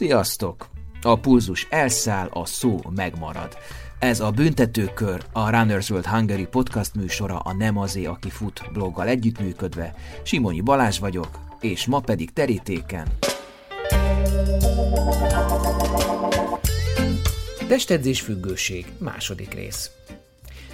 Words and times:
Sziasztok! 0.00 0.68
A 1.02 1.18
pulzus 1.18 1.66
elszáll, 1.70 2.28
a 2.32 2.46
szó 2.46 2.80
megmarad. 2.94 3.58
Ez 3.98 4.20
a 4.20 4.30
Büntetőkör, 4.30 5.24
a 5.32 5.50
Runners 5.50 5.90
World 5.90 6.06
Hungary 6.06 6.46
podcast 6.46 6.94
műsora 6.94 7.38
a 7.38 7.52
Nem 7.52 7.78
azé, 7.78 8.04
aki 8.04 8.30
fut 8.30 8.62
bloggal 8.72 9.08
együttműködve. 9.08 9.94
Simonyi 10.22 10.60
Balázs 10.60 10.98
vagyok, 10.98 11.38
és 11.60 11.86
ma 11.86 12.00
pedig 12.00 12.32
terítéken. 12.32 13.06
Testedzés 17.68 18.20
függőség, 18.20 18.86
második 18.98 19.54
rész. 19.54 19.90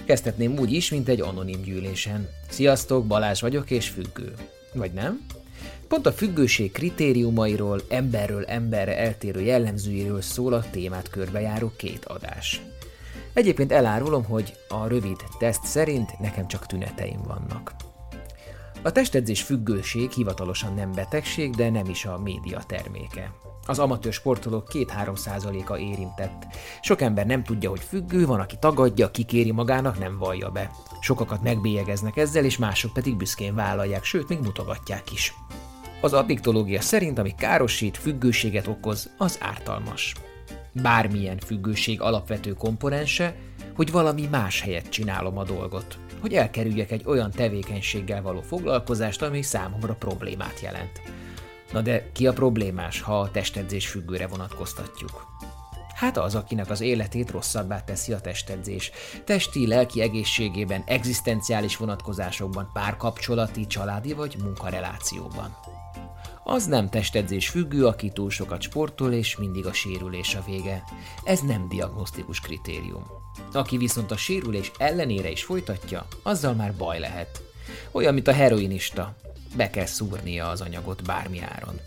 Kezdhetném 0.05 0.57
úgy 0.59 0.71
is, 0.71 0.91
mint 0.91 1.07
egy 1.07 1.21
anonim 1.21 1.61
gyűlésen. 1.61 2.29
Sziasztok, 2.49 3.05
Balázs 3.05 3.41
vagyok 3.41 3.71
és 3.71 3.89
függő. 3.89 4.33
Vagy 4.73 4.91
nem? 4.91 5.25
Pont 5.87 6.05
a 6.05 6.11
függőség 6.11 6.71
kritériumairól, 6.71 7.81
emberről 7.89 8.45
emberre 8.45 8.97
eltérő 8.97 9.41
jellemzőiről 9.41 10.21
szól 10.21 10.53
a 10.53 10.69
témát 10.71 11.09
körbejáró 11.09 11.71
két 11.77 12.05
adás. 12.05 12.61
Egyébként 13.33 13.71
elárulom, 13.71 14.23
hogy 14.23 14.53
a 14.67 14.87
rövid 14.87 15.17
teszt 15.39 15.63
szerint 15.63 16.19
nekem 16.19 16.47
csak 16.47 16.65
tüneteim 16.65 17.21
vannak. 17.27 17.75
A 18.81 18.91
testedzés 18.91 19.41
függőség 19.41 20.11
hivatalosan 20.11 20.73
nem 20.73 20.91
betegség, 20.91 21.55
de 21.55 21.69
nem 21.69 21.85
is 21.85 22.05
a 22.05 22.19
média 22.23 22.61
terméke. 22.67 23.31
Az 23.65 23.79
amatőr 23.79 24.13
sportolók 24.13 24.67
2-3 24.73 25.15
százaléka 25.15 25.77
érintett. 25.77 26.45
Sok 26.81 27.01
ember 27.01 27.25
nem 27.25 27.43
tudja, 27.43 27.69
hogy 27.69 27.79
függő, 27.79 28.25
van, 28.25 28.39
aki 28.39 28.55
tagadja, 28.59 29.11
kikéri 29.11 29.51
magának, 29.51 29.99
nem 29.99 30.17
vallja 30.17 30.49
be. 30.49 30.71
Sokakat 31.01 31.43
megbélyegeznek 31.43 32.17
ezzel, 32.17 32.45
és 32.45 32.57
mások 32.57 32.93
pedig 32.93 33.17
büszkén 33.17 33.55
vállalják, 33.55 34.03
sőt, 34.03 34.29
még 34.29 34.39
mutogatják 34.39 35.11
is. 35.11 35.33
Az 36.01 36.13
addiktológia 36.13 36.81
szerint, 36.81 37.19
ami 37.19 37.35
károsít, 37.37 37.97
függőséget 37.97 38.67
okoz, 38.67 39.09
az 39.17 39.37
ártalmas. 39.41 40.15
Bármilyen 40.71 41.37
függőség 41.37 42.01
alapvető 42.01 42.53
komponense, 42.53 43.35
hogy 43.75 43.91
valami 43.91 44.27
más 44.31 44.61
helyet 44.61 44.89
csinálom 44.89 45.37
a 45.37 45.43
dolgot, 45.43 45.97
hogy 46.19 46.33
elkerüljek 46.33 46.91
egy 46.91 47.03
olyan 47.05 47.31
tevékenységgel 47.31 48.21
való 48.21 48.41
foglalkozást, 48.41 49.21
ami 49.21 49.41
számomra 49.41 49.93
problémát 49.93 50.59
jelent. 50.61 51.01
Na 51.71 51.81
de 51.81 52.11
ki 52.11 52.27
a 52.27 52.33
problémás, 52.33 53.01
ha 53.01 53.19
a 53.19 53.31
testedzés 53.31 53.87
függőre 53.87 54.27
vonatkoztatjuk? 54.27 55.25
Hát 55.95 56.17
az, 56.17 56.35
akinek 56.35 56.69
az 56.69 56.81
életét 56.81 57.31
rosszabbá 57.31 57.83
teszi 57.83 58.13
a 58.13 58.21
testedzés. 58.21 58.91
Testi, 59.23 59.67
lelki 59.67 60.01
egészségében, 60.01 60.83
egzisztenciális 60.85 61.77
vonatkozásokban, 61.77 62.69
párkapcsolati, 62.73 63.67
családi 63.67 64.13
vagy 64.13 64.35
munkarelációban. 64.43 65.57
Az 66.49 66.65
nem 66.65 66.89
testedzés 66.89 67.49
függő, 67.49 67.85
aki 67.85 68.09
túl 68.09 68.29
sokat 68.29 68.61
sportol, 68.61 69.13
és 69.13 69.37
mindig 69.37 69.65
a 69.65 69.73
sérülés 69.73 70.35
a 70.35 70.43
vége. 70.45 70.83
Ez 71.23 71.39
nem 71.39 71.67
diagnosztikus 71.69 72.39
kritérium. 72.39 73.03
Aki 73.53 73.77
viszont 73.77 74.11
a 74.11 74.17
sérülés 74.17 74.71
ellenére 74.77 75.29
is 75.29 75.43
folytatja, 75.43 76.07
azzal 76.23 76.53
már 76.53 76.73
baj 76.73 76.99
lehet. 76.99 77.41
Olyan, 77.91 78.13
mint 78.13 78.27
a 78.27 78.33
heroinista. 78.33 79.15
Be 79.55 79.69
kell 79.69 79.85
szúrnia 79.85 80.49
az 80.49 80.61
anyagot 80.61 81.03
bármi 81.03 81.39
áron. 81.39 81.79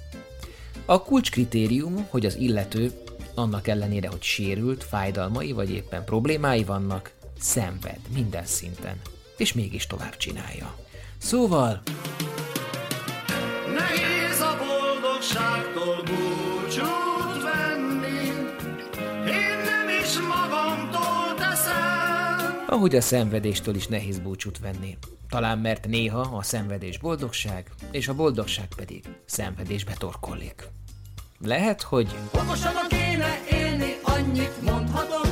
A 0.85 1.03
kulcskritérium, 1.03 2.07
hogy 2.11 2.27
az 2.27 2.37
illető, 2.37 2.93
annak 3.35 3.69
ellenére, 3.69 4.09
hogy 4.09 4.23
sérült, 4.23 4.85
fájdalmai 4.85 5.53
vagy 5.53 5.71
éppen 5.71 6.05
problémái 6.05 6.65
vannak, 6.65 7.13
szenved 7.39 8.01
minden 8.15 8.47
szinten, 8.47 9.01
és 9.37 9.53
mégis 9.53 9.87
tovább 9.87 10.17
csinálja. 10.17 10.77
Szóval... 11.19 11.83
Boldogságtól 15.33 16.03
búcsút 16.03 17.43
venni, 17.43 18.27
én 19.27 19.59
nem 19.65 19.89
is 20.03 20.19
magamtól 20.19 21.35
teszem. 21.37 22.65
Ahogy 22.67 22.97
a 22.97 23.01
szenvedéstől 23.01 23.75
is 23.75 23.87
nehéz 23.87 24.19
búcsút 24.19 24.59
venni. 24.59 24.97
Talán 25.29 25.59
mert 25.59 25.87
néha 25.87 26.21
a 26.21 26.43
szenvedés 26.43 26.99
boldogság, 26.99 27.71
és 27.91 28.09
a 28.09 28.15
boldogság 28.15 28.69
pedig 28.77 29.05
szenvedésbe 29.25 29.93
torkollik. 29.99 30.69
Lehet, 31.39 31.83
hogy... 31.83 32.17
Okosabban 32.35 32.87
kéne 32.89 33.39
élni, 33.51 33.97
annyit 34.03 34.63
mondhatok. 34.63 35.29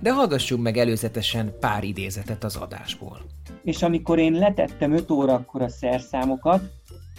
De 0.00 0.12
hallgassuk 0.12 0.60
meg 0.60 0.76
előzetesen 0.76 1.52
pár 1.60 1.84
idézetet 1.84 2.44
az 2.44 2.56
adásból. 2.56 3.20
És 3.64 3.82
amikor 3.82 4.18
én 4.18 4.32
letettem 4.32 4.92
5 4.92 5.10
órakor 5.10 5.62
a 5.62 5.68
szerszámokat, 5.68 6.62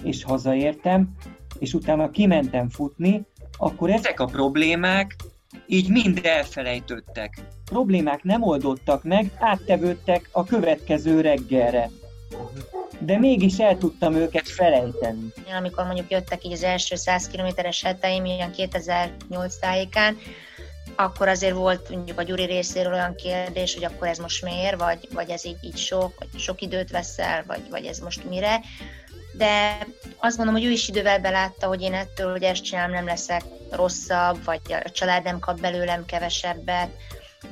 és 0.03 0.23
hazaértem, 0.23 1.15
és 1.61 1.73
utána 1.73 2.09
kimentem 2.09 2.69
futni, 2.69 3.25
akkor 3.57 3.89
ezek 3.89 4.19
a 4.19 4.25
problémák 4.25 5.15
így 5.67 5.89
mind 5.89 6.19
elfelejtöttek. 6.23 7.33
Problémák 7.65 8.23
nem 8.23 8.43
oldottak 8.43 9.03
meg, 9.03 9.31
áttevődtek 9.39 10.29
a 10.31 10.43
következő 10.43 11.21
reggelre. 11.21 11.89
De 12.99 13.17
mégis 13.17 13.57
el 13.57 13.77
tudtam 13.77 14.13
őket 14.13 14.47
felejteni. 14.47 15.33
Amikor 15.57 15.85
mondjuk 15.85 16.11
jöttek 16.11 16.45
így 16.45 16.51
az 16.51 16.63
első 16.63 16.95
100 16.95 17.27
kilométeres 17.27 17.83
heteim, 17.83 18.25
ilyen 18.25 18.51
2008 18.51 19.55
tájékán, 19.55 20.17
akkor 20.95 21.27
azért 21.27 21.55
volt 21.55 21.89
mondjuk 21.89 22.19
a 22.19 22.23
Gyuri 22.23 22.43
részéről 22.43 22.93
olyan 22.93 23.15
kérdés, 23.15 23.73
hogy 23.73 23.83
akkor 23.83 24.07
ez 24.07 24.17
most 24.17 24.43
miért, 24.43 24.79
vagy, 24.79 25.07
vagy 25.13 25.29
ez 25.29 25.45
így, 25.45 25.57
így 25.61 25.77
sok, 25.77 26.13
vagy 26.19 26.39
sok 26.39 26.61
időt 26.61 26.91
veszel, 26.91 27.43
vagy, 27.47 27.69
vagy 27.69 27.85
ez 27.85 27.99
most 27.99 28.29
mire 28.29 28.61
de 29.31 29.87
azt 30.17 30.37
mondom, 30.37 30.55
hogy 30.55 30.65
ő 30.65 30.69
is 30.69 30.87
idővel 30.87 31.19
belátta, 31.19 31.67
hogy 31.67 31.81
én 31.81 31.93
ettől, 31.93 32.31
hogy 32.31 32.43
ezt 32.43 32.63
csinálom, 32.63 32.91
nem 32.91 33.05
leszek 33.05 33.43
rosszabb, 33.71 34.43
vagy 34.43 34.61
a 34.83 34.89
család 34.91 35.23
nem 35.23 35.39
kap 35.39 35.59
belőlem 35.59 36.05
kevesebbet. 36.05 36.89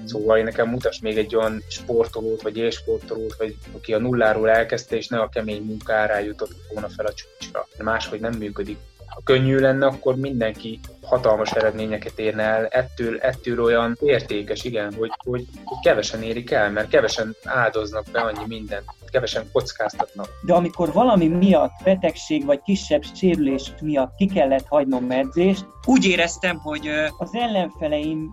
Szóval 0.05 0.37
én 0.37 0.43
nekem 0.43 0.69
mutass 0.69 0.99
még 0.99 1.17
egy 1.17 1.35
olyan 1.35 1.63
sportolót, 1.69 2.41
vagy 2.41 2.57
élsportolót, 2.57 3.35
vagy 3.37 3.55
aki 3.71 3.93
a 3.93 3.99
nulláról 3.99 4.49
elkezdte, 4.49 4.95
és 4.95 5.07
ne 5.07 5.19
a 5.19 5.29
kemény 5.29 5.61
munkára 5.61 6.17
jutott 6.17 6.51
volna 6.73 6.89
fel 6.89 7.05
a 7.05 7.13
csúcsra. 7.13 7.67
Máshogy 7.77 8.19
nem 8.19 8.33
működik. 8.33 8.77
Ha 9.05 9.21
könnyű 9.23 9.57
lenne, 9.57 9.85
akkor 9.85 10.15
mindenki 10.15 10.79
hatalmas 11.01 11.51
eredményeket 11.51 12.19
érne 12.19 12.43
el, 12.43 12.65
ettől, 12.65 13.19
ettől 13.19 13.63
olyan 13.63 13.97
értékes, 14.01 14.63
igen, 14.63 14.93
hogy, 14.93 15.11
hogy 15.23 15.45
kevesen 15.81 16.23
érik 16.23 16.51
el, 16.51 16.71
mert 16.71 16.89
kevesen 16.89 17.35
áldoznak 17.43 18.05
be 18.11 18.19
annyi 18.19 18.45
mindent, 18.47 18.85
kevesen 19.09 19.49
kockáztatnak. 19.51 20.27
De 20.45 20.53
amikor 20.53 20.93
valami 20.93 21.27
miatt, 21.27 21.71
betegség 21.83 22.45
vagy 22.45 22.61
kisebb 22.61 23.03
sérülés 23.15 23.73
miatt 23.81 24.15
ki 24.15 24.25
kellett 24.25 24.67
hagynom 24.67 25.11
edzést, 25.11 25.65
úgy 25.85 26.05
éreztem, 26.05 26.57
hogy 26.57 26.89
az 27.17 27.29
ellenfeleim 27.35 28.29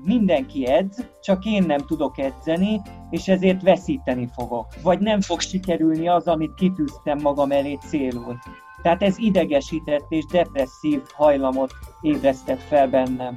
mindenki 0.00 0.66
edz, 0.66 1.04
csak 1.20 1.44
én 1.44 1.62
nem 1.62 1.78
tudok 1.78 2.18
edzeni, 2.18 2.80
és 3.10 3.28
ezért 3.28 3.62
veszíteni 3.62 4.28
fogok. 4.34 4.66
Vagy 4.82 4.98
nem 4.98 5.20
fog 5.20 5.40
sikerülni 5.40 6.08
az, 6.08 6.26
amit 6.26 6.54
kitűztem 6.54 7.18
magam 7.22 7.50
elé 7.50 7.78
célul. 7.88 8.38
Tehát 8.82 9.02
ez 9.02 9.18
idegesített 9.18 10.04
és 10.08 10.24
depresszív 10.24 11.00
hajlamot 11.14 11.72
ébresztett 12.00 12.60
fel 12.60 12.88
bennem. 12.88 13.36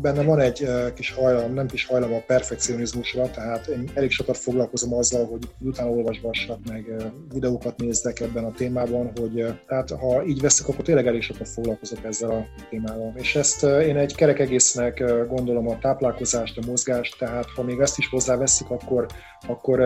Bennem 0.00 0.26
van 0.26 0.40
egy 0.40 0.66
kis 0.94 1.12
hajlam, 1.12 1.54
nem 1.54 1.66
kis 1.66 1.86
hajlam 1.86 2.12
a 2.12 2.22
perfekcionizmusra, 2.26 3.30
tehát 3.30 3.66
én 3.66 3.90
elég 3.94 4.10
sokat 4.10 4.36
foglalkozom 4.36 4.94
azzal, 4.94 5.26
hogy 5.26 5.48
utána 5.58 5.90
olvasgassak, 5.90 6.58
meg 6.68 6.84
videókat 7.32 7.76
nézzek 7.76 8.20
ebben 8.20 8.44
a 8.44 8.50
témában, 8.50 9.12
hogy 9.20 9.58
tehát 9.66 9.90
ha 9.90 10.24
így 10.24 10.40
veszek, 10.40 10.68
akkor 10.68 10.84
tényleg 10.84 11.06
elég 11.06 11.22
sokat 11.22 11.48
foglalkozok 11.48 12.04
ezzel 12.04 12.30
a 12.30 12.44
témával. 12.70 13.12
És 13.16 13.36
ezt 13.36 13.62
én 13.62 13.96
egy 13.96 14.14
kerek 14.14 14.38
egésznek 14.38 15.04
gondolom 15.28 15.68
a 15.68 15.78
táplálkozást, 15.78 16.58
a 16.58 16.66
mozgást, 16.66 17.18
tehát 17.18 17.46
ha 17.56 17.62
még 17.62 17.80
ezt 17.80 17.98
is 17.98 18.08
hozzáveszik, 18.08 18.70
akkor, 18.70 19.06
akkor 19.46 19.80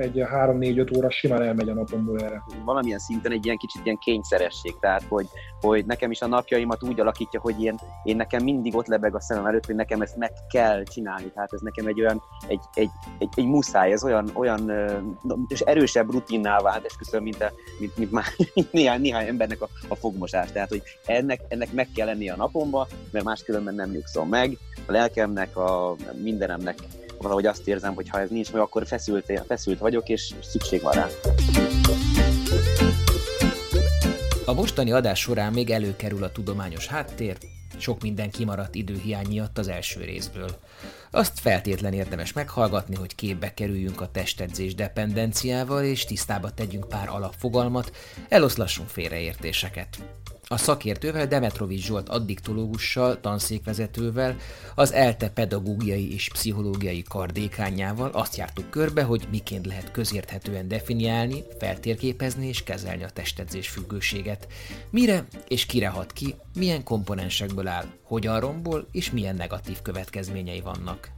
egy 0.00 0.22
3-4-5 0.34 0.96
óra 0.96 1.10
simán 1.10 1.42
elmegy 1.42 1.68
a 1.68 1.74
napomból 1.74 2.20
erre. 2.20 2.42
Valamilyen 2.64 2.98
szinten 2.98 3.32
egy 3.32 3.44
ilyen 3.44 3.56
kicsit 3.56 3.80
ilyen 3.84 3.98
kényszeresség, 3.98 4.74
tehát 4.80 5.02
hogy, 5.08 5.26
hogy 5.60 5.86
nekem 5.86 6.10
is 6.10 6.20
a 6.20 6.26
napjaimat 6.26 6.82
úgy 6.82 7.00
alakítja, 7.00 7.40
hogy 7.40 7.60
ilyen, 7.60 7.80
én 8.04 8.16
nekem 8.16 8.42
mindig 8.42 8.76
ott 8.76 8.86
lebeg 8.86 9.14
a 9.14 9.20
szemem 9.20 9.46
előtt, 9.46 9.66
hogy 9.66 9.74
nekem 9.74 10.00
ezt 10.00 10.16
meg 10.16 10.32
kell 10.48 10.82
csinálni. 10.82 11.30
Tehát 11.34 11.52
ez 11.52 11.60
nekem 11.60 11.86
egy 11.86 12.00
olyan, 12.00 12.22
egy, 12.48 12.60
egy, 12.74 12.90
egy, 13.18 13.28
egy 13.34 13.46
muszáj, 13.46 13.92
ez 13.92 14.04
olyan, 14.04 14.30
olyan 14.34 14.72
és 15.48 15.60
erősebb 15.60 16.10
rutinná 16.10 16.58
vált, 16.58 16.84
esküszöm, 16.84 17.22
mint, 17.22 17.42
a, 17.42 17.52
mint, 17.78 17.96
mint 17.96 18.10
már 18.10 18.24
néhány, 18.70 19.00
néhány 19.00 19.26
embernek 19.26 19.62
a, 19.62 19.68
a 19.88 19.94
fogmosás. 19.94 20.52
Tehát, 20.52 20.68
hogy 20.68 20.82
ennek, 21.06 21.40
ennek 21.48 21.72
meg 21.72 21.88
kell 21.94 22.06
lennie 22.06 22.32
a 22.32 22.36
napomba, 22.36 22.86
mert 23.10 23.24
máskülönben 23.24 23.74
nem 23.74 23.90
nyugszom 23.90 24.28
meg. 24.28 24.56
A 24.86 24.92
lelkemnek, 24.92 25.56
a 25.56 25.96
mindenemnek 26.22 26.78
valahogy 27.18 27.46
azt 27.46 27.68
érzem, 27.68 27.94
hogy 27.94 28.08
ha 28.08 28.20
ez 28.20 28.30
nincs 28.30 28.52
meg, 28.52 28.62
akkor 28.62 28.86
feszült, 28.86 29.32
feszült 29.46 29.78
vagyok, 29.78 30.08
és 30.08 30.34
szükség 30.42 30.82
van 30.82 30.92
rá. 30.92 31.06
A 34.44 34.52
mostani 34.52 34.92
adás 34.92 35.20
során 35.20 35.52
még 35.52 35.70
előkerül 35.70 36.24
a 36.24 36.32
tudományos 36.32 36.86
háttér, 36.86 37.38
sok 37.78 38.02
minden 38.02 38.30
kimaradt 38.30 38.74
időhiány 38.74 39.26
miatt 39.26 39.58
az 39.58 39.68
első 39.68 40.04
részből. 40.04 40.58
Azt 41.10 41.40
feltétlen 41.40 41.92
érdemes 41.92 42.32
meghallgatni, 42.32 42.94
hogy 42.94 43.14
képbe 43.14 43.54
kerüljünk 43.54 44.00
a 44.00 44.10
testedzés 44.10 44.74
dependenciával, 44.74 45.84
és 45.84 46.04
tisztába 46.04 46.50
tegyünk 46.50 46.88
pár 46.88 47.08
alapfogalmat, 47.08 47.96
eloszlassunk 48.28 48.88
félreértéseket. 48.88 49.98
A 50.52 50.56
szakértővel, 50.56 51.26
Demetrovics 51.26 51.84
Zsolt 51.84 52.08
addiktológussal, 52.08 53.20
tanszékvezetővel, 53.20 54.36
az 54.74 54.92
ELTE 54.92 55.28
pedagógiai 55.28 56.12
és 56.12 56.28
pszichológiai 56.28 57.02
kardékányával 57.02 58.10
azt 58.10 58.36
jártuk 58.36 58.70
körbe, 58.70 59.02
hogy 59.02 59.28
miként 59.30 59.66
lehet 59.66 59.90
közérthetően 59.90 60.68
definiálni, 60.68 61.44
feltérképezni 61.58 62.46
és 62.46 62.62
kezelni 62.62 63.02
a 63.04 63.10
testedzés 63.10 63.68
függőséget. 63.68 64.48
Mire 64.90 65.26
és 65.48 65.66
kire 65.66 65.88
hat 65.88 66.12
ki, 66.12 66.34
milyen 66.54 66.84
komponensekből 66.84 67.66
áll, 67.66 67.86
hogyan 68.02 68.40
rombol 68.40 68.86
és 68.92 69.10
milyen 69.10 69.36
negatív 69.36 69.82
következményei 69.82 70.60
vannak. 70.60 71.10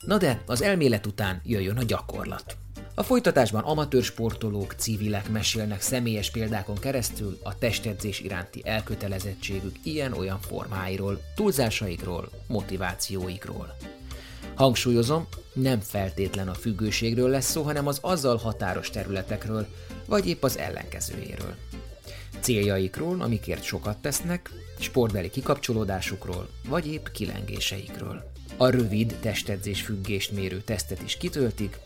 Na 0.00 0.16
de 0.16 0.42
az 0.46 0.62
elmélet 0.62 1.06
után 1.06 1.40
jöjjön 1.44 1.76
a 1.76 1.82
gyakorlat. 1.82 2.56
A 2.98 3.02
folytatásban 3.02 3.64
amatőr 3.64 4.02
sportolók, 4.02 4.74
civilek 4.76 5.30
mesélnek 5.30 5.80
személyes 5.80 6.30
példákon 6.30 6.78
keresztül 6.78 7.38
a 7.42 7.58
testedzés 7.58 8.20
iránti 8.20 8.62
elkötelezettségük 8.64 9.76
ilyen-olyan 9.82 10.40
formáiról, 10.40 11.20
túlzásaikról, 11.34 12.30
motivációikról. 12.46 13.76
Hangsúlyozom, 14.54 15.26
nem 15.52 15.80
feltétlen 15.80 16.48
a 16.48 16.54
függőségről 16.54 17.28
lesz 17.28 17.50
szó, 17.50 17.62
hanem 17.62 17.86
az 17.86 17.98
azzal 18.02 18.36
határos 18.36 18.90
területekről, 18.90 19.66
vagy 20.06 20.28
épp 20.28 20.42
az 20.42 20.58
ellenkezőjéről. 20.58 21.54
Céljaikról, 22.40 23.20
amikért 23.20 23.62
sokat 23.62 23.98
tesznek, 23.98 24.50
sportbeli 24.78 25.30
kikapcsolódásukról, 25.30 26.48
vagy 26.68 26.86
épp 26.86 27.06
kilengéseikről. 27.12 28.30
A 28.56 28.68
rövid 28.68 29.16
testedzés 29.20 29.82
függést 29.82 30.32
mérő 30.32 30.60
tesztet 30.60 31.02
is 31.02 31.16
kitöltik, 31.16 31.78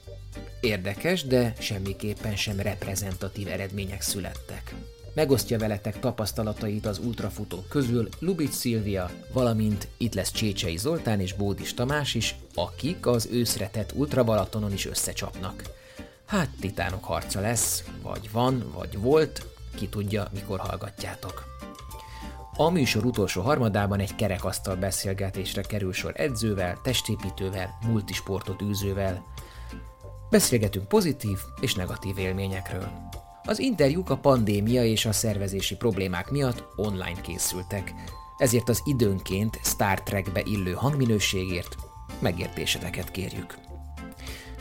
Érdekes, 0.63 1.25
de 1.25 1.53
semmiképpen 1.59 2.37
sem 2.37 2.61
reprezentatív 2.61 3.49
eredmények 3.49 4.01
születtek. 4.01 4.75
Megosztja 5.15 5.59
veletek 5.59 5.99
tapasztalatait 5.99 6.87
az 6.87 6.99
ultrafutók 6.99 7.69
közül 7.69 8.09
Lubic 8.19 8.55
Szilvia, 8.55 9.11
valamint 9.33 9.89
itt 9.97 10.15
lesz 10.15 10.33
Csécsei 10.33 10.77
Zoltán 10.77 11.21
és 11.21 11.33
Bódis 11.33 11.75
Tamás 11.75 12.15
is, 12.15 12.37
akik 12.55 13.07
az 13.07 13.29
őszre 13.33 13.69
tett 13.69 13.93
ultrabalatonon 13.93 14.73
is 14.73 14.87
összecsapnak. 14.87 15.63
Hát 16.27 16.49
titánok 16.61 17.05
harca 17.05 17.41
lesz, 17.41 17.85
vagy 18.03 18.31
van, 18.33 18.73
vagy 18.75 18.99
volt, 18.99 19.47
ki 19.75 19.89
tudja, 19.89 20.29
mikor 20.33 20.59
hallgatjátok. 20.59 21.45
A 22.57 22.71
műsor 22.71 23.05
utolsó 23.05 23.43
harmadában 23.43 24.01
egy 24.01 24.15
kerekasztal 24.15 24.77
beszélgetésre 24.77 25.63
kerül 25.63 25.93
sor 25.93 26.13
edzővel, 26.17 26.81
testépítővel, 26.83 27.79
multisportot 27.87 28.63
űzővel, 28.63 29.32
Beszélgetünk 30.33 30.89
pozitív 30.89 31.39
és 31.61 31.75
negatív 31.75 32.19
élményekről. 32.19 32.89
Az 33.45 33.59
interjúk 33.59 34.11
a 34.11 34.17
pandémia 34.17 34.85
és 34.85 35.05
a 35.05 35.13
szervezési 35.13 35.77
problémák 35.77 36.31
miatt 36.31 36.65
online 36.77 37.21
készültek, 37.21 37.95
ezért 38.39 38.69
az 38.69 38.83
időnként 38.85 39.61
Star 39.63 40.03
Trekbe 40.03 40.43
illő 40.45 40.73
hangminőségért 40.73 41.77
megértéseteket 42.19 43.11
kérjük. 43.11 43.59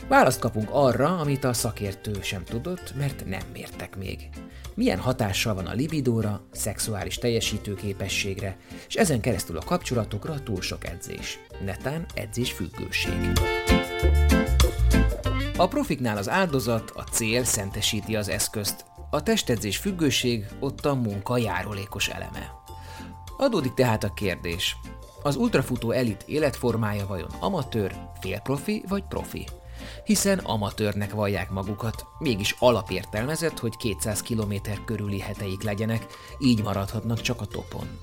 Választ 0.08 0.40
kapunk 0.40 0.68
arra, 0.72 1.18
amit 1.18 1.44
a 1.44 1.52
szakértő 1.52 2.22
sem 2.22 2.44
tudott, 2.44 2.94
mert 2.96 3.24
nem 3.26 3.46
mértek 3.52 3.96
még. 3.96 4.28
Milyen 4.74 4.98
hatással 4.98 5.54
van 5.54 5.66
a 5.66 5.74
libidóra, 5.74 6.46
szexuális 6.50 7.18
teljesítőképességre, 7.18 8.56
és 8.88 8.94
ezen 8.94 9.20
keresztül 9.20 9.56
a 9.56 9.64
kapcsolatokra 9.64 10.42
túl 10.42 10.60
sok 10.60 10.86
edzés. 10.86 11.38
Netán 11.64 12.06
edzés 12.14 12.52
függőség. 12.52 13.32
A 15.62 15.68
profiknál 15.68 16.16
az 16.16 16.28
áldozat, 16.28 16.90
a 16.90 17.02
cél 17.02 17.44
szentesíti 17.44 18.16
az 18.16 18.28
eszközt. 18.28 18.84
A 19.10 19.22
testedzés 19.22 19.76
függőség 19.76 20.46
ott 20.60 20.84
a 20.86 20.94
munka 20.94 21.36
járulékos 21.36 22.08
eleme. 22.08 22.52
Adódik 23.36 23.74
tehát 23.74 24.04
a 24.04 24.12
kérdés, 24.14 24.76
az 25.22 25.36
ultrafutó 25.36 25.90
elit 25.90 26.24
életformája 26.26 27.06
vajon 27.06 27.30
amatőr, 27.40 27.94
félprofi 28.20 28.84
vagy 28.88 29.02
profi? 29.02 29.46
Hiszen 30.04 30.38
amatőrnek 30.38 31.12
vallják 31.12 31.50
magukat, 31.50 32.06
mégis 32.18 32.56
alapértelmezett, 32.58 33.58
hogy 33.58 33.76
200 33.76 34.22
km 34.22 34.54
körüli 34.84 35.20
heteik 35.20 35.62
legyenek, 35.62 36.06
így 36.38 36.62
maradhatnak 36.62 37.20
csak 37.20 37.40
a 37.40 37.46
topon. 37.46 37.98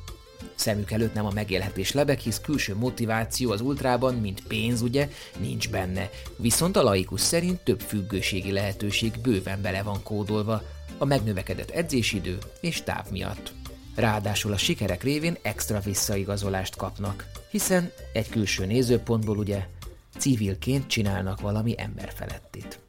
Szemük 0.60 0.92
előtt 0.92 1.14
nem 1.14 1.26
a 1.26 1.32
megélhetés 1.32 1.92
lebeg, 1.92 2.20
hisz 2.20 2.40
külső 2.40 2.76
motiváció 2.76 3.52
az 3.52 3.62
ultrában, 3.62 4.16
mint 4.16 4.48
pénz 4.48 4.82
ugye, 4.82 5.10
nincs 5.38 5.70
benne. 5.70 6.10
Viszont 6.38 6.78
a 6.78 6.84
laikus 6.84 7.22
szerint 7.22 7.60
több 7.60 7.80
függőségi 7.80 8.52
lehetőség 8.52 9.20
bőven 9.22 9.62
bele 9.62 9.84
van 9.84 10.04
kódolva, 10.04 10.62
a 10.98 11.06
megnövekedett 11.06 11.70
edzésidő 11.70 12.38
és 12.62 12.82
táv 12.84 13.06
miatt. 13.12 13.54
Ráadásul 13.96 14.54
a 14.54 14.58
sikerek 14.58 15.04
révén 15.04 15.38
extra 15.42 15.80
visszaigazolást 15.80 16.76
kapnak, 16.76 17.32
hiszen 17.52 17.92
egy 18.14 18.30
külső 18.30 18.66
nézőpontból 18.66 19.38
ugye 19.38 19.66
civilként 20.18 20.88
csinálnak 20.88 21.42
valami 21.42 21.74
emberfelettit. 21.78 22.80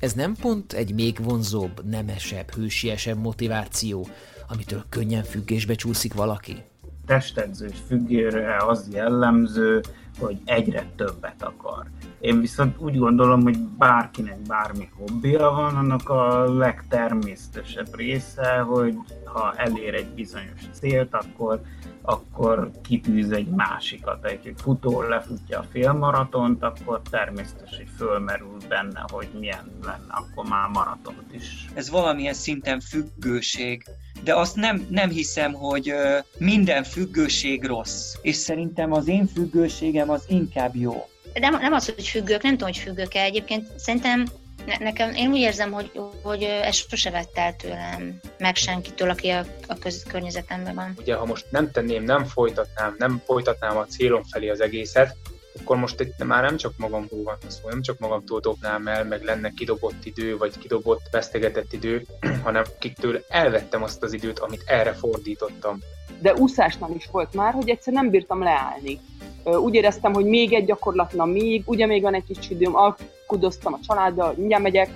Ez 0.00 0.12
nem 0.12 0.34
pont 0.34 0.72
egy 0.72 0.94
még 0.94 1.24
vonzóbb, 1.24 1.84
nemesebb, 1.84 2.50
hősiesebb 2.50 3.18
motiváció, 3.18 4.08
amitől 4.48 4.84
könnyen 4.88 5.24
függésbe 5.24 5.74
csúszik 5.74 6.14
valaki? 6.14 6.70
Testedzős 7.06 7.76
függőre 7.86 8.56
az 8.56 8.88
jellemző, 8.92 9.80
hogy 10.18 10.40
egyre 10.44 10.86
többet 10.96 11.42
akar. 11.42 11.86
Én 12.20 12.40
viszont 12.40 12.78
úgy 12.78 12.98
gondolom, 12.98 13.42
hogy 13.42 13.58
bárkinek 13.58 14.38
bármi 14.38 14.88
hobbija 14.96 15.50
van, 15.50 15.76
annak 15.76 16.08
a 16.08 16.54
legtermészetesebb 16.54 17.96
része, 17.96 18.58
hogy 18.58 18.96
ha 19.24 19.52
elér 19.56 19.94
egy 19.94 20.08
bizonyos 20.08 20.60
célt, 20.72 21.14
akkor 21.14 21.60
akkor 22.02 22.70
kitűz 22.82 23.30
egy 23.30 23.48
másikat. 23.48 24.24
Egy 24.24 24.52
futó 24.56 25.02
lefutja 25.02 25.58
a 25.58 25.66
félmaratont, 25.70 26.62
akkor 26.62 27.00
természetes, 27.10 27.76
hogy 27.76 27.88
fölmerül 27.96 28.56
benne, 28.68 29.04
hogy 29.10 29.28
milyen 29.38 29.78
lenne 29.82 30.12
akkor 30.12 30.48
már 30.48 30.68
maratont 30.68 31.34
is. 31.34 31.68
Ez 31.74 31.90
valamilyen 31.90 32.34
szinten 32.34 32.80
függőség, 32.80 33.84
de 34.24 34.34
azt 34.34 34.56
nem, 34.56 34.86
nem 34.90 35.10
hiszem, 35.10 35.52
hogy 35.52 35.94
minden 36.38 36.84
függőség 36.84 37.64
rossz. 37.64 38.14
És 38.22 38.36
szerintem 38.36 38.92
az 38.92 39.08
én 39.08 39.26
függőségem 39.26 40.10
az 40.10 40.22
inkább 40.28 40.76
jó. 40.76 41.08
Nem, 41.34 41.58
nem 41.60 41.72
az, 41.72 41.94
hogy 41.94 42.08
függők, 42.08 42.42
nem 42.42 42.52
tudom, 42.52 42.68
hogy 42.68 42.82
függők-e. 42.82 43.22
Egyébként 43.22 43.68
szerintem 43.76 44.26
ne, 44.66 44.76
nekem, 44.78 45.14
én 45.14 45.30
úgy 45.30 45.38
érzem, 45.38 45.72
hogy, 45.72 45.90
hogy 46.22 46.42
ez 46.42 46.76
sose 46.76 47.10
vett 47.10 47.38
el 47.38 47.56
tőlem, 47.56 48.20
meg 48.38 48.56
senkitől, 48.56 49.10
aki 49.10 49.28
a, 49.28 49.44
a 49.66 49.78
köz, 49.78 50.02
környezetemben 50.08 50.74
van. 50.74 50.94
Ugye, 50.98 51.14
ha 51.14 51.24
most 51.24 51.46
nem 51.50 51.70
tenném, 51.70 52.04
nem 52.04 52.24
folytatnám, 52.24 52.94
nem 52.98 53.22
folytatnám 53.24 53.76
a 53.76 53.86
célom 53.86 54.22
felé 54.24 54.48
az 54.48 54.60
egészet, 54.60 55.16
akkor 55.60 55.76
most 55.76 56.00
itt 56.00 56.24
már 56.24 56.42
nem 56.42 56.56
csak 56.56 56.72
magamról 56.76 57.22
van 57.22 57.36
szó, 57.46 57.68
nem 57.68 57.82
csak 57.82 57.98
magamtól 57.98 58.40
dobnám 58.40 58.86
el, 58.86 59.04
meg 59.04 59.22
lenne 59.22 59.50
kidobott 59.50 60.04
idő, 60.04 60.36
vagy 60.36 60.58
kidobott, 60.58 61.00
vesztegetett 61.10 61.72
idő, 61.72 62.04
hanem 62.44 62.62
akiktől 62.76 63.24
elvettem 63.28 63.82
azt 63.82 64.02
az 64.02 64.12
időt, 64.12 64.38
amit 64.38 64.62
erre 64.66 64.92
fordítottam. 64.92 65.78
De 66.20 66.34
úszásnál 66.34 66.90
is 66.90 67.08
volt 67.10 67.34
már, 67.34 67.52
hogy 67.52 67.68
egyszer 67.68 67.92
nem 67.92 68.10
bírtam 68.10 68.42
leállni. 68.42 69.00
Úgy 69.44 69.74
éreztem, 69.74 70.12
hogy 70.12 70.24
még 70.24 70.52
egy 70.52 70.64
gyakorlatlan, 70.64 71.28
még, 71.28 71.62
ugye 71.66 71.86
még 71.86 72.02
van 72.02 72.14
egy 72.14 72.24
kis 72.24 72.50
időm, 72.50 72.76
alkudoztam 72.76 73.72
a 73.72 73.78
családdal, 73.86 74.34
mindjárt 74.36 74.62
megyek, 74.62 74.90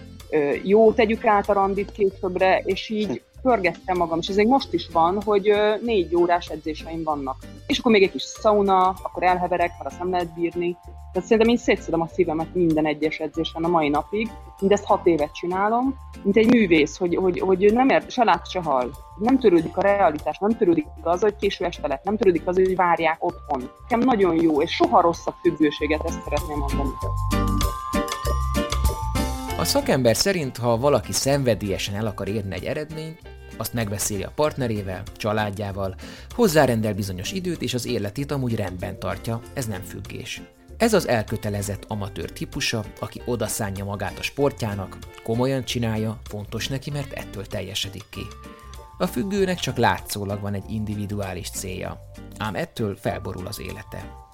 jó, 0.63 0.93
tegyük 0.93 1.25
át 1.25 1.49
a 1.49 1.53
randit 1.53 1.93
későbbre, 1.93 2.63
és 2.65 2.89
így 2.89 3.23
pörgettem 3.47 3.97
magam, 3.97 4.19
és 4.19 4.29
ez 4.29 4.37
még 4.37 4.47
most 4.47 4.73
is 4.73 4.88
van, 4.93 5.23
hogy 5.23 5.53
négy 5.83 6.17
órás 6.17 6.49
edzéseim 6.49 7.03
vannak. 7.03 7.37
És 7.67 7.79
akkor 7.79 7.93
még 7.93 8.03
egy 8.03 8.11
kis 8.11 8.23
sauna, 8.23 8.88
akkor 8.88 9.23
elheverek, 9.23 9.71
mert 9.79 9.91
azt 9.91 9.99
nem 9.99 10.11
lehet 10.11 10.35
bírni. 10.35 10.76
Tehát 11.12 11.29
szerintem 11.29 11.49
én 11.49 11.57
szétszedem 11.57 12.00
a 12.00 12.07
szívemet 12.07 12.55
minden 12.55 12.87
egyes 12.87 13.19
edzésen 13.19 13.65
a 13.65 13.69
mai 13.69 13.88
napig. 13.88 14.31
Mindezt 14.61 14.85
hat 14.85 15.07
évet 15.07 15.35
csinálom, 15.35 15.95
mint 16.23 16.37
egy 16.37 16.47
művész, 16.47 16.97
hogy, 16.97 17.17
hogy, 17.17 17.41
hogy 17.41 17.73
nem 17.73 17.88
ért, 17.88 18.11
se 18.11 18.25
lát, 18.25 18.50
se 18.50 18.61
hal. 18.62 18.91
Nem 19.19 19.38
törődik 19.38 19.76
a 19.76 19.81
realitás, 19.81 20.38
nem 20.38 20.57
törődik 20.57 20.87
az, 21.03 21.21
hogy 21.21 21.37
késő 21.37 21.65
este 21.65 21.88
lett, 21.88 22.05
nem 22.05 22.17
törődik 22.17 22.47
az, 22.47 22.55
hogy 22.55 22.76
várják 22.76 23.25
otthon. 23.25 23.71
Nekem 23.83 24.07
nagyon 24.07 24.43
jó, 24.43 24.62
és 24.62 24.71
soha 24.71 25.00
rosszabb 25.00 25.35
függőséget, 25.43 26.05
ezt 26.05 26.23
szeretném 26.23 26.59
mondani. 26.59 26.91
A 29.59 29.65
szakember 29.65 30.17
szerint, 30.17 30.57
ha 30.57 30.76
valaki 30.76 31.12
szenvedélyesen 31.12 31.95
el 31.95 32.07
akar 32.07 32.29
érni 32.29 32.55
egy 32.55 32.65
eredményt, 32.65 33.36
azt 33.57 33.73
megbeszéli 33.73 34.23
a 34.23 34.33
partnerével, 34.35 35.03
családjával, 35.17 35.95
hozzárendel 36.35 36.95
bizonyos 36.95 37.33
időt, 37.33 37.63
és 37.63 37.75
az 37.75 37.87
életét 37.87 38.31
amúgy 38.31 38.55
rendben 38.55 38.99
tartja, 38.99 39.41
ez 39.55 39.67
nem 39.67 39.83
függés. 39.83 40.43
Ez 40.77 40.93
az 40.93 41.09
elkötelezett 41.09 41.85
amatőr 41.89 42.31
típusa, 42.33 42.85
aki 43.01 43.23
odaszánja 43.25 43.85
magát 43.85 44.19
a 44.19 44.23
sportjának, 44.23 44.99
komolyan 45.23 45.65
csinálja, 45.65 46.19
fontos 46.25 46.69
neki, 46.69 46.91
mert 46.91 47.13
ettől 47.13 47.47
teljesedik 47.47 48.05
ki. 48.11 48.27
A 48.99 49.07
függőnek 49.07 49.59
csak 49.59 49.77
látszólag 49.77 50.41
van 50.41 50.55
egy 50.55 50.71
individuális 50.71 51.51
célja, 51.51 52.01
ám 52.39 52.55
ettől 52.55 52.97
felborul 52.97 53.47
az 53.47 53.61
élete. 53.61 54.27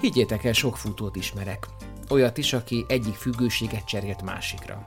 Higgyétek 0.00 0.44
el, 0.44 0.52
sok 0.52 0.76
futót 0.76 1.16
ismerek. 1.16 1.68
Olyat 2.10 2.38
is, 2.38 2.52
aki 2.52 2.84
egyik 2.88 3.14
függőséget 3.14 3.84
cserélt 3.84 4.22
másikra. 4.22 4.86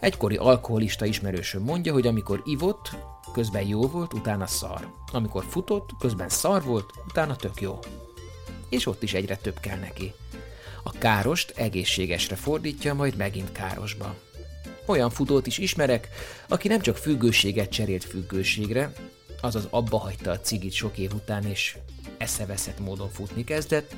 Egykori 0.00 0.36
alkoholista 0.36 1.04
ismerősöm 1.04 1.62
mondja, 1.62 1.92
hogy 1.92 2.06
amikor 2.06 2.42
ivott, 2.44 2.90
közben 3.32 3.66
jó 3.66 3.86
volt, 3.86 4.12
utána 4.12 4.46
szar. 4.46 4.92
Amikor 5.12 5.44
futott, 5.48 5.90
közben 5.98 6.28
szar 6.28 6.62
volt, 6.62 6.90
utána 7.08 7.36
tök 7.36 7.60
jó. 7.60 7.78
És 8.68 8.86
ott 8.86 9.02
is 9.02 9.14
egyre 9.14 9.36
több 9.36 9.60
kell 9.60 9.78
neki. 9.78 10.12
A 10.82 10.90
károst 10.90 11.50
egészségesre 11.56 12.36
fordítja, 12.36 12.94
majd 12.94 13.16
megint 13.16 13.52
károsba. 13.52 14.14
Olyan 14.86 15.10
futót 15.10 15.46
is 15.46 15.58
ismerek, 15.58 16.08
aki 16.48 16.68
nem 16.68 16.80
csak 16.80 16.96
függőséget 16.96 17.70
cserélt 17.70 18.04
függőségre, 18.04 18.92
azaz 19.40 19.66
abba 19.70 19.98
hagyta 19.98 20.30
a 20.30 20.40
cigit 20.40 20.72
sok 20.72 20.98
év 20.98 21.14
után, 21.14 21.44
és 21.44 21.76
eszeveszett 22.18 22.78
módon 22.78 23.10
futni 23.10 23.44
kezdett, 23.44 23.94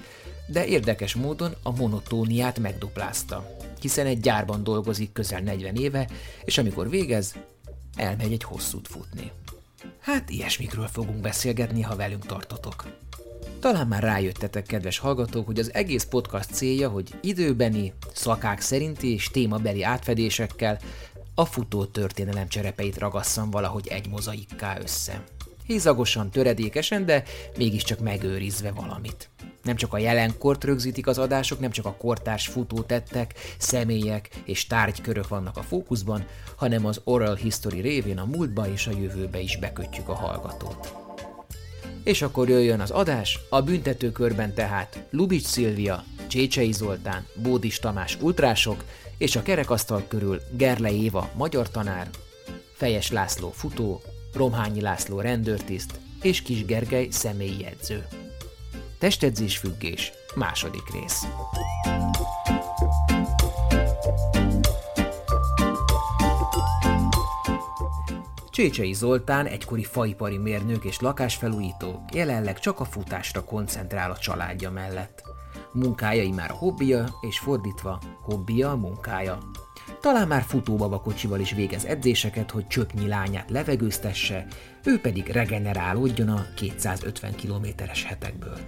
de 0.49 0.67
érdekes 0.67 1.15
módon 1.15 1.55
a 1.63 1.77
monotóniát 1.77 2.59
megduplázta, 2.59 3.57
hiszen 3.81 4.07
egy 4.07 4.21
gyárban 4.21 4.63
dolgozik 4.63 5.13
közel 5.13 5.41
40 5.41 5.77
éve, 5.77 6.09
és 6.45 6.59
amikor 6.59 6.91
végez, 6.91 7.35
elmegy 7.97 8.33
egy 8.33 8.43
hosszút 8.43 8.89
futni. 8.89 9.31
Hát 10.01 10.31
ilyesmikről 10.31 10.87
fogunk 10.87 11.21
beszélgetni, 11.21 11.83
ha 11.83 11.97
velünk 11.97 12.27
tartotok. 12.27 12.85
Talán 13.61 13.87
már 13.87 14.03
rájöttetek, 14.03 14.67
kedves 14.67 14.99
hallgatók, 14.99 15.47
hogy 15.47 15.59
az 15.59 15.75
egész 15.75 16.05
podcast 16.05 16.51
célja, 16.51 16.89
hogy 16.89 17.15
időbeni, 17.21 17.93
szakák 18.15 18.61
szerinti 18.61 19.13
és 19.13 19.31
témabeli 19.31 19.83
átfedésekkel 19.83 20.79
a 21.35 21.45
futó 21.45 21.85
történelem 21.85 22.49
cserepeit 22.49 22.99
ragasszam 22.99 23.51
valahogy 23.51 23.87
egy 23.89 24.09
mozaikká 24.09 24.79
össze. 24.81 25.25
Hízagosan, 25.69 26.31
töredékesen, 26.31 27.07
de 27.07 27.23
mégiscsak 27.57 27.99
megőrizve 27.99 28.71
valamit. 28.71 29.31
Nem 29.63 29.77
csak 29.77 29.93
a 29.93 29.99
jelenkort 29.99 30.65
rögzítik 30.65 31.07
az 31.07 31.19
adások, 31.19 31.61
nem 31.61 31.71
csak 31.71 31.87
a 31.87 31.95
kortárs 31.95 32.47
futótettek, 32.47 33.35
személyek 33.59 34.29
és 34.45 34.67
tárgykörök 34.67 35.29
vannak 35.29 35.57
a 35.57 35.63
fókuszban, 35.63 36.27
hanem 36.57 36.87
az 36.87 37.01
oral 37.05 37.35
history 37.35 37.81
révén 37.81 38.19
a 38.19 38.25
múltba 38.25 38.73
és 38.73 38.87
a 38.87 38.91
jövőbe 38.91 39.41
is 39.41 39.59
bekötjük 39.59 40.09
a 40.09 40.15
hallgatót. 40.15 40.93
És 42.05 42.23
akkor 42.23 42.49
jöjjön 42.49 42.81
az 42.81 42.91
adás, 42.91 43.39
a 43.51 43.63
büntetőkörben 43.63 44.55
tehát 44.55 45.07
Lubics 45.11 45.47
Szilvia, 45.47 46.05
Csécsei 46.27 46.73
Zoltán, 46.73 47.27
Bódis 47.43 47.79
Tamás 47.79 48.19
ultrások, 48.21 48.85
és 49.19 49.37
a 49.37 49.43
kerekasztal 49.43 50.05
körül 50.09 50.41
Gerle 50.57 50.93
Éva 50.93 51.31
magyar 51.37 51.71
tanár, 51.71 52.09
Fejes 52.77 53.11
László 53.11 53.51
futó, 53.51 54.03
Romhányi 54.33 54.81
László 54.81 55.21
rendőrtiszt 55.21 56.01
és 56.23 56.43
Kis 56.43 56.65
Gergely 56.65 57.09
személyi 57.11 57.65
edző. 57.65 58.07
Testedzés 58.99 59.57
függés, 59.57 60.13
második 60.35 60.93
rész. 60.93 61.27
Csécsei 68.51 68.93
Zoltán 68.93 69.47
egykori 69.47 69.85
faipari 69.85 70.39
mérnök 70.39 70.85
és 70.85 71.01
lakásfelújító 71.01 72.05
jelenleg 72.13 72.59
csak 72.59 72.81
a 72.81 72.85
futásra 72.85 73.45
koncentrál 73.45 74.11
a 74.11 74.19
családja 74.19 74.71
mellett. 74.71 75.23
Munkája 75.73 76.35
már 76.35 76.51
a 76.51 76.55
hobbija, 76.55 77.09
és 77.21 77.39
fordítva, 77.39 78.01
hobbija 78.21 78.71
a 78.71 78.77
munkája. 78.77 79.39
Talán 80.01 80.29
már 80.29 80.43
futóbabakocsival 80.43 81.41
is 81.41 81.53
végez 81.53 81.85
edzéseket, 81.85 82.51
hogy 82.51 82.67
csöpnyi 82.67 83.07
lányát 83.07 83.51
levegőztesse, 83.51 84.47
ő 84.85 85.01
pedig 85.01 85.27
regenerálódjon 85.27 86.29
a 86.29 86.47
250 86.55 87.35
kilométeres 87.35 88.05
hetekből. 88.05 88.59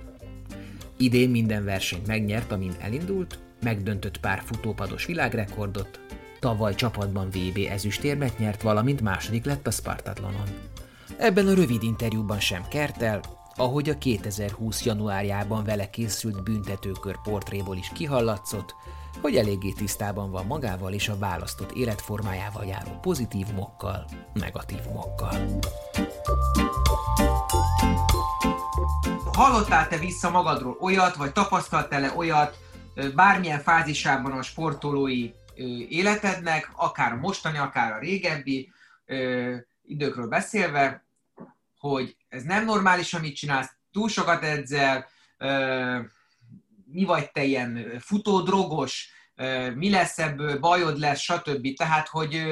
Idén 0.97 1.31
minden 1.31 1.65
versenyt 1.65 2.07
megnyert, 2.07 2.53
amin 2.53 2.73
elindult, 2.81 3.39
megdöntött 3.63 4.21
pár 4.21 4.43
futópados 4.45 5.05
világrekordot, 5.05 6.01
tavaly 6.41 6.75
csapatban 6.75 7.29
VB 7.29 7.59
ezüstérmet 7.71 8.39
nyert, 8.39 8.63
valamint 8.63 9.01
második 9.01 9.45
lett 9.45 9.67
a 9.67 9.71
Spartatlonon. 9.71 10.47
Ebben 11.17 11.47
a 11.47 11.55
rövid 11.55 11.83
interjúban 11.83 12.41
sem 12.41 12.63
kertel, 12.69 13.21
ahogy 13.55 13.89
a 13.89 13.99
2020. 13.99 14.85
januárjában 14.85 15.65
vele 15.65 15.91
készült 15.91 16.43
büntetőkör 16.43 17.17
portréból 17.23 17.77
is 17.77 17.91
kihallatszott, 17.95 18.75
hogy 19.21 19.37
eléggé 19.37 19.71
tisztában 19.71 20.31
van 20.31 20.47
magával 20.47 20.93
és 20.93 21.09
a 21.09 21.19
választott 21.19 21.73
életformájával 21.73 22.64
járó 22.64 22.99
pozitívumokkal, 23.00 24.05
negatívumokkal. 24.33 25.59
Hallottál 29.33 29.88
te 29.88 29.97
vissza 29.97 30.31
magadról 30.31 30.76
olyat, 30.81 31.17
vagy 31.17 31.33
tapasztaltál-e 31.33 32.12
olyat 32.17 32.59
bármilyen 33.14 33.61
fázisában 33.61 34.33
a 34.33 34.43
sportolói 34.43 35.31
életednek, 35.88 36.71
akár 36.76 37.12
a 37.12 37.17
mostani, 37.17 37.59
akár 37.59 37.93
a 37.93 37.99
régebbi 37.99 38.73
időkről 39.87 40.26
beszélve, 40.29 41.05
hogy 41.79 42.17
ez 42.29 42.43
nem 42.43 42.64
normális, 42.64 43.14
amit 43.14 43.37
csinálsz, 43.37 43.71
túl 43.93 44.09
sokat 44.09 44.43
edzel, 44.43 45.07
mi 46.93 47.05
vagy 47.05 47.31
te 47.31 47.45
ilyen 47.45 47.99
futódrogos, 47.99 49.13
mi 49.75 49.91
lesz 49.91 50.19
ebből, 50.19 50.59
bajod 50.59 50.99
lesz, 50.99 51.21
stb. 51.21 51.75
Tehát, 51.77 52.09
hogy 52.09 52.43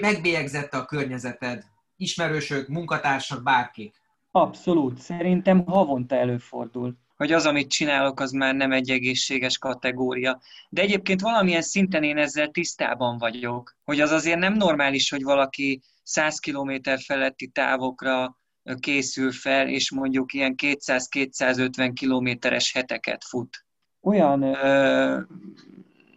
megbélyegzette 0.00 0.76
a 0.76 0.84
környezeted, 0.84 1.64
ismerősök, 1.96 2.68
munkatársak, 2.68 3.42
bárki. 3.42 3.92
Abszolút, 4.30 4.98
szerintem 4.98 5.64
havonta 5.64 6.16
előfordul 6.16 6.96
hogy 7.18 7.32
az, 7.32 7.46
amit 7.46 7.70
csinálok, 7.70 8.20
az 8.20 8.30
már 8.30 8.54
nem 8.54 8.72
egy 8.72 8.90
egészséges 8.90 9.58
kategória. 9.58 10.40
De 10.68 10.82
egyébként 10.82 11.20
valamilyen 11.20 11.62
szinten 11.62 12.02
én 12.02 12.16
ezzel 12.16 12.48
tisztában 12.48 13.18
vagyok, 13.18 13.76
hogy 13.84 14.00
az 14.00 14.10
azért 14.10 14.38
nem 14.38 14.54
normális, 14.54 15.10
hogy 15.10 15.22
valaki 15.22 15.80
100 16.02 16.38
km 16.38 16.74
feletti 17.06 17.46
távokra 17.46 18.38
készül 18.80 19.32
fel, 19.32 19.68
és 19.68 19.90
mondjuk 19.90 20.32
ilyen 20.32 20.54
200-250 20.62 21.90
kilométeres 21.94 22.72
heteket 22.72 23.24
fut. 23.24 23.66
Olyan 24.00 24.42
ö, 24.42 25.20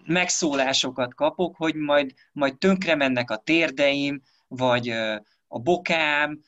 megszólásokat 0.05 1.13
kapok, 1.13 1.55
hogy 1.55 1.75
majd, 1.75 2.13
majd 2.31 2.57
tönkre 2.57 2.95
mennek 2.95 3.29
a 3.31 3.37
térdeim, 3.37 4.21
vagy 4.47 4.89
ö, 4.89 5.15
a 5.47 5.59
bokám, 5.59 6.39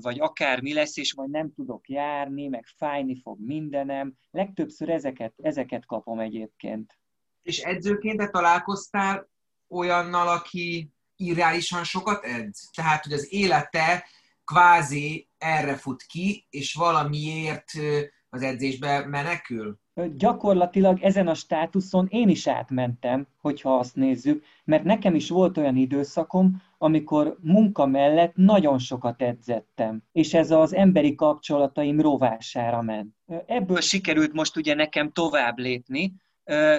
vagy 0.00 0.20
akármi 0.20 0.72
lesz, 0.72 0.96
és 0.96 1.14
majd 1.14 1.30
nem 1.30 1.52
tudok 1.52 1.88
járni, 1.88 2.48
meg 2.48 2.66
fájni 2.76 3.20
fog 3.20 3.38
mindenem. 3.40 4.14
Legtöbbször 4.30 4.88
ezeket, 4.88 5.34
ezeket 5.42 5.86
kapom 5.86 6.18
egyébként. 6.18 6.98
És 7.42 7.58
edzőként 7.58 8.18
te 8.18 8.28
találkoztál 8.28 9.28
olyannal, 9.68 10.28
aki 10.28 10.92
irreálisan 11.16 11.84
sokat 11.84 12.24
edz? 12.24 12.70
Tehát, 12.74 13.04
hogy 13.04 13.12
az 13.12 13.32
élete 13.32 14.04
kvázi 14.44 15.28
erre 15.38 15.76
fut 15.76 16.02
ki, 16.02 16.46
és 16.50 16.74
valamiért 16.74 17.70
az 18.34 18.42
edzésbe 18.42 19.06
menekül? 19.06 19.78
Gyakorlatilag 20.16 21.02
ezen 21.02 21.28
a 21.28 21.34
státuszon 21.34 22.06
én 22.10 22.28
is 22.28 22.46
átmentem, 22.46 23.26
hogyha 23.40 23.78
azt 23.78 23.96
nézzük, 23.96 24.44
mert 24.64 24.84
nekem 24.84 25.14
is 25.14 25.28
volt 25.28 25.58
olyan 25.58 25.76
időszakom, 25.76 26.62
amikor 26.78 27.36
munka 27.40 27.86
mellett 27.86 28.34
nagyon 28.34 28.78
sokat 28.78 29.22
edzettem, 29.22 30.02
és 30.12 30.34
ez 30.34 30.50
az 30.50 30.74
emberi 30.74 31.14
kapcsolataim 31.14 32.00
rovására 32.00 32.82
ment. 32.82 33.14
Ebből 33.46 33.80
sikerült 33.80 34.32
most 34.32 34.56
ugye 34.56 34.74
nekem 34.74 35.12
tovább 35.12 35.58
lépni, 35.58 36.12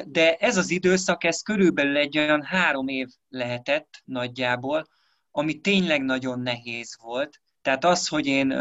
de 0.05 0.36
ez 0.39 0.57
az 0.57 0.69
időszak, 0.69 1.24
ez 1.24 1.41
körülbelül 1.41 1.98
egy 1.98 2.17
olyan 2.17 2.43
három 2.43 2.88
év 2.88 3.07
lehetett 3.29 4.01
nagyjából, 4.05 4.88
ami 5.31 5.60
tényleg 5.60 6.03
nagyon 6.03 6.39
nehéz 6.39 6.98
volt. 7.01 7.41
Tehát 7.62 7.86
az, 7.86 8.07
hogy 8.07 8.25
én 8.25 8.53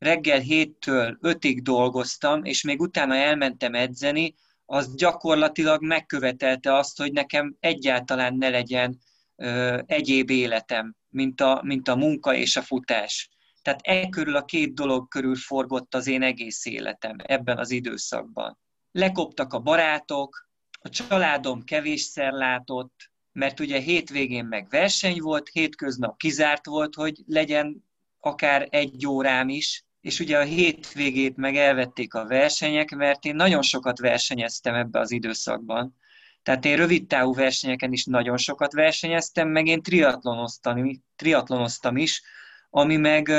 reggel 0.00 0.38
héttől 0.38 1.18
ötig 1.20 1.62
dolgoztam, 1.62 2.44
és 2.44 2.62
még 2.62 2.80
utána 2.80 3.14
elmentem 3.14 3.74
edzeni, 3.74 4.34
az 4.66 4.94
gyakorlatilag 4.94 5.82
megkövetelte 5.82 6.74
azt, 6.74 6.98
hogy 6.98 7.12
nekem 7.12 7.56
egyáltalán 7.60 8.34
ne 8.34 8.48
legyen 8.48 8.98
ö, 9.36 9.80
egyéb 9.86 10.30
életem, 10.30 10.94
mint 11.08 11.40
a, 11.40 11.60
mint 11.64 11.88
a 11.88 11.96
munka 11.96 12.34
és 12.34 12.56
a 12.56 12.62
futás. 12.62 13.30
Tehát 13.62 13.80
e 13.82 14.08
körül 14.08 14.36
a 14.36 14.44
két 14.44 14.74
dolog 14.74 15.08
körül 15.08 15.36
forgott 15.36 15.94
az 15.94 16.06
én 16.06 16.22
egész 16.22 16.66
életem 16.66 17.16
ebben 17.22 17.58
az 17.58 17.70
időszakban. 17.70 18.58
Lekoptak 18.92 19.52
a 19.52 19.58
barátok, 19.58 20.48
a 20.80 20.88
családom 20.88 21.62
kevésszer 21.62 22.32
látott, 22.32 23.10
mert 23.32 23.60
ugye 23.60 23.78
hétvégén 23.78 24.44
meg 24.44 24.68
verseny 24.68 25.20
volt, 25.20 25.48
hétköznap 25.48 26.16
kizárt 26.16 26.66
volt, 26.66 26.94
hogy 26.94 27.22
legyen 27.26 27.84
akár 28.20 28.66
egy 28.70 29.06
órám 29.06 29.48
is, 29.48 29.84
és 30.00 30.20
ugye 30.20 30.38
a 30.38 30.42
hétvégét 30.42 31.36
meg 31.36 31.56
elvették 31.56 32.14
a 32.14 32.26
versenyek, 32.26 32.90
mert 32.90 33.24
én 33.24 33.34
nagyon 33.34 33.62
sokat 33.62 33.98
versenyeztem 33.98 34.74
ebbe 34.74 34.98
az 34.98 35.10
időszakban. 35.10 35.96
Tehát 36.42 36.64
én 36.64 36.76
rövid 36.76 37.06
távú 37.06 37.34
versenyeken 37.34 37.92
is 37.92 38.04
nagyon 38.04 38.36
sokat 38.36 38.72
versenyeztem, 38.72 39.48
meg 39.48 39.66
én 39.66 39.82
triatlonoztam, 39.82 41.00
triatlonoztam 41.16 41.96
is, 41.96 42.22
ami 42.70 42.96
meg 42.96 43.32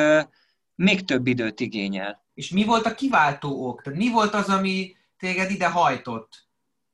még 0.75 1.05
több 1.05 1.27
időt 1.27 1.59
igényel. 1.59 2.25
És 2.33 2.49
mi 2.49 2.63
volt 2.63 2.85
a 2.85 2.95
kiváltó 2.95 3.67
ok? 3.67 3.81
Tehát 3.81 3.99
mi 3.99 4.09
volt 4.09 4.33
az, 4.33 4.49
ami 4.49 4.95
téged 5.17 5.51
ide 5.51 5.67
hajtott? 5.67 6.47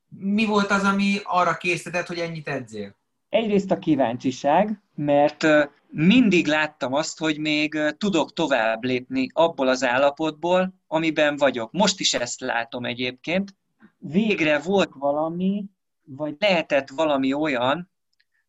Mi 0.10 0.46
volt 0.46 0.72
az, 0.72 0.84
ami 0.84 1.20
arra 1.24 1.58
készített, 1.58 2.08
hogy 2.08 2.20
ennyit 2.20 2.48
edzél? 2.48 2.96
Egyrészt 3.30 3.72
a 3.72 3.80
kíváncsiság, 3.80 4.82
mert 4.96 5.48
mindig 5.90 6.48
láttam 6.48 6.94
azt, 6.94 7.20
hogy 7.20 7.40
még 7.40 7.80
tudok 7.98 8.34
tovább 8.34 8.84
lépni 8.84 9.30
abból 9.34 9.68
az 9.68 9.84
állapotból, 9.84 10.74
amiben 10.88 11.36
vagyok. 11.36 11.72
Most 11.72 12.00
is 12.00 12.14
ezt 12.14 12.40
látom 12.40 12.86
egyébként. 12.86 13.56
Végre 13.98 14.60
volt 14.60 14.90
valami, 14.94 15.66
vagy 16.04 16.36
lehetett 16.40 16.90
valami 16.90 17.34
olyan, 17.34 17.92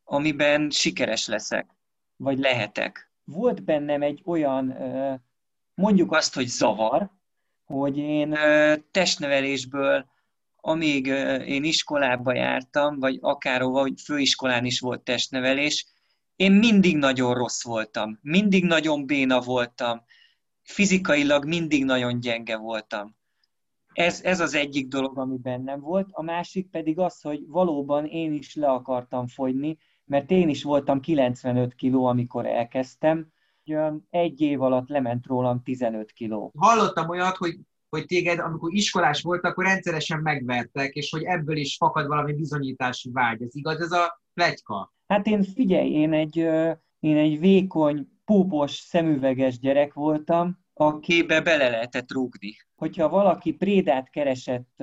amiben 0.04 0.70
sikeres 0.70 1.26
leszek, 1.26 1.76
vagy 2.16 2.38
lehetek. 2.38 3.10
Volt 3.24 3.64
bennem 3.64 4.02
egy 4.02 4.22
olyan, 4.24 4.76
mondjuk 5.74 6.12
azt, 6.12 6.34
hogy 6.34 6.46
zavar, 6.46 7.10
hogy 7.66 7.96
én 7.96 8.38
testnevelésből, 8.90 10.06
amíg 10.60 11.06
én 11.46 11.64
iskolába 11.64 12.34
jártam, 12.34 12.98
vagy 12.98 13.18
akárhova, 13.20 13.80
hogy 13.80 14.00
főiskolán 14.04 14.64
is 14.64 14.80
volt 14.80 15.02
testnevelés, 15.02 15.86
én 16.36 16.52
mindig 16.52 16.96
nagyon 16.96 17.34
rossz 17.34 17.64
voltam, 17.64 18.18
mindig 18.22 18.64
nagyon 18.64 19.06
béna 19.06 19.40
voltam, 19.40 20.02
fizikailag 20.62 21.44
mindig 21.44 21.84
nagyon 21.84 22.20
gyenge 22.20 22.56
voltam. 22.56 23.16
Ez, 23.92 24.22
ez 24.22 24.40
az 24.40 24.54
egyik 24.54 24.88
dolog, 24.88 25.18
ami 25.18 25.36
bennem 25.36 25.80
volt. 25.80 26.08
A 26.10 26.22
másik 26.22 26.70
pedig 26.70 26.98
az, 26.98 27.20
hogy 27.20 27.46
valóban 27.46 28.04
én 28.04 28.32
is 28.32 28.54
le 28.54 28.68
akartam 28.68 29.26
fogyni, 29.26 29.78
mert 30.04 30.30
én 30.30 30.48
is 30.48 30.62
voltam 30.62 31.00
95 31.00 31.74
kiló, 31.74 32.04
amikor 32.04 32.46
elkezdtem. 32.46 33.32
Egy 34.10 34.40
év 34.40 34.62
alatt 34.62 34.88
lement 34.88 35.26
rólam 35.26 35.62
15 35.62 36.12
kiló. 36.12 36.52
Hallottam 36.56 37.08
olyat, 37.08 37.36
hogy 37.36 37.58
hogy 37.88 38.06
téged, 38.06 38.38
amikor 38.38 38.74
iskolás 38.74 39.22
volt, 39.22 39.44
akkor 39.44 39.64
rendszeresen 39.64 40.20
megvertek, 40.20 40.94
és 40.94 41.10
hogy 41.10 41.22
ebből 41.22 41.56
is 41.56 41.76
fakad 41.76 42.06
valami 42.06 42.32
bizonyítási 42.32 43.10
vágy. 43.12 43.42
Ez 43.42 43.56
igaz, 43.56 43.80
ez 43.80 43.92
a 43.92 44.22
plegyka? 44.34 44.92
Hát 45.06 45.26
én 45.26 45.42
figyelj, 45.42 45.90
én 45.90 46.12
egy, 46.12 46.36
én 47.00 47.16
egy 47.16 47.38
vékony, 47.38 48.08
púpos, 48.24 48.72
szemüveges 48.72 49.58
gyerek 49.58 49.94
voltam, 49.94 50.58
akibe 50.74 51.40
bele 51.40 51.68
lehetett 51.68 52.12
rúgni. 52.12 52.56
Hogyha 52.74 53.08
valaki 53.08 53.52
prédát 53.52 54.10
keresett 54.10 54.82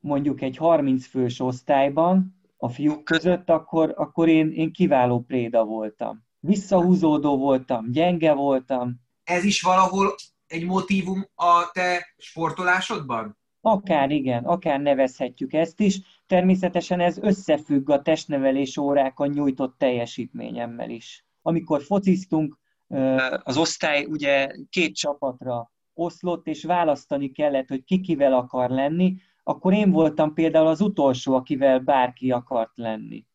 mondjuk 0.00 0.40
egy 0.40 0.56
30 0.56 1.06
fős 1.06 1.40
osztályban 1.40 2.40
a 2.56 2.68
fiúk 2.68 3.04
között, 3.04 3.50
akkor, 3.50 3.94
akkor 3.96 4.28
én, 4.28 4.52
én 4.52 4.72
kiváló 4.72 5.20
préda 5.20 5.64
voltam. 5.64 6.24
Visszahúzódó 6.40 7.36
voltam, 7.38 7.90
gyenge 7.90 8.32
voltam. 8.32 9.00
Ez 9.24 9.44
is 9.44 9.62
valahol 9.62 10.14
egy 10.46 10.64
motívum 10.64 11.26
a 11.34 11.70
te 11.72 12.14
sportolásodban? 12.16 13.38
Akár 13.60 14.10
igen, 14.10 14.44
akár 14.44 14.80
nevezhetjük 14.80 15.52
ezt 15.52 15.80
is. 15.80 16.00
Természetesen 16.26 17.00
ez 17.00 17.18
összefügg 17.18 17.90
a 17.90 18.02
testnevelés 18.02 18.76
órákon 18.76 19.28
nyújtott 19.28 19.78
teljesítményemmel 19.78 20.90
is. 20.90 21.26
Amikor 21.42 21.82
fociztunk, 21.82 22.58
az 23.42 23.56
osztály 23.56 24.04
ugye 24.04 24.48
két 24.70 24.94
csapatra 24.94 25.72
oszlott, 25.94 26.46
és 26.46 26.64
választani 26.64 27.30
kellett, 27.30 27.68
hogy 27.68 27.84
ki 27.84 28.00
kivel 28.00 28.32
akar 28.32 28.70
lenni, 28.70 29.16
akkor 29.42 29.72
én 29.72 29.90
voltam 29.90 30.34
például 30.34 30.66
az 30.66 30.80
utolsó, 30.80 31.34
akivel 31.34 31.78
bárki 31.78 32.30
akart 32.30 32.76
lenni. 32.76 33.26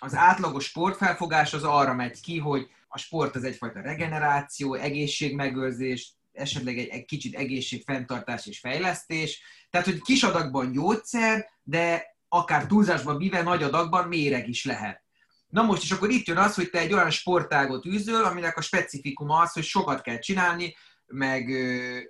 Az 0.00 0.14
átlagos 0.14 0.64
sportfelfogás 0.64 1.54
az 1.54 1.64
arra 1.64 1.94
megy 1.94 2.20
ki, 2.20 2.38
hogy 2.38 2.66
a 2.88 2.98
sport 2.98 3.36
az 3.36 3.44
egyfajta 3.44 3.80
regeneráció, 3.80 4.74
egészségmegőrzés, 4.74 6.12
esetleg 6.38 6.78
egy, 6.78 6.88
egy 6.88 7.04
kicsit 7.04 7.34
egészségfenntartás 7.34 8.46
és 8.46 8.58
fejlesztés. 8.58 9.42
Tehát, 9.70 9.86
hogy 9.86 10.00
kis 10.00 10.22
adagban 10.22 10.72
gyógyszer, 10.72 11.46
de 11.62 12.16
akár 12.28 12.66
túlzásban 12.66 13.18
vive 13.18 13.42
nagy 13.42 13.62
adagban 13.62 14.08
méreg 14.08 14.48
is 14.48 14.64
lehet. 14.64 15.02
Na 15.48 15.62
most 15.62 15.82
is 15.82 15.90
akkor 15.90 16.10
itt 16.10 16.26
jön 16.26 16.36
az, 16.36 16.54
hogy 16.54 16.70
te 16.70 16.78
egy 16.78 16.92
olyan 16.92 17.10
sportágot 17.10 17.86
űzöl, 17.86 18.24
aminek 18.24 18.56
a 18.56 18.60
specifikuma 18.60 19.40
az, 19.40 19.52
hogy 19.52 19.64
sokat 19.64 20.00
kell 20.00 20.18
csinálni, 20.18 20.76
meg 21.06 21.50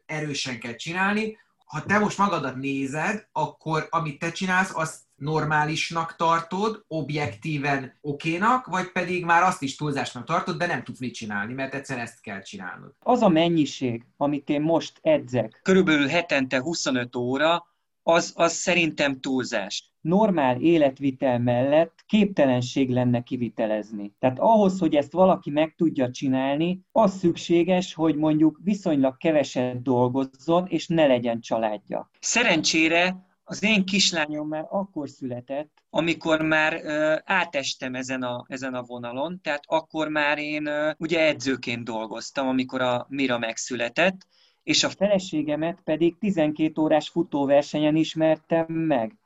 erősen 0.06 0.58
kell 0.58 0.74
csinálni. 0.74 1.38
Ha 1.64 1.84
te 1.84 1.98
most 1.98 2.18
magadat 2.18 2.56
nézed, 2.56 3.28
akkor 3.32 3.86
amit 3.90 4.18
te 4.18 4.32
csinálsz, 4.32 4.70
azt 4.74 4.98
normálisnak 5.18 6.16
tartod, 6.16 6.84
objektíven 6.88 7.98
okénak, 8.00 8.66
vagy 8.66 8.92
pedig 8.92 9.24
már 9.24 9.42
azt 9.42 9.62
is 9.62 9.76
túlzásnak 9.76 10.24
tartod, 10.24 10.56
de 10.56 10.66
nem 10.66 10.82
tudsz 10.82 11.00
mit 11.00 11.14
csinálni, 11.14 11.52
mert 11.52 11.74
egyszer 11.74 11.98
ezt 11.98 12.20
kell 12.20 12.42
csinálnod. 12.42 12.94
Az 12.98 13.22
a 13.22 13.28
mennyiség, 13.28 14.04
amit 14.16 14.48
én 14.48 14.60
most 14.60 14.98
edzek, 15.02 15.60
körülbelül 15.62 16.06
hetente 16.06 16.60
25 16.60 17.16
óra, 17.16 17.66
az, 18.02 18.32
az 18.36 18.52
szerintem 18.52 19.20
túlzás. 19.20 19.92
Normál 20.00 20.60
életvitel 20.60 21.38
mellett 21.38 22.04
képtelenség 22.06 22.90
lenne 22.90 23.22
kivitelezni. 23.22 24.14
Tehát 24.18 24.38
ahhoz, 24.38 24.78
hogy 24.78 24.94
ezt 24.94 25.12
valaki 25.12 25.50
meg 25.50 25.74
tudja 25.76 26.10
csinálni, 26.10 26.80
az 26.92 27.18
szükséges, 27.18 27.94
hogy 27.94 28.16
mondjuk 28.16 28.58
viszonylag 28.62 29.16
keveset 29.16 29.82
dolgozzon, 29.82 30.66
és 30.66 30.86
ne 30.86 31.06
legyen 31.06 31.40
családja. 31.40 32.10
Szerencsére 32.20 33.27
az 33.50 33.62
én 33.62 33.84
kislányom 33.84 34.48
már 34.48 34.66
akkor 34.70 35.08
született, 35.08 35.82
amikor 35.90 36.42
már 36.42 36.80
ö, 36.84 37.16
átestem 37.24 37.94
ezen 37.94 38.22
a, 38.22 38.44
ezen 38.48 38.74
a 38.74 38.82
vonalon, 38.82 39.40
tehát 39.42 39.62
akkor 39.66 40.08
már 40.08 40.38
én 40.38 40.66
ö, 40.66 40.90
ugye 40.98 41.26
edzőként 41.26 41.84
dolgoztam, 41.84 42.48
amikor 42.48 42.80
a 42.80 43.06
Mira 43.08 43.38
megszületett, 43.38 44.26
és 44.62 44.84
a 44.84 44.88
feleségemet 44.88 45.80
pedig 45.84 46.18
12 46.18 46.82
órás 46.82 47.08
futóversenyen 47.08 47.96
ismertem 47.96 48.66
meg. 48.66 49.16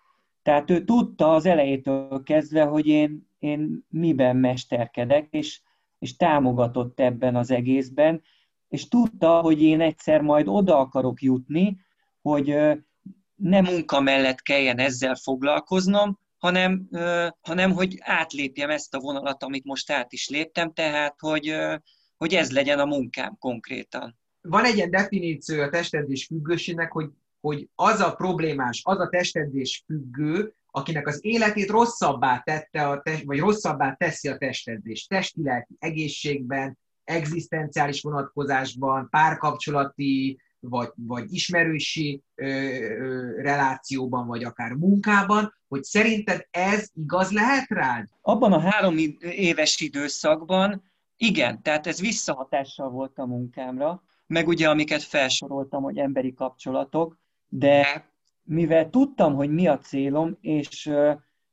Tehát 0.42 0.70
ő 0.70 0.84
tudta 0.84 1.34
az 1.34 1.46
elejétől 1.46 2.22
kezdve, 2.22 2.64
hogy 2.64 2.86
én, 2.86 3.28
én 3.38 3.86
miben 3.88 4.36
mesterkedek, 4.36 5.26
és, 5.30 5.60
és 5.98 6.16
támogatott 6.16 7.00
ebben 7.00 7.36
az 7.36 7.50
egészben, 7.50 8.22
és 8.68 8.88
tudta, 8.88 9.40
hogy 9.40 9.62
én 9.62 9.80
egyszer 9.80 10.20
majd 10.20 10.48
oda 10.48 10.78
akarok 10.78 11.22
jutni, 11.22 11.80
hogy 12.20 12.56
nem 13.42 13.64
munka 13.64 14.00
mellett 14.00 14.40
kelljen 14.40 14.78
ezzel 14.78 15.14
foglalkoznom, 15.14 16.18
hanem, 16.38 16.88
hanem 17.40 17.72
hogy 17.72 17.96
átlépjem 18.00 18.70
ezt 18.70 18.94
a 18.94 19.00
vonalat, 19.00 19.42
amit 19.42 19.64
most 19.64 19.90
át 19.90 20.12
is 20.12 20.28
léptem, 20.28 20.72
tehát 20.72 21.14
hogy, 21.18 21.54
hogy 22.16 22.34
ez 22.34 22.52
legyen 22.52 22.78
a 22.78 22.84
munkám 22.84 23.36
konkrétan. 23.38 24.18
Van 24.40 24.64
egy 24.64 24.76
ilyen 24.76 24.90
definíció 24.90 25.62
a 25.62 25.68
testedzés 25.68 26.26
függőségnek, 26.26 26.92
hogy, 26.92 27.10
hogy 27.40 27.68
az 27.74 28.00
a 28.00 28.14
problémás, 28.14 28.80
az 28.84 28.98
a 28.98 29.08
testedzés 29.08 29.82
függő, 29.86 30.54
akinek 30.66 31.06
az 31.06 31.18
életét 31.20 31.70
rosszabbá 31.70 32.42
tette, 32.44 32.88
a 32.88 33.00
test, 33.00 33.24
vagy 33.24 33.38
rosszabbá 33.38 33.94
teszi 33.94 34.28
a 34.28 34.36
testedzés, 34.38 35.06
testileg, 35.06 35.68
egészségben, 35.78 36.78
egzisztenciális 37.04 38.00
vonatkozásban, 38.00 39.08
párkapcsolati 39.10 40.38
vagy, 40.68 40.88
vagy 40.96 41.32
ismerősi 41.32 42.22
ö, 42.34 42.46
ö, 42.46 43.40
relációban, 43.42 44.26
vagy 44.26 44.44
akár 44.44 44.72
munkában, 44.72 45.54
hogy 45.68 45.82
szerinted 45.82 46.46
ez 46.50 46.90
igaz 46.94 47.30
lehet 47.30 47.68
rád? 47.68 48.08
Abban 48.20 48.52
a 48.52 48.60
három 48.60 48.96
éves 49.20 49.80
időszakban 49.80 50.82
igen, 51.16 51.62
tehát 51.62 51.86
ez 51.86 52.00
visszahatással 52.00 52.90
volt 52.90 53.18
a 53.18 53.26
munkámra, 53.26 54.02
meg 54.26 54.48
ugye 54.48 54.68
amiket 54.68 55.02
felsoroltam, 55.02 55.82
hogy 55.82 55.98
emberi 55.98 56.32
kapcsolatok, 56.32 57.18
de 57.48 58.06
mivel 58.42 58.90
tudtam, 58.90 59.34
hogy 59.34 59.50
mi 59.50 59.66
a 59.66 59.78
célom, 59.78 60.36
és 60.40 60.90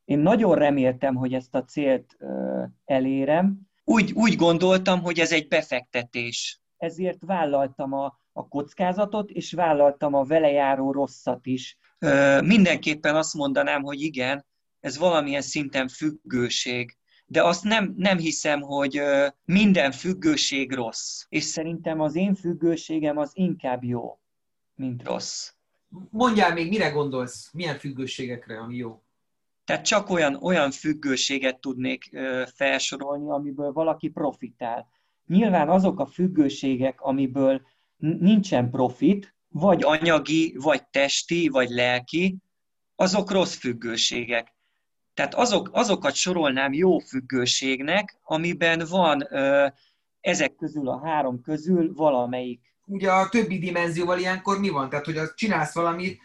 én 0.04 0.18
nagyon 0.18 0.54
reméltem, 0.54 1.14
hogy 1.14 1.34
ezt 1.34 1.54
a 1.54 1.64
célt 1.64 2.16
elérem, 2.84 3.68
úgy, 3.84 4.12
úgy 4.12 4.36
gondoltam, 4.36 5.00
hogy 5.00 5.18
ez 5.18 5.32
egy 5.32 5.48
befektetés. 5.48 6.60
Ezért 6.76 7.18
vállaltam 7.24 7.92
a, 7.92 8.19
a 8.32 8.48
kockázatot, 8.48 9.30
és 9.30 9.52
vállaltam 9.52 10.14
a 10.14 10.24
vele 10.24 10.50
járó 10.50 10.92
rosszat 10.92 11.46
is. 11.46 11.78
Mindenképpen 12.40 13.16
azt 13.16 13.34
mondanám, 13.34 13.82
hogy 13.82 14.00
igen, 14.00 14.46
ez 14.80 14.98
valamilyen 14.98 15.42
szinten 15.42 15.88
függőség, 15.88 16.96
de 17.26 17.44
azt 17.44 17.64
nem, 17.64 17.94
nem 17.96 18.18
hiszem, 18.18 18.60
hogy 18.60 19.00
minden 19.44 19.92
függőség 19.92 20.72
rossz. 20.72 21.24
És 21.28 21.44
szerintem 21.44 22.00
az 22.00 22.14
én 22.14 22.34
függőségem 22.34 23.18
az 23.18 23.30
inkább 23.34 23.84
jó, 23.84 24.18
mint 24.74 25.04
rossz. 25.04 25.52
Mondjál 26.10 26.52
még, 26.52 26.68
mire 26.68 26.88
gondolsz? 26.88 27.50
Milyen 27.52 27.78
függőségekre, 27.78 28.58
ami 28.58 28.76
jó? 28.76 29.02
Tehát 29.64 29.84
csak 29.84 30.10
olyan, 30.10 30.34
olyan 30.34 30.70
függőséget 30.70 31.60
tudnék 31.60 32.10
felsorolni, 32.54 33.30
amiből 33.30 33.72
valaki 33.72 34.08
profitál. 34.08 34.88
Nyilván 35.26 35.68
azok 35.68 36.00
a 36.00 36.06
függőségek, 36.06 37.00
amiből 37.00 37.62
nincsen 38.00 38.70
profit, 38.70 39.34
vagy 39.48 39.82
anyagi, 39.82 40.54
vagy 40.58 40.86
testi, 40.86 41.48
vagy 41.48 41.68
lelki, 41.68 42.36
azok 42.96 43.30
rossz 43.30 43.54
függőségek. 43.54 44.54
Tehát 45.14 45.34
azok, 45.34 45.70
azokat 45.72 46.14
sorolnám 46.14 46.72
jó 46.72 46.98
függőségnek, 46.98 48.18
amiben 48.22 48.86
van 48.88 49.26
ö, 49.30 49.66
ezek 50.20 50.54
közül 50.54 50.88
a 50.88 51.00
három 51.06 51.42
közül 51.42 51.94
valamelyik. 51.94 52.60
Ugye 52.86 53.12
a 53.12 53.28
többi 53.28 53.58
dimenzióval 53.58 54.18
ilyenkor 54.18 54.60
mi 54.60 54.68
van? 54.68 54.88
Tehát, 54.88 55.04
hogy 55.04 55.16
az 55.16 55.34
csinálsz 55.34 55.74
valamit, 55.74 56.20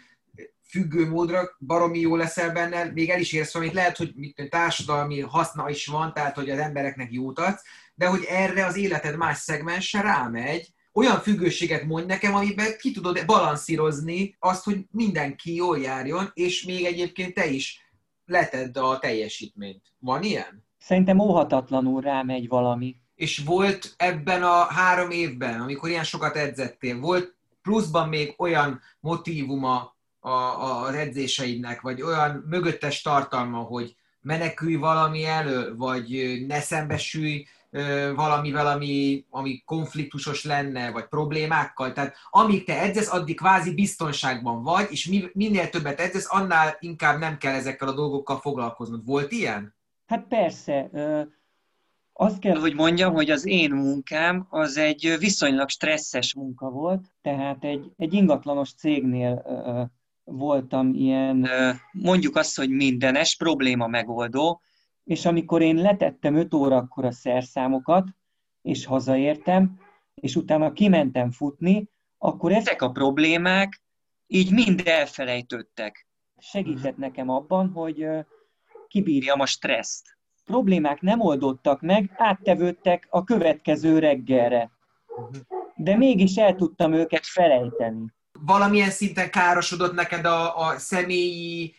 függő 0.68 1.10
módra, 1.10 1.50
baromi 1.60 2.00
jó 2.00 2.16
leszel 2.16 2.52
benne, 2.52 2.84
még 2.84 3.10
el 3.10 3.20
is 3.20 3.34
érsz 3.34 3.54
valamit, 3.54 3.76
lehet, 3.76 3.98
hogy 3.98 4.12
mit, 4.16 4.48
társadalmi 4.50 5.20
haszna 5.20 5.70
is 5.70 5.86
van, 5.86 6.14
tehát 6.14 6.36
hogy 6.36 6.50
az 6.50 6.60
embereknek 6.60 7.12
jót 7.12 7.40
adsz, 7.40 7.64
de 7.96 8.08
hogy 8.08 8.24
erre 8.30 8.66
az 8.66 8.76
életed 8.76 9.18
más 9.18 9.38
szegmense 9.38 10.02
rámegy, 10.02 10.74
olyan 10.96 11.20
függőséget 11.20 11.84
mondj 11.84 12.08
nekem, 12.08 12.36
amiben 12.36 12.78
ki 12.78 12.92
tudod 12.92 13.26
balanszírozni 13.26 14.36
azt, 14.40 14.64
hogy 14.64 14.86
mindenki 14.92 15.56
jól 15.56 15.80
járjon, 15.80 16.32
és 16.34 16.64
még 16.64 16.86
egyébként 16.86 17.34
te 17.34 17.46
is 17.48 17.90
letedd 18.26 18.78
a 18.78 19.00
teljesítményt. 19.00 19.82
Van 20.00 20.24
ilyen? 20.24 20.66
Szerintem 20.78 21.20
óhatatlanul 21.20 22.02
rámegy 22.02 22.48
valami. 22.48 22.96
És 23.16 23.42
volt 23.46 23.94
ebben 23.98 24.44
a 24.44 24.64
három 24.64 25.10
évben, 25.10 25.62
amikor 25.62 25.90
ilyen 25.90 26.04
sokat 26.04 26.36
edzettél, 26.36 27.00
volt 27.00 27.36
pluszban 27.62 28.10
még 28.10 28.34
olyan 28.38 28.82
motívuma 29.00 29.96
a, 30.20 30.30
a, 30.30 30.82
az 30.82 30.94
edzéseidnek, 30.94 31.82
vagy 31.82 32.02
olyan 32.02 32.46
mögöttes 32.50 33.02
tartalma, 33.02 33.58
hogy 33.58 33.96
menekülj 34.22 34.76
valami 34.76 35.26
elő, 35.26 35.76
vagy 35.76 36.38
ne 36.48 36.60
szembesülj 36.60 37.46
valamivel, 38.16 38.68
ami, 38.68 39.26
ami 39.30 39.62
konfliktusos 39.66 40.44
lenne, 40.44 40.92
vagy 40.92 41.08
problémákkal. 41.08 41.94
Tehát 41.94 42.16
amíg 42.30 42.66
te 42.66 42.82
edzesz, 42.82 43.14
addig 43.14 43.36
kvázi 43.36 43.74
biztonságban 43.74 44.64
vagy, 44.64 44.88
és 44.90 45.30
minél 45.34 45.70
többet 45.70 46.00
edzesz, 46.00 46.34
annál 46.34 46.78
inkább 46.80 47.20
nem 47.20 47.38
kell 47.38 47.54
ezekkel 47.54 47.88
a 47.88 47.94
dolgokkal 47.94 48.40
foglalkoznod. 48.40 49.06
Volt 49.06 49.32
ilyen? 49.32 49.76
Hát 50.06 50.26
persze. 50.28 50.90
Azt 52.14 52.40
kell, 52.40 52.60
hogy 52.60 52.76
mondjam, 52.76 53.14
hogy 53.14 53.30
az 53.30 53.46
én 53.46 53.72
munkám 53.72 54.48
az 54.50 54.78
egy 54.78 55.16
viszonylag 55.20 55.70
stresszes 55.70 56.34
munka 56.34 56.70
volt, 56.70 57.06
tehát 57.22 57.64
egy, 57.64 57.92
egy 57.98 58.14
ingatlanos 58.14 58.74
cégnél 58.74 59.46
voltam 60.24 60.94
ilyen, 60.94 61.50
mondjuk 61.92 62.36
azt, 62.36 62.58
hogy 62.58 62.70
mindenes 62.70 63.36
probléma 63.36 63.88
megoldó, 63.88 64.62
és 65.06 65.26
amikor 65.26 65.62
én 65.62 65.76
letettem 65.76 66.36
5 66.36 66.54
órakor 66.54 67.06
a 67.06 67.12
szerszámokat, 67.12 68.08
és 68.62 68.86
hazaértem, 68.86 69.80
és 70.16 70.36
utána 70.36 70.74
kimentem 70.74 71.32
futni, 71.32 71.90
akkor 72.18 72.52
ezek 72.52 72.82
a 72.82 72.92
problémák 72.92 73.82
így 74.28 74.52
mind 74.52 74.82
elfelejtődtek. 74.86 76.08
Segített 76.38 76.98
nekem 76.98 77.30
abban, 77.30 77.70
hogy 77.70 78.08
kibírjam 78.88 79.40
a 79.40 79.46
stresszt. 79.46 80.18
Problémák 80.46 81.02
nem 81.02 81.20
oldottak 81.20 81.82
meg, 81.82 82.12
áttevődtek 82.18 83.08
a 83.10 83.24
következő 83.24 84.00
reggelre. 84.00 84.72
De 85.76 85.96
mégis 85.96 86.36
el 86.36 86.56
tudtam 86.56 86.94
őket 86.94 87.26
felejteni. 87.26 88.14
Valamilyen 88.40 88.90
szinten 88.90 89.30
károsodott 89.30 89.94
neked 89.94 90.26
a, 90.26 90.58
a 90.58 90.78
személyi 90.78 91.76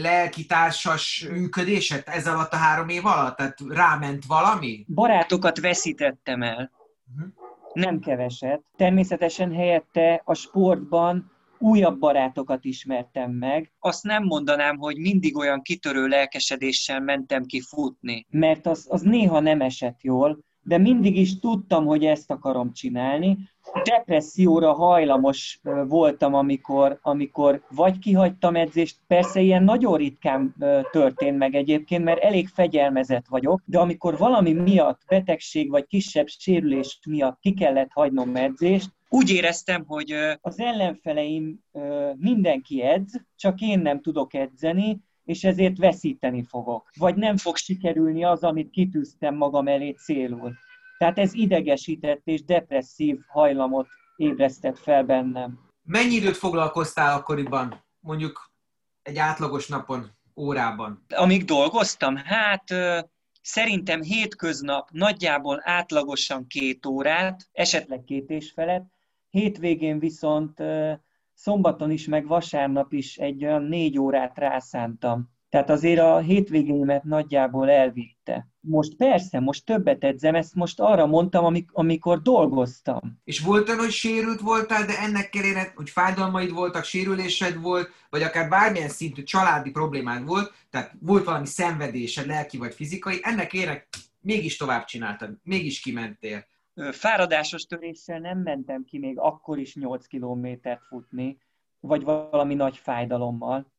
lelkitársas 0.00 1.26
működésed 1.30 2.02
ez 2.06 2.26
alatt 2.26 2.52
a 2.52 2.56
három 2.56 2.88
év 2.88 3.06
alatt? 3.06 3.36
Tehát 3.36 3.58
ráment 3.68 4.24
valami? 4.26 4.84
Barátokat 4.94 5.60
veszítettem 5.60 6.42
el. 6.42 6.70
Uh-huh. 7.14 7.32
Nem 7.72 8.00
keveset. 8.00 8.62
Természetesen 8.76 9.52
helyette 9.52 10.22
a 10.24 10.34
sportban 10.34 11.30
újabb 11.58 11.98
barátokat 11.98 12.64
ismertem 12.64 13.30
meg. 13.30 13.72
Azt 13.78 14.02
nem 14.02 14.24
mondanám, 14.24 14.76
hogy 14.76 14.98
mindig 14.98 15.36
olyan 15.36 15.62
kitörő 15.62 16.06
lelkesedéssel 16.06 17.00
mentem 17.00 17.44
ki 17.44 17.60
futni, 17.60 18.26
mert 18.30 18.66
az, 18.66 18.86
az 18.88 19.00
néha 19.02 19.40
nem 19.40 19.60
esett 19.60 20.02
jól, 20.02 20.38
de 20.66 20.78
mindig 20.78 21.16
is 21.16 21.38
tudtam, 21.38 21.84
hogy 21.84 22.04
ezt 22.04 22.30
akarom 22.30 22.72
csinálni. 22.72 23.38
Depresszióra 23.84 24.72
hajlamos 24.72 25.60
voltam, 25.88 26.34
amikor, 26.34 26.98
amikor 27.02 27.62
vagy 27.70 27.98
kihagytam 27.98 28.56
edzést, 28.56 28.96
persze 29.06 29.40
ilyen 29.40 29.64
nagyon 29.64 29.96
ritkán 29.96 30.54
történt 30.90 31.38
meg 31.38 31.54
egyébként, 31.54 32.04
mert 32.04 32.22
elég 32.22 32.48
fegyelmezett 32.48 33.26
vagyok, 33.28 33.60
de 33.64 33.78
amikor 33.78 34.18
valami 34.18 34.52
miatt, 34.52 35.00
betegség 35.08 35.70
vagy 35.70 35.86
kisebb 35.86 36.26
sérülés 36.26 36.98
miatt 37.08 37.38
ki 37.40 37.54
kellett 37.54 37.90
hagynom 37.92 38.36
edzést, 38.36 38.94
úgy 39.08 39.30
éreztem, 39.30 39.84
hogy 39.86 40.14
az 40.40 40.60
ellenfeleim 40.60 41.60
mindenki 42.16 42.82
edz, 42.82 43.20
csak 43.36 43.60
én 43.60 43.78
nem 43.78 44.00
tudok 44.00 44.34
edzeni, 44.34 45.00
és 45.26 45.44
ezért 45.44 45.78
veszíteni 45.78 46.42
fogok. 46.42 46.90
Vagy 46.98 47.14
nem 47.16 47.36
fog 47.36 47.56
sikerülni 47.56 48.24
az, 48.24 48.42
amit 48.42 48.70
kitűztem 48.70 49.34
magam 49.34 49.68
elé 49.68 49.90
célul. 49.90 50.52
Tehát 50.98 51.18
ez 51.18 51.34
idegesített 51.34 52.20
és 52.24 52.44
depresszív 52.44 53.18
hajlamot 53.28 53.86
ébresztett 54.16 54.78
fel 54.78 55.04
bennem. 55.04 55.58
Mennyi 55.82 56.14
időt 56.14 56.36
foglalkoztál 56.36 57.16
akkoriban, 57.16 57.84
mondjuk 58.00 58.50
egy 59.02 59.18
átlagos 59.18 59.68
napon, 59.68 60.10
órában? 60.36 61.04
Amíg 61.08 61.44
dolgoztam? 61.44 62.16
Hát 62.16 62.64
szerintem 63.42 64.02
hétköznap 64.02 64.88
nagyjából 64.90 65.60
átlagosan 65.64 66.46
két 66.46 66.86
órát, 66.86 67.48
esetleg 67.52 68.04
két 68.04 68.30
és 68.30 68.52
felett, 68.52 68.86
hétvégén 69.30 69.98
viszont 69.98 70.62
szombaton 71.36 71.90
is, 71.90 72.06
meg 72.06 72.26
vasárnap 72.26 72.92
is 72.92 73.16
egy 73.16 73.44
olyan 73.44 73.62
négy 73.62 73.98
órát 73.98 74.38
rászántam. 74.38 75.34
Tehát 75.48 75.70
azért 75.70 76.00
a 76.00 76.18
hétvégémet 76.18 77.02
nagyjából 77.04 77.70
elvitte. 77.70 78.48
Most 78.60 78.94
persze, 78.96 79.40
most 79.40 79.64
többet 79.64 80.04
edzem, 80.04 80.34
ezt 80.34 80.54
most 80.54 80.80
arra 80.80 81.06
mondtam, 81.06 81.44
amik, 81.44 81.68
amikor 81.72 82.22
dolgoztam. 82.22 83.20
És 83.24 83.40
volt 83.40 83.68
olyan, 83.68 83.80
hogy 83.80 83.90
sérült 83.90 84.40
voltál, 84.40 84.84
de 84.84 84.98
ennek 84.98 85.34
ellenére, 85.34 85.72
hogy 85.74 85.90
fájdalmaid 85.90 86.52
voltak, 86.52 86.84
sérülésed 86.84 87.60
volt, 87.60 87.90
vagy 88.10 88.22
akár 88.22 88.48
bármilyen 88.48 88.88
szintű 88.88 89.22
családi 89.22 89.70
problémád 89.70 90.26
volt, 90.26 90.52
tehát 90.70 90.92
volt 91.00 91.24
valami 91.24 91.46
szenvedésed, 91.46 92.26
lelki 92.26 92.58
vagy 92.58 92.74
fizikai, 92.74 93.18
ennek 93.22 93.52
érek 93.52 93.88
mégis 94.20 94.56
tovább 94.56 94.84
csináltad, 94.84 95.30
mégis 95.42 95.80
kimentél. 95.80 96.44
Fáradásos 96.90 97.64
töréssel 97.64 98.18
nem 98.18 98.38
mentem 98.38 98.84
ki 98.84 98.98
még 98.98 99.18
akkor 99.18 99.58
is 99.58 99.74
8 99.74 100.06
kilométert 100.06 100.82
futni, 100.82 101.38
vagy 101.80 102.02
valami 102.04 102.54
nagy 102.54 102.76
fájdalommal 102.76 103.74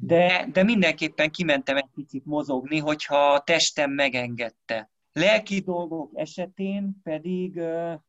de, 0.00 0.48
de 0.52 0.62
mindenképpen 0.62 1.30
kimentem 1.30 1.76
egy 1.76 1.88
picit 1.94 2.24
mozogni, 2.24 2.78
hogyha 2.78 3.32
a 3.32 3.40
testem 3.40 3.90
megengedte. 3.90 4.90
Lelki 5.12 5.60
dolgok 5.60 6.10
esetén 6.14 7.00
pedig 7.02 7.60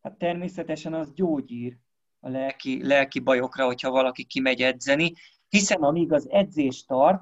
hát 0.02 0.18
természetesen 0.18 0.94
az 0.94 1.14
gyógyír 1.14 1.78
a 2.20 2.30
lelki, 2.30 2.86
lelki 2.88 3.20
bajokra, 3.20 3.66
hogyha 3.66 3.92
valaki 3.92 4.24
kimegy 4.24 4.62
edzeni, 4.62 5.14
hiszen 5.50 5.82
amíg 5.82 6.12
az 6.12 6.30
edzés 6.30 6.86
tart, 6.86 7.22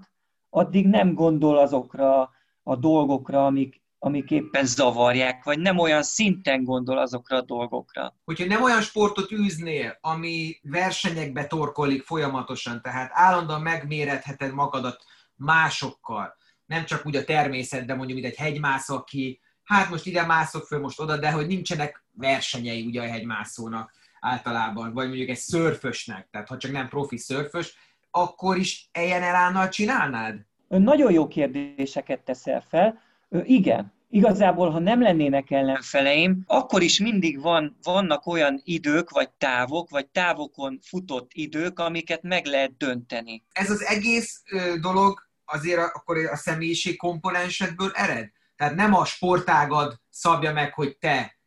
addig 0.50 0.88
nem 0.88 1.14
gondol 1.14 1.58
azokra 1.58 2.30
a 2.64 2.76
dolgokra, 2.76 3.46
amik 3.46 3.82
amik 4.00 4.32
éppen 4.32 4.66
zavarják, 4.66 5.44
vagy 5.44 5.60
nem 5.60 5.78
olyan 5.78 6.04
szinten 6.04 6.64
gondol 6.64 6.98
azokra 6.98 7.38
a 7.38 7.42
dolgokra. 7.42 8.16
Hogyha 8.26 8.46
nem 8.46 8.64
olyan 8.64 8.82
sportot 8.82 9.32
űznél, 9.32 9.98
ami 10.02 10.60
versenyekbe 10.62 11.48
torkolik 11.48 12.04
folyamatosan, 12.04 12.82
tehát 12.82 13.12
állandóan 13.14 13.62
megméretheted 13.62 14.54
magadat 14.54 15.04
másokkal, 15.36 16.36
nem 16.66 16.86
csak 16.86 17.06
úgy 17.06 17.16
a 17.16 17.24
természet, 17.24 17.86
de 17.86 17.96
mondjuk, 17.96 18.20
mint 18.20 18.32
egy 18.32 18.40
hegymászó, 18.40 18.96
aki 18.96 19.42
hát 19.64 19.90
most 19.90 20.06
ide 20.06 20.26
mászok 20.26 20.66
föl, 20.66 20.80
most 20.80 21.00
oda, 21.00 21.18
de 21.18 21.32
hogy 21.32 21.48
nincsenek 21.48 22.04
versenyei 22.14 22.86
ugye 22.86 23.02
a 23.02 23.08
hegymászónak 23.08 23.94
általában, 24.20 24.94
vagy 24.94 25.08
mondjuk 25.08 25.30
egy 25.30 25.38
szörfösnek, 25.38 26.28
tehát 26.32 26.48
ha 26.48 26.58
csak 26.58 26.72
nem 26.72 26.88
profi 26.88 27.18
szörfös, 27.18 27.78
akkor 28.12 28.58
is 28.58 28.90
ilyen 28.94 29.24
elánnal 29.24 29.70
csinálnád? 29.70 30.46
Nagyon 30.68 31.12
jó 31.12 31.28
kérdéseket 31.28 32.20
teszel 32.20 32.62
fel. 32.62 33.06
Igen, 33.44 33.94
igazából, 34.10 34.70
ha 34.70 34.80
nem 34.80 35.02
lennének 35.02 35.52
ellenfeleim, 35.52 36.44
akkor 36.46 36.82
is 36.82 37.00
mindig 37.00 37.42
van, 37.42 37.78
vannak 37.84 38.26
olyan 38.26 38.62
idők, 38.64 39.10
vagy 39.10 39.30
távok, 39.30 39.90
vagy 39.90 40.08
távokon 40.08 40.80
futott 40.82 41.32
idők, 41.34 41.80
amiket 41.80 42.22
meg 42.22 42.46
lehet 42.46 42.78
dönteni. 42.78 43.44
Ez 43.52 43.70
az 43.70 43.84
egész 43.84 44.44
dolog 44.82 45.30
azért 45.46 45.80
akkor 45.80 46.18
a 46.18 46.36
személyiség 46.36 46.98
komponensedből 46.98 47.92
ered? 47.94 48.30
Tehát 48.56 48.76
nem 48.76 48.94
a 48.94 49.06
sportágad 49.06 50.00
szabja 50.10 50.54
meg, 50.54 50.74
hogy 50.74 50.98
te 50.98 51.38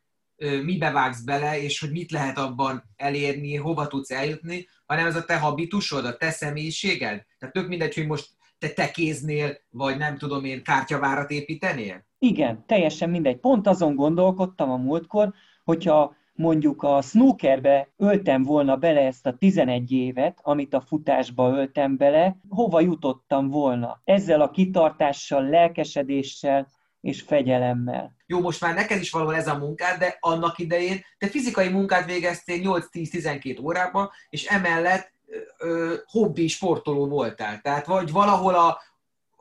mibe 0.63 0.91
vágsz 0.91 1.21
bele, 1.21 1.63
és 1.63 1.81
hogy 1.81 1.91
mit 1.91 2.11
lehet 2.11 2.39
abban 2.39 2.85
elérni, 2.97 3.57
hova 3.57 3.87
tudsz 3.87 4.11
eljutni, 4.11 4.69
hanem 4.87 5.07
ez 5.07 5.17
a 5.17 5.25
te 5.25 5.39
habitusod, 5.39 6.05
a 6.05 6.17
te 6.17 6.31
személyiséged. 6.31 7.25
Tehát 7.39 7.55
tök 7.55 7.69
mindegy, 7.69 7.95
hogy 7.95 8.07
most 8.07 8.29
te 8.61 8.69
tekéznél, 8.69 9.57
vagy 9.71 9.97
nem 9.97 10.17
tudom 10.17 10.45
én, 10.45 10.63
kártyavárat 10.63 11.31
építenél? 11.31 12.05
Igen, 12.19 12.65
teljesen 12.67 13.11
mindegy. 13.11 13.37
Pont 13.37 13.67
azon 13.67 13.95
gondolkodtam 13.95 14.71
a 14.71 14.77
múltkor, 14.77 15.33
hogyha 15.65 16.15
mondjuk 16.33 16.83
a 16.83 17.03
snookerbe 17.03 17.89
öltem 17.97 18.43
volna 18.43 18.77
bele 18.77 19.01
ezt 19.01 19.27
a 19.27 19.37
11 19.39 19.93
évet, 19.93 20.39
amit 20.43 20.75
a 20.75 20.81
futásba 20.81 21.51
öltem 21.51 21.97
bele, 21.97 22.37
hova 22.49 22.81
jutottam 22.81 23.49
volna? 23.49 24.01
Ezzel 24.05 24.41
a 24.41 24.51
kitartással, 24.51 25.49
lelkesedéssel 25.49 26.69
és 27.01 27.23
fegyelemmel. 27.23 28.15
Jó, 28.27 28.41
most 28.41 28.61
már 28.61 28.75
neked 28.75 29.01
is 29.01 29.11
valahol 29.11 29.37
ez 29.37 29.49
a 29.49 29.59
munkád, 29.59 29.99
de 29.99 30.17
annak 30.21 30.59
idején 30.59 31.05
te 31.19 31.27
fizikai 31.27 31.69
munkát 31.69 32.07
végeztél 32.07 32.61
8-10-12 32.63 33.63
órában, 33.63 34.11
és 34.31 34.47
emellett 34.47 35.13
ö, 35.59 35.95
hobbi 36.07 36.49
sportoló 36.49 37.07
voltál. 37.07 37.61
Tehát 37.61 37.87
vagy 37.87 38.11
valahol 38.11 38.55
a 38.55 38.79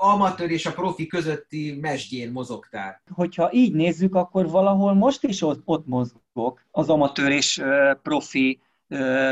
amatőr 0.02 0.52
és 0.52 0.66
a 0.66 0.72
profi 0.72 1.08
közötti 1.08 1.78
mesdjén 1.82 2.32
mozogtál. 2.32 3.02
Hogyha 3.14 3.54
így 3.54 3.74
nézzük, 3.74 4.16
akkor 4.16 4.50
valahol 4.50 4.94
most 4.94 5.24
is 5.24 5.42
ott, 5.42 5.62
ott 5.66 5.88
mozgok 5.88 6.66
az 6.72 6.90
amatőr 6.90 7.32
és 7.32 7.64
profi 8.02 8.62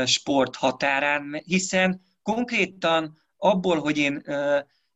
sport 0.04 0.56
határán, 0.56 1.42
hiszen 1.44 2.00
konkrétan 2.22 3.18
abból, 3.36 3.78
hogy 3.80 3.98
én 3.98 4.22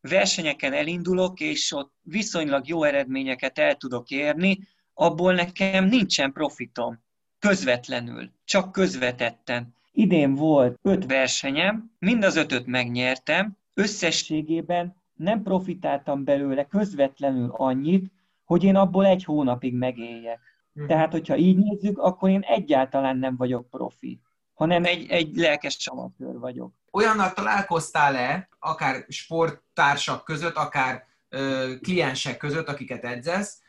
versenyeken 0.01 0.73
elindulok, 0.73 1.41
és 1.41 1.73
ott 1.73 1.93
viszonylag 2.03 2.69
jó 2.69 2.83
eredményeket 2.83 3.59
el 3.59 3.75
tudok 3.75 4.11
érni, 4.11 4.69
abból 4.95 5.35
nekem 5.35 5.85
nincsen 5.85 6.33
profitom 6.33 7.03
közvetlenül, 7.39 8.31
csak 8.45 8.73
közvetetten. 8.73 9.75
Idén 9.93 10.35
volt 10.35 10.79
öt 10.83 11.07
versenyem, 11.07 11.91
mind 11.99 12.25
az 12.25 12.37
ötöt 12.37 12.67
megnyertem, 12.67 13.57
összességében 13.75 15.03
nem 15.15 15.43
profitáltam 15.43 16.25
belőle 16.25 16.65
közvetlenül 16.65 17.51
annyit, 17.57 18.13
hogy 18.45 18.65
én 18.65 18.77
abból 18.77 19.07
egy 19.07 19.25
hónapig 19.25 19.75
megéljek. 19.75 20.41
Uh-huh. 20.75 20.89
Tehát, 20.89 21.13
hogyha 21.13 21.37
így 21.37 21.57
nézzük, 21.57 21.99
akkor 21.99 22.31
én 22.31 22.41
egyáltalán 22.41 23.17
nem 23.17 23.37
vagyok 23.37 23.71
profi, 23.71 24.21
hanem 24.55 24.85
egy, 24.85 25.11
egy 25.11 25.37
lelkes 25.37 25.87
amatőr 25.87 26.39
vagyok. 26.39 26.73
Olyannal 26.91 27.33
találkoztál-e, 27.33 28.49
akár 28.59 29.05
sporttársak 29.09 30.25
között, 30.25 30.57
akár 30.57 31.07
ö, 31.29 31.73
kliensek 31.81 32.37
között, 32.37 32.69
akiket 32.69 33.05
edzesz, 33.05 33.62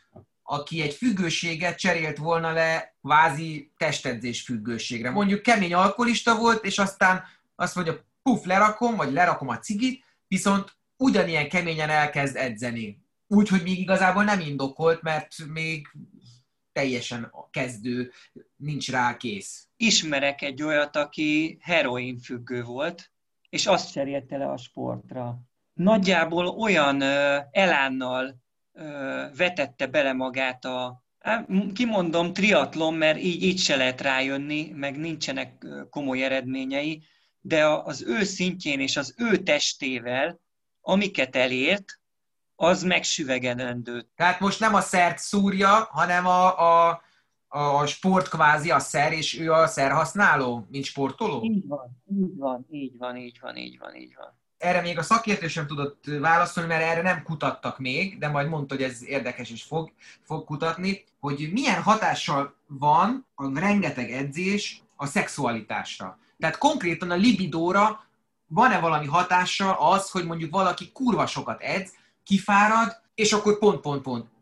aki 0.46 0.82
egy 0.82 0.94
függőséget 0.94 1.78
cserélt 1.78 2.18
volna 2.18 2.52
le 2.52 2.96
kvázi 3.02 3.72
testedzés 3.76 4.42
függőségre. 4.42 5.10
Mondjuk 5.10 5.42
kemény 5.42 5.74
alkoholista 5.74 6.38
volt, 6.38 6.64
és 6.64 6.78
aztán 6.78 7.24
azt 7.56 7.74
mondja, 7.74 8.04
puf, 8.22 8.44
lerakom, 8.44 8.96
vagy 8.96 9.12
lerakom 9.12 9.48
a 9.48 9.58
cigit, 9.58 10.04
viszont 10.28 10.76
ugyanilyen 10.96 11.48
keményen 11.48 11.88
elkezd 11.88 12.36
edzeni. 12.36 13.02
Úgyhogy 13.26 13.62
még 13.62 13.78
igazából 13.78 14.24
nem 14.24 14.40
indokolt, 14.40 15.02
mert 15.02 15.34
még 15.52 15.88
teljesen 16.72 17.32
kezdő, 17.50 18.12
nincs 18.56 18.90
rá 18.90 19.16
kész. 19.16 19.68
Ismerek 19.76 20.42
egy 20.42 20.62
olyat, 20.62 20.96
aki 20.96 21.58
heroin 21.60 22.18
függő 22.18 22.62
volt, 22.62 23.10
és 23.48 23.66
azt 23.66 23.92
cserélte 23.92 24.36
le 24.36 24.50
a 24.50 24.56
sportra. 24.56 25.38
Nagyjából 25.72 26.46
olyan 26.46 27.02
elánnal 27.50 28.43
vetette 29.36 29.86
bele 29.86 30.12
magát 30.12 30.64
a, 30.64 31.04
kimondom 31.74 32.32
triatlon, 32.32 32.94
mert 32.94 33.18
így, 33.18 33.42
így 33.42 33.58
se 33.58 33.76
lehet 33.76 34.00
rájönni, 34.00 34.70
meg 34.70 34.98
nincsenek 34.98 35.66
komoly 35.90 36.24
eredményei, 36.24 37.02
de 37.40 37.66
az 37.66 38.02
ő 38.02 38.24
szintjén 38.24 38.80
és 38.80 38.96
az 38.96 39.14
ő 39.16 39.36
testével, 39.36 40.40
amiket 40.80 41.36
elért, 41.36 41.84
az 42.56 42.82
megsüvegelendő. 42.82 44.06
Tehát 44.16 44.40
most 44.40 44.60
nem 44.60 44.74
a 44.74 44.80
szert 44.80 45.18
szúrja, 45.18 45.88
hanem 45.90 46.26
a, 46.26 46.58
a, 46.88 47.02
a 47.48 47.86
sport 47.86 48.28
kvázi 48.28 48.70
a 48.70 48.78
szer, 48.78 49.12
és 49.12 49.38
ő 49.38 49.52
a 49.52 49.66
szerhasználó, 49.66 50.66
mint 50.70 50.84
sportoló? 50.84 51.42
Így 51.44 51.66
van, 51.66 52.00
így 52.12 52.36
van, 52.36 52.66
így 52.70 52.98
van, 52.98 53.16
így 53.16 53.38
van, 53.40 53.56
így 53.56 53.78
van, 53.78 53.94
így 53.94 54.14
van 54.14 54.42
erre 54.64 54.80
még 54.80 54.98
a 54.98 55.02
szakértő 55.02 55.48
sem 55.48 55.66
tudott 55.66 56.04
válaszolni, 56.20 56.68
mert 56.68 56.82
erre 56.82 57.02
nem 57.02 57.22
kutattak 57.22 57.78
még, 57.78 58.18
de 58.18 58.28
majd 58.28 58.48
mondta, 58.48 58.74
hogy 58.74 58.84
ez 58.84 59.04
érdekes 59.04 59.50
és 59.50 59.62
fog, 59.62 59.92
fog 60.22 60.44
kutatni, 60.44 61.04
hogy 61.20 61.50
milyen 61.52 61.82
hatással 61.82 62.54
van 62.66 63.26
a 63.34 63.58
rengeteg 63.58 64.10
edzés 64.10 64.82
a 64.96 65.06
szexualitásra. 65.06 66.18
Tehát 66.38 66.58
konkrétan 66.58 67.10
a 67.10 67.14
libidóra 67.14 68.04
van-e 68.46 68.78
valami 68.78 69.06
hatása 69.06 69.78
az, 69.80 70.10
hogy 70.10 70.24
mondjuk 70.24 70.50
valaki 70.50 70.90
kurva 70.92 71.26
sokat 71.26 71.60
edz, 71.60 71.92
kifárad, 72.24 73.00
és 73.14 73.32
akkor 73.32 73.58
pont, 73.58 73.80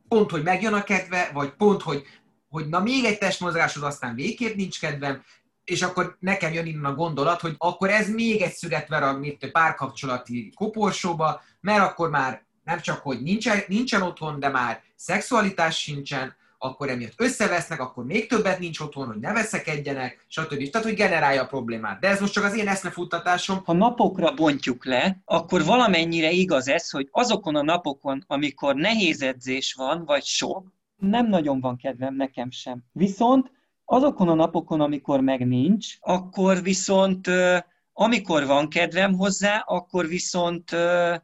pont, 0.08 0.30
hogy 0.30 0.42
megjön 0.42 0.74
a 0.74 0.82
kedve, 0.82 1.30
vagy 1.32 1.50
pont, 1.50 1.82
hogy, 1.82 2.04
hogy 2.48 2.68
na 2.68 2.80
még 2.80 3.04
egy 3.04 3.18
testmozgásod, 3.18 3.82
aztán 3.82 4.14
végképp 4.14 4.56
nincs 4.56 4.80
kedvem, 4.80 5.22
és 5.64 5.82
akkor 5.82 6.16
nekem 6.20 6.52
jön 6.52 6.66
innen 6.66 6.84
a 6.84 6.94
gondolat, 6.94 7.40
hogy 7.40 7.54
akkor 7.58 7.90
ez 7.90 8.08
még 8.08 8.40
egy 8.40 8.52
szület 8.52 8.88
ver 8.88 9.02
a 9.02 9.20
párkapcsolati 9.52 10.52
koporsóba, 10.54 11.42
mert 11.60 11.82
akkor 11.82 12.10
már 12.10 12.42
nem 12.64 12.80
csak, 12.80 13.00
hogy 13.00 13.22
nincsen, 13.22 13.62
nincsen 13.66 14.02
otthon, 14.02 14.40
de 14.40 14.48
már 14.48 14.82
szexualitás 14.96 15.78
sincsen, 15.78 16.34
akkor 16.58 16.88
emiatt 16.88 17.12
összevesznek, 17.16 17.80
akkor 17.80 18.04
még 18.04 18.28
többet 18.28 18.58
nincs 18.58 18.80
otthon, 18.80 19.06
hogy 19.06 19.18
ne 19.18 19.32
veszekedjenek, 19.32 20.24
stb. 20.28 20.70
Tehát, 20.70 20.86
hogy 20.86 20.96
generálja 20.96 21.42
a 21.42 21.46
problémát. 21.46 22.00
De 22.00 22.08
ez 22.08 22.20
most 22.20 22.32
csak 22.32 22.44
az 22.44 22.56
én 22.56 22.68
eszmefuttatásom. 22.68 23.62
Ha 23.64 23.72
napokra 23.72 24.34
bontjuk 24.34 24.84
le, 24.84 25.22
akkor 25.24 25.64
valamennyire 25.64 26.30
igaz 26.30 26.68
ez, 26.68 26.90
hogy 26.90 27.08
azokon 27.10 27.56
a 27.56 27.62
napokon, 27.62 28.24
amikor 28.26 28.74
nehéz 28.74 29.22
edzés 29.22 29.74
van, 29.74 30.04
vagy 30.04 30.24
sok, 30.24 30.72
nem 30.96 31.28
nagyon 31.28 31.60
van 31.60 31.76
kedvem 31.76 32.14
nekem 32.14 32.50
sem. 32.50 32.82
Viszont 32.92 33.50
Azokon 33.92 34.28
a 34.28 34.34
napokon, 34.34 34.80
amikor 34.80 35.20
meg 35.20 35.46
nincs, 35.46 35.96
akkor 36.00 36.62
viszont 36.62 37.28
amikor 37.92 38.46
van 38.46 38.68
kedvem 38.68 39.14
hozzá, 39.14 39.58
akkor 39.58 40.06
viszont 40.06 40.70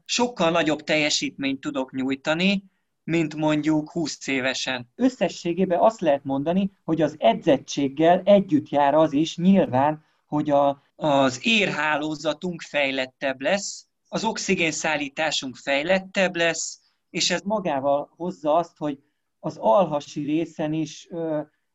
sokkal 0.04 0.50
nagyobb 0.50 0.82
teljesítményt 0.82 1.60
tudok 1.60 1.92
nyújtani, 1.92 2.64
mint 3.04 3.34
mondjuk 3.34 3.90
20 3.90 4.26
évesen. 4.26 4.88
Összességében 4.94 5.78
azt 5.78 6.00
lehet 6.00 6.24
mondani, 6.24 6.70
hogy 6.84 7.02
az 7.02 7.16
edzettséggel 7.18 8.20
együtt 8.24 8.68
jár 8.68 8.94
az 8.94 9.12
is 9.12 9.36
nyilván, 9.36 10.04
hogy 10.26 10.50
a, 10.50 10.82
az 10.96 11.40
érhálózatunk 11.42 12.60
fejlettebb 12.62 13.40
lesz, 13.40 13.86
az 14.08 14.24
oxigénszállításunk 14.24 15.56
fejlettebb 15.56 16.36
lesz, 16.36 16.80
és 17.10 17.30
ez 17.30 17.40
magával 17.40 18.12
hozza 18.16 18.54
azt, 18.54 18.76
hogy 18.76 18.98
az 19.40 19.56
alhasi 19.60 20.22
részen 20.24 20.72
is 20.72 21.08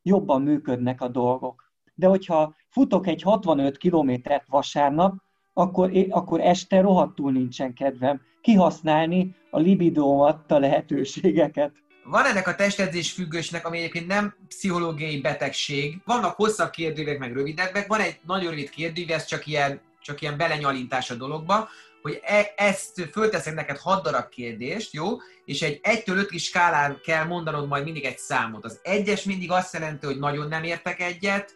jobban 0.03 0.41
működnek 0.41 1.01
a 1.01 1.07
dolgok. 1.07 1.71
De 1.95 2.07
hogyha 2.07 2.55
futok 2.69 3.07
egy 3.07 3.21
65 3.21 3.77
kilométert 3.77 4.47
vasárnap, 4.47 5.13
akkor, 5.53 5.91
akkor 6.09 6.41
este 6.41 6.81
rohadtul 6.81 7.31
nincsen 7.31 7.73
kedvem 7.73 8.21
kihasználni 8.41 9.35
a 9.49 9.59
libidómat, 9.59 10.51
a 10.51 10.59
lehetőségeket. 10.59 11.71
Van 12.03 12.25
ennek 12.25 12.47
a 12.47 12.55
testedzés 12.55 13.11
függősnek, 13.11 13.65
ami 13.65 13.77
egyébként 13.77 14.07
nem 14.07 14.35
pszichológiai 14.47 15.21
betegség. 15.21 16.01
Vannak 16.05 16.35
hosszabb 16.35 16.69
kérdőívek, 16.69 17.19
meg 17.19 17.33
rövidebbek. 17.33 17.87
Van 17.87 17.99
egy 17.99 18.19
nagyon 18.25 18.49
rövid 18.49 18.69
kérdőív, 18.69 19.11
ez 19.11 19.25
csak 19.25 19.47
ilyen, 19.47 19.81
csak 20.01 20.21
ilyen 20.21 20.37
belenyalintás 20.37 21.11
a 21.11 21.15
dologba 21.15 21.69
hogy 22.03 22.19
e, 22.23 22.53
ezt 22.55 23.09
fölteszek 23.11 23.53
neked 23.53 23.77
hat 23.77 24.03
darab 24.03 24.29
kérdést, 24.29 24.93
jó? 24.93 25.07
És 25.45 25.61
egy 25.61 25.79
1-től 25.83 26.27
5 26.31 26.39
skálán 26.39 26.99
kell 27.03 27.23
mondanod 27.23 27.67
majd 27.67 27.83
mindig 27.83 28.03
egy 28.03 28.17
számot. 28.17 28.65
Az 28.65 28.79
egyes 28.81 29.23
mindig 29.23 29.51
azt 29.51 29.73
jelenti, 29.73 30.05
hogy 30.05 30.19
nagyon 30.19 30.47
nem 30.47 30.63
értek 30.63 31.01
egyet, 31.01 31.55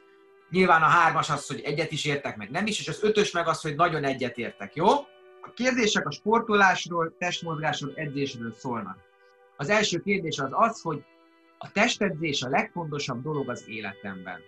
nyilván 0.50 0.82
a 0.82 0.86
hármas 0.86 1.30
az, 1.30 1.48
hogy 1.48 1.62
egyet 1.62 1.92
is 1.92 2.06
értek, 2.06 2.38
meg 2.38 2.50
nem 2.50 2.66
is, 2.66 2.80
és 2.80 2.88
az 2.88 3.04
ötös 3.04 3.32
meg 3.32 3.48
az, 3.48 3.62
hogy 3.62 3.76
nagyon 3.76 4.04
egyet 4.04 4.38
értek, 4.38 4.76
jó? 4.76 4.88
A 5.42 5.54
kérdések 5.56 6.08
a 6.08 6.12
sportolásról, 6.12 7.16
testmozgásról, 7.18 7.92
edzésről 7.96 8.54
szólnak. 8.58 8.98
Az 9.58 9.70
első 9.70 10.00
kérdés 10.00 10.38
az 10.38 10.50
az, 10.52 10.82
hogy 10.82 11.04
a 11.58 11.72
testedzés 11.72 12.42
a 12.42 12.50
legfontosabb 12.50 13.24
dolog 13.24 13.50
az 13.50 13.64
életemben. 13.68 14.40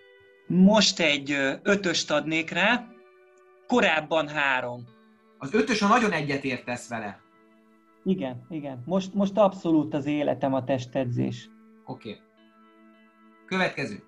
Most 0.46 1.00
egy 1.00 1.30
ötöst 1.62 2.10
adnék 2.10 2.50
rá, 2.50 2.86
korábban 3.66 4.28
három. 4.28 4.98
Az 5.42 5.54
ötös, 5.54 5.80
ha 5.80 5.88
nagyon 5.88 6.12
egyet 6.12 6.44
értesz 6.44 6.88
vele. 6.88 7.20
Igen, 8.04 8.46
igen. 8.48 8.82
Most, 8.86 9.14
most 9.14 9.36
abszolút 9.36 9.94
az 9.94 10.06
életem 10.06 10.54
a 10.54 10.64
testedzés. 10.64 11.50
Oké. 11.84 12.10
Okay. 12.10 12.22
Következő. 13.46 14.02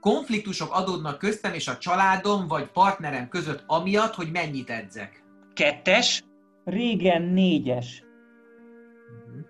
Konfliktusok 0.00 0.72
adódnak 0.72 1.18
köztem 1.18 1.52
és 1.54 1.68
a 1.68 1.78
családom 1.78 2.46
vagy 2.46 2.70
partnerem 2.70 3.28
között 3.28 3.64
amiatt, 3.66 4.14
hogy 4.14 4.30
mennyit 4.30 4.70
edzek. 4.70 5.24
Kettes. 5.54 6.22
Régen 6.64 7.22
négyes. 7.22 8.02
Mhm. 9.26 9.40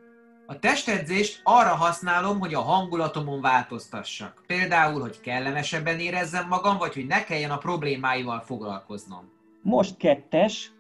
A 0.47 0.59
testedzést 0.59 1.41
arra 1.43 1.75
használom, 1.75 2.39
hogy 2.39 2.55
a 2.55 2.61
hangulatomon 2.61 3.41
változtassak. 3.41 4.45
Például, 4.47 5.01
hogy 5.01 5.21
kellemesebben 5.21 5.99
érezzem 5.99 6.49
magam, 6.49 6.79
vagy 6.79 6.95
hogy 6.95 7.07
ne 7.07 7.25
kelljen 7.25 7.51
a 7.51 7.59
problémáival 7.59 8.41
foglalkoznom. 8.41 9.33
Most 9.63 9.97
kettes, 9.97 10.74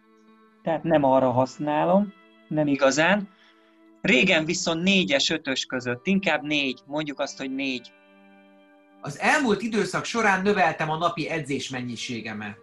tehát 0.64 0.82
nem 0.82 1.02
arra 1.04 1.30
használom, 1.30 2.12
nem 2.48 2.66
igazán. 2.66 3.28
Régen 4.00 4.44
viszont 4.44 4.82
négyes, 4.82 5.30
ötös 5.30 5.64
között, 5.64 6.06
inkább 6.06 6.42
négy, 6.42 6.80
mondjuk 6.86 7.20
azt, 7.20 7.38
hogy 7.38 7.54
négy. 7.54 7.92
Az 9.00 9.18
elmúlt 9.20 9.62
időszak 9.62 10.04
során 10.04 10.42
növeltem 10.42 10.90
a 10.90 10.96
napi 10.96 11.28
edzés 11.28 11.68
mennyiségemet. 11.68 12.58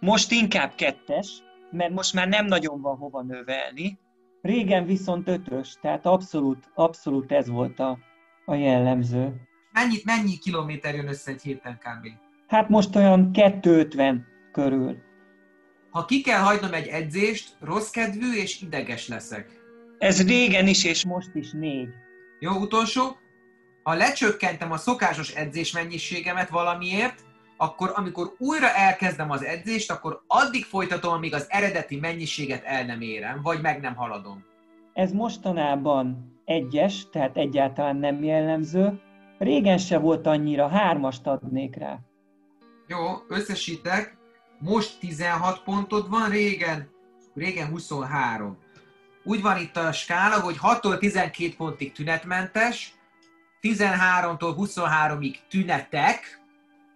Most 0.00 0.32
inkább 0.32 0.74
kettes, 0.74 1.42
mert 1.70 1.92
most 1.92 2.14
már 2.14 2.28
nem 2.28 2.46
nagyon 2.46 2.80
van 2.80 2.96
hova 2.96 3.22
növelni. 3.22 3.98
Régen 4.42 4.86
viszont 4.86 5.28
ötös, 5.28 5.76
tehát 5.80 6.06
abszolút, 6.06 6.70
abszolút 6.74 7.32
ez 7.32 7.48
volt 7.48 7.78
a, 7.78 7.98
a 8.44 8.54
jellemző. 8.54 9.34
Mennyit, 9.72 10.04
mennyi 10.04 10.38
kilométer 10.38 10.94
jön 10.94 11.08
össze 11.08 11.30
egy 11.30 11.42
héten 11.42 11.78
kb? 11.78 12.08
Hát 12.46 12.68
most 12.68 12.96
olyan 12.96 13.32
250 13.32 14.26
körül. 14.52 15.06
Ha 15.90 16.04
ki 16.04 16.20
kell 16.20 16.40
hagynom 16.40 16.72
egy 16.72 16.86
edzést, 16.86 17.56
rossz 17.60 17.90
kedvű 17.90 18.32
és 18.32 18.62
ideges 18.62 19.08
leszek. 19.08 19.60
Ez 19.98 20.26
régen 20.26 20.66
is 20.66 20.84
és 20.84 21.04
most 21.04 21.34
is 21.34 21.52
négy. 21.52 21.88
Jó, 22.38 22.52
utolsó. 22.52 23.16
Ha 23.82 23.94
lecsökkentem 23.94 24.72
a 24.72 24.76
szokásos 24.76 25.30
edzés 25.30 25.72
mennyiségemet 25.72 26.48
valamiért, 26.48 27.20
akkor 27.56 27.92
amikor 27.94 28.34
újra 28.38 28.70
elkezdem 28.74 29.30
az 29.30 29.44
edzést, 29.44 29.90
akkor 29.90 30.22
addig 30.26 30.64
folytatom, 30.64 31.12
amíg 31.12 31.34
az 31.34 31.46
eredeti 31.48 31.96
mennyiséget 31.96 32.64
el 32.64 32.84
nem 32.84 33.00
érem, 33.00 33.42
vagy 33.42 33.60
meg 33.60 33.80
nem 33.80 33.94
haladom. 33.94 34.44
Ez 34.92 35.12
mostanában 35.12 36.36
egyes, 36.44 37.08
tehát 37.10 37.36
egyáltalán 37.36 37.96
nem 37.96 38.24
jellemző. 38.24 39.00
Régen 39.38 39.78
se 39.78 39.98
volt 39.98 40.26
annyira, 40.26 40.68
hármast 40.68 41.26
adnék 41.26 41.76
rá. 41.76 41.98
Jó, 42.86 42.98
összesítek. 43.28 44.17
Most 44.60 44.98
16 45.00 45.62
pontod 45.64 46.08
van, 46.08 46.30
régen, 46.30 46.90
régen 47.34 47.68
23. 47.68 48.58
Úgy 49.24 49.42
van 49.42 49.58
itt 49.58 49.76
a 49.76 49.92
skála, 49.92 50.40
hogy 50.40 50.56
6-tól 50.62 50.98
12 50.98 51.54
pontig 51.56 51.92
tünetmentes, 51.92 52.94
13-tól 53.62 54.54
23-ig 54.58 55.34
tünetek, 55.48 56.40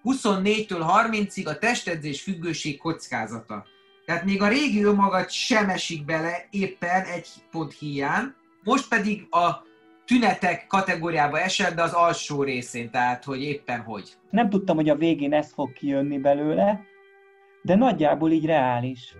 24-től 0.04 1.08
30-ig 1.08 1.46
a 1.46 1.58
testedzés 1.58 2.22
függőség 2.22 2.78
kockázata. 2.78 3.64
Tehát 4.06 4.24
még 4.24 4.42
a 4.42 4.48
régi 4.48 4.84
önmagad 4.84 5.30
sem 5.30 5.68
esik 5.68 6.04
bele 6.04 6.46
éppen 6.50 7.04
egy 7.04 7.28
pont 7.50 7.72
hiány, 7.78 8.34
most 8.64 8.88
pedig 8.88 9.26
a 9.30 9.62
tünetek 10.04 10.66
kategóriába 10.66 11.40
esett, 11.40 11.74
de 11.74 11.82
az 11.82 11.92
alsó 11.92 12.42
részén, 12.42 12.90
tehát 12.90 13.24
hogy 13.24 13.42
éppen 13.42 13.80
hogy. 13.80 14.16
Nem 14.30 14.50
tudtam, 14.50 14.76
hogy 14.76 14.88
a 14.88 14.96
végén 14.96 15.32
ez 15.32 15.52
fog 15.52 15.72
kijönni 15.72 16.18
belőle, 16.18 16.90
de 17.62 17.74
nagyjából 17.74 18.30
így 18.30 18.44
reális. 18.44 19.16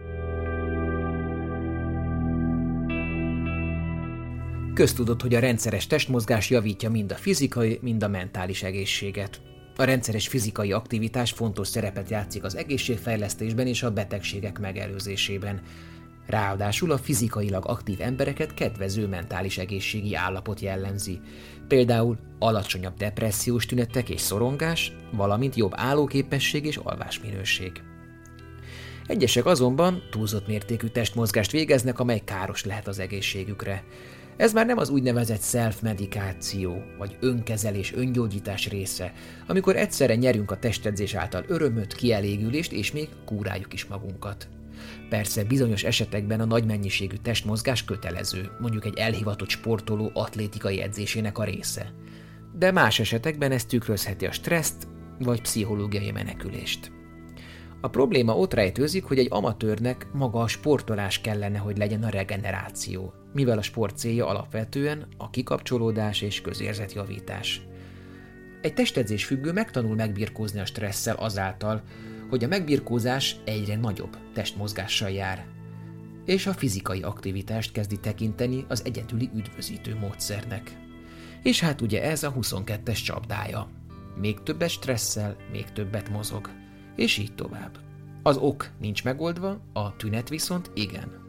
Köztudott, 4.75 5.23
hogy 5.23 5.35
a 5.35 5.41
rendszeres 5.41 5.87
testmozgás 5.87 6.51
javítja 6.51 6.91
mind 6.91 7.13
a 7.13 7.15
fizikai, 7.15 7.79
mind 7.83 8.03
a 8.03 8.09
mentális 8.09 8.63
egészséget. 8.63 9.41
A 9.77 9.85
rendszeres 9.85 10.29
fizikai 10.29 10.73
aktivitás 10.73 11.33
fontos 11.33 11.69
szerepet 11.69 12.11
játszik 12.11 12.45
az 12.45 12.57
egészségfejlesztésben 12.57 13.67
és 13.67 13.83
a 13.83 13.93
betegségek 13.93 14.59
megelőzésében. 14.59 15.61
Ráadásul 16.27 16.91
a 16.91 16.99
fizikailag 16.99 17.65
aktív 17.67 18.01
embereket 18.01 18.55
kedvező 18.55 19.07
mentális 19.07 19.59
egészségi 19.59 20.15
állapot 20.15 20.61
jellemzi. 20.61 21.21
Például 21.69 22.19
alacsonyabb 22.39 22.97
depressziós 22.97 23.67
tünetek 23.67 24.09
és 24.09 24.21
szorongás, 24.21 24.93
valamint 25.13 25.57
jobb 25.57 25.73
állóképesség 25.75 26.65
és 26.65 26.77
alvásminőség. 26.77 27.83
Egyesek 29.13 29.47
azonban 29.47 30.03
túlzott 30.11 30.47
mértékű 30.47 30.87
testmozgást 30.87 31.51
végeznek, 31.51 31.99
amely 31.99 32.23
káros 32.25 32.65
lehet 32.65 32.89
az 32.89 32.99
egészségükre. 32.99 33.85
Ez 34.37 34.53
már 34.53 34.67
nem 34.67 34.79
az 34.79 34.89
úgynevezett 34.89 35.43
self-medikáció, 35.43 36.83
vagy 36.99 37.17
önkezelés, 37.21 37.93
öngyógyítás 37.95 38.69
része, 38.69 39.13
amikor 39.47 39.77
egyszerre 39.77 40.15
nyerünk 40.15 40.51
a 40.51 40.59
testedzés 40.59 41.15
által 41.15 41.45
örömöt, 41.47 41.95
kielégülést, 41.95 42.73
és 42.73 42.93
még 42.93 43.09
kúráljuk 43.25 43.73
is 43.73 43.85
magunkat. 43.85 44.49
Persze 45.09 45.45
bizonyos 45.45 45.85
esetekben 45.85 46.41
a 46.41 46.45
nagy 46.45 46.65
mennyiségű 46.65 47.17
testmozgás 47.17 47.85
kötelező, 47.85 48.51
mondjuk 48.61 48.85
egy 48.85 48.99
elhivatott 48.99 49.49
sportoló 49.49 50.11
atlétikai 50.15 50.81
edzésének 50.81 51.39
a 51.39 51.45
része. 51.45 51.93
De 52.59 52.71
más 52.71 52.99
esetekben 52.99 53.53
ez 53.53 53.65
tükrözheti 53.65 54.27
a 54.27 54.33
stresszt 54.33 54.89
vagy 55.19 55.41
pszichológiai 55.41 56.11
menekülést. 56.11 57.01
A 57.85 57.89
probléma 57.89 58.37
ott 58.37 58.55
rejtőzik, 58.55 59.05
hogy 59.05 59.19
egy 59.19 59.27
amatőrnek 59.31 60.07
maga 60.13 60.41
a 60.41 60.47
sportolás 60.49 61.21
kellene, 61.21 61.59
hogy 61.59 61.77
legyen 61.77 62.03
a 62.03 62.09
regeneráció, 62.09 63.13
mivel 63.33 63.59
a 63.59 63.63
sport 63.63 63.99
célja 63.99 64.27
alapvetően 64.27 65.07
a 65.17 65.31
kikapcsolódás 65.31 66.21
és 66.21 66.41
közérzetjavítás. 66.41 67.63
Egy 68.61 68.75
testedzés 68.75 69.25
függő 69.25 69.53
megtanul 69.53 69.95
megbirkózni 69.95 70.61
a 70.61 70.65
stresszel 70.65 71.17
azáltal, 71.17 71.83
hogy 72.31 72.45
a 72.45 72.49
megbirkózás 72.49 73.37
egyre 73.45 73.77
nagyobb 73.77 74.17
testmozgással 74.33 75.11
jár, 75.11 75.47
és 76.25 76.47
a 76.47 76.53
fizikai 76.53 77.03
aktivitást 77.03 77.73
kezdi 77.73 77.97
tekinteni 77.97 78.65
az 78.69 78.85
egyedüli 78.85 79.31
üdvözítő 79.35 79.97
módszernek. 80.01 80.77
És 81.43 81.61
hát 81.61 81.81
ugye 81.81 82.03
ez 82.03 82.23
a 82.23 82.33
22-es 82.33 83.05
csapdája. 83.05 83.69
Még 84.21 84.43
többet 84.43 84.69
stresszel, 84.69 85.37
még 85.53 85.73
többet 85.73 86.11
mozog. 86.11 86.62
És 86.97 87.19
így 87.19 87.35
tovább. 87.35 87.79
Az 88.23 88.37
ok 88.37 88.71
nincs 88.81 89.05
megoldva, 89.05 89.61
a 89.73 89.97
tünet 89.97 90.29
viszont 90.29 90.71
igen. 90.75 91.21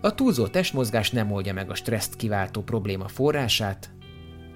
A 0.00 0.14
túlzó 0.14 0.46
testmozgás 0.46 1.10
nem 1.10 1.32
oldja 1.32 1.52
meg 1.52 1.70
a 1.70 1.74
stresszt 1.74 2.16
kiváltó 2.16 2.62
probléma 2.62 3.08
forrását, 3.08 3.90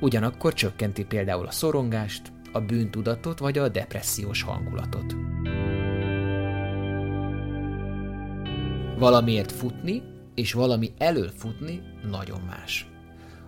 ugyanakkor 0.00 0.54
csökkenti 0.54 1.04
például 1.04 1.46
a 1.46 1.50
szorongást, 1.50 2.32
a 2.52 2.60
bűntudatot 2.60 3.38
vagy 3.38 3.58
a 3.58 3.68
depressziós 3.68 4.42
hangulatot. 4.42 5.16
Valamiért 8.98 9.52
futni 9.52 10.02
és 10.34 10.52
valami 10.52 10.92
elől 10.98 11.30
futni 11.36 11.82
nagyon 12.10 12.40
más. 12.40 12.86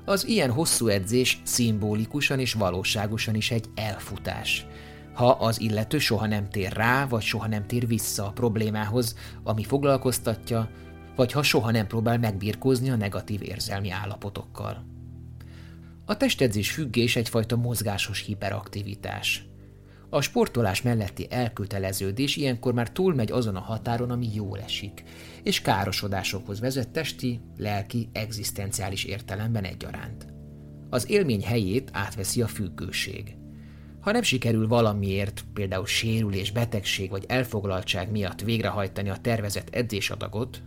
Az 0.05 0.27
ilyen 0.27 0.51
hosszú 0.51 0.89
edzés 0.89 1.41
szimbolikusan 1.45 2.39
és 2.39 2.53
valóságosan 2.53 3.35
is 3.35 3.51
egy 3.51 3.67
elfutás. 3.75 4.67
Ha 5.13 5.31
az 5.31 5.61
illető 5.61 5.99
soha 5.99 6.27
nem 6.27 6.49
tér 6.49 6.73
rá, 6.73 7.07
vagy 7.07 7.23
soha 7.23 7.47
nem 7.47 7.67
tér 7.67 7.87
vissza 7.87 8.27
a 8.27 8.33
problémához, 8.33 9.15
ami 9.43 9.65
foglalkoztatja, 9.65 10.71
vagy 11.17 11.33
ha 11.33 11.43
soha 11.43 11.71
nem 11.71 11.87
próbál 11.87 12.19
megbirkózni 12.19 12.91
a 12.91 12.97
negatív 12.97 13.43
érzelmi 13.43 13.91
állapotokkal. 13.91 14.85
A 16.05 16.17
testedzés 16.17 16.71
függés 16.71 17.17
egyfajta 17.17 17.57
mozgásos 17.57 18.23
hiperaktivitás. 18.23 19.45
A 20.09 20.21
sportolás 20.21 20.83
melletti 20.83 21.27
elköteleződés 21.31 22.37
ilyenkor 22.37 22.75
már 22.75 22.91
túlmegy 22.91 23.31
azon 23.31 23.57
a 23.57 23.61
határon, 23.61 24.11
ami 24.11 24.29
jól 24.35 24.61
esik, 24.61 25.05
és 25.43 25.61
károsodásokhoz 25.61 26.61
vezet 26.61 26.89
testi, 26.89 27.41
lelki, 27.57 28.09
egzisztenciális 28.13 29.05
értelemben 29.05 29.65
egyaránt. 29.65 30.27
Az 30.91 31.11
élmény 31.11 31.43
helyét 31.43 31.91
átveszi 31.93 32.43
a 32.43 32.47
függőség. 32.47 33.37
Ha 34.01 34.13
nem 34.13 34.23
sikerül 34.23 34.69
valamiért, 34.69 35.45
például 35.53 35.87
sérülés, 35.87 36.51
betegség 36.51 37.11
vagy 37.11 37.25
elfoglaltság 37.29 38.11
miatt 38.11 38.41
végrehajtani 38.41 39.09
a 39.09 39.17
tervezett 39.17 39.69
edzésadagot, 39.75 40.63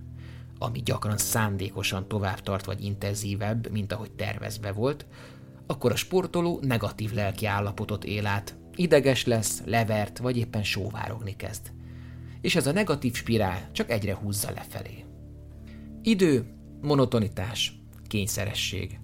ami 0.58 0.82
gyakran 0.82 1.17
szándékosan 1.17 2.08
tovább 2.08 2.39
tart 2.39 2.65
vagy 2.65 2.84
intenzívebb, 2.84 3.72
mint 3.72 3.93
ahogy 3.93 4.12
tervezve 4.12 4.72
volt, 4.72 5.06
akkor 5.65 5.91
a 5.91 5.96
sportoló 5.96 6.60
negatív 6.62 7.13
lelki 7.13 7.46
állapotot 7.46 8.04
él 8.04 8.26
át, 8.26 8.56
ideges 8.76 9.26
lesz, 9.26 9.62
levert 9.65 10.17
vagy 10.17 10.38
éppen 10.38 10.63
sóvárogni 10.63 11.36
kezd. 11.36 11.72
És 12.41 12.56
ez 12.56 12.67
a 12.67 12.72
negatív 12.72 13.15
spirál 13.15 13.69
csak 13.72 13.91
egyre 13.91 14.15
húzza 14.15 14.52
lefelé. 14.52 15.06
Idő, 16.02 16.46
monotonitás, 16.82 17.80
kényszeresség. 18.08 19.00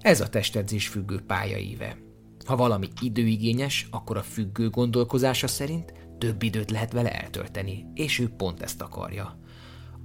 Ez 0.00 0.20
a 0.20 0.28
testedzés 0.28 0.88
függő 0.88 1.20
pályaíve. 1.26 2.05
Ha 2.46 2.56
valami 2.56 2.88
időigényes, 3.00 3.88
akkor 3.90 4.16
a 4.16 4.22
függő 4.22 4.70
gondolkozása 4.70 5.46
szerint 5.46 5.92
több 6.18 6.42
időt 6.42 6.70
lehet 6.70 6.92
vele 6.92 7.22
eltölteni, 7.22 7.86
és 7.94 8.18
ő 8.18 8.28
pont 8.28 8.62
ezt 8.62 8.82
akarja. 8.82 9.38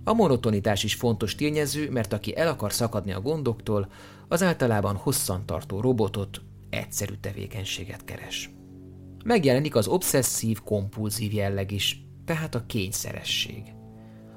A 0.03 0.13
monotonitás 0.13 0.83
is 0.83 0.93
fontos 0.93 1.35
tényező, 1.35 1.89
mert 1.89 2.13
aki 2.13 2.37
el 2.37 2.47
akar 2.47 2.73
szakadni 2.73 3.11
a 3.11 3.21
gondoktól, 3.21 3.91
az 4.27 4.43
általában 4.43 4.95
hosszantartó 4.95 5.79
robotot, 5.79 6.41
egyszerű 6.69 7.13
tevékenységet 7.21 8.03
keres. 8.03 8.49
Megjelenik 9.23 9.75
az 9.75 9.87
obszesszív-kompulzív 9.87 11.33
jelleg 11.33 11.71
is, 11.71 12.05
tehát 12.25 12.55
a 12.55 12.65
kényszeresség. 12.65 13.63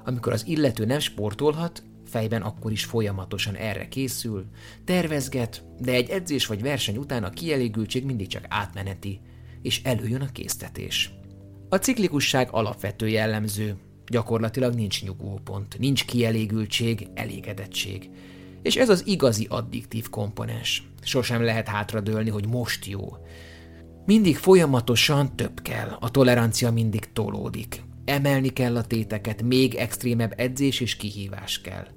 Amikor 0.05 0.33
az 0.33 0.47
illető 0.47 0.85
nem 0.85 0.99
sportolhat, 0.99 1.83
fejben 2.15 2.41
akkor 2.41 2.71
is 2.71 2.85
folyamatosan 2.85 3.55
erre 3.55 3.87
készül, 3.87 4.45
tervezget, 4.85 5.63
de 5.79 5.91
egy 5.91 6.09
edzés 6.09 6.45
vagy 6.45 6.61
verseny 6.61 6.97
után 6.97 7.23
a 7.23 7.29
kielégültség 7.29 8.05
mindig 8.05 8.27
csak 8.27 8.45
átmeneti, 8.49 9.19
és 9.61 9.81
előjön 9.83 10.21
a 10.21 10.31
késztetés. 10.31 11.11
A 11.69 11.75
ciklikusság 11.75 12.47
alapvető 12.51 13.07
jellemző, 13.07 13.75
gyakorlatilag 14.07 14.73
nincs 14.73 15.03
nyugvópont, 15.03 15.77
nincs 15.79 16.05
kielégültség, 16.05 17.07
elégedettség. 17.13 18.09
És 18.61 18.75
ez 18.75 18.89
az 18.89 19.07
igazi 19.07 19.45
addiktív 19.49 20.09
komponens. 20.09 20.87
Sosem 21.01 21.41
lehet 21.41 21.67
hátradőlni, 21.67 22.29
hogy 22.29 22.47
most 22.47 22.85
jó. 22.85 23.17
Mindig 24.05 24.37
folyamatosan 24.37 25.35
több 25.35 25.61
kell, 25.61 25.97
a 25.99 26.11
tolerancia 26.11 26.71
mindig 26.71 27.11
tolódik. 27.13 27.83
Emelni 28.05 28.49
kell 28.49 28.75
a 28.75 28.85
téteket, 28.85 29.41
még 29.41 29.75
extrémebb 29.75 30.33
edzés 30.37 30.79
és 30.79 30.95
kihívás 30.95 31.61
kell. 31.61 31.87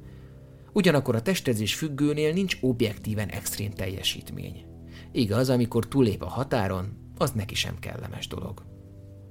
Ugyanakkor 0.79 1.14
a 1.14 1.22
testedzés 1.22 1.74
függőnél 1.74 2.33
nincs 2.33 2.57
objektíven 2.61 3.29
extrém 3.29 3.70
teljesítmény. 3.70 4.64
Igaz, 5.12 5.49
amikor 5.49 5.89
túlép 5.89 6.22
a 6.22 6.29
határon, 6.29 7.12
az 7.16 7.31
neki 7.31 7.55
sem 7.55 7.79
kellemes 7.79 8.26
dolog. 8.26 8.62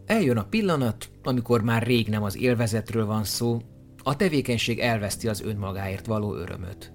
Eljön 0.06 0.38
a 0.38 0.46
pillanat, 0.46 1.10
amikor 1.24 1.62
már 1.62 1.84
rég 1.84 2.08
nem 2.08 2.24
az 2.24 2.38
élvezetről 2.38 3.06
van 3.06 3.24
szó, 3.24 3.62
a 4.04 4.16
tevékenység 4.16 4.80
elveszti 4.80 5.28
az 5.28 5.42
önmagáért 5.42 6.06
való 6.06 6.36
örömöt. 6.36 6.94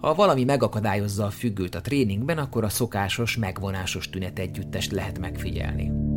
Ha 0.00 0.14
valami 0.14 0.44
megakadályozza 0.44 1.24
a 1.24 1.30
függőt 1.30 1.74
a 1.74 1.80
tréningben, 1.80 2.38
akkor 2.38 2.64
a 2.64 2.68
szokásos, 2.68 3.36
megvonásos 3.36 4.10
tünet 4.10 4.38
együttest 4.38 4.92
lehet 4.92 5.18
megfigyelni. 5.18 6.09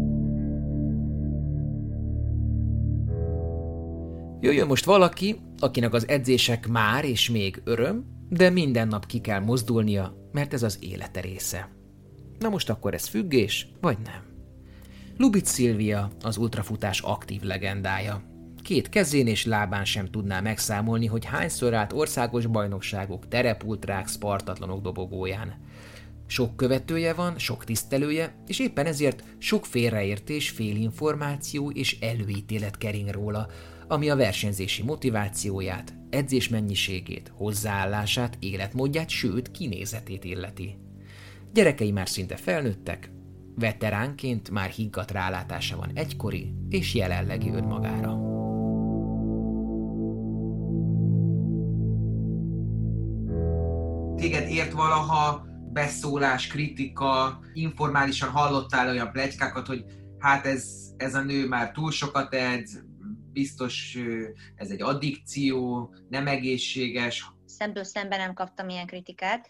Jöjjön 4.43 4.67
most 4.67 4.85
valaki, 4.85 5.39
akinek 5.59 5.93
az 5.93 6.07
edzések 6.07 6.67
már 6.67 7.05
és 7.05 7.29
még 7.29 7.61
öröm, 7.63 8.05
de 8.29 8.49
minden 8.49 8.87
nap 8.87 9.05
ki 9.05 9.19
kell 9.19 9.39
mozdulnia, 9.39 10.29
mert 10.31 10.53
ez 10.53 10.63
az 10.63 10.77
élete 10.81 11.21
része. 11.21 11.69
Na 12.39 12.49
most 12.49 12.69
akkor 12.69 12.93
ez 12.93 13.07
függés, 13.07 13.67
vagy 13.81 13.97
nem? 14.03 14.21
Lubit 15.17 15.45
Szilvia 15.45 16.11
az 16.21 16.37
ultrafutás 16.37 16.99
aktív 16.99 17.41
legendája. 17.41 18.23
Két 18.61 18.89
kezén 18.89 19.27
és 19.27 19.45
lábán 19.45 19.85
sem 19.85 20.05
tudná 20.05 20.39
megszámolni, 20.39 21.05
hogy 21.05 21.25
hányszor 21.25 21.73
állt 21.73 21.93
országos 21.93 22.45
bajnokságok, 22.45 23.27
terepultrák, 23.27 24.07
spartatlanok 24.07 24.81
dobogóján. 24.81 25.53
Sok 26.27 26.55
követője 26.55 27.13
van, 27.13 27.37
sok 27.37 27.63
tisztelője, 27.63 28.35
és 28.47 28.59
éppen 28.59 28.85
ezért 28.85 29.23
sok 29.37 29.65
félreértés, 29.65 30.49
félinformáció 30.49 31.71
és 31.71 31.99
előítélet 31.99 32.77
kering 32.77 33.09
róla, 33.09 33.47
ami 33.87 34.09
a 34.09 34.15
versenyzési 34.15 34.83
motivációját, 34.83 35.93
edzés 36.09 36.49
mennyiségét, 36.49 37.31
hozzáállását, 37.35 38.37
életmódját, 38.39 39.09
sőt 39.09 39.51
kinézetét 39.51 40.23
illeti. 40.23 40.77
Gyerekei 41.53 41.91
már 41.91 42.09
szinte 42.09 42.35
felnőttek, 42.35 43.11
veteránként 43.55 44.49
már 44.49 44.69
higgadt 44.69 45.11
rálátása 45.11 45.77
van 45.77 45.91
egykori 45.93 46.53
és 46.69 46.95
jelenlegi 46.95 47.49
önmagára. 47.49 48.17
Téged 54.15 54.49
ért 54.49 54.71
valaha 54.71 55.45
beszólás, 55.73 56.47
kritika, 56.47 57.39
informálisan 57.53 58.29
hallottál 58.29 58.89
olyan 58.89 59.11
plegykákat, 59.11 59.67
hogy 59.67 59.85
hát 60.19 60.45
ez, 60.45 60.65
ez 60.97 61.15
a 61.15 61.21
nő 61.21 61.47
már 61.47 61.71
túl 61.71 61.91
sokat 61.91 62.33
edz, 62.33 62.83
biztos 63.33 63.97
ez 64.55 64.69
egy 64.69 64.81
addikció, 64.81 65.89
nem 66.09 66.27
egészséges. 66.27 67.25
Szemből 67.45 67.83
szemben 67.83 68.19
nem 68.19 68.33
kaptam 68.33 68.69
ilyen 68.69 68.85
kritikát. 68.85 69.49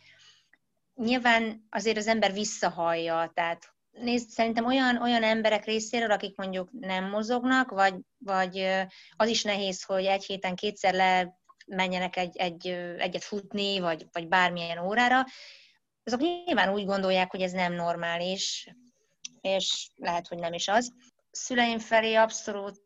Nyilván 0.95 1.67
azért 1.69 1.97
az 1.97 2.07
ember 2.07 2.33
visszahallja, 2.33 3.31
tehát 3.33 3.73
nézd, 3.91 4.29
szerintem 4.29 4.65
olyan, 4.65 5.01
olyan 5.01 5.23
emberek 5.23 5.65
részéről, 5.65 6.11
akik 6.11 6.37
mondjuk 6.37 6.69
nem 6.71 7.09
mozognak, 7.09 7.69
vagy, 7.69 7.95
vagy 8.17 8.65
az 9.15 9.29
is 9.29 9.43
nehéz, 9.43 9.83
hogy 9.83 10.05
egy 10.05 10.23
héten 10.25 10.55
kétszer 10.55 10.93
le 10.93 11.37
menjenek 11.67 12.17
egy, 12.17 12.37
egy, 12.37 12.67
egyet 12.97 13.23
futni, 13.23 13.79
vagy, 13.79 14.07
vagy 14.11 14.27
bármilyen 14.27 14.77
órára, 14.77 15.25
azok 16.03 16.19
nyilván 16.19 16.73
úgy 16.73 16.85
gondolják, 16.85 17.31
hogy 17.31 17.41
ez 17.41 17.51
nem 17.51 17.73
normális, 17.73 18.67
és 19.41 19.89
lehet, 19.95 20.27
hogy 20.27 20.37
nem 20.37 20.53
is 20.53 20.67
az. 20.67 20.93
Szüleim 21.31 21.79
felé 21.79 22.13
abszolút 22.13 22.81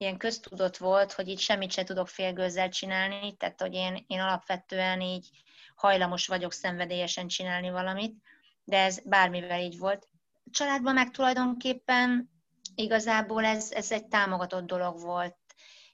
ilyen 0.00 0.16
köztudott 0.16 0.76
volt, 0.76 1.12
hogy 1.12 1.28
itt 1.28 1.38
semmit 1.38 1.72
se 1.72 1.84
tudok 1.84 2.08
félgőzzel 2.08 2.68
csinálni, 2.68 3.36
tehát 3.36 3.60
hogy 3.60 3.74
én, 3.74 4.04
én 4.06 4.20
alapvetően 4.20 5.00
így 5.00 5.28
hajlamos 5.74 6.26
vagyok 6.26 6.52
szenvedélyesen 6.52 7.28
csinálni 7.28 7.70
valamit, 7.70 8.14
de 8.64 8.78
ez 8.78 9.00
bármivel 9.04 9.60
így 9.60 9.78
volt. 9.78 10.08
A 10.44 10.50
családban 10.50 10.94
meg 10.94 11.10
tulajdonképpen 11.10 12.30
igazából 12.74 13.44
ez, 13.44 13.70
ez 13.72 13.92
egy 13.92 14.06
támogatott 14.06 14.66
dolog 14.66 15.00
volt, 15.00 15.36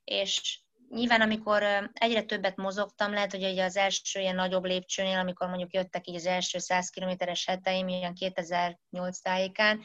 és 0.04 0.60
nyilván 0.88 1.20
amikor 1.20 1.90
egyre 1.92 2.22
többet 2.22 2.56
mozogtam, 2.56 3.12
lehet, 3.12 3.30
hogy 3.30 3.44
ugye 3.44 3.64
az 3.64 3.76
első 3.76 4.20
ilyen 4.20 4.34
nagyobb 4.34 4.64
lépcsőnél, 4.64 5.18
amikor 5.18 5.48
mondjuk 5.48 5.74
jöttek 5.74 6.06
így 6.06 6.14
az 6.14 6.26
első 6.26 6.58
100 6.58 6.90
kilométeres 6.90 7.46
heteim, 7.46 7.88
ilyen 7.88 8.14
2008 8.14 9.18
tájékán, 9.18 9.80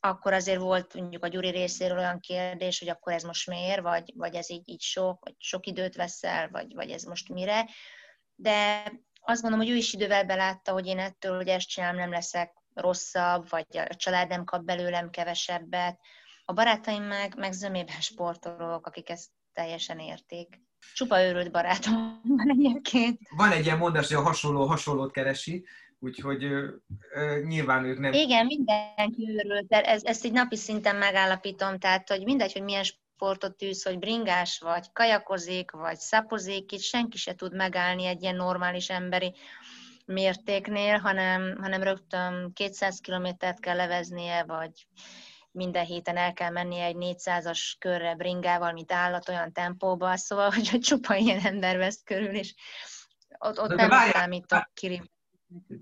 akkor 0.00 0.32
azért 0.32 0.60
volt 0.60 0.94
mondjuk 0.94 1.24
a 1.24 1.28
Gyuri 1.28 1.48
részéről 1.48 1.98
olyan 1.98 2.20
kérdés, 2.20 2.78
hogy 2.78 2.88
akkor 2.88 3.12
ez 3.12 3.22
most 3.22 3.46
miért, 3.46 3.80
vagy, 3.80 4.12
vagy 4.16 4.34
ez 4.34 4.50
így, 4.50 4.68
így 4.68 4.80
sok, 4.80 5.24
vagy 5.24 5.34
sok 5.38 5.66
időt 5.66 5.96
veszel, 5.96 6.48
vagy, 6.48 6.74
vagy 6.74 6.90
ez 6.90 7.02
most 7.02 7.28
mire. 7.28 7.68
De 8.34 8.82
azt 9.20 9.42
gondolom, 9.42 9.66
hogy 9.66 9.74
ő 9.74 9.78
is 9.78 9.92
idővel 9.92 10.24
belátta, 10.24 10.72
hogy 10.72 10.86
én 10.86 10.98
ettől, 10.98 11.36
hogy 11.36 11.48
ezt 11.48 11.68
csinálom, 11.68 12.00
nem 12.00 12.10
leszek 12.10 12.52
rosszabb, 12.74 13.48
vagy 13.48 13.66
a 13.70 13.94
család 13.94 14.28
nem 14.28 14.44
kap 14.44 14.62
belőlem 14.64 15.10
kevesebbet. 15.10 16.00
A 16.44 16.52
barátaim 16.52 17.02
meg, 17.02 17.36
meg 17.36 17.52
zömében 17.52 18.00
sportolók, 18.00 18.86
akik 18.86 19.08
ezt 19.08 19.28
teljesen 19.52 19.98
érték. 19.98 20.60
Csupa 20.94 21.22
őrült 21.22 21.50
barátom 21.50 22.20
van 22.22 22.50
egyébként. 22.50 23.18
Van 23.36 23.52
egy 23.52 23.64
ilyen 23.64 23.78
mondás, 23.78 24.06
hogy 24.06 24.16
a 24.16 24.22
hasonló 24.22 24.66
hasonlót 24.66 25.12
keresi, 25.12 25.66
úgyhogy 26.00 26.46
nyilván 27.46 27.84
ők 27.84 27.98
nem... 27.98 28.12
Igen, 28.12 28.46
mindenki 28.46 29.28
őrült, 29.30 29.66
de 29.66 29.80
ez, 29.80 30.04
ezt 30.04 30.24
egy 30.24 30.32
napi 30.32 30.56
szinten 30.56 30.96
megállapítom, 30.96 31.78
tehát 31.78 32.08
hogy 32.08 32.24
mindegy, 32.24 32.52
hogy 32.52 32.62
milyen 32.62 32.84
sportot 33.18 33.56
tűz, 33.56 33.82
hogy 33.82 33.98
bringás 33.98 34.58
vagy, 34.58 34.92
kajakozik, 34.92 35.70
vagy 35.70 35.98
szapozik, 35.98 36.72
itt 36.72 36.80
senki 36.80 37.16
se 37.16 37.34
tud 37.34 37.54
megállni 37.54 38.04
egy 38.06 38.22
ilyen 38.22 38.36
normális 38.36 38.90
emberi 38.90 39.34
mértéknél, 40.04 40.98
hanem, 40.98 41.58
hanem 41.60 41.82
rögtön 41.82 42.52
200 42.54 43.00
kilométert 43.00 43.60
kell 43.60 43.76
leveznie, 43.76 44.44
vagy 44.44 44.86
minden 45.50 45.84
héten 45.84 46.16
el 46.16 46.32
kell 46.32 46.50
mennie 46.50 46.84
egy 46.84 46.96
400-as 46.98 47.72
körre 47.78 48.14
bringával, 48.14 48.72
mint 48.72 48.92
állat 48.92 49.28
olyan 49.28 49.52
tempóban, 49.52 50.16
szóval, 50.16 50.50
hogy 50.54 50.80
csupa 50.80 51.14
ilyen 51.14 51.40
ember 51.40 51.76
vesz 51.76 52.02
körül, 52.04 52.34
és 52.34 52.54
ott, 53.38 53.60
ott 53.60 53.74
nem 53.74 53.90
számítok 53.90 54.70
kiri. 54.74 55.02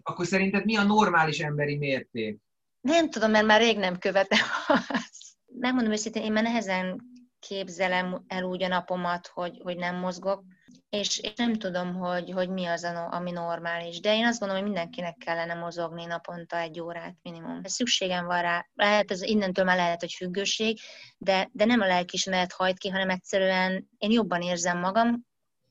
Akkor 0.02 0.26
szerinted 0.26 0.64
mi 0.64 0.76
a 0.76 0.82
normális 0.82 1.38
emberi 1.38 1.76
mérték? 1.76 2.40
Nem 2.80 3.10
tudom, 3.10 3.30
mert 3.30 3.46
már 3.46 3.60
rég 3.60 3.78
nem 3.78 3.98
követem 3.98 4.38
azt. 4.66 5.36
Megmondom 5.46 5.92
őszintén, 5.92 6.22
én 6.22 6.32
már 6.32 6.42
nehezen 6.42 7.00
képzelem 7.38 8.24
el 8.26 8.42
úgy 8.42 8.62
a 8.62 8.68
napomat, 8.68 9.26
hogy, 9.26 9.60
hogy 9.62 9.76
nem 9.76 9.96
mozgok, 9.96 10.44
és, 10.88 11.18
és 11.18 11.32
nem 11.36 11.54
tudom, 11.54 11.94
hogy, 11.94 12.30
hogy 12.30 12.48
mi 12.48 12.66
az, 12.66 12.84
ami 13.10 13.30
normális. 13.30 14.00
De 14.00 14.14
én 14.14 14.26
azt 14.26 14.38
gondolom, 14.38 14.62
hogy 14.62 14.72
mindenkinek 14.72 15.16
kellene 15.16 15.54
mozogni 15.54 16.04
naponta 16.04 16.58
egy 16.58 16.80
órát 16.80 17.16
minimum. 17.22 17.60
Szükségem 17.64 18.26
van 18.26 18.42
rá. 18.42 18.66
Lehet, 18.74 19.10
ez 19.10 19.22
innentől 19.22 19.64
már 19.64 19.76
lehet, 19.76 20.00
hogy 20.00 20.12
függőség, 20.12 20.78
de, 21.18 21.48
de 21.52 21.64
nem 21.64 21.80
a 21.80 21.86
lelkismeret 21.86 22.52
hajt 22.52 22.78
ki, 22.78 22.88
hanem 22.88 23.10
egyszerűen 23.10 23.88
én 23.98 24.10
jobban 24.10 24.42
érzem 24.42 24.78
magam 24.78 25.26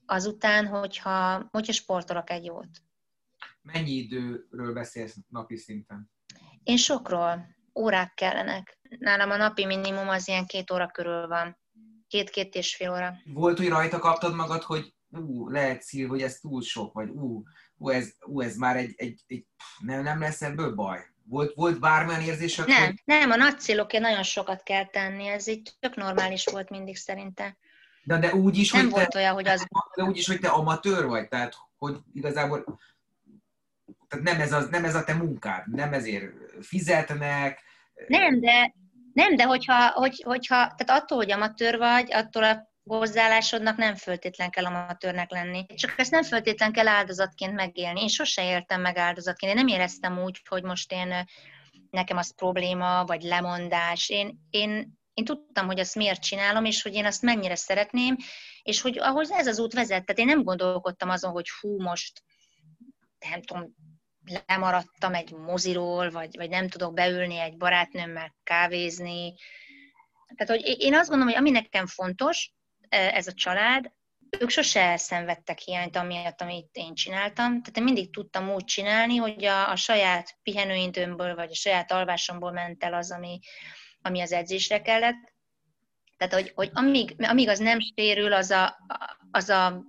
azután, 0.06 0.68
hogyha, 0.68 1.48
hogyha 1.52 1.74
sportolok 1.74 2.30
egy 2.30 2.46
jót. 2.46 2.70
Mennyi 3.74 3.92
időről 3.92 4.74
beszélsz 4.74 5.16
napi 5.30 5.58
szinten? 5.58 6.12
Én 6.64 6.78
sokról. 6.78 7.56
Órák 7.76 8.14
kellenek. 8.14 8.80
Nálam 9.00 9.30
a 9.30 9.38
napi 9.38 9.66
minimum 9.66 10.08
az 10.08 10.28
ilyen 10.28 10.46
két 10.46 10.72
óra 10.72 10.88
körül 10.88 11.28
van. 11.28 11.58
Két-két 12.08 12.56
és 12.56 12.76
fél 12.76 12.92
óra. 12.92 13.14
Volt, 13.26 13.58
hogy 13.58 13.68
rajta 13.68 14.00
kaptad 14.00 14.36
magad, 14.36 14.64
hogy 14.64 14.94
ú, 15.10 15.50
lehet 15.50 15.82
szív, 15.82 16.08
hogy 16.08 16.22
ez 16.22 16.40
túl 16.40 16.62
sok, 16.62 16.94
vagy 16.94 17.10
ú, 17.10 17.44
ú, 17.78 17.90
ez, 17.90 18.14
ú, 18.26 18.42
ez 18.42 18.56
már 18.56 18.78
egy, 18.78 18.94
egy, 18.96 19.24
egy 19.28 19.46
nem, 19.80 20.04
nem 20.04 20.20
lesz 20.20 20.42
ebből 20.42 20.76
baj? 20.76 21.00
Volt, 21.24 21.54
volt 21.54 21.80
bármilyen 21.80 22.22
érzés? 22.22 22.56
Nem, 22.56 22.86
hogy... 22.86 23.02
nem, 23.06 23.32
a 23.32 23.36
nagy 23.36 23.60
célokért 23.60 24.04
nagyon 24.04 24.24
sokat 24.24 24.64
kell 24.64 24.86
tenni, 24.86 25.28
ez 25.28 25.48
így 25.48 25.72
tök 25.80 25.96
normális 25.96 26.46
volt 26.46 26.70
mindig 26.70 26.96
szerintem. 26.96 27.58
De, 28.04 28.20
de 28.20 28.34
úgy 28.34 28.58
is, 28.58 28.72
nem 28.72 28.84
hogy 28.84 28.92
volt 28.92 29.10
te, 29.10 29.20
olyan, 29.20 29.34
hogy 29.34 29.48
az... 29.48 29.66
De 29.96 30.04
úgy 30.04 30.18
is, 30.18 30.28
hogy 30.28 30.40
te 30.40 30.48
amatőr 30.48 31.06
vagy, 31.06 31.28
tehát 31.28 31.56
hogy 31.78 31.98
igazából 32.14 32.80
tehát 34.08 34.26
nem 34.26 34.42
ez, 34.42 34.52
az, 34.52 34.68
nem 34.70 34.86
ez 34.86 34.96
a 34.96 35.04
te 35.04 35.14
munkád, 35.14 35.74
nem 35.74 35.94
ezért 35.94 36.32
fizetnek. 36.62 37.62
Nem, 38.08 38.40
de, 38.40 38.74
nem, 39.14 39.36
de 39.36 39.44
hogyha, 39.44 39.90
hogy, 39.90 40.22
hogyha, 40.26 40.56
tehát 40.56 41.02
attól, 41.02 41.18
hogy 41.18 41.32
amatőr 41.32 41.78
vagy, 41.78 42.14
attól 42.14 42.44
a 42.44 42.74
hozzáállásodnak 42.84 43.78
nem 43.78 43.96
föltétlen 43.96 44.50
kell 44.50 44.66
amatőrnek 44.66 45.32
lenni. 45.32 45.66
Csak 45.76 45.94
ezt 45.98 46.12
nem 46.12 46.24
föltétlen 46.24 46.72
kell 46.72 46.88
áldozatként 46.88 47.54
megélni. 47.54 48.02
Én 48.02 48.08
sose 48.08 48.44
éltem 48.44 48.82
meg 48.82 48.98
áldozatként. 48.98 49.52
Én 49.52 49.66
nem 49.66 49.76
éreztem 49.76 50.20
úgy, 50.20 50.42
hogy 50.48 50.64
most 50.64 50.92
én 50.92 51.26
nekem 51.90 52.18
az 52.18 52.36
probléma, 52.36 53.06
vagy 53.06 53.22
lemondás. 53.22 54.10
Én, 54.10 54.40
én, 54.50 54.98
én 55.14 55.26
tudtam, 55.26 55.66
hogy 55.66 55.80
azt 55.80 55.96
miért 55.96 56.22
csinálom, 56.22 56.66
és 56.66 56.82
hogy 56.82 56.94
én 56.94 57.06
azt 57.06 57.22
mennyire 57.22 57.56
szeretném, 57.56 58.16
és 58.64 58.82
hogy 58.82 59.00
ahhoz 59.00 59.32
ez 59.32 59.48
az 59.48 59.60
út 59.60 59.74
vezet. 59.74 60.06
Tehát 60.06 60.20
én 60.20 60.26
nem 60.26 60.44
gondolkodtam 60.44 61.10
azon, 61.10 61.32
hogy 61.32 61.50
hú, 61.60 61.82
most 61.82 62.24
nem 63.30 63.42
tudom, 63.42 63.76
lemaradtam 64.46 65.14
egy 65.14 65.32
moziról, 65.32 66.10
vagy, 66.10 66.36
vagy 66.38 66.50
nem 66.50 66.70
tudok 66.70 66.94
beülni 66.94 67.40
egy 67.40 67.58
barátnőmmel 67.58 68.36
kávézni. 68.44 69.34
Tehát, 70.36 70.62
hogy 70.62 70.82
én 70.82 70.96
azt 70.96 71.10
gondolom, 71.10 71.34
hogy 71.34 71.42
ami 71.42 71.52
nekem 71.52 71.88
fontos, 71.88 72.54
e, 72.90 72.98
ez 72.98 73.28
a 73.28 73.34
család, 73.34 73.92
ők 74.40 74.50
sose 74.50 74.98
szenvedtek 74.98 75.60
hiányt 75.60 75.96
amiatt, 75.96 76.42
amit 76.42 76.70
én 76.72 76.94
csináltam. 76.94 77.50
Tehát 77.50 77.78
én 77.78 77.84
mindig 77.84 78.12
tudtam 78.12 78.50
úgy 78.50 78.64
csinálni, 78.64 79.16
hogy 79.16 79.46
a, 79.46 79.72
a 79.72 79.76
saját 79.76 80.38
pihenőintőmből, 80.44 81.36
vagy 81.36 81.52
a 81.52 81.56
saját 81.56 81.92
alvásomból 81.92 82.52
ment 82.52 82.84
el 82.84 82.94
az, 82.94 83.12
ami, 83.12 83.40
ami 84.02 84.22
az 84.22 84.32
edzésre 84.32 84.82
kellett. 84.82 85.34
Tehát, 86.18 86.34
hogy, 86.34 86.52
hogy 86.56 86.70
amíg, 86.74 87.16
amíg 87.18 87.50
az 87.50 87.60
nem 87.60 87.80
sérül, 87.80 88.34
az 88.34 88.52
a, 88.52 88.78
az 89.32 89.50
a 89.50 89.84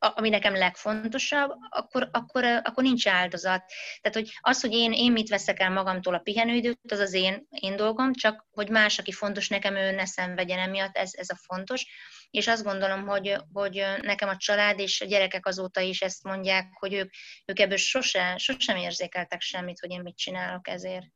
ami 0.00 0.28
nekem 0.28 0.54
legfontosabb, 0.54 1.50
akkor, 1.68 2.08
akkor, 2.12 2.44
akkor 2.44 2.82
nincs 2.82 3.08
áldozat. 3.08 3.64
Tehát, 4.00 4.16
hogy 4.16 4.32
az, 4.40 4.60
hogy 4.60 4.72
én, 4.72 4.92
én 4.92 5.12
mit 5.12 5.28
veszek 5.28 5.60
el 5.60 5.70
magamtól 5.70 6.14
a 6.14 6.18
pihenőidőt, 6.18 6.92
az 6.92 6.98
az 6.98 7.12
én, 7.12 7.46
én 7.50 7.76
dolgom, 7.76 8.12
csak 8.12 8.46
hogy 8.50 8.68
más, 8.68 8.98
aki 8.98 9.12
fontos 9.12 9.48
nekem, 9.48 9.76
ő 9.76 9.90
ne 9.90 10.06
szenvedjen 10.06 10.58
emiatt, 10.58 10.96
ez, 10.96 11.10
ez 11.12 11.30
a 11.30 11.36
fontos. 11.42 11.86
És 12.30 12.46
azt 12.46 12.64
gondolom, 12.64 13.06
hogy, 13.06 13.36
hogy 13.52 13.84
nekem 14.02 14.28
a 14.28 14.36
család 14.36 14.78
és 14.78 15.00
a 15.00 15.06
gyerekek 15.06 15.46
azóta 15.46 15.80
is 15.80 16.00
ezt 16.00 16.22
mondják, 16.22 16.66
hogy 16.72 16.92
ők, 16.92 17.10
ők 17.44 17.58
ebből 17.58 17.76
sose, 17.76 18.36
sosem 18.36 18.76
érzékeltek 18.76 19.40
semmit, 19.40 19.80
hogy 19.80 19.90
én 19.90 20.00
mit 20.00 20.16
csinálok 20.16 20.68
ezért. 20.68 21.06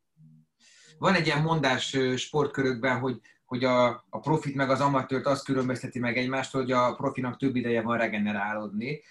Van 0.97 1.15
egy 1.15 1.25
ilyen 1.25 1.41
mondás 1.41 1.97
sportkörökben, 2.15 2.99
hogy 2.99 3.19
hogy 3.45 3.63
a, 3.63 3.87
a 4.09 4.19
profit 4.19 4.55
meg 4.55 4.69
az 4.69 4.81
amatőrt 4.81 5.25
azt 5.25 5.45
különbözteti 5.45 5.99
meg 5.99 6.17
egymástól, 6.17 6.61
hogy 6.61 6.71
a 6.71 6.93
profinak 6.93 7.37
több 7.37 7.55
ideje 7.55 7.81
van 7.81 7.97
regenerálódni, 7.97 9.01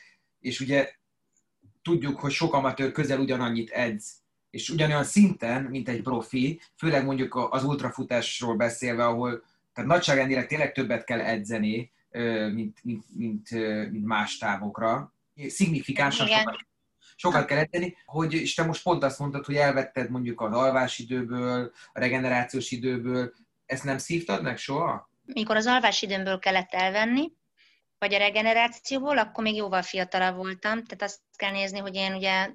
és 0.41 0.61
ugye 0.61 0.95
tudjuk, 1.83 2.21
hogy 2.21 2.33
sok 2.33 2.55
amatőr 2.55 2.93
közel 2.93 3.21
ugyanannyit 3.21 3.71
edz, 3.71 4.23
és 4.51 4.71
ugyanolyan 4.71 5.05
szinten, 5.05 5.63
mint 5.63 5.89
egy 5.89 6.03
profi, 6.03 6.61
főleg 6.77 7.05
mondjuk 7.05 7.49
az 7.51 7.65
ultrafutásról 7.65 8.57
beszélve, 8.57 9.07
ahol 9.07 9.45
tehát 9.73 9.91
nagyságrendileg 9.91 10.47
tényleg 10.47 10.73
többet 10.73 11.05
kell 11.05 11.21
edzeni, 11.21 11.93
mint, 12.53 12.79
mint, 12.83 13.05
mint, 13.17 13.51
mint 13.91 14.05
más 14.05 14.39
távokra. 14.39 15.13
Szignifikánsan 15.47 16.27
sokat, 16.27 16.57
sokat 17.17 17.45
kell 17.45 17.59
edzeni, 17.59 17.97
hogy, 18.05 18.35
és 18.35 18.55
te 18.55 18.65
most 18.65 18.83
pont 18.83 19.03
azt 19.03 19.19
mondtad, 19.19 19.45
hogy 19.45 19.57
elvetted 19.57 20.11
mondjuk 20.11 20.41
az 20.41 20.53
alvásidőből, 20.53 21.73
a 21.93 22.01
regenerációs 22.01 22.71
időből, 22.71 23.33
ezt 23.75 23.85
nem 23.85 23.99
szívtad 23.99 24.43
meg 24.43 24.57
soha? 24.57 25.11
Mikor 25.25 25.57
az 25.57 25.67
alvásidőmből 25.67 26.39
kellett 26.39 26.73
elvenni, 26.73 27.33
vagy 27.99 28.15
a 28.15 28.19
regenerációból, 28.19 29.19
akkor 29.19 29.45
még 29.45 29.55
jóval 29.55 29.83
fiatalabb 29.83 30.37
voltam, 30.37 30.85
tehát 30.85 31.03
azt 31.03 31.21
kell 31.37 31.51
nézni, 31.51 31.79
hogy 31.79 31.95
én 31.95 32.15
ugye 32.15 32.51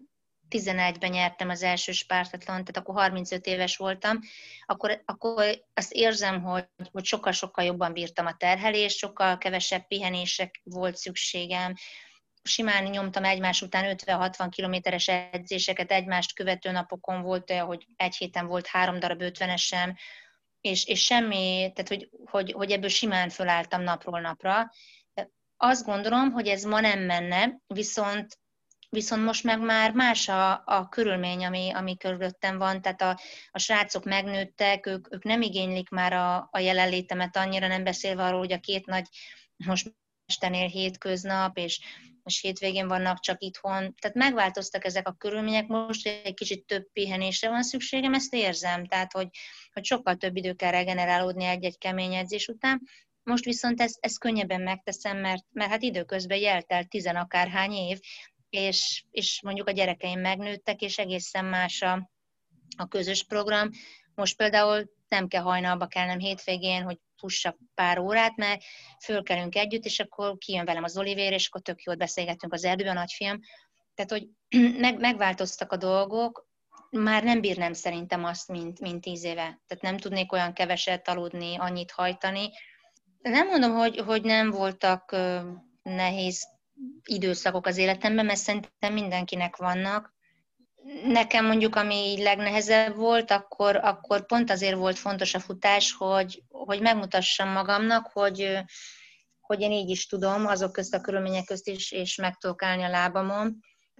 11-ben 0.49 1.09
nyertem 1.09 1.49
az 1.49 1.63
első 1.63 1.91
spártatlon, 1.91 2.65
tehát 2.65 2.77
akkor 2.77 2.95
35 2.95 3.45
éves 3.45 3.77
voltam, 3.77 4.19
akkor, 4.65 5.01
akkor 5.05 5.65
azt 5.73 5.93
érzem, 5.93 6.41
hogy, 6.41 6.67
hogy 6.91 7.05
sokkal-sokkal 7.05 7.65
jobban 7.65 7.93
bírtam 7.93 8.25
a 8.25 8.35
terhelést, 8.37 8.97
sokkal 8.97 9.37
kevesebb 9.37 9.87
pihenések 9.87 10.61
volt 10.63 10.97
szükségem, 10.97 11.73
simán 12.43 12.83
nyomtam 12.83 13.23
egymás 13.23 13.61
után 13.61 13.95
50-60 14.05 14.47
kilométeres 14.49 15.07
edzéseket, 15.07 15.91
egymást 15.91 16.33
követő 16.33 16.71
napokon 16.71 17.21
volt 17.21 17.49
olyan, 17.49 17.65
hogy 17.65 17.85
egy 17.95 18.15
héten 18.15 18.47
volt 18.47 18.67
három 18.67 18.99
darab 18.99 19.21
50-esem, 19.23 19.97
és, 20.61 20.85
és 20.85 21.03
semmi, 21.03 21.71
tehát 21.73 21.87
hogy, 21.87 22.09
hogy, 22.25 22.51
hogy 22.51 22.71
ebből 22.71 22.89
simán 22.89 23.29
fölálltam 23.29 23.81
napról 23.81 24.19
napra. 24.19 24.71
Azt 25.57 25.85
gondolom, 25.85 26.31
hogy 26.31 26.47
ez 26.47 26.63
ma 26.63 26.79
nem 26.79 26.99
menne, 26.99 27.59
viszont 27.67 28.37
viszont 28.89 29.23
most 29.23 29.43
meg 29.43 29.61
már 29.61 29.91
más 29.91 30.27
a, 30.27 30.51
a 30.65 30.89
körülmény, 30.89 31.45
ami, 31.45 31.71
ami 31.71 31.97
körülöttem 31.97 32.57
van, 32.57 32.81
tehát 32.81 33.01
a, 33.01 33.19
a 33.51 33.59
srácok 33.59 34.03
megnőttek, 34.03 34.85
ők, 34.85 35.13
ők 35.13 35.23
nem 35.23 35.41
igénylik 35.41 35.89
már 35.89 36.13
a, 36.13 36.47
a 36.51 36.59
jelenlétemet 36.59 37.37
annyira, 37.37 37.67
nem 37.67 37.83
beszélve 37.83 38.23
arról, 38.23 38.39
hogy 38.39 38.51
a 38.51 38.59
két 38.59 38.85
nagy 38.85 39.07
most 39.65 39.93
estenél 40.25 40.67
hétköznap, 40.67 41.57
és, 41.57 41.79
és 42.29 42.41
hétvégén 42.41 42.87
vannak 42.87 43.19
csak 43.19 43.41
itthon. 43.41 43.95
Tehát 43.99 44.17
megváltoztak 44.17 44.85
ezek 44.85 45.07
a 45.07 45.15
körülmények, 45.17 45.67
most 45.67 46.07
egy 46.07 46.33
kicsit 46.33 46.65
több 46.65 46.91
pihenésre 46.93 47.49
van 47.49 47.63
szükségem, 47.63 48.13
ezt 48.13 48.33
érzem, 48.33 48.85
tehát 48.85 49.11
hogy, 49.11 49.27
hogy 49.73 49.85
sokkal 49.85 50.15
több 50.15 50.35
idő 50.35 50.53
kell 50.53 50.71
regenerálódni 50.71 51.45
egy-egy 51.45 51.77
kemény 51.77 52.13
edzés 52.13 52.47
után. 52.47 52.81
Most 53.23 53.43
viszont 53.43 53.81
ezt, 53.81 53.97
ezt 53.99 54.19
könnyebben 54.19 54.61
megteszem, 54.61 55.17
mert, 55.17 55.45
mert 55.51 55.69
hát 55.69 55.81
időközben 55.81 56.37
jeltelt 56.37 56.89
tizen 56.89 57.15
akárhány 57.15 57.71
év, 57.71 57.99
és, 58.49 59.03
és 59.11 59.41
mondjuk 59.41 59.67
a 59.67 59.71
gyerekeim 59.71 60.19
megnőttek, 60.19 60.81
és 60.81 60.97
egészen 60.97 61.45
más 61.45 61.81
a, 61.81 62.09
a 62.77 62.87
közös 62.87 63.23
program. 63.23 63.69
Most 64.15 64.37
például 64.37 64.89
nem 65.09 65.27
kell 65.27 65.41
hajnalba 65.41 65.87
kellnem 65.87 66.19
hétvégén, 66.19 66.83
hogy 66.83 66.97
fussak 67.17 67.57
pár 67.73 67.99
órát, 67.99 68.35
mert 68.35 68.63
fölkelünk 69.03 69.55
együtt, 69.55 69.85
és 69.85 69.99
akkor 69.99 70.37
kijön 70.37 70.65
velem 70.65 70.83
az 70.83 70.97
Olivér, 70.97 71.31
és 71.31 71.47
akkor 71.47 71.61
tök 71.61 71.81
jót 71.81 71.97
beszélgetünk 71.97 72.53
az 72.53 72.63
erdőben, 72.63 72.95
a 72.95 72.99
nagyfiam. 72.99 73.39
Tehát, 73.93 74.11
hogy 74.11 74.27
meg, 74.85 74.99
megváltoztak 74.99 75.71
a 75.71 75.77
dolgok, 75.77 76.47
már 76.89 77.23
nem 77.23 77.41
bírnám 77.41 77.73
szerintem 77.73 78.23
azt, 78.23 78.47
mint, 78.47 78.79
mint 78.79 79.01
tíz 79.01 79.23
éve. 79.23 79.61
Tehát 79.67 79.83
nem 79.83 79.97
tudnék 79.97 80.31
olyan 80.31 80.53
keveset 80.53 81.07
aludni, 81.07 81.55
annyit 81.55 81.91
hajtani. 81.91 82.49
Nem 83.21 83.47
mondom, 83.47 83.71
hogy, 83.71 83.97
hogy 83.97 84.23
nem 84.23 84.49
voltak 84.49 85.15
nehéz 85.81 86.47
időszakok 87.03 87.65
az 87.65 87.77
életemben, 87.77 88.25
mert 88.25 88.39
szerintem 88.39 88.93
mindenkinek 88.93 89.55
vannak, 89.55 90.13
nekem 91.03 91.45
mondjuk, 91.45 91.75
ami 91.75 91.95
így 91.95 92.19
legnehezebb 92.19 92.95
volt, 92.95 93.31
akkor, 93.31 93.75
akkor 93.75 94.25
pont 94.25 94.51
azért 94.51 94.75
volt 94.75 94.97
fontos 94.97 95.33
a 95.33 95.39
futás, 95.39 95.93
hogy, 95.93 96.43
hogy 96.49 96.81
megmutassam 96.81 97.49
magamnak, 97.49 98.09
hogy, 98.13 98.59
hogy 99.39 99.61
én 99.61 99.71
így 99.71 99.89
is 99.89 100.07
tudom, 100.07 100.45
azok 100.45 100.71
közt 100.71 100.93
a 100.93 101.01
körülmények 101.01 101.45
közt 101.45 101.67
is, 101.67 101.91
és 101.91 102.15
meg 102.15 102.37
tudok 102.37 102.63
állni 102.63 102.83
a 102.83 102.89
lábamon. 102.89 103.59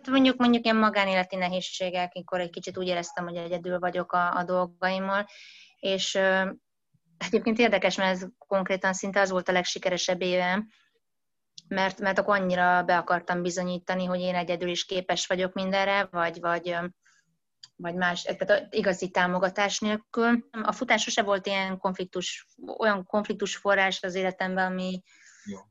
Mondjuk, 0.09 0.37
mondjuk 0.37 0.63
ilyen 0.63 0.75
magánéleti 0.75 1.35
nehézségek, 1.35 2.11
amikor 2.13 2.39
egy 2.39 2.49
kicsit 2.49 2.77
úgy 2.77 2.87
éreztem, 2.87 3.23
hogy 3.23 3.35
egyedül 3.35 3.79
vagyok 3.79 4.11
a, 4.11 4.35
a 4.35 4.43
dolgaimmal, 4.43 5.25
és 5.79 6.19
egyébként 7.17 7.59
érdekes, 7.59 7.95
mert 7.95 8.11
ez 8.11 8.27
konkrétan 8.37 8.93
szinte 8.93 9.21
az 9.21 9.29
volt 9.29 9.49
a 9.49 9.51
legsikeresebb 9.51 10.21
évem, 10.21 10.67
mert, 11.67 11.99
mert 11.99 12.19
akkor 12.19 12.39
annyira 12.39 12.83
be 12.83 12.97
akartam 12.97 13.41
bizonyítani, 13.41 14.05
hogy 14.05 14.19
én 14.19 14.35
egyedül 14.35 14.69
is 14.69 14.85
képes 14.85 15.27
vagyok 15.27 15.53
mindenre, 15.53 16.07
vagy, 16.11 16.39
vagy, 16.39 16.75
vagy 17.75 17.95
más, 17.95 18.21
tehát 18.21 18.75
igazi 18.75 19.09
támogatás 19.09 19.79
nélkül. 19.79 20.47
A 20.63 20.71
futás 20.71 21.01
sose 21.01 21.21
volt 21.23 21.45
ilyen 21.45 21.77
konfliktus, 21.77 22.47
olyan 22.77 23.05
konfliktus 23.05 23.55
forrás 23.55 24.03
az 24.03 24.15
életemben, 24.15 24.71
ami, 24.71 25.01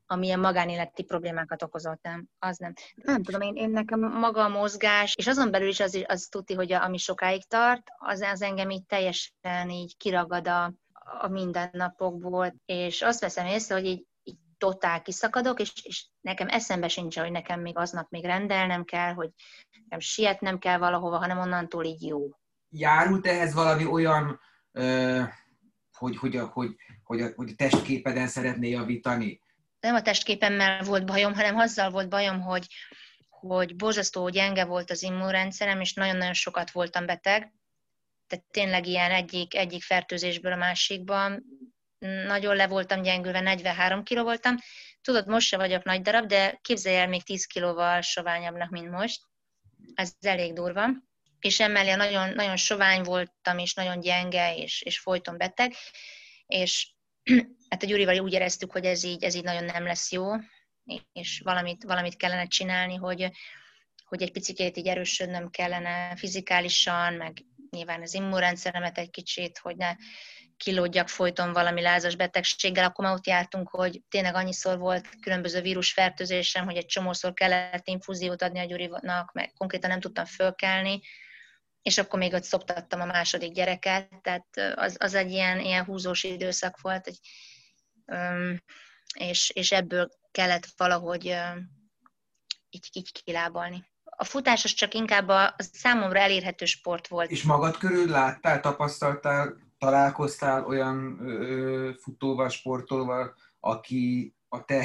ami 0.07 0.27
ilyen 0.27 0.41
magánéleti 0.41 1.03
problémákat 1.03 1.63
okozott, 1.63 2.03
nem? 2.03 2.29
Az 2.39 2.57
nem. 2.57 2.73
Nem 2.95 3.23
tudom, 3.23 3.41
én, 3.41 3.55
én 3.55 3.71
nekem 3.71 4.01
maga 4.01 4.45
a 4.45 4.49
mozgás, 4.49 5.15
és 5.17 5.27
azon 5.27 5.51
belül 5.51 5.69
is 5.69 5.81
az, 5.81 6.05
az 6.07 6.27
tudti, 6.31 6.55
hogy 6.55 6.73
a, 6.73 6.85
ami 6.85 6.97
sokáig 6.97 7.47
tart, 7.47 7.83
az, 7.99 8.21
az 8.21 8.43
engem 8.43 8.71
így 8.71 8.85
teljesen 8.85 9.71
így 9.71 9.97
kiragad 9.97 10.49
a, 10.49 10.73
a 11.21 11.29
mindennapokból, 11.29 12.55
és 12.65 13.03
azt 13.03 13.21
veszem 13.21 13.47
észre, 13.47 13.75
hogy 13.75 13.85
így 13.85 14.07
totál 14.59 15.03
kiszakadok, 15.03 15.61
és, 15.61 15.73
és 15.83 16.07
nekem 16.21 16.49
eszembe 16.49 16.89
sincs, 16.89 17.19
hogy 17.19 17.31
nekem 17.31 17.61
még 17.61 17.77
aznap 17.77 18.11
még 18.11 18.25
rendelnem 18.25 18.85
kell, 18.85 19.13
hogy 19.13 19.31
nekem 19.83 19.99
sietnem 19.99 20.59
kell 20.59 20.79
valahova, 20.79 21.19
hanem 21.19 21.39
onnantól 21.39 21.85
így 21.85 22.03
jó. 22.03 22.29
Járult 22.71 23.27
ehhez 23.27 23.55
valami 23.55 23.87
olyan, 23.87 24.41
hogy, 25.93 26.17
hogy, 26.17 26.37
a, 26.37 26.47
hogy, 26.47 26.75
hogy, 27.03 27.21
a, 27.21 27.29
hogy 27.37 27.51
a 27.51 27.55
testképeden 27.57 28.27
szeretné 28.27 28.69
javítani? 28.69 29.41
Nem 29.81 29.95
a 29.95 30.03
testképemmel 30.03 30.83
volt 30.83 31.07
bajom, 31.07 31.35
hanem 31.35 31.57
azzal 31.57 31.91
volt 31.91 32.09
bajom, 32.09 32.41
hogy, 32.41 32.67
hogy 33.29 33.77
borzasztó 33.77 34.29
gyenge 34.29 34.65
volt 34.65 34.91
az 34.91 35.03
immunrendszerem, 35.03 35.81
és 35.81 35.95
nagyon-nagyon 35.95 36.35
sokat 36.35 36.71
voltam 36.71 37.07
beteg. 37.07 37.53
Tehát 38.27 38.45
tényleg 38.51 38.87
ilyen 38.87 39.11
egyik, 39.11 39.55
egyik 39.55 39.83
fertőzésből 39.83 40.53
a 40.53 40.57
másikban 40.57 41.45
nagyon 41.99 42.57
le 42.57 42.67
voltam 42.67 43.03
gyengülve, 43.03 43.41
43 43.41 44.03
kiló 44.03 44.23
voltam. 44.23 44.57
Tudod, 45.01 45.27
most 45.27 45.47
se 45.47 45.57
vagyok 45.57 45.85
nagy 45.85 46.03
darab, 46.03 46.27
de 46.27 46.59
képzelj 46.63 46.97
el 46.97 47.09
még 47.09 47.23
10 47.23 47.45
kilóval 47.45 48.01
soványabbnak, 48.01 48.71
mint 48.71 48.91
most. 48.91 49.21
Ez 49.95 50.13
elég 50.21 50.53
durva. 50.53 50.87
És 51.41 51.61
emellé 51.61 51.95
nagyon, 51.95 52.35
nagyon 52.35 52.57
sovány 52.57 53.03
voltam, 53.03 53.59
és 53.59 53.75
nagyon 53.75 54.01
gyenge, 54.01 54.57
és, 54.57 54.83
és 54.83 54.99
folyton 54.99 55.37
beteg. 55.37 55.75
És 56.47 56.89
hát 57.71 57.83
a 57.83 57.87
Gyurival 57.87 58.21
úgy 58.21 58.33
éreztük, 58.33 58.73
hogy 58.73 58.85
ez 58.85 59.05
így, 59.05 59.25
ez 59.25 59.35
így 59.35 59.45
nagyon 59.45 59.65
nem 59.65 59.85
lesz 59.85 60.13
jó, 60.13 60.25
és 61.13 61.41
valamit, 61.45 61.85
valamit 61.85 62.17
kellene 62.17 62.47
csinálni, 62.47 62.95
hogy, 62.95 63.31
hogy 64.05 64.23
egy 64.23 64.33
picit 64.33 64.77
így 64.77 64.87
erősödnöm 64.87 65.51
kellene 65.51 66.17
fizikálisan, 66.17 67.15
meg 67.15 67.45
nyilván 67.71 68.03
az 68.03 68.15
immunrendszeremet 68.15 68.99
egy 68.99 69.11
kicsit, 69.11 69.59
hogy 69.59 69.77
ne 69.77 69.95
kilódjak 70.59 71.09
folyton 71.09 71.53
valami 71.53 71.81
lázas 71.81 72.17
betegséggel, 72.17 72.85
akkor 72.85 73.05
már 73.05 73.15
ott 73.15 73.27
jártunk, 73.27 73.69
hogy 73.69 74.03
tényleg 74.09 74.35
annyiszor 74.35 74.79
volt 74.79 75.09
különböző 75.21 75.61
vírusfertőzésem, 75.61 76.65
hogy 76.65 76.77
egy 76.77 76.87
csomószor 76.87 77.33
kellett 77.33 77.87
infúziót 77.87 78.43
adni 78.43 78.59
a 78.59 78.65
Gyurinak, 78.65 79.33
meg 79.33 79.53
konkrétan 79.57 79.91
nem 79.91 80.01
tudtam 80.01 80.25
fölkelni, 80.25 81.01
és 81.83 81.99
akkor 81.99 82.19
még 82.19 82.33
ott 82.33 82.43
szoptattam 82.43 83.01
a 83.01 83.05
második 83.05 83.53
gyereket, 83.53 84.09
tehát 84.23 84.47
az, 84.75 84.97
az 84.99 85.15
egy 85.15 85.31
ilyen, 85.31 85.61
ilyen 85.61 85.85
húzós 85.85 86.25
időszak 86.25 86.81
volt, 86.81 87.05
hogy, 87.05 87.19
és, 89.15 89.51
és 89.51 89.73
ebből 89.73 90.09
kellett 90.31 90.67
valahogy 90.77 91.25
így, 92.71 92.89
így 92.93 93.23
kilábalni. 93.25 93.85
A 94.05 94.25
futás 94.25 94.65
az 94.65 94.73
csak 94.73 94.95
inkább 94.95 95.29
a 95.29 95.55
számomra 95.59 96.19
elérhető 96.19 96.65
sport 96.65 97.09
volt. 97.09 97.31
És 97.31 97.43
magad 97.43 97.77
körül 97.77 98.11
láttál, 98.11 98.61
tapasztaltál 98.61 99.68
találkoztál 99.79 100.65
olyan 100.65 101.19
ö, 101.21 101.91
futóval, 102.01 102.49
sportolóval, 102.49 103.35
aki 103.61 104.35
a 104.49 104.65
te 104.65 104.85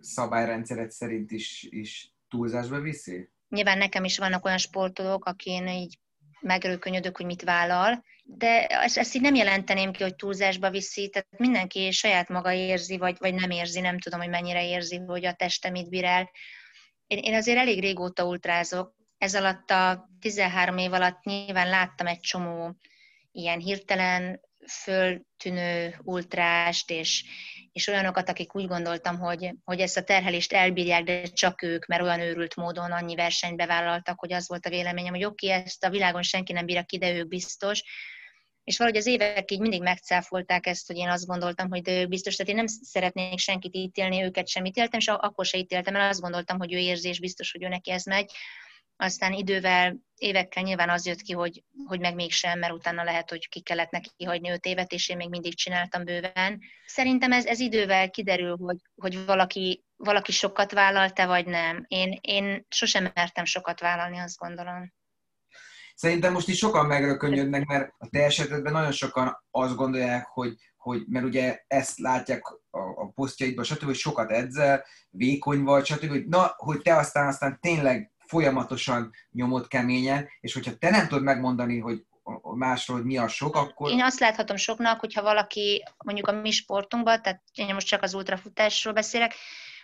szabályrendszeret 0.00 0.90
szerint 0.90 1.30
is, 1.30 1.66
is 1.70 2.12
túlzásba 2.28 2.80
viszi? 2.80 3.30
Nyilván 3.48 3.78
nekem 3.78 4.04
is 4.04 4.18
vannak 4.18 4.44
olyan 4.44 4.58
sportolók, 4.58 5.24
akin 5.24 5.68
így 5.68 5.98
megrőkönyödök, 6.40 7.16
hogy 7.16 7.26
mit 7.26 7.42
vállal, 7.42 8.04
de 8.24 8.66
ezt, 8.66 8.98
ezt 8.98 9.14
így 9.14 9.22
nem 9.22 9.34
jelenteném 9.34 9.92
ki, 9.92 10.02
hogy 10.02 10.14
túlzásba 10.14 10.70
viszi, 10.70 11.08
tehát 11.08 11.28
mindenki 11.38 11.90
saját 11.90 12.28
maga 12.28 12.52
érzi, 12.52 12.98
vagy, 12.98 13.16
vagy 13.18 13.34
nem 13.34 13.50
érzi, 13.50 13.80
nem 13.80 13.98
tudom, 13.98 14.20
hogy 14.20 14.28
mennyire 14.28 14.68
érzi, 14.68 14.96
hogy 14.96 15.24
a 15.24 15.32
teste 15.32 15.70
mit 15.70 15.88
bír 15.88 16.04
el. 16.04 16.30
Én, 17.06 17.18
én 17.18 17.34
azért 17.34 17.58
elég 17.58 17.80
régóta 17.80 18.24
ultrázok, 18.24 18.94
ez 19.18 19.34
alatt 19.34 19.70
a 19.70 20.08
13 20.20 20.78
év 20.78 20.92
alatt 20.92 21.22
nyilván 21.24 21.68
láttam 21.68 22.06
egy 22.06 22.20
csomó 22.20 22.76
ilyen 23.34 23.58
hirtelen 23.58 24.40
föltűnő 24.68 26.00
ultrást, 26.02 26.90
és, 26.90 27.24
és 27.72 27.88
olyanokat, 27.88 28.28
akik 28.28 28.54
úgy 28.54 28.66
gondoltam, 28.66 29.18
hogy, 29.18 29.54
hogy 29.64 29.80
ezt 29.80 29.96
a 29.96 30.02
terhelést 30.02 30.52
elbírják, 30.52 31.02
de 31.02 31.22
csak 31.22 31.62
ők, 31.62 31.86
mert 31.86 32.02
olyan 32.02 32.20
őrült 32.20 32.56
módon 32.56 32.92
annyi 32.92 33.14
versenybe 33.14 33.66
vállaltak, 33.66 34.20
hogy 34.20 34.32
az 34.32 34.48
volt 34.48 34.66
a 34.66 34.70
véleményem, 34.70 35.14
hogy 35.14 35.24
oké, 35.24 35.46
okay, 35.46 35.62
ezt 35.62 35.84
a 35.84 35.90
világon 35.90 36.22
senki 36.22 36.52
nem 36.52 36.66
bírja 36.66 36.82
ki, 36.82 36.98
de 36.98 37.14
ők 37.14 37.28
biztos. 37.28 37.82
És 38.64 38.78
valahogy 38.78 38.98
az 38.98 39.06
évek 39.06 39.50
így 39.50 39.60
mindig 39.60 39.82
megcáfolták 39.82 40.66
ezt, 40.66 40.86
hogy 40.86 40.96
én 40.96 41.08
azt 41.08 41.26
gondoltam, 41.26 41.68
hogy 41.68 41.82
de 41.82 42.00
ők 42.00 42.08
biztos, 42.08 42.36
tehát 42.36 42.52
én 42.52 42.58
nem 42.58 42.66
szeretnék 42.66 43.38
senkit 43.38 43.74
ítélni, 43.74 44.22
őket 44.22 44.48
sem 44.48 44.64
ítéltem, 44.64 44.98
és 44.98 45.08
akkor 45.08 45.46
se 45.46 45.58
ítéltem, 45.58 45.92
mert 45.92 46.10
azt 46.10 46.20
gondoltam, 46.20 46.58
hogy 46.58 46.72
ő 46.72 46.78
érzés 46.78 47.20
biztos, 47.20 47.52
hogy 47.52 47.62
ő 47.62 47.68
neki 47.68 47.90
ez 47.90 48.04
megy. 48.04 48.32
Aztán 48.96 49.32
idővel, 49.32 49.96
évekkel 50.16 50.62
nyilván 50.62 50.90
az 50.90 51.06
jött 51.06 51.20
ki, 51.20 51.32
hogy, 51.32 51.64
hogy 51.86 52.00
meg 52.00 52.14
mégsem, 52.14 52.58
mert 52.58 52.72
utána 52.72 53.04
lehet, 53.04 53.30
hogy 53.30 53.48
ki 53.48 53.60
kellett 53.60 53.90
neki 53.90 54.24
hagyni 54.24 54.50
öt 54.50 54.66
évet, 54.66 54.92
és 54.92 55.08
én 55.08 55.16
még 55.16 55.28
mindig 55.28 55.54
csináltam 55.54 56.04
bőven. 56.04 56.60
Szerintem 56.86 57.32
ez, 57.32 57.46
ez 57.46 57.60
idővel 57.60 58.10
kiderül, 58.10 58.56
hogy, 58.56 58.76
hogy 58.94 59.24
valaki, 59.24 59.84
valaki 59.96 60.32
sokat 60.32 60.72
vállalta, 60.72 61.26
vagy 61.26 61.46
nem. 61.46 61.84
Én, 61.88 62.18
én 62.20 62.66
sosem 62.68 63.10
mertem 63.14 63.44
sokat 63.44 63.80
vállalni, 63.80 64.18
azt 64.18 64.38
gondolom. 64.38 64.92
Szerintem 65.94 66.32
most 66.32 66.48
is 66.48 66.58
sokan 66.58 66.86
megrökönyödnek, 66.86 67.64
mert 67.64 67.94
a 67.98 68.08
te 68.10 68.24
esetedben 68.24 68.72
nagyon 68.72 68.92
sokan 68.92 69.44
azt 69.50 69.76
gondolják, 69.76 70.26
hogy, 70.26 70.54
hogy 70.76 71.04
mert 71.06 71.24
ugye 71.24 71.64
ezt 71.66 71.98
látják 71.98 72.42
a, 72.70 72.78
a 72.78 73.10
posztjaidban, 73.14 73.64
stb., 73.64 73.84
hogy 73.84 73.94
sokat 73.94 74.30
edzel, 74.30 74.84
vékony 75.10 75.62
vagy, 75.62 75.84
stb., 75.84 76.08
hogy 76.08 76.26
na, 76.26 76.54
hogy 76.56 76.82
te 76.82 76.96
aztán 76.96 77.26
aztán 77.26 77.58
tényleg 77.60 78.12
folyamatosan 78.34 79.10
nyomod 79.32 79.68
keményen, 79.68 80.28
és 80.40 80.54
hogyha 80.54 80.76
te 80.78 80.90
nem 80.90 81.08
tudod 81.08 81.22
megmondani, 81.22 81.78
hogy 81.78 82.04
másról, 82.54 82.96
hogy 82.96 83.06
mi 83.06 83.16
a 83.16 83.28
sok, 83.28 83.56
akkor... 83.56 83.90
Én 83.90 84.02
azt 84.02 84.20
láthatom 84.20 84.56
soknak, 84.56 85.00
hogyha 85.00 85.22
valaki 85.22 85.82
mondjuk 86.04 86.28
a 86.28 86.32
mi 86.32 86.50
sportunkban, 86.50 87.22
tehát 87.22 87.42
én 87.54 87.74
most 87.74 87.86
csak 87.86 88.02
az 88.02 88.14
ultrafutásról 88.14 88.94
beszélek, 88.94 89.34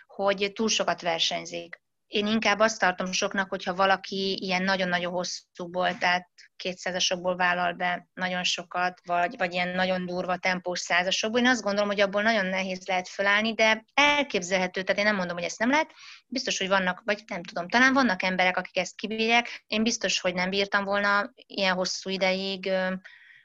hogy 0.07 0.51
túl 0.53 0.69
sokat 0.69 1.01
versenyzik 1.01 1.81
én 2.11 2.27
inkább 2.27 2.59
azt 2.59 2.79
tartom 2.79 3.11
soknak, 3.11 3.49
hogyha 3.49 3.73
valaki 3.73 4.37
ilyen 4.41 4.63
nagyon-nagyon 4.63 5.11
hosszúból, 5.11 5.97
tehát 5.97 6.29
kétszázasokból 6.55 7.35
vállal 7.35 7.73
be 7.73 8.07
nagyon 8.13 8.43
sokat, 8.43 9.01
vagy, 9.05 9.37
vagy 9.37 9.53
ilyen 9.53 9.69
nagyon 9.69 10.05
durva 10.05 10.37
tempós 10.37 10.79
százasokból. 10.79 11.39
Én 11.39 11.47
azt 11.47 11.61
gondolom, 11.61 11.89
hogy 11.89 11.99
abból 11.99 12.21
nagyon 12.21 12.45
nehéz 12.45 12.87
lehet 12.87 13.07
felállni, 13.07 13.53
de 13.53 13.85
elképzelhető, 13.93 14.81
tehát 14.81 15.01
én 15.01 15.07
nem 15.07 15.15
mondom, 15.15 15.35
hogy 15.35 15.45
ezt 15.45 15.59
nem 15.59 15.69
lehet. 15.69 15.91
Biztos, 16.27 16.57
hogy 16.57 16.67
vannak, 16.67 17.01
vagy 17.05 17.23
nem 17.27 17.43
tudom, 17.43 17.67
talán 17.67 17.93
vannak 17.93 18.23
emberek, 18.23 18.57
akik 18.57 18.77
ezt 18.77 18.95
kibírják. 18.95 19.63
Én 19.67 19.83
biztos, 19.83 20.19
hogy 20.19 20.33
nem 20.33 20.49
bírtam 20.49 20.83
volna 20.83 21.31
ilyen 21.35 21.75
hosszú 21.75 22.09
ideig 22.09 22.71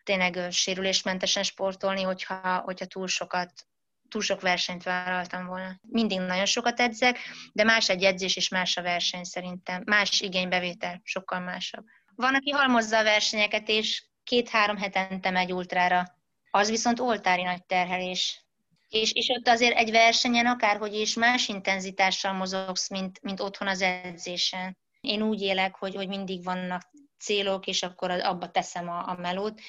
tényleg 0.02 0.50
sérülésmentesen 0.50 1.42
sportolni, 1.42 2.02
hogyha, 2.02 2.58
hogyha 2.58 2.86
túl 2.86 3.06
sokat 3.06 3.52
túl 4.08 4.22
sok 4.22 4.40
versenyt 4.40 4.82
vállaltam 4.82 5.46
volna. 5.46 5.80
Mindig 5.82 6.20
nagyon 6.20 6.44
sokat 6.44 6.80
edzek, 6.80 7.18
de 7.52 7.64
más 7.64 7.88
egy 7.88 8.02
edzés 8.02 8.36
és 8.36 8.48
más 8.48 8.76
a 8.76 8.82
verseny 8.82 9.24
szerintem. 9.24 9.82
Más 9.84 10.20
igénybevétel, 10.20 11.00
sokkal 11.04 11.40
másabb. 11.40 11.84
Van, 12.16 12.34
aki 12.34 12.50
halmozza 12.50 12.98
a 12.98 13.02
versenyeket, 13.02 13.68
és 13.68 14.04
két-három 14.24 14.76
hetente 14.76 15.30
megy 15.30 15.52
ultrára. 15.52 16.04
Az 16.50 16.70
viszont 16.70 17.00
oltári 17.00 17.42
nagy 17.42 17.64
terhelés. 17.64 18.44
És, 18.88 19.12
és 19.12 19.28
ott 19.28 19.48
azért 19.48 19.76
egy 19.76 19.90
versenyen 19.90 20.46
akárhogy 20.46 20.94
is 20.94 21.14
más 21.14 21.48
intenzitással 21.48 22.32
mozogsz, 22.32 22.90
mint, 22.90 23.22
mint 23.22 23.40
otthon 23.40 23.68
az 23.68 23.82
edzésen. 23.82 24.78
Én 25.00 25.22
úgy 25.22 25.40
élek, 25.40 25.74
hogy, 25.74 25.94
hogy 25.94 26.08
mindig 26.08 26.44
vannak 26.44 26.82
célok, 27.18 27.66
és 27.66 27.82
akkor 27.82 28.10
abba 28.10 28.50
teszem 28.50 28.88
a, 28.88 29.08
a 29.08 29.16
melót 29.20 29.60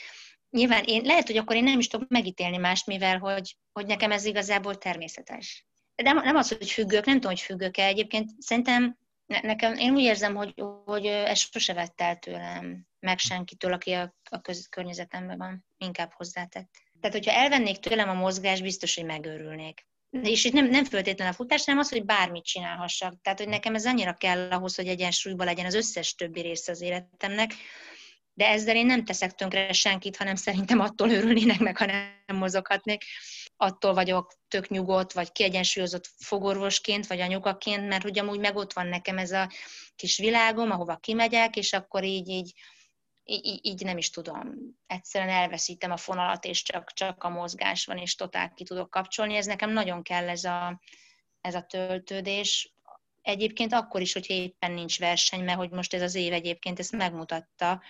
nyilván 0.50 0.84
én, 0.84 1.02
lehet, 1.04 1.28
hogy 1.28 1.38
akkor 1.38 1.56
én 1.56 1.64
nem 1.64 1.80
is 1.80 1.88
tudok 1.88 2.10
megítélni 2.10 2.58
mást, 2.58 2.86
mivel 2.86 3.18
hogy, 3.18 3.58
hogy 3.72 3.86
nekem 3.86 4.12
ez 4.12 4.26
igazából 4.26 4.78
természetes. 4.78 5.66
De 5.96 6.12
nem, 6.12 6.36
az, 6.36 6.48
hogy 6.48 6.72
függök, 6.72 7.06
nem 7.06 7.16
tudom, 7.16 7.32
hogy 7.32 7.42
függök-e. 7.42 7.86
Egyébként 7.86 8.32
szerintem 8.40 8.98
ne, 9.26 9.40
nekem, 9.42 9.74
én 9.74 9.94
úgy 9.94 10.02
érzem, 10.02 10.36
hogy, 10.36 10.54
hogy 10.86 11.06
ez 11.06 11.40
sose 11.40 11.74
vett 11.74 12.02
el 12.02 12.16
tőlem, 12.16 12.86
meg 13.00 13.20
senkitől, 13.20 13.74
aki 13.74 13.92
a, 13.92 14.16
a 14.30 14.42
köz, 14.42 14.68
környezetemben 14.70 15.38
van, 15.38 15.66
inkább 15.78 16.12
hozzátett. 16.14 16.70
Tehát, 17.00 17.16
hogyha 17.16 17.40
elvennék 17.40 17.78
tőlem 17.78 18.10
a 18.10 18.14
mozgás, 18.14 18.62
biztos, 18.62 18.96
hogy 18.96 19.06
megőrülnék. 19.06 19.86
És 20.22 20.46
itt 20.46 20.54
nem, 20.54 20.66
nem 20.70 20.86
föltétlenül 20.86 21.34
a 21.34 21.36
futás, 21.36 21.66
hanem 21.66 21.80
az, 21.80 21.90
hogy 21.90 22.06
bármit 22.06 22.46
csinálhassak. 22.46 23.22
Tehát, 23.22 23.40
hogy 23.40 23.48
nekem 23.48 23.76
ez 23.76 23.86
annyira 23.86 24.14
kell 24.14 24.52
ahhoz, 24.52 24.76
hogy 24.76 24.88
egyensúlyban 24.88 25.46
legyen 25.46 25.66
az 25.66 25.74
összes 25.74 26.16
többi 26.16 26.42
része 26.42 26.72
az 26.72 26.82
életemnek, 26.82 27.54
de 28.38 28.48
ezzel 28.48 28.76
én 28.76 28.86
nem 28.86 29.06
teszek 29.06 29.36
tönkre 29.36 29.74
senkit, 29.74 30.18
hanem 30.18 30.36
szerintem 30.36 30.80
attól 30.80 31.10
örülnének 31.10 31.60
meg, 31.60 31.78
ha 31.78 31.86
nem 31.86 32.36
mozoghatnék. 32.36 33.04
Attól 33.56 33.94
vagyok 33.94 34.34
tök 34.48 34.70
nyugodt, 34.70 35.14
vagy 35.14 35.32
kiegyensúlyozott 35.32 36.10
fogorvosként, 36.18 37.08
vagy 37.08 37.20
anyukaként, 37.20 37.88
mert 37.88 38.04
hogy 38.04 38.20
amúgy 38.20 38.40
meg 38.40 38.56
ott 38.56 38.74
van 38.74 38.88
nekem 38.88 39.18
ez 39.18 39.32
a 39.32 39.52
kis 39.96 40.18
világom, 40.18 40.72
ahova 40.72 40.96
kimegyek, 40.96 41.56
és 41.56 41.74
akkor 41.74 42.04
így, 42.04 42.28
így, 42.28 42.54
így, 43.24 43.60
így 43.62 43.84
nem 43.84 43.98
is 43.98 44.10
tudom. 44.10 44.54
Egyszerűen 44.88 45.34
elveszítem 45.34 45.92
a 45.92 45.98
fonalat, 45.98 46.46
és 46.46 46.64
csak, 46.64 46.94
csak 46.94 47.24
a 47.24 47.30
mozgás 47.30 47.86
van, 47.86 47.98
és 47.98 48.16
totál 48.16 48.54
ki 48.54 48.64
tudok 48.64 48.90
kapcsolni. 48.90 49.36
Ez 49.36 49.46
nekem 49.46 49.70
nagyon 49.70 50.04
kell 50.04 50.30
ez 50.30 50.44
a, 50.44 50.82
ez 51.42 51.56
a 51.56 51.62
töltődés. 51.62 52.74
Egyébként 53.22 53.74
akkor 53.74 54.02
is, 54.02 54.14
hogy 54.14 54.30
éppen 54.30 54.72
nincs 54.72 55.00
verseny, 55.00 55.44
mert 55.44 55.58
hogy 55.58 55.70
most 55.70 55.94
ez 55.94 56.02
az 56.02 56.16
év 56.16 56.34
egyébként 56.34 56.80
ezt 56.80 56.92
megmutatta, 56.92 57.82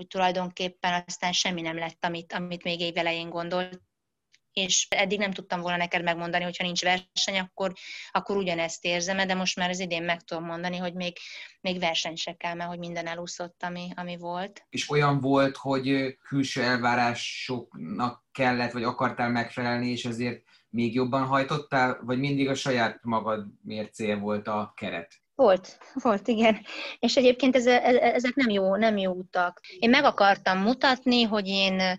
hogy 0.00 0.08
tulajdonképpen 0.08 1.04
aztán 1.06 1.32
semmi 1.32 1.60
nem 1.60 1.78
lett, 1.78 2.04
amit, 2.04 2.32
amit 2.32 2.64
még 2.64 2.80
év 2.80 2.96
elején 2.96 3.28
gondolt, 3.28 3.80
és 4.52 4.86
eddig 4.90 5.18
nem 5.18 5.32
tudtam 5.32 5.60
volna 5.60 5.76
neked 5.76 6.02
megmondani, 6.02 6.44
hogyha 6.44 6.64
nincs 6.64 6.82
verseny, 6.82 7.38
akkor, 7.38 7.72
akkor 8.10 8.36
ugyanezt 8.36 8.84
érzem, 8.84 9.26
de 9.26 9.34
most 9.34 9.56
már 9.56 9.70
az 9.70 9.78
idén 9.78 10.02
meg 10.02 10.22
tudom 10.22 10.44
mondani, 10.44 10.76
hogy 10.76 10.94
még, 10.94 11.16
még 11.60 11.78
verseny 11.78 12.16
se 12.16 12.36
kell, 12.36 12.54
mert 12.54 12.68
hogy 12.68 12.78
minden 12.78 13.06
elúszott, 13.06 13.62
ami, 13.62 13.88
ami 13.94 14.16
volt. 14.16 14.66
És 14.70 14.90
olyan 14.90 15.20
volt, 15.20 15.56
hogy 15.56 16.16
külső 16.22 16.62
elvárásoknak 16.62 18.24
kellett, 18.32 18.72
vagy 18.72 18.84
akartál 18.84 19.30
megfelelni, 19.30 19.90
és 19.90 20.04
ezért 20.04 20.42
még 20.68 20.94
jobban 20.94 21.26
hajtottál, 21.26 22.00
vagy 22.02 22.18
mindig 22.18 22.48
a 22.48 22.54
saját 22.54 22.98
magad 23.02 23.46
mércéje 23.62 24.16
volt 24.16 24.48
a 24.48 24.72
keret? 24.76 25.19
Volt, 25.40 25.78
volt, 25.92 26.28
igen. 26.28 26.60
És 26.98 27.16
egyébként 27.16 27.56
ez, 27.56 27.66
ezek 27.66 28.34
nem 28.34 28.48
jó, 28.48 28.76
nem 28.76 28.96
jó 28.96 29.12
utak. 29.12 29.60
Én 29.78 29.90
meg 29.90 30.04
akartam 30.04 30.58
mutatni, 30.58 31.22
hogy 31.22 31.48
én, 31.48 31.98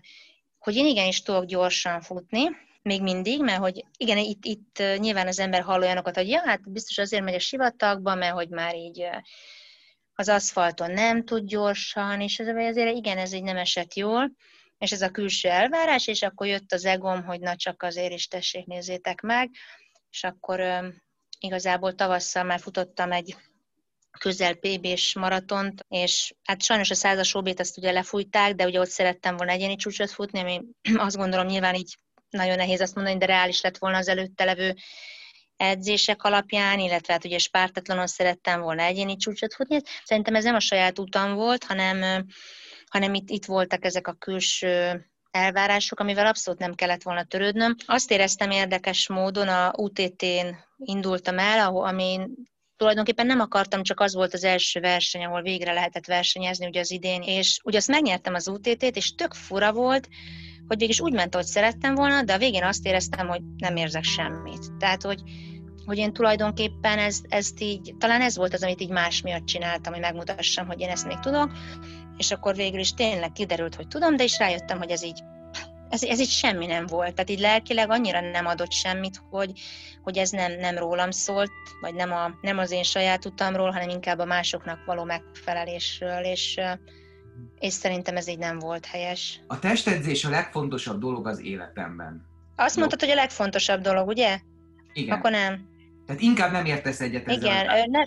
hogy 0.58 0.76
én 0.76 0.86
igenis 0.86 1.22
tudok 1.22 1.44
gyorsan 1.44 2.00
futni, 2.00 2.48
még 2.82 3.02
mindig, 3.02 3.42
mert 3.42 3.58
hogy 3.58 3.84
igen, 3.96 4.18
itt, 4.18 4.44
itt 4.44 4.82
nyilván 4.98 5.26
az 5.26 5.38
ember 5.38 5.62
hall 5.62 5.80
olyanokat, 5.80 6.16
hogy 6.16 6.28
ja, 6.28 6.40
hát 6.44 6.70
biztos 6.70 6.98
azért 6.98 7.24
megy 7.24 7.34
a 7.34 7.38
sivatagba, 7.38 8.14
mert 8.14 8.34
hogy 8.34 8.48
már 8.48 8.74
így 8.74 9.08
az 10.14 10.28
aszfalton 10.28 10.90
nem 10.90 11.24
tud 11.24 11.46
gyorsan, 11.46 12.20
és 12.20 12.38
azért 12.38 12.96
igen, 12.96 13.18
ez 13.18 13.32
így 13.32 13.42
nem 13.42 13.56
esett 13.56 13.94
jól, 13.94 14.32
és 14.78 14.92
ez 14.92 15.02
a 15.02 15.10
külső 15.10 15.48
elvárás, 15.48 16.06
és 16.06 16.22
akkor 16.22 16.46
jött 16.46 16.72
az 16.72 16.84
egom, 16.84 17.24
hogy 17.24 17.40
na 17.40 17.56
csak 17.56 17.82
azért 17.82 18.12
is 18.12 18.26
tessék, 18.26 18.66
nézzétek 18.66 19.20
meg, 19.20 19.50
és 20.10 20.24
akkor 20.24 20.60
igazából 21.42 21.94
tavasszal 21.94 22.42
már 22.44 22.60
futottam 22.60 23.12
egy 23.12 23.36
közel 24.18 24.54
PB-s 24.54 25.14
maratont, 25.14 25.84
és 25.88 26.34
hát 26.44 26.62
sajnos 26.62 26.90
a 26.90 26.94
százas 26.94 27.34
obét 27.34 27.60
azt 27.60 27.78
ugye 27.78 27.92
lefújták, 27.92 28.54
de 28.54 28.66
ugye 28.66 28.80
ott 28.80 28.88
szerettem 28.88 29.36
volna 29.36 29.52
egyéni 29.52 29.76
csúcsot 29.76 30.10
futni, 30.10 30.40
ami 30.40 30.60
azt 31.06 31.16
gondolom 31.16 31.46
nyilván 31.46 31.74
így 31.74 31.96
nagyon 32.30 32.56
nehéz 32.56 32.80
azt 32.80 32.94
mondani, 32.94 33.18
de 33.18 33.26
reális 33.26 33.60
lett 33.60 33.78
volna 33.78 33.96
az 33.96 34.08
előtte 34.08 34.44
levő 34.44 34.74
edzések 35.56 36.22
alapján, 36.22 36.78
illetve 36.78 37.12
hát 37.12 37.24
ugye 37.24 37.38
spártatlanon 37.38 38.06
szerettem 38.06 38.60
volna 38.60 38.82
egyéni 38.82 39.16
csúcsot 39.16 39.54
futni. 39.54 39.80
Szerintem 40.04 40.34
ez 40.34 40.44
nem 40.44 40.54
a 40.54 40.60
saját 40.60 40.98
utam 40.98 41.34
volt, 41.34 41.64
hanem, 41.64 42.26
hanem 42.86 43.14
itt, 43.14 43.30
itt 43.30 43.44
voltak 43.44 43.84
ezek 43.84 44.06
a 44.06 44.12
külső 44.12 45.06
elvárások, 45.32 46.00
amivel 46.00 46.26
abszolút 46.26 46.60
nem 46.60 46.74
kellett 46.74 47.02
volna 47.02 47.24
törődnöm. 47.24 47.74
Azt 47.86 48.10
éreztem 48.10 48.50
érdekes 48.50 49.08
módon, 49.08 49.48
a 49.48 49.72
UTT-n 49.76 50.56
indultam 50.78 51.38
el, 51.38 51.66
ahol, 51.66 51.86
ami 51.86 52.20
tulajdonképpen 52.76 53.26
nem 53.26 53.40
akartam, 53.40 53.82
csak 53.82 54.00
az 54.00 54.14
volt 54.14 54.34
az 54.34 54.44
első 54.44 54.80
verseny, 54.80 55.24
ahol 55.24 55.42
végre 55.42 55.72
lehetett 55.72 56.06
versenyezni 56.06 56.66
ugye 56.66 56.80
az 56.80 56.90
idén, 56.90 57.22
és 57.22 57.60
ugye 57.64 57.78
azt 57.78 57.88
megnyertem 57.88 58.34
az 58.34 58.48
UTT-t, 58.48 58.96
és 58.96 59.14
tök 59.14 59.34
fura 59.34 59.72
volt, 59.72 60.08
hogy 60.66 60.78
végig 60.78 61.02
úgy 61.02 61.12
ment, 61.12 61.34
hogy 61.34 61.44
szerettem 61.44 61.94
volna, 61.94 62.22
de 62.22 62.32
a 62.32 62.38
végén 62.38 62.64
azt 62.64 62.86
éreztem, 62.86 63.28
hogy 63.28 63.40
nem 63.56 63.76
érzek 63.76 64.04
semmit. 64.04 64.76
Tehát, 64.78 65.02
hogy, 65.02 65.20
hogy 65.84 65.98
én 65.98 66.12
tulajdonképpen 66.12 66.98
ez, 66.98 67.20
ezt 67.28 67.60
így, 67.60 67.94
talán 67.98 68.20
ez 68.20 68.36
volt 68.36 68.54
az, 68.54 68.62
amit 68.62 68.80
így 68.80 68.90
más 68.90 69.22
miatt 69.22 69.44
csináltam, 69.44 69.92
hogy 69.92 70.02
megmutassam, 70.02 70.66
hogy 70.66 70.80
én 70.80 70.88
ezt 70.88 71.06
még 71.06 71.18
tudok, 71.18 71.52
és 72.22 72.30
akkor 72.30 72.54
végül 72.54 72.80
is 72.80 72.94
tényleg 72.94 73.32
kiderült, 73.32 73.74
hogy 73.74 73.88
tudom, 73.88 74.16
de 74.16 74.24
is 74.24 74.38
rájöttem, 74.38 74.78
hogy 74.78 74.90
ez 74.90 75.04
így 75.04 75.22
ez, 75.88 76.02
ez 76.02 76.20
így 76.20 76.28
semmi 76.28 76.66
nem 76.66 76.86
volt. 76.86 77.14
Tehát 77.14 77.30
így 77.30 77.40
lelkileg 77.40 77.90
annyira 77.90 78.20
nem 78.20 78.46
adott 78.46 78.72
semmit, 78.72 79.22
hogy, 79.30 79.52
hogy 80.02 80.16
ez 80.16 80.30
nem, 80.30 80.52
nem 80.52 80.78
rólam 80.78 81.10
szólt, 81.10 81.50
vagy 81.80 81.94
nem, 81.94 82.12
a, 82.12 82.30
nem 82.40 82.58
az 82.58 82.70
én 82.70 82.82
saját 82.82 83.24
utamról, 83.24 83.70
hanem 83.70 83.88
inkább 83.88 84.18
a 84.18 84.24
másoknak 84.24 84.84
való 84.84 85.04
megfelelésről, 85.04 86.24
és, 86.24 86.60
és 87.58 87.72
szerintem 87.72 88.16
ez 88.16 88.28
így 88.28 88.38
nem 88.38 88.58
volt 88.58 88.86
helyes. 88.86 89.40
A 89.46 89.58
testedzés 89.58 90.24
a 90.24 90.30
legfontosabb 90.30 91.00
dolog 91.00 91.26
az 91.26 91.40
életemben. 91.40 92.26
Azt 92.56 92.74
Jó. 92.74 92.80
mondtad, 92.80 93.00
hogy 93.00 93.18
a 93.18 93.20
legfontosabb 93.20 93.80
dolog, 93.80 94.08
ugye? 94.08 94.38
Igen. 94.92 95.16
Akkor 95.16 95.30
nem. 95.30 95.68
Tehát 96.06 96.22
inkább 96.22 96.52
nem 96.52 96.64
értesz 96.64 97.00
egyet 97.00 97.28
ezzel. 97.28 97.40
Igen, 97.40 97.90
ne, 97.90 98.00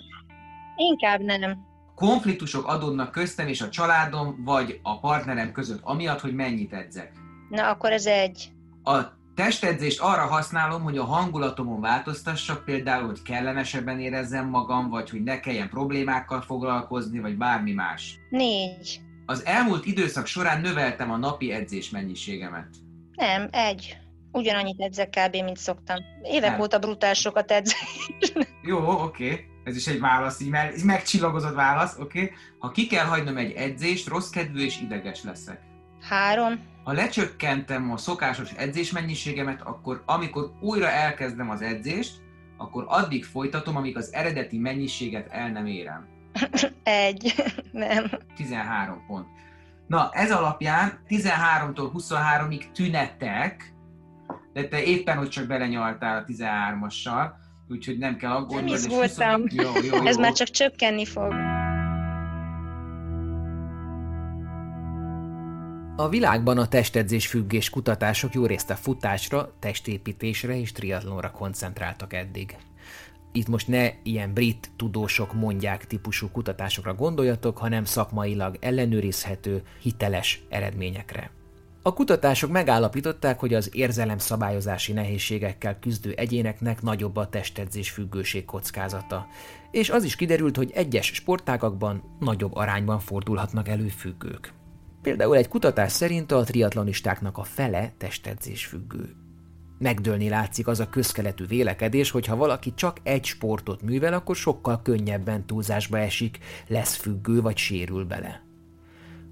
inkább 0.76 1.20
nem. 1.20 1.74
Konfliktusok 1.96 2.66
adódnak 2.66 3.10
köztem 3.10 3.48
és 3.48 3.60
a 3.60 3.68
családom, 3.68 4.42
vagy 4.44 4.80
a 4.82 5.00
partnerem 5.00 5.52
között, 5.52 5.80
amiatt, 5.82 6.20
hogy 6.20 6.34
mennyit 6.34 6.72
edzek. 6.72 7.12
Na, 7.50 7.68
akkor 7.68 7.92
ez 7.92 8.06
egy. 8.06 8.52
A 8.84 9.00
testedzést 9.34 10.00
arra 10.00 10.26
használom, 10.26 10.82
hogy 10.82 10.98
a 10.98 11.04
hangulatomon 11.04 11.80
változtassak, 11.80 12.64
például, 12.64 13.06
hogy 13.06 13.22
kellemesebben 13.22 14.00
érezzem 14.00 14.48
magam, 14.48 14.88
vagy 14.88 15.10
hogy 15.10 15.22
ne 15.22 15.40
kelljen 15.40 15.68
problémákkal 15.68 16.40
foglalkozni, 16.40 17.18
vagy 17.18 17.36
bármi 17.36 17.72
más. 17.72 18.18
Négy. 18.30 19.00
Az 19.26 19.44
elmúlt 19.44 19.86
időszak 19.86 20.26
során 20.26 20.60
növeltem 20.60 21.10
a 21.10 21.16
napi 21.16 21.52
edzés 21.52 21.90
mennyiségemet. 21.90 22.68
Nem, 23.14 23.48
egy. 23.50 23.96
Ugyanannyit 24.36 24.80
edzek 24.80 25.08
kb. 25.08 25.32
mint 25.32 25.56
szoktam. 25.56 25.96
Évek 26.22 26.50
Nem. 26.50 26.60
óta 26.60 26.78
brutál 26.78 27.14
sokat 27.14 27.50
edzek. 27.50 27.78
Jó, 28.62 28.78
oké. 28.78 29.30
Okay. 29.30 29.44
Ez 29.64 29.76
is 29.76 29.86
egy 29.86 30.00
válasz, 30.00 30.40
így, 30.40 30.48
meg, 30.48 30.84
megcsillagozott 30.84 31.54
válasz, 31.54 31.98
oké. 31.98 32.22
Okay. 32.22 32.34
Ha 32.58 32.70
ki 32.70 32.86
kell 32.86 33.04
hagynom 33.04 33.36
egy 33.36 33.52
edzést, 33.52 34.08
rossz 34.08 34.30
kedvű 34.30 34.64
és 34.64 34.80
ideges 34.80 35.22
leszek. 35.22 35.60
Három. 36.02 36.60
Ha 36.84 36.92
lecsökkentem 36.92 37.92
a 37.92 37.96
szokásos 37.96 38.52
edzésmennyiségemet, 38.52 39.62
akkor 39.62 40.02
amikor 40.06 40.52
újra 40.60 40.90
elkezdem 40.90 41.50
az 41.50 41.62
edzést, 41.62 42.12
akkor 42.56 42.84
addig 42.88 43.24
folytatom, 43.24 43.76
amíg 43.76 43.96
az 43.96 44.12
eredeti 44.12 44.58
mennyiséget 44.58 45.28
el 45.30 45.50
nem 45.50 45.66
érem. 45.66 46.06
Egy, 46.82 47.34
nem. 47.72 48.10
13 48.36 49.04
pont. 49.06 49.26
Na, 49.86 50.10
ez 50.12 50.30
alapján 50.30 50.98
13-tól 51.08 51.90
23-ig 51.94 52.72
tünetek, 52.72 53.75
de 54.56 54.68
te 54.68 54.82
éppen, 54.82 55.16
hogy 55.16 55.28
csak 55.28 55.46
belenyaltál 55.46 56.18
a 56.18 56.24
13-assal, 56.32 57.30
úgyhogy 57.68 57.98
nem 57.98 58.16
kell 58.16 58.30
aggódni. 58.30 58.70
Nem 58.70 58.74
izgultam. 58.74 59.40
20... 59.40 59.52
Jó, 59.52 59.62
jó, 59.62 59.96
jó. 59.96 60.06
Ez 60.06 60.16
már 60.16 60.32
csak 60.32 60.50
csökkenni 60.50 61.04
fog. 61.04 61.32
A 65.96 66.08
világban 66.08 66.58
a 66.58 66.68
testedzés 66.68 67.26
függés 67.26 67.70
kutatások 67.70 68.34
jó 68.34 68.46
részt 68.46 68.70
a 68.70 68.74
futásra, 68.74 69.56
testépítésre 69.58 70.58
és 70.58 70.72
triatlonra 70.72 71.30
koncentráltak 71.30 72.12
eddig. 72.12 72.56
Itt 73.32 73.48
most 73.48 73.68
ne 73.68 73.88
ilyen 74.02 74.32
brit 74.32 74.70
tudósok 74.76 75.34
mondják 75.34 75.86
típusú 75.86 76.28
kutatásokra 76.30 76.94
gondoljatok, 76.94 77.58
hanem 77.58 77.84
szakmailag 77.84 78.56
ellenőrizhető, 78.60 79.62
hiteles 79.82 80.42
eredményekre. 80.48 81.35
A 81.86 81.92
kutatások 81.92 82.50
megállapították, 82.50 83.40
hogy 83.40 83.54
az 83.54 83.70
érzelemszabályozási 83.72 84.92
nehézségekkel 84.92 85.78
küzdő 85.78 86.12
egyéneknek 86.12 86.82
nagyobb 86.82 87.16
a 87.16 87.28
testedzés 87.28 87.90
függőség 87.90 88.44
kockázata, 88.44 89.26
és 89.70 89.90
az 89.90 90.04
is 90.04 90.16
kiderült, 90.16 90.56
hogy 90.56 90.70
egyes 90.74 91.06
sportágakban 91.06 92.16
nagyobb 92.20 92.54
arányban 92.54 92.98
fordulhatnak 92.98 93.68
elő 93.68 93.88
függők. 93.88 94.52
Például 95.02 95.36
egy 95.36 95.48
kutatás 95.48 95.92
szerint 95.92 96.32
a 96.32 96.44
triatlonistáknak 96.44 97.38
a 97.38 97.44
fele 97.44 97.92
testedzés 97.98 98.66
függő. 98.66 99.14
Megdőlni 99.78 100.28
látszik 100.28 100.66
az 100.66 100.80
a 100.80 100.88
közkeletű 100.88 101.46
vélekedés, 101.46 102.10
hogy 102.10 102.26
ha 102.26 102.36
valaki 102.36 102.74
csak 102.74 102.98
egy 103.02 103.24
sportot 103.24 103.82
művel, 103.82 104.12
akkor 104.12 104.36
sokkal 104.36 104.82
könnyebben 104.82 105.46
túlzásba 105.46 105.98
esik, 105.98 106.38
lesz 106.68 106.96
függő 106.96 107.40
vagy 107.40 107.56
sérül 107.56 108.04
bele. 108.04 108.45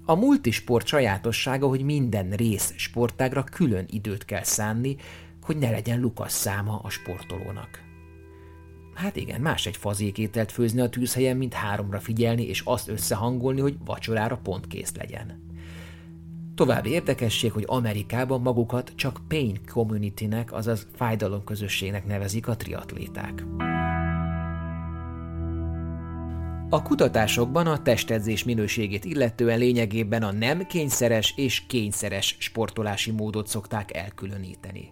A 0.07 0.15
multisport 0.15 0.85
sajátossága, 0.87 1.67
hogy 1.67 1.81
minden 1.81 2.29
rész 2.29 2.73
sportágra 2.75 3.43
külön 3.43 3.85
időt 3.89 4.25
kell 4.25 4.43
szánni, 4.43 4.95
hogy 5.41 5.57
ne 5.57 5.69
legyen 5.69 5.99
lukas 5.99 6.31
száma 6.31 6.79
a 6.83 6.89
sportolónak. 6.89 7.83
Hát 8.93 9.15
igen, 9.15 9.41
más 9.41 9.65
egy 9.65 9.77
fazékételt 9.77 10.51
főzni 10.51 10.81
a 10.81 10.89
tűzhelyen, 10.89 11.37
mint 11.37 11.53
háromra 11.53 11.99
figyelni 11.99 12.47
és 12.47 12.61
azt 12.65 12.89
összehangolni, 12.89 13.61
hogy 13.61 13.77
vacsorára 13.85 14.37
pont 14.37 14.67
kész 14.67 14.95
legyen. 14.95 15.43
További 16.55 16.89
érdekesség, 16.89 17.51
hogy 17.51 17.63
Amerikában 17.67 18.41
magukat 18.41 18.91
csak 18.95 19.19
pain 19.27 19.59
community-nek, 19.73 20.53
azaz 20.53 20.87
fájdalomközösségnek 20.95 22.05
nevezik 22.05 22.47
a 22.47 22.55
triatléták. 22.55 23.43
A 26.69 26.81
kutatásokban 26.81 27.67
a 27.67 27.81
testedzés 27.81 28.43
minőségét 28.43 29.05
illetően 29.05 29.57
lényegében 29.57 30.23
a 30.23 30.31
nem 30.31 30.67
kényszeres 30.67 31.33
és 31.35 31.65
kényszeres 31.67 32.35
sportolási 32.39 33.11
módot 33.11 33.47
szokták 33.47 33.95
elkülöníteni. 33.95 34.91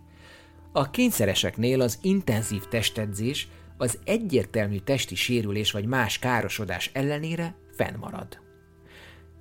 A 0.71 0.89
kényszereseknél 0.89 1.82
az 1.82 1.97
intenzív 2.01 2.63
testedzés 2.65 3.47
az 3.78 3.99
egyértelmű 4.05 4.78
testi 4.78 5.15
sérülés 5.15 5.71
vagy 5.71 5.86
más 5.86 6.19
károsodás 6.19 6.89
ellenére 6.93 7.55
fennmarad. 7.76 8.39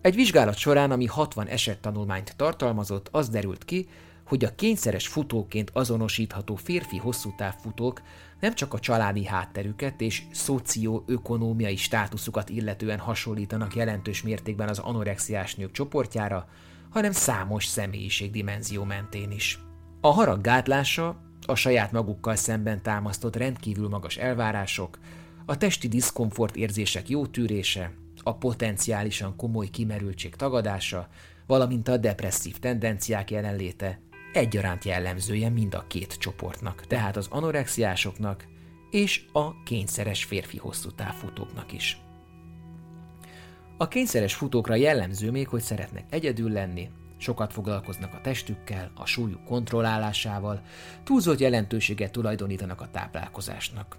Egy 0.00 0.14
vizsgálat 0.14 0.56
során, 0.56 0.90
ami 0.90 1.06
60 1.06 1.46
esettanulmányt 1.46 2.36
tartalmazott, 2.36 3.08
az 3.10 3.28
derült 3.28 3.64
ki, 3.64 3.88
hogy 4.26 4.44
a 4.44 4.54
kényszeres 4.54 5.06
futóként 5.06 5.70
azonosítható 5.72 6.54
férfi 6.54 6.96
hosszú 6.96 7.34
távfutók 7.36 8.02
nem 8.42 8.54
csak 8.54 8.74
a 8.74 8.78
családi 8.78 9.24
hátterüket 9.24 10.00
és 10.00 10.22
szocioökonómiai 10.32 11.76
státuszukat 11.76 12.48
illetően 12.48 12.98
hasonlítanak 12.98 13.74
jelentős 13.74 14.22
mértékben 14.22 14.68
az 14.68 14.78
anorexiás 14.78 15.54
nők 15.54 15.70
csoportjára, 15.70 16.48
hanem 16.90 17.12
számos 17.12 17.66
személyiségdimenzió 17.66 18.84
mentén 18.84 19.30
is. 19.30 19.58
A 20.00 20.08
harag 20.08 20.40
gátlása, 20.40 21.20
a 21.46 21.54
saját 21.54 21.92
magukkal 21.92 22.36
szemben 22.36 22.82
támasztott 22.82 23.36
rendkívül 23.36 23.88
magas 23.88 24.16
elvárások, 24.16 24.98
a 25.46 25.56
testi 25.56 25.88
diszkomfort 25.88 26.56
érzések 26.56 27.08
jó 27.08 27.26
tűrése, 27.26 27.92
a 28.22 28.34
potenciálisan 28.34 29.36
komoly 29.36 29.66
kimerültség 29.66 30.34
tagadása, 30.34 31.08
valamint 31.46 31.88
a 31.88 31.96
depresszív 31.96 32.58
tendenciák 32.58 33.30
jelenléte 33.30 34.00
egyaránt 34.32 34.84
jellemzője 34.84 35.48
mind 35.48 35.74
a 35.74 35.84
két 35.86 36.14
csoportnak, 36.14 36.86
tehát 36.86 37.16
az 37.16 37.26
anorexiásoknak 37.30 38.44
és 38.90 39.24
a 39.32 39.62
kényszeres 39.62 40.24
férfi 40.24 40.58
hosszú 40.58 40.90
távfutóknak 40.90 41.72
is. 41.72 42.00
A 43.76 43.88
kényszeres 43.88 44.34
futókra 44.34 44.74
jellemző 44.74 45.30
még, 45.30 45.48
hogy 45.48 45.60
szeretnek 45.60 46.04
egyedül 46.10 46.50
lenni, 46.50 46.90
sokat 47.16 47.52
foglalkoznak 47.52 48.14
a 48.14 48.20
testükkel, 48.20 48.90
a 48.94 49.06
súlyuk 49.06 49.44
kontrollálásával, 49.44 50.62
túlzott 51.04 51.38
jelentőséget 51.38 52.12
tulajdonítanak 52.12 52.80
a 52.80 52.90
táplálkozásnak 52.90 53.96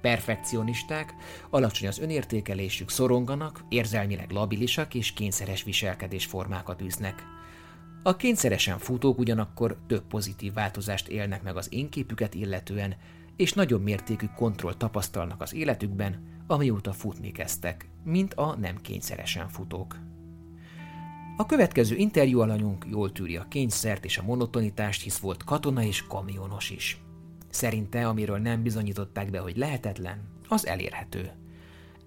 perfekcionisták, 0.00 1.14
alacsony 1.50 1.88
az 1.88 1.98
önértékelésük, 1.98 2.90
szoronganak, 2.90 3.64
érzelmileg 3.68 4.30
labilisak 4.30 4.94
és 4.94 5.12
kényszeres 5.12 5.62
viselkedésformákat 5.62 6.82
űznek. 6.82 7.33
A 8.06 8.16
kényszeresen 8.16 8.78
futók 8.78 9.18
ugyanakkor 9.18 9.76
több 9.86 10.02
pozitív 10.06 10.52
változást 10.52 11.08
élnek 11.08 11.42
meg 11.42 11.56
az 11.56 11.72
énképüket 11.72 12.34
illetően, 12.34 12.94
és 13.36 13.52
nagyobb 13.52 13.82
mértékű 13.82 14.26
kontroll 14.36 14.74
tapasztalnak 14.74 15.40
az 15.40 15.54
életükben, 15.54 16.42
amióta 16.46 16.92
futni 16.92 17.32
kezdtek, 17.32 17.88
mint 18.04 18.34
a 18.34 18.56
nem 18.56 18.80
kényszeresen 18.80 19.48
futók. 19.48 19.98
A 21.36 21.46
következő 21.46 21.96
interjú 21.96 22.40
alanyunk 22.40 22.86
jól 22.90 23.12
tűri 23.12 23.36
a 23.36 23.48
kényszert 23.48 24.04
és 24.04 24.18
a 24.18 24.22
monotonitást, 24.22 25.02
hisz 25.02 25.18
volt 25.18 25.44
katona 25.44 25.82
és 25.82 26.06
kamionos 26.06 26.70
is. 26.70 27.00
Szerinte, 27.50 28.08
amiről 28.08 28.38
nem 28.38 28.62
bizonyították 28.62 29.30
be, 29.30 29.38
hogy 29.38 29.56
lehetetlen, 29.56 30.28
az 30.48 30.66
elérhető. 30.66 31.32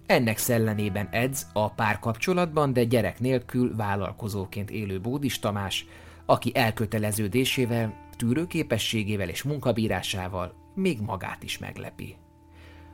Ennek 0.08 0.38
szellemében 0.38 1.08
edz 1.10 1.46
a 1.52 1.70
párkapcsolatban, 1.70 2.72
de 2.72 2.84
gyerek 2.84 3.20
nélkül 3.20 3.76
vállalkozóként 3.76 4.70
élő 4.70 5.00
Bódis 5.00 5.38
Tamás, 5.38 5.86
aki 6.26 6.50
elköteleződésével, 6.54 8.08
tűrőképességével 8.16 9.28
és 9.28 9.42
munkabírásával 9.42 10.54
még 10.74 11.00
magát 11.00 11.42
is 11.42 11.58
meglepi. 11.58 12.16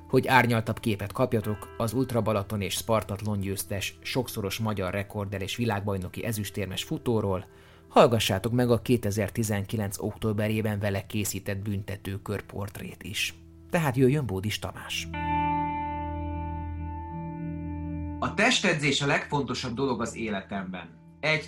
Hogy 0.08 0.26
árnyaltabb 0.26 0.80
képet 0.80 1.12
kapjatok, 1.12 1.74
az 1.78 1.92
Ultra 1.92 2.22
Balaton 2.22 2.60
és 2.60 2.74
Spartatlon 2.74 3.40
győztes, 3.40 3.98
sokszoros 4.02 4.58
magyar 4.58 4.92
rekorder 4.92 5.42
és 5.42 5.56
világbajnoki 5.56 6.24
ezüstérmes 6.24 6.82
futóról, 6.82 7.46
hallgassátok 7.88 8.52
meg 8.52 8.70
a 8.70 8.82
2019. 8.82 9.98
októberében 9.98 10.78
vele 10.78 11.06
készített 11.06 11.58
büntetőkör 11.58 12.42
portrét 12.42 13.02
is. 13.02 13.34
Tehát 13.70 13.96
jöjjön 13.96 14.26
Bódis 14.26 14.58
Tamás. 14.58 15.08
A 18.24 18.34
testedzés 18.34 19.02
a 19.02 19.06
legfontosabb 19.06 19.74
dolog 19.74 20.00
az 20.00 20.16
életemben. 20.16 20.88
Egy, 21.20 21.44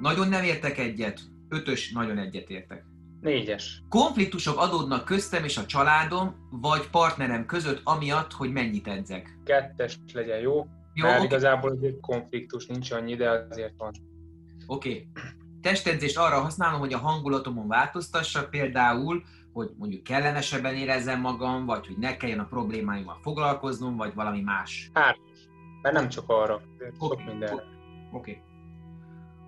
nagyon 0.00 0.28
nem 0.28 0.44
értek 0.44 0.78
egyet, 0.78 1.20
ötös, 1.48 1.92
nagyon 1.92 2.18
egyet 2.18 2.50
értek. 2.50 2.84
Négyes. 3.20 3.82
Konfliktusok 3.88 4.58
adódnak 4.58 5.04
köztem 5.04 5.44
és 5.44 5.56
a 5.56 5.66
családom, 5.66 6.48
vagy 6.50 6.88
partnerem 6.90 7.46
között, 7.46 7.80
amiatt, 7.84 8.32
hogy 8.32 8.52
mennyit 8.52 8.88
edzek. 8.88 9.38
Kettes 9.44 9.98
legyen 10.12 10.38
jó. 10.38 10.66
Jó, 10.94 11.06
Mert 11.06 11.16
oké. 11.16 11.26
igazából 11.26 11.78
egy 11.82 12.00
konfliktus 12.00 12.66
nincs 12.66 12.90
annyi, 12.90 13.16
de 13.16 13.30
azért 13.50 13.74
van. 13.76 13.92
Oké. 14.66 14.88
Okay. 14.88 15.08
Testedzést 15.60 16.18
arra 16.18 16.40
használom, 16.40 16.80
hogy 16.80 16.92
a 16.92 16.98
hangulatomon 16.98 17.68
változtassak, 17.68 18.50
például, 18.50 19.22
hogy 19.52 19.70
mondjuk 19.78 20.02
kellemesebben 20.02 20.74
érezzem 20.74 21.20
magam, 21.20 21.66
vagy 21.66 21.86
hogy 21.86 21.98
ne 21.98 22.16
kelljen 22.16 22.38
a 22.38 22.46
problémáimmal 22.46 23.18
foglalkoznom, 23.22 23.96
vagy 23.96 24.14
valami 24.14 24.40
más. 24.40 24.90
Hármas. 24.92 25.29
Mert 25.82 25.94
nem 25.94 26.08
csak 26.08 26.28
arra, 26.28 26.62
sok 26.98 27.12
Oké, 27.12 27.24
minden. 27.24 27.52
Oké. 27.52 27.62
Okay. 28.12 28.42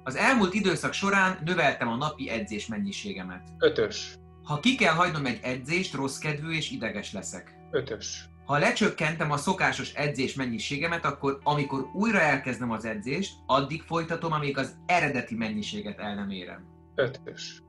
Az 0.05 0.17
elmúlt 0.17 0.55
időszak 0.55 0.93
során 0.93 1.39
növeltem 1.45 1.89
a 1.89 1.97
napi 1.97 2.29
edzés 2.29 2.67
mennyiségemet. 2.67 3.49
Ötös. 3.59 4.19
Ha 4.43 4.61
ki 4.61 4.75
kell 4.75 4.95
hagynom 4.95 5.27
egy 5.27 5.39
edzést, 5.43 5.95
rossz 5.95 6.19
kedvű 6.19 6.51
és 6.51 6.71
ideges 6.71 7.13
leszek. 7.13 7.57
Ötös. 7.71 8.31
Ha 8.45 8.59
lecsökkentem 8.59 9.31
a 9.31 9.37
szokásos 9.37 9.93
edzés 9.93 10.35
mennyiségemet, 10.35 11.05
akkor 11.05 11.39
amikor 11.43 11.91
újra 11.93 12.21
elkezdem 12.21 12.71
az 12.71 12.85
edzést, 12.85 13.35
addig 13.47 13.83
folytatom, 13.83 14.33
amíg 14.33 14.59
az 14.59 14.77
eredeti 14.87 15.35
mennyiséget 15.35 15.99
el 15.99 16.15
nem 16.15 16.31
érem. 16.31 16.65
Ötös. 16.95 17.63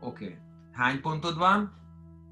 Oké. 0.00 0.24
Okay. 0.24 0.36
Hány 0.72 1.00
pontod 1.00 1.38
van? 1.38 1.72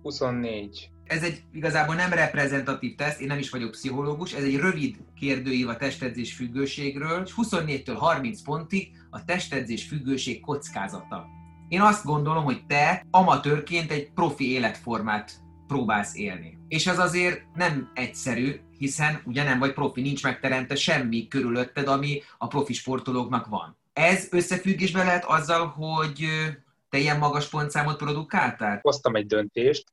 24. 0.02 0.91
Ez 1.12 1.22
egy 1.22 1.42
igazából 1.52 1.94
nem 1.94 2.12
reprezentatív 2.12 2.94
teszt, 2.94 3.20
én 3.20 3.26
nem 3.26 3.38
is 3.38 3.50
vagyok 3.50 3.70
pszichológus, 3.70 4.32
ez 4.32 4.44
egy 4.44 4.56
rövid 4.56 4.96
kérdőív 5.18 5.68
a 5.68 5.76
testedzés 5.76 6.34
függőségről, 6.34 7.22
és 7.26 7.32
24-től 7.36 7.96
30 7.98 8.42
pontig 8.42 8.88
a 9.10 9.24
testedzés 9.24 9.84
függőség 9.84 10.40
kockázata. 10.40 11.26
Én 11.68 11.80
azt 11.80 12.04
gondolom, 12.04 12.44
hogy 12.44 12.66
te 12.66 13.06
amatőrként 13.10 13.90
egy 13.90 14.10
profi 14.10 14.50
életformát 14.50 15.32
próbálsz 15.66 16.16
élni. 16.16 16.58
És 16.68 16.86
ez 16.86 16.98
azért 16.98 17.40
nem 17.54 17.90
egyszerű, 17.94 18.60
hiszen 18.78 19.22
ugye 19.24 19.44
nem 19.44 19.58
vagy 19.58 19.72
profi, 19.72 20.00
nincs 20.00 20.22
megteremte 20.22 20.74
semmi 20.74 21.28
körülötted, 21.28 21.88
ami 21.88 22.22
a 22.38 22.46
profi 22.46 22.72
sportolóknak 22.72 23.46
van. 23.46 23.76
Ez 23.92 24.28
összefüggésben 24.30 25.04
lehet 25.04 25.24
azzal, 25.24 25.66
hogy 25.66 26.26
te 26.88 26.98
ilyen 26.98 27.18
magas 27.18 27.48
pontszámot 27.48 27.96
produkáltál? 27.96 28.78
Hoztam 28.82 29.16
egy 29.16 29.26
döntést, 29.26 29.84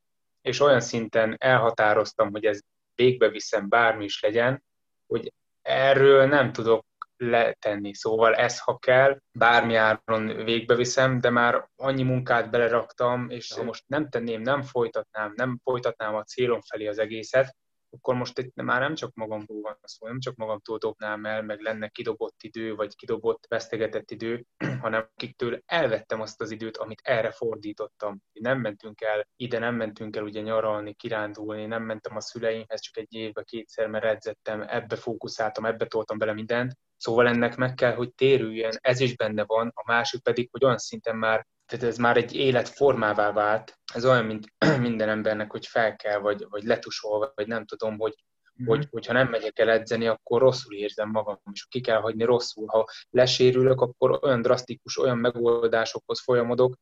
és 0.42 0.60
olyan 0.60 0.80
szinten 0.80 1.36
elhatároztam, 1.38 2.30
hogy 2.30 2.44
ez 2.44 2.60
végbe 2.94 3.28
viszem, 3.28 3.68
bármi 3.68 4.04
is 4.04 4.20
legyen, 4.20 4.64
hogy 5.06 5.32
erről 5.62 6.26
nem 6.26 6.52
tudok 6.52 6.84
letenni. 7.16 7.94
Szóval 7.94 8.34
ez, 8.34 8.58
ha 8.58 8.78
kell, 8.78 9.20
bármi 9.32 9.74
áron 9.74 10.44
végbe 10.44 10.74
viszem, 10.74 11.20
de 11.20 11.30
már 11.30 11.68
annyi 11.76 12.02
munkát 12.02 12.50
beleraktam, 12.50 13.30
és 13.30 13.52
ha 13.52 13.62
most 13.62 13.84
nem 13.86 14.08
tenném, 14.08 14.40
nem 14.40 14.62
folytatnám, 14.62 15.32
nem 15.36 15.60
folytatnám 15.64 16.14
a 16.14 16.22
célom 16.22 16.60
felé 16.60 16.86
az 16.86 16.98
egészet, 16.98 17.56
akkor 17.90 18.14
most 18.14 18.38
itt 18.38 18.54
már 18.54 18.80
nem 18.80 18.94
csak 18.94 19.14
magamról 19.14 19.60
van 19.60 19.76
szó, 19.82 20.06
nem 20.06 20.20
csak 20.20 20.36
magamtól 20.36 20.78
dobnám 20.78 21.24
el, 21.24 21.42
meg 21.42 21.60
lenne 21.60 21.88
kidobott 21.88 22.42
idő, 22.42 22.74
vagy 22.74 22.94
kidobott, 22.96 23.46
vesztegetett 23.48 24.10
idő, 24.10 24.44
hanem 24.82 25.08
akiktől 25.14 25.62
elvettem 25.66 26.20
azt 26.20 26.40
az 26.40 26.50
időt, 26.50 26.76
amit 26.76 27.00
erre 27.04 27.30
fordítottam. 27.30 28.22
Nem 28.32 28.60
mentünk 28.60 29.00
el, 29.00 29.28
ide 29.36 29.58
nem 29.58 29.74
mentünk 29.74 30.16
el 30.16 30.22
ugye 30.22 30.40
nyaralni, 30.40 30.94
kirándulni, 30.94 31.66
nem 31.66 31.82
mentem 31.82 32.16
a 32.16 32.20
szüleimhez 32.20 32.80
csak 32.80 32.96
egy 32.96 33.14
évbe 33.14 33.42
kétszer, 33.42 33.86
mert 33.86 34.04
edzettem, 34.04 34.64
ebbe 34.68 34.96
fókuszáltam, 34.96 35.64
ebbe 35.64 35.86
toltam 35.86 36.18
bele 36.18 36.32
mindent. 36.32 36.72
Szóval 36.96 37.28
ennek 37.28 37.56
meg 37.56 37.74
kell, 37.74 37.94
hogy 37.94 38.14
térüljön, 38.14 38.72
ez 38.80 39.00
is 39.00 39.16
benne 39.16 39.44
van, 39.44 39.70
a 39.74 39.82
másik 39.86 40.22
pedig, 40.22 40.48
hogy 40.50 40.64
olyan 40.64 40.78
szinten 40.78 41.16
már 41.16 41.46
tehát 41.70 41.86
ez 41.86 41.96
már 41.96 42.16
egy 42.16 42.34
életformává 42.34 43.32
vált. 43.32 43.78
Ez 43.94 44.04
olyan, 44.04 44.24
mint 44.24 44.54
minden 44.86 45.08
embernek, 45.08 45.50
hogy 45.50 45.66
fel 45.66 45.96
kell, 45.96 46.18
vagy, 46.18 46.46
vagy 46.48 46.62
letusol, 46.62 47.32
vagy 47.34 47.46
nem 47.46 47.66
tudom, 47.66 47.98
hogy, 47.98 48.14
mm. 48.62 48.66
hogy, 48.66 48.86
hogyha 48.90 49.12
nem 49.12 49.28
megyek 49.28 49.58
el 49.58 49.70
edzeni, 49.70 50.06
akkor 50.06 50.40
rosszul 50.40 50.74
érzem 50.74 51.10
magam, 51.10 51.40
és 51.52 51.66
ki 51.68 51.80
kell 51.80 52.00
hagyni 52.00 52.24
rosszul. 52.24 52.66
Ha 52.66 52.88
lesérülök, 53.10 53.80
akkor 53.80 54.18
olyan 54.22 54.42
drasztikus, 54.42 54.98
olyan 54.98 55.18
megoldásokhoz 55.18 56.22
folyamodok, 56.22 56.76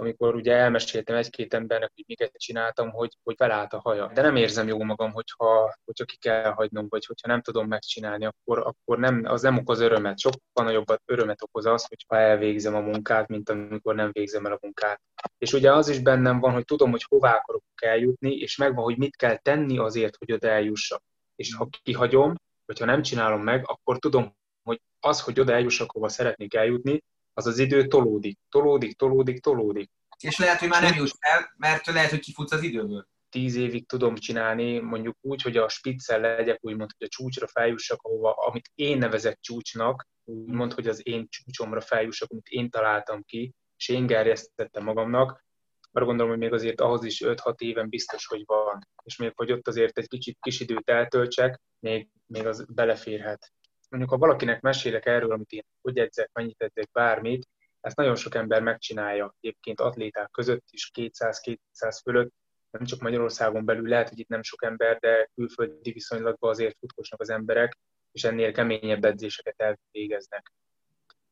amikor 0.00 0.34
ugye 0.34 0.54
elmeséltem 0.54 1.16
egy-két 1.16 1.54
embernek, 1.54 1.92
hogy 1.94 2.04
miket 2.06 2.32
csináltam, 2.36 2.90
hogy, 2.90 3.16
hogy 3.22 3.34
felállt 3.38 3.72
a 3.72 3.80
haja. 3.80 4.10
De 4.14 4.22
nem 4.22 4.36
érzem 4.36 4.68
jó 4.68 4.82
magam, 4.82 5.12
hogyha, 5.12 5.74
hogyha 5.84 6.04
ki 6.04 6.16
kell 6.16 6.52
hagynom, 6.52 6.86
vagy 6.88 7.06
hogyha 7.06 7.28
nem 7.28 7.40
tudom 7.40 7.68
megcsinálni, 7.68 8.24
akkor, 8.24 8.58
akkor 8.58 8.98
nem, 8.98 9.22
az 9.24 9.42
nem 9.42 9.58
okoz 9.58 9.80
örömet. 9.80 10.18
Sokkal 10.18 10.64
nagyobb 10.64 10.86
örömet 11.04 11.42
okoz 11.42 11.66
az, 11.66 11.86
hogyha 11.88 12.16
elvégzem 12.16 12.74
a 12.74 12.80
munkát, 12.80 13.28
mint 13.28 13.48
amikor 13.50 13.94
nem 13.94 14.10
végzem 14.12 14.46
el 14.46 14.52
a 14.52 14.58
munkát. 14.62 15.00
És 15.38 15.52
ugye 15.52 15.72
az 15.72 15.88
is 15.88 15.98
bennem 15.98 16.40
van, 16.40 16.52
hogy 16.52 16.64
tudom, 16.64 16.90
hogy 16.90 17.04
hová 17.08 17.34
akarok 17.34 17.62
eljutni, 17.82 18.36
és 18.36 18.56
megvan, 18.56 18.84
hogy 18.84 18.98
mit 18.98 19.16
kell 19.16 19.36
tenni 19.36 19.78
azért, 19.78 20.16
hogy 20.16 20.32
oda 20.32 20.48
eljussak. 20.48 21.02
És 21.36 21.54
ha 21.54 21.68
kihagyom, 21.82 22.34
vagy 22.64 22.78
ha 22.78 22.84
nem 22.84 23.02
csinálom 23.02 23.42
meg, 23.42 23.62
akkor 23.66 23.98
tudom, 23.98 24.36
hogy 24.62 24.80
az, 25.00 25.20
hogy 25.20 25.40
oda 25.40 25.52
eljussak, 25.52 25.90
hova 25.90 26.08
szeretnék 26.08 26.54
eljutni, 26.54 27.02
az 27.34 27.46
az 27.46 27.58
idő 27.58 27.86
tolódik, 27.86 28.38
tolódik, 28.48 28.96
tolódik, 28.96 29.40
tolódik. 29.40 29.90
És 30.18 30.38
lehet, 30.38 30.58
hogy 30.58 30.68
már 30.68 30.82
nem 30.82 30.94
jussz 30.94 31.16
el, 31.18 31.54
mert 31.56 31.86
lehet, 31.86 32.10
hogy 32.10 32.20
kifutsz 32.20 32.52
az 32.52 32.62
időből. 32.62 33.06
Tíz 33.28 33.56
évig 33.56 33.88
tudom 33.88 34.14
csinálni, 34.14 34.78
mondjuk 34.78 35.16
úgy, 35.20 35.42
hogy 35.42 35.56
a 35.56 35.68
spiccel 35.68 36.20
legyek, 36.20 36.58
úgymond, 36.60 36.90
hogy 36.98 37.06
a 37.06 37.10
csúcsra 37.10 37.46
feljussak, 37.46 38.02
ahova, 38.02 38.32
amit 38.32 38.70
én 38.74 38.98
nevezek 38.98 39.38
csúcsnak, 39.40 40.06
úgymond, 40.24 40.72
hogy 40.72 40.88
az 40.88 41.06
én 41.06 41.26
csúcsomra 41.28 41.80
feljussak, 41.80 42.30
amit 42.30 42.48
én 42.48 42.70
találtam 42.70 43.22
ki, 43.22 43.54
és 43.76 43.88
én 43.88 44.06
gerjesztettem 44.06 44.84
magamnak, 44.84 45.44
arra 45.92 46.04
gondolom, 46.04 46.30
hogy 46.30 46.40
még 46.40 46.52
azért 46.52 46.80
ahhoz 46.80 47.04
is 47.04 47.22
5-6 47.24 47.60
éven 47.60 47.88
biztos, 47.88 48.26
hogy 48.26 48.42
van. 48.46 48.86
És 49.02 49.16
még 49.16 49.32
hogy 49.34 49.52
ott 49.52 49.68
azért 49.68 49.98
egy 49.98 50.08
kicsit 50.08 50.38
kis 50.40 50.60
időt 50.60 50.90
eltöltsek, 50.90 51.60
még, 51.78 52.08
még 52.26 52.46
az 52.46 52.64
beleférhet 52.68 53.52
mondjuk 53.90 54.12
ha 54.12 54.18
valakinek 54.18 54.60
mesélek 54.60 55.06
erről, 55.06 55.32
amit 55.32 55.50
én 55.50 55.64
hogy 55.82 55.98
edzek, 55.98 56.30
mennyit 56.32 56.62
edzek, 56.62 56.90
bármit, 56.92 57.48
ezt 57.80 57.96
nagyon 57.96 58.16
sok 58.16 58.34
ember 58.34 58.62
megcsinálja. 58.62 59.34
Egyébként 59.40 59.80
atléták 59.80 60.30
között 60.30 60.64
is 60.70 60.90
200-200 60.94 61.58
fölött, 62.02 62.32
nem 62.70 62.84
csak 62.84 63.00
Magyarországon 63.00 63.64
belül, 63.64 63.88
lehet, 63.88 64.08
hogy 64.08 64.18
itt 64.18 64.28
nem 64.28 64.42
sok 64.42 64.64
ember, 64.64 64.98
de 64.98 65.30
külföldi 65.34 65.92
viszonylatban 65.92 66.50
azért 66.50 66.76
futkosnak 66.78 67.20
az 67.20 67.30
emberek, 67.30 67.78
és 68.12 68.24
ennél 68.24 68.52
keményebb 68.52 69.04
edzéseket 69.04 69.54
elvégeznek. 69.60 70.52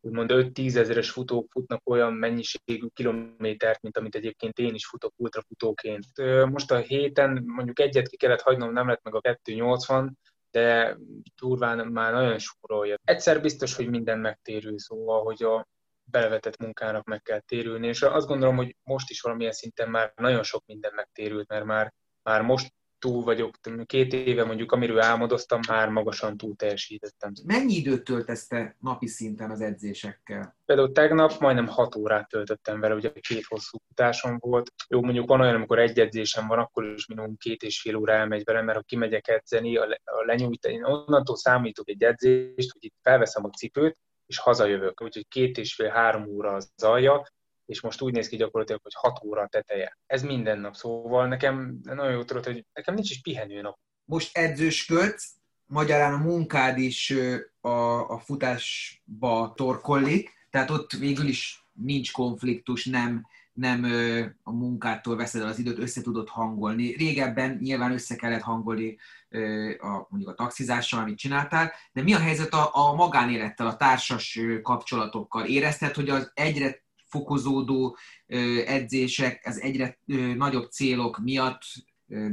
Úgymond 0.00 0.30
5-10 0.34 0.76
ezeres 0.76 1.10
futók 1.10 1.50
futnak 1.50 1.80
olyan 1.84 2.12
mennyiségű 2.12 2.86
kilométert, 2.94 3.82
mint 3.82 3.96
amit 3.96 4.14
egyébként 4.14 4.58
én 4.58 4.74
is 4.74 4.86
futok 4.86 5.12
ultrafutóként. 5.16 6.06
Most 6.50 6.70
a 6.70 6.76
héten 6.76 7.42
mondjuk 7.46 7.80
egyet 7.80 8.08
ki 8.08 8.16
kellett 8.16 8.40
hagynom, 8.40 8.72
nem 8.72 8.88
lett 8.88 9.02
meg 9.02 9.14
a 9.14 9.20
280, 9.20 10.18
de 10.50 10.96
durván 11.40 11.86
már 11.86 12.12
nagyon 12.12 12.38
sorolja. 12.38 12.96
Egyszer 13.04 13.40
biztos, 13.40 13.76
hogy 13.76 13.88
minden 13.88 14.18
megtérül, 14.18 14.78
szóval, 14.78 15.22
hogy 15.22 15.42
a 15.42 15.66
belevetett 16.04 16.56
munkának 16.56 17.04
meg 17.04 17.22
kell 17.22 17.40
térülni, 17.40 17.86
és 17.86 18.02
azt 18.02 18.26
gondolom, 18.26 18.56
hogy 18.56 18.76
most 18.82 19.10
is 19.10 19.20
valamilyen 19.20 19.52
szinten 19.52 19.90
már 19.90 20.12
nagyon 20.16 20.42
sok 20.42 20.66
minden 20.66 20.92
megtérült, 20.94 21.48
mert 21.48 21.64
már, 21.64 21.94
már 22.22 22.42
most 22.42 22.72
túl 22.98 23.22
vagyok, 23.22 23.54
két 23.84 24.12
éve 24.12 24.44
mondjuk, 24.44 24.72
amiről 24.72 25.00
álmodoztam, 25.00 25.60
már 25.68 25.88
magasan 25.88 26.36
túl 26.36 26.56
teljesítettem. 26.56 27.32
Mennyi 27.44 27.74
időt 27.74 28.04
töltesz 28.04 28.46
te 28.46 28.76
napi 28.80 29.06
szinten 29.06 29.50
az 29.50 29.60
edzésekkel? 29.60 30.56
Például 30.64 30.92
tegnap 30.92 31.38
majdnem 31.38 31.66
6 31.66 31.94
órát 31.96 32.28
töltöttem 32.28 32.80
vele, 32.80 32.94
ugye 32.94 33.12
két 33.20 33.44
hosszú 33.44 33.78
futásom 33.88 34.38
volt. 34.38 34.72
Jó, 34.88 35.02
mondjuk 35.02 35.28
van 35.28 35.40
olyan, 35.40 35.54
amikor 35.54 35.78
egy 35.78 35.98
edzésem 35.98 36.46
van, 36.46 36.58
akkor 36.58 36.84
is 36.84 37.06
minimum 37.06 37.36
két 37.36 37.62
és 37.62 37.80
fél 37.80 37.96
óra 37.96 38.12
elmegy 38.12 38.44
vele, 38.44 38.62
mert 38.62 38.78
ha 38.78 38.84
kimegyek 38.84 39.28
edzeni, 39.28 39.76
a, 39.76 39.86
le, 39.86 40.00
a 40.04 40.24
lenyújtani, 40.24 40.74
én 40.74 40.84
onnantól 40.84 41.36
számítok 41.36 41.88
egy 41.88 42.02
edzést, 42.02 42.72
hogy 42.72 42.84
itt 42.84 42.96
felveszem 43.02 43.44
a 43.44 43.48
cipőt, 43.48 43.98
és 44.26 44.38
hazajövök. 44.38 45.02
Úgyhogy 45.02 45.28
két 45.28 45.58
és 45.58 45.74
fél-három 45.74 46.26
óra 46.26 46.52
az 46.52 46.72
alja, 46.82 47.26
és 47.68 47.80
most 47.80 48.00
úgy 48.00 48.12
néz 48.12 48.28
ki 48.28 48.36
gyakorlatilag, 48.36 48.80
hogy 48.82 48.94
6 48.94 49.24
óra 49.24 49.42
a 49.42 49.46
teteje. 49.46 49.98
Ez 50.06 50.22
minden 50.22 50.58
nap, 50.58 50.74
szóval 50.74 51.26
nekem 51.26 51.78
nagyon 51.82 52.12
jó 52.12 52.24
tudod, 52.24 52.44
hogy 52.44 52.64
nekem 52.72 52.94
nincs 52.94 53.10
is 53.10 53.20
pihenő 53.20 53.60
nap. 53.60 53.78
Most 54.04 54.36
edzősködsz, 54.36 55.32
magyarán 55.66 56.12
a 56.12 56.22
munkád 56.22 56.78
is 56.78 57.14
a, 57.60 58.10
a 58.10 58.18
futásba 58.18 59.52
torkollik, 59.56 60.30
tehát 60.50 60.70
ott 60.70 60.92
végül 60.92 61.26
is 61.26 61.66
nincs 61.72 62.12
konfliktus, 62.12 62.84
nem, 62.84 63.26
nem 63.52 63.84
a 64.42 64.52
munkától 64.52 65.16
veszed 65.16 65.42
el 65.42 65.48
az 65.48 65.58
időt, 65.58 65.78
össze 65.78 66.00
tudod 66.00 66.28
hangolni. 66.28 66.96
Régebben 66.96 67.58
nyilván 67.60 67.92
össze 67.92 68.16
kellett 68.16 68.40
hangolni 68.40 68.98
a, 69.78 70.06
mondjuk 70.08 70.30
a 70.30 70.34
taxizással, 70.34 71.00
amit 71.00 71.18
csináltál, 71.18 71.72
de 71.92 72.02
mi 72.02 72.14
a 72.14 72.18
helyzet 72.18 72.52
a, 72.52 72.70
a 72.72 72.94
magánélettel, 72.94 73.66
a 73.66 73.76
társas 73.76 74.40
kapcsolatokkal? 74.62 75.46
Érezted, 75.46 75.94
hogy 75.94 76.08
az 76.08 76.30
egyre 76.34 76.86
fokozódó 77.08 77.96
edzések, 78.66 79.42
az 79.44 79.60
egyre 79.60 79.98
nagyobb 80.36 80.70
célok 80.70 81.18
miatt 81.18 81.62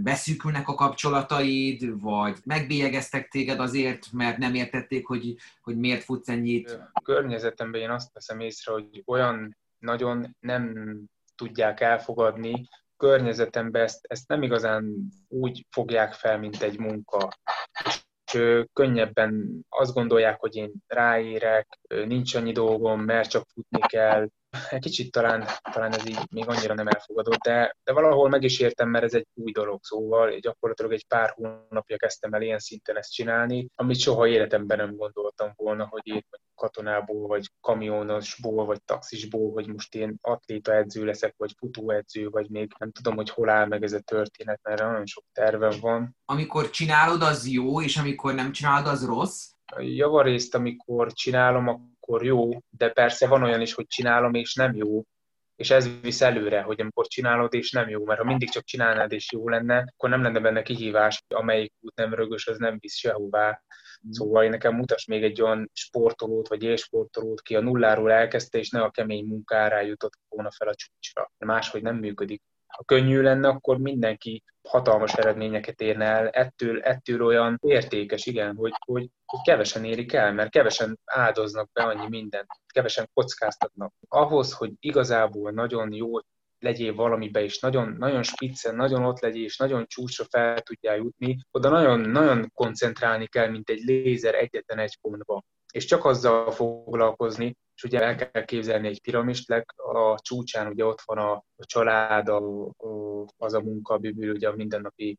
beszűkülnek 0.03 0.67
a 0.67 0.73
kapcsolataid, 0.73 2.01
vagy 2.01 2.37
megbélyegeztek 2.43 3.27
téged 3.27 3.59
azért, 3.59 4.11
mert 4.11 4.37
nem 4.37 4.53
értették, 4.53 5.07
hogy, 5.07 5.35
hogy 5.61 5.77
miért 5.77 6.03
futsz 6.03 6.29
ennyit? 6.29 6.79
A 6.93 7.01
környezetemben 7.01 7.81
én 7.81 7.89
azt 7.89 8.13
veszem 8.13 8.39
észre, 8.39 8.71
hogy 8.71 9.03
olyan 9.05 9.57
nagyon 9.79 10.35
nem 10.39 10.93
tudják 11.35 11.79
elfogadni, 11.79 12.67
környezetemben 12.97 13.81
ezt, 13.81 14.05
ezt 14.07 14.27
nem 14.27 14.43
igazán 14.43 15.09
úgy 15.27 15.65
fogják 15.69 16.13
fel, 16.13 16.39
mint 16.39 16.61
egy 16.61 16.79
munka. 16.79 17.29
És 17.83 18.03
könnyebben 18.73 19.59
azt 19.69 19.93
gondolják, 19.93 20.39
hogy 20.39 20.55
én 20.55 20.71
ráérek, 20.87 21.79
nincs 21.87 22.35
annyi 22.35 22.51
dolgom, 22.51 23.01
mert 23.01 23.29
csak 23.29 23.47
futni 23.53 23.79
kell, 23.79 24.27
egy 24.69 24.81
kicsit 24.81 25.11
talán, 25.11 25.45
talán 25.71 25.93
ez 25.93 26.07
így 26.07 26.19
még 26.31 26.47
annyira 26.47 26.73
nem 26.73 26.87
elfogadott, 26.87 27.41
de, 27.41 27.75
de 27.83 27.93
valahol 27.93 28.29
meg 28.29 28.43
is 28.43 28.59
értem, 28.59 28.89
mert 28.89 29.03
ez 29.03 29.13
egy 29.13 29.27
új 29.33 29.51
dolog, 29.51 29.79
szóval 29.83 30.37
gyakorlatilag 30.37 30.91
egy 30.91 31.05
pár 31.07 31.29
hónapja 31.35 31.97
kezdtem 31.97 32.33
el 32.33 32.41
ilyen 32.41 32.59
szinten 32.59 32.97
ezt 32.97 33.13
csinálni, 33.13 33.67
amit 33.75 33.99
soha 33.99 34.27
életemben 34.27 34.77
nem 34.77 34.95
gondoltam 34.95 35.53
volna, 35.55 35.87
hogy 35.89 36.07
én 36.07 36.25
katonából, 36.55 37.27
vagy 37.27 37.51
kamionosból, 37.61 38.65
vagy 38.65 38.83
taxisból, 38.83 39.51
hogy 39.51 39.67
most 39.67 39.95
én 39.95 40.17
atléta 40.21 40.73
edző 40.73 41.05
leszek, 41.05 41.33
vagy 41.37 41.53
futóedző, 41.57 42.29
vagy 42.29 42.49
még 42.49 42.71
nem 42.79 42.91
tudom, 42.91 43.15
hogy 43.15 43.29
hol 43.29 43.49
áll 43.49 43.65
meg 43.65 43.83
ez 43.83 43.93
a 43.93 43.99
történet, 43.99 44.59
mert 44.63 44.81
nagyon 44.81 45.05
sok 45.05 45.23
tervem 45.33 45.79
van. 45.81 46.15
Amikor 46.25 46.69
csinálod, 46.69 47.21
az 47.21 47.47
jó, 47.47 47.81
és 47.81 47.97
amikor 47.97 48.33
nem 48.33 48.51
csinálod, 48.51 48.87
az 48.87 49.05
rossz? 49.05 49.49
Javarészt, 49.77 50.55
amikor 50.55 51.13
csinálom, 51.13 51.67
akkor 51.67 51.81
jó, 52.07 52.49
de 52.69 52.89
persze 52.89 53.27
van 53.27 53.43
olyan 53.43 53.61
is, 53.61 53.73
hogy 53.73 53.87
csinálom 53.87 54.33
és 54.33 54.53
nem 54.53 54.75
jó, 54.75 55.03
és 55.55 55.69
ez 55.71 56.01
visz 56.01 56.21
előre, 56.21 56.61
hogy 56.61 56.81
amikor 56.81 57.07
csinálod 57.07 57.53
és 57.53 57.71
nem 57.71 57.89
jó, 57.89 58.05
mert 58.05 58.19
ha 58.19 58.25
mindig 58.25 58.49
csak 58.49 58.63
csinálnád 58.63 59.11
és 59.11 59.31
jó 59.31 59.49
lenne, 59.49 59.77
akkor 59.77 60.09
nem 60.09 60.21
lenne 60.21 60.39
benne 60.39 60.61
kihívás, 60.61 61.23
amelyik 61.27 61.73
út 61.79 61.95
nem 61.95 62.13
rögös, 62.13 62.47
az 62.47 62.57
nem 62.57 62.77
visz 62.79 62.95
sehová. 62.95 63.63
Mm. 64.07 64.11
Szóval 64.11 64.43
én 64.43 64.49
nekem 64.49 64.75
mutas 64.75 65.05
még 65.05 65.23
egy 65.23 65.41
olyan 65.41 65.69
sportolót, 65.73 66.47
vagy 66.47 66.63
élsportolót, 66.63 67.41
ki 67.41 67.55
a 67.55 67.61
nulláról 67.61 68.11
elkezdte, 68.11 68.57
és 68.57 68.69
ne 68.69 68.81
a 68.81 68.91
kemény 68.91 69.25
munkára 69.25 69.81
jutott 69.81 70.19
volna 70.29 70.51
fel 70.51 70.67
a 70.67 70.75
csúcsra. 70.75 71.31
Máshogy 71.37 71.81
nem 71.81 71.95
működik 71.95 72.41
ha 72.75 72.83
könnyű 72.83 73.21
lenne, 73.21 73.47
akkor 73.47 73.77
mindenki 73.77 74.43
hatalmas 74.67 75.13
eredményeket 75.13 75.81
érne 75.81 76.05
el. 76.05 76.29
Ettől, 76.29 76.81
ettől 76.81 77.21
olyan 77.21 77.59
értékes, 77.61 78.25
igen, 78.25 78.55
hogy, 78.55 78.71
hogy, 78.85 79.09
kevesen 79.43 79.83
érik 79.83 80.13
el, 80.13 80.33
mert 80.33 80.49
kevesen 80.49 80.99
áldoznak 81.05 81.71
be 81.71 81.83
annyi 81.83 82.07
mindent, 82.09 82.47
kevesen 82.73 83.09
kockáztatnak. 83.13 83.93
Ahhoz, 84.07 84.53
hogy 84.53 84.71
igazából 84.79 85.51
nagyon 85.51 85.93
jó 85.93 86.09
legyél 86.59 86.95
valamibe, 86.95 87.43
és 87.43 87.59
nagyon, 87.59 87.95
nagyon 87.97 88.23
spiccen, 88.23 88.75
nagyon 88.75 89.05
ott 89.05 89.19
legyél, 89.19 89.43
és 89.43 89.57
nagyon 89.57 89.85
csúcsra 89.87 90.25
fel 90.29 90.61
tudjál 90.61 90.95
jutni, 90.95 91.37
oda 91.51 91.69
nagyon, 91.69 91.99
nagyon 91.99 92.51
koncentrálni 92.53 93.27
kell, 93.27 93.49
mint 93.49 93.69
egy 93.69 93.83
lézer 93.83 94.35
egyetlen 94.35 94.79
egy 94.79 94.97
pontba. 95.01 95.43
És 95.75 95.85
csak 95.85 96.05
azzal 96.05 96.51
foglalkozni, 96.51 97.57
és 97.75 97.83
ugye 97.83 98.01
el 98.01 98.15
kell 98.15 98.45
képzelni 98.45 98.87
egy 98.87 99.01
piramist, 99.01 99.51
a 99.75 100.19
csúcsán 100.21 100.67
ugye 100.67 100.85
ott 100.85 101.01
van 101.05 101.17
a, 101.17 101.31
a 101.31 101.65
család, 101.65 102.27
a, 102.27 102.65
a, 102.65 103.25
az 103.37 103.53
a 103.53 103.61
munka, 103.61 103.93
amiből 103.93 104.33
ugye 104.33 104.49
a 104.49 104.55
mindennapi 104.55 105.17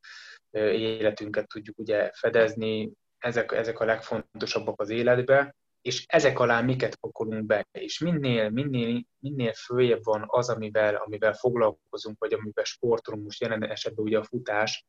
életünket 0.50 1.48
tudjuk 1.48 1.78
ugye 1.78 2.10
fedezni, 2.14 2.92
ezek, 3.18 3.52
ezek 3.52 3.80
a 3.80 3.84
legfontosabbak 3.84 4.80
az 4.80 4.90
életbe, 4.90 5.54
és 5.80 6.04
ezek 6.06 6.38
alá 6.38 6.60
miket 6.60 6.96
pakolunk 6.96 7.46
be, 7.46 7.66
és 7.72 7.98
minél, 7.98 8.50
minél, 8.50 9.02
minél 9.18 9.52
följebb 9.52 10.04
van 10.04 10.24
az, 10.26 10.48
amivel, 10.48 10.94
amivel 10.94 11.32
foglalkozunk, 11.32 12.18
vagy 12.18 12.32
amivel 12.32 12.64
sportolunk, 12.64 13.24
most 13.24 13.40
jelen 13.40 13.64
esetben 13.64 14.04
ugye 14.04 14.18
a 14.18 14.24
futás, 14.24 14.84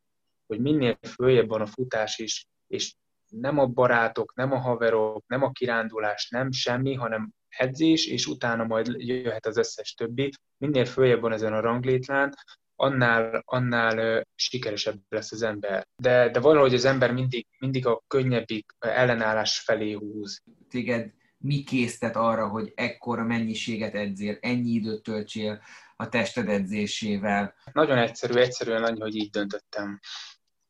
hogy 0.45 0.59
minél 0.59 0.97
följebb 1.01 1.47
van 1.47 1.61
a 1.61 1.65
futás 1.65 2.17
is, 2.17 2.47
és 2.67 2.95
nem 3.29 3.57
a 3.57 3.65
barátok, 3.65 4.35
nem 4.35 4.51
a 4.51 4.57
haverok, 4.57 5.23
nem 5.27 5.43
a 5.43 5.51
kirándulás, 5.51 6.29
nem 6.29 6.51
semmi, 6.51 6.93
hanem 6.93 7.31
edzés, 7.49 8.07
és 8.07 8.25
utána 8.25 8.63
majd 8.63 8.87
jöhet 8.97 9.45
az 9.45 9.57
összes 9.57 9.93
többi. 9.93 10.31
Minél 10.57 10.85
följebb 10.85 11.21
van 11.21 11.31
ezen 11.31 11.53
a 11.53 11.59
ranglétlán, 11.59 12.33
annál, 12.75 13.41
annál 13.45 14.27
sikeresebb 14.35 15.01
lesz 15.09 15.31
az 15.31 15.41
ember. 15.41 15.87
De, 16.01 16.29
de 16.29 16.39
valahogy 16.39 16.73
az 16.73 16.85
ember 16.85 17.13
mindig, 17.13 17.45
mindig 17.59 17.85
a 17.85 18.03
könnyebbik 18.07 18.71
ellenállás 18.79 19.59
felé 19.59 19.91
húz. 19.91 20.41
Téged 20.69 21.11
mi 21.37 21.63
késztet 21.63 22.15
arra, 22.15 22.47
hogy 22.47 22.71
ekkora 22.75 23.23
mennyiséget 23.23 23.93
edzél, 23.93 24.37
ennyi 24.41 24.69
időt 24.69 25.03
töltsél 25.03 25.61
a 25.95 26.09
tested 26.09 26.49
edzésével? 26.49 27.53
Nagyon 27.71 27.97
egyszerű, 27.97 28.39
egyszerűen 28.39 28.83
annyi, 28.83 28.99
hogy 28.99 29.15
így 29.15 29.29
döntöttem 29.29 29.99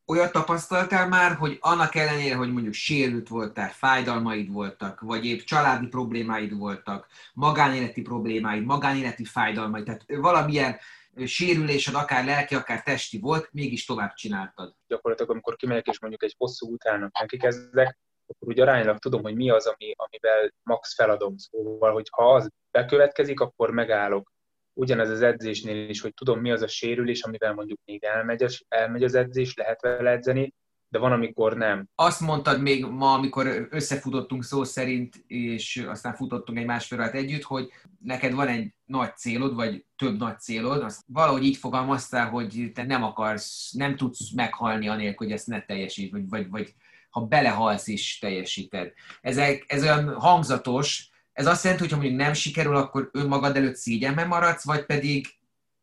olyat 0.07 0.31
tapasztaltál 0.31 1.07
már, 1.07 1.35
hogy 1.35 1.57
annak 1.61 1.95
ellenére, 1.95 2.35
hogy 2.35 2.51
mondjuk 2.51 2.73
sérült 2.73 3.27
voltál, 3.27 3.69
fájdalmaid 3.69 4.51
voltak, 4.51 4.99
vagy 5.01 5.25
épp 5.25 5.39
családi 5.39 5.87
problémáid 5.87 6.57
voltak, 6.57 7.07
magánéleti 7.33 8.01
problémáid, 8.01 8.63
magánéleti 8.63 9.25
fájdalmaid, 9.25 9.83
tehát 9.83 10.03
valamilyen 10.07 10.77
sérülésed, 11.25 11.95
akár 11.95 12.25
lelki, 12.25 12.55
akár 12.55 12.83
testi 12.83 13.19
volt, 13.19 13.49
mégis 13.51 13.85
tovább 13.85 14.13
csináltad. 14.13 14.73
Gyakorlatilag, 14.87 15.31
amikor 15.31 15.55
kimegyek 15.55 15.87
és 15.87 15.99
mondjuk 15.99 16.23
egy 16.23 16.35
hosszú 16.37 16.71
utának 16.71 17.19
neki 17.19 17.37
kezdek, 17.37 17.97
akkor 18.27 18.47
úgy 18.47 18.59
aránylag 18.59 18.97
tudom, 18.97 19.21
hogy 19.21 19.35
mi 19.35 19.49
az, 19.49 19.65
ami, 19.65 19.93
amivel 19.95 20.53
max 20.63 20.95
feladom. 20.95 21.37
Szóval, 21.37 21.93
hogy 21.93 22.07
ha 22.11 22.33
az 22.33 22.49
bekövetkezik, 22.71 23.39
akkor 23.39 23.71
megállok 23.71 24.31
ugyanez 24.77 25.09
az 25.09 25.21
edzésnél 25.21 25.89
is, 25.89 26.01
hogy 26.01 26.13
tudom, 26.13 26.39
mi 26.39 26.51
az 26.51 26.61
a 26.61 26.67
sérülés, 26.67 27.21
amivel 27.21 27.53
mondjuk 27.53 27.79
még 27.85 28.03
elmegy 28.03 28.65
elmegy 28.67 29.03
az 29.03 29.15
edzés, 29.15 29.53
lehet 29.55 29.81
vele 29.81 30.11
edzeni, 30.11 30.53
de 30.89 30.99
van, 30.99 31.11
amikor 31.11 31.57
nem. 31.57 31.89
Azt 31.95 32.21
mondtad 32.21 32.61
még 32.61 32.85
ma, 32.85 33.13
amikor 33.13 33.67
összefutottunk 33.69 34.43
szó 34.43 34.63
szerint, 34.63 35.23
és 35.27 35.85
aztán 35.87 36.13
futottunk 36.13 36.57
egy 36.57 36.65
másfél 36.65 37.01
együtt, 37.01 37.43
hogy 37.43 37.69
neked 37.99 38.33
van 38.33 38.47
egy 38.47 38.73
nagy 38.85 39.15
célod, 39.15 39.55
vagy 39.55 39.85
több 39.95 40.17
nagy 40.17 40.39
célod, 40.39 40.83
azt 40.83 41.01
valahogy 41.07 41.43
így 41.43 41.57
fogalmaztál, 41.57 42.29
hogy 42.29 42.71
te 42.73 42.83
nem 42.83 43.03
akarsz, 43.03 43.71
nem 43.71 43.95
tudsz 43.95 44.31
meghalni 44.35 44.87
anélkül, 44.87 45.27
hogy 45.27 45.35
ezt 45.35 45.47
ne 45.47 45.61
teljesít, 45.61 46.11
vagy, 46.11 46.29
vagy, 46.29 46.49
vagy 46.49 46.73
ha 47.09 47.21
belehalsz 47.21 47.87
is 47.87 48.19
teljesíted. 48.19 48.93
Ezek, 49.21 49.63
ez 49.67 49.81
olyan 49.81 50.13
hangzatos, 50.13 51.09
ez 51.37 51.45
azt 51.45 51.63
jelenti, 51.63 51.83
hogy 51.83 51.93
ha 51.93 51.99
mondjuk 51.99 52.21
nem 52.21 52.33
sikerül, 52.33 52.75
akkor 52.75 53.09
önmagad 53.13 53.55
előtt 53.55 53.75
szégyenben 53.75 54.27
maradsz, 54.27 54.65
vagy 54.65 54.85
pedig 54.85 55.27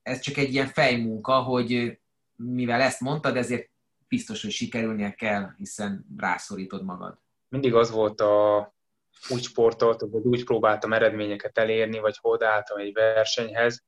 ez 0.03 0.21
csak 0.21 0.37
egy 0.37 0.53
ilyen 0.53 0.67
fejmunka, 0.67 1.33
hogy 1.33 1.99
mivel 2.37 2.81
ezt 2.81 3.01
mondtad, 3.01 3.37
ezért 3.37 3.71
biztos, 4.09 4.43
hogy 4.43 4.51
sikerülnie 4.51 5.15
kell, 5.15 5.51
hiszen 5.57 6.07
rászorítod 6.17 6.85
magad. 6.85 7.19
Mindig 7.49 7.75
az 7.75 7.91
volt 7.91 8.21
a 8.21 8.75
úgy 9.29 9.43
sportoltam, 9.43 10.11
vagy 10.11 10.25
úgy 10.25 10.45
próbáltam 10.45 10.93
eredményeket 10.93 11.59
elérni, 11.59 11.99
vagy 11.99 12.19
odaálltam 12.21 12.79
egy 12.79 12.93
versenyhez, 12.93 13.85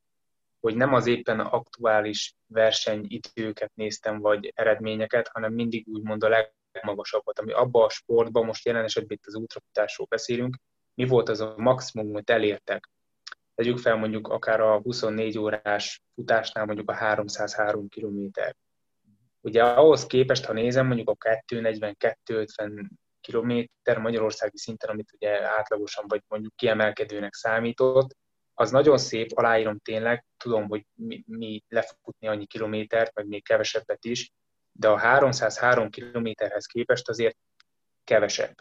hogy 0.59 0.75
nem 0.75 0.93
az 0.93 1.07
éppen 1.07 1.39
aktuális 1.39 2.35
versenyidőket 2.45 3.71
néztem, 3.73 4.19
vagy 4.19 4.51
eredményeket, 4.55 5.29
hanem 5.33 5.53
mindig 5.53 5.87
úgymond 5.87 6.23
a 6.23 6.47
legmagasabbat, 6.73 7.39
ami 7.39 7.51
abba 7.51 7.85
a 7.85 7.89
sportban, 7.89 8.45
most 8.45 8.65
jelen 8.65 8.83
esetben 8.83 9.17
itt 9.17 9.27
az 9.27 9.35
útrafutásról 9.35 10.07
beszélünk, 10.09 10.57
mi 10.97 11.05
volt 11.05 11.29
az 11.29 11.39
a 11.39 11.53
maximum, 11.57 12.09
amit 12.09 12.29
elértek. 12.29 12.89
Tegyük 13.55 13.77
fel 13.77 13.95
mondjuk 13.95 14.27
akár 14.27 14.59
a 14.59 14.81
24 14.81 15.37
órás 15.37 16.01
futásnál 16.15 16.65
mondjuk 16.65 16.89
a 16.89 16.93
303 16.93 17.87
km. 17.87 18.29
Ugye 19.41 19.63
ahhoz 19.63 20.05
képest, 20.05 20.45
ha 20.45 20.53
nézem 20.53 20.87
mondjuk 20.87 21.09
a 21.09 21.15
240-250 21.47 22.89
km 23.21 24.01
Magyarországi 24.01 24.57
szinten, 24.57 24.89
amit 24.89 25.11
ugye 25.13 25.47
átlagosan 25.47 26.05
vagy 26.07 26.21
mondjuk 26.27 26.55
kiemelkedőnek 26.55 27.33
számított, 27.33 28.15
az 28.53 28.71
nagyon 28.71 28.97
szép, 28.97 29.31
aláírom 29.31 29.79
tényleg, 29.79 30.25
tudom, 30.37 30.67
hogy 30.67 30.85
mi, 30.93 31.23
mi 31.27 31.63
lefutni 31.67 32.27
annyi 32.27 32.45
kilométert, 32.45 33.15
meg 33.15 33.27
még 33.27 33.43
kevesebbet 33.43 34.05
is, 34.05 34.31
de 34.71 34.87
a 34.87 34.97
303 34.97 35.89
kilométerhez 35.89 36.65
képest 36.65 37.09
azért 37.09 37.37
kevesebb. 38.03 38.55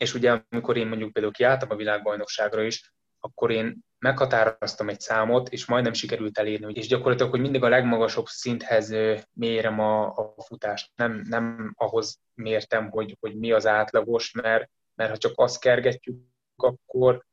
És 0.00 0.14
ugye 0.14 0.42
amikor 0.50 0.76
én 0.76 0.86
mondjuk 0.86 1.12
például 1.12 1.34
kiálltam 1.34 1.70
a 1.70 1.76
világbajnokságra 1.76 2.62
is, 2.62 2.92
akkor 3.18 3.50
én 3.50 3.78
meghatároztam 3.98 4.88
egy 4.88 5.00
számot, 5.00 5.48
és 5.48 5.66
majdnem 5.66 5.92
sikerült 5.92 6.38
elérni, 6.38 6.72
és 6.72 6.86
gyakorlatilag, 6.86 7.30
hogy 7.30 7.40
mindig 7.40 7.62
a 7.62 7.68
legmagasabb 7.68 8.26
szinthez 8.26 8.94
mérem 9.32 9.80
a, 9.80 10.06
a 10.16 10.34
futást. 10.42 10.90
Nem, 10.94 11.24
nem 11.28 11.74
ahhoz 11.76 12.20
mértem, 12.34 12.90
hogy, 12.90 13.16
hogy 13.20 13.34
mi 13.34 13.52
az 13.52 13.66
átlagos, 13.66 14.32
mert, 14.32 14.70
mert 14.94 15.10
ha 15.10 15.16
csak 15.16 15.32
azt 15.34 15.60
kergetjük, 15.60 16.16
akkor, 16.56 17.24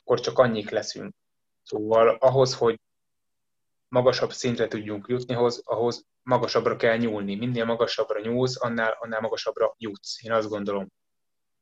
akkor 0.00 0.20
csak 0.20 0.38
annyik 0.38 0.70
leszünk. 0.70 1.14
Szóval 1.62 2.08
ahhoz, 2.08 2.54
hogy 2.54 2.80
magasabb 3.88 4.32
szintre 4.32 4.68
tudjunk 4.68 5.06
jutni, 5.08 5.34
ahhoz, 5.34 5.62
ahhoz 5.64 6.06
magasabbra 6.22 6.76
kell 6.76 6.96
nyúlni. 6.96 7.36
Minél 7.36 7.64
magasabbra 7.64 8.20
nyúlsz, 8.20 8.62
annál, 8.62 8.96
annál 9.00 9.20
magasabbra 9.20 9.74
jutsz, 9.78 10.24
én 10.24 10.32
azt 10.32 10.48
gondolom. 10.48 10.88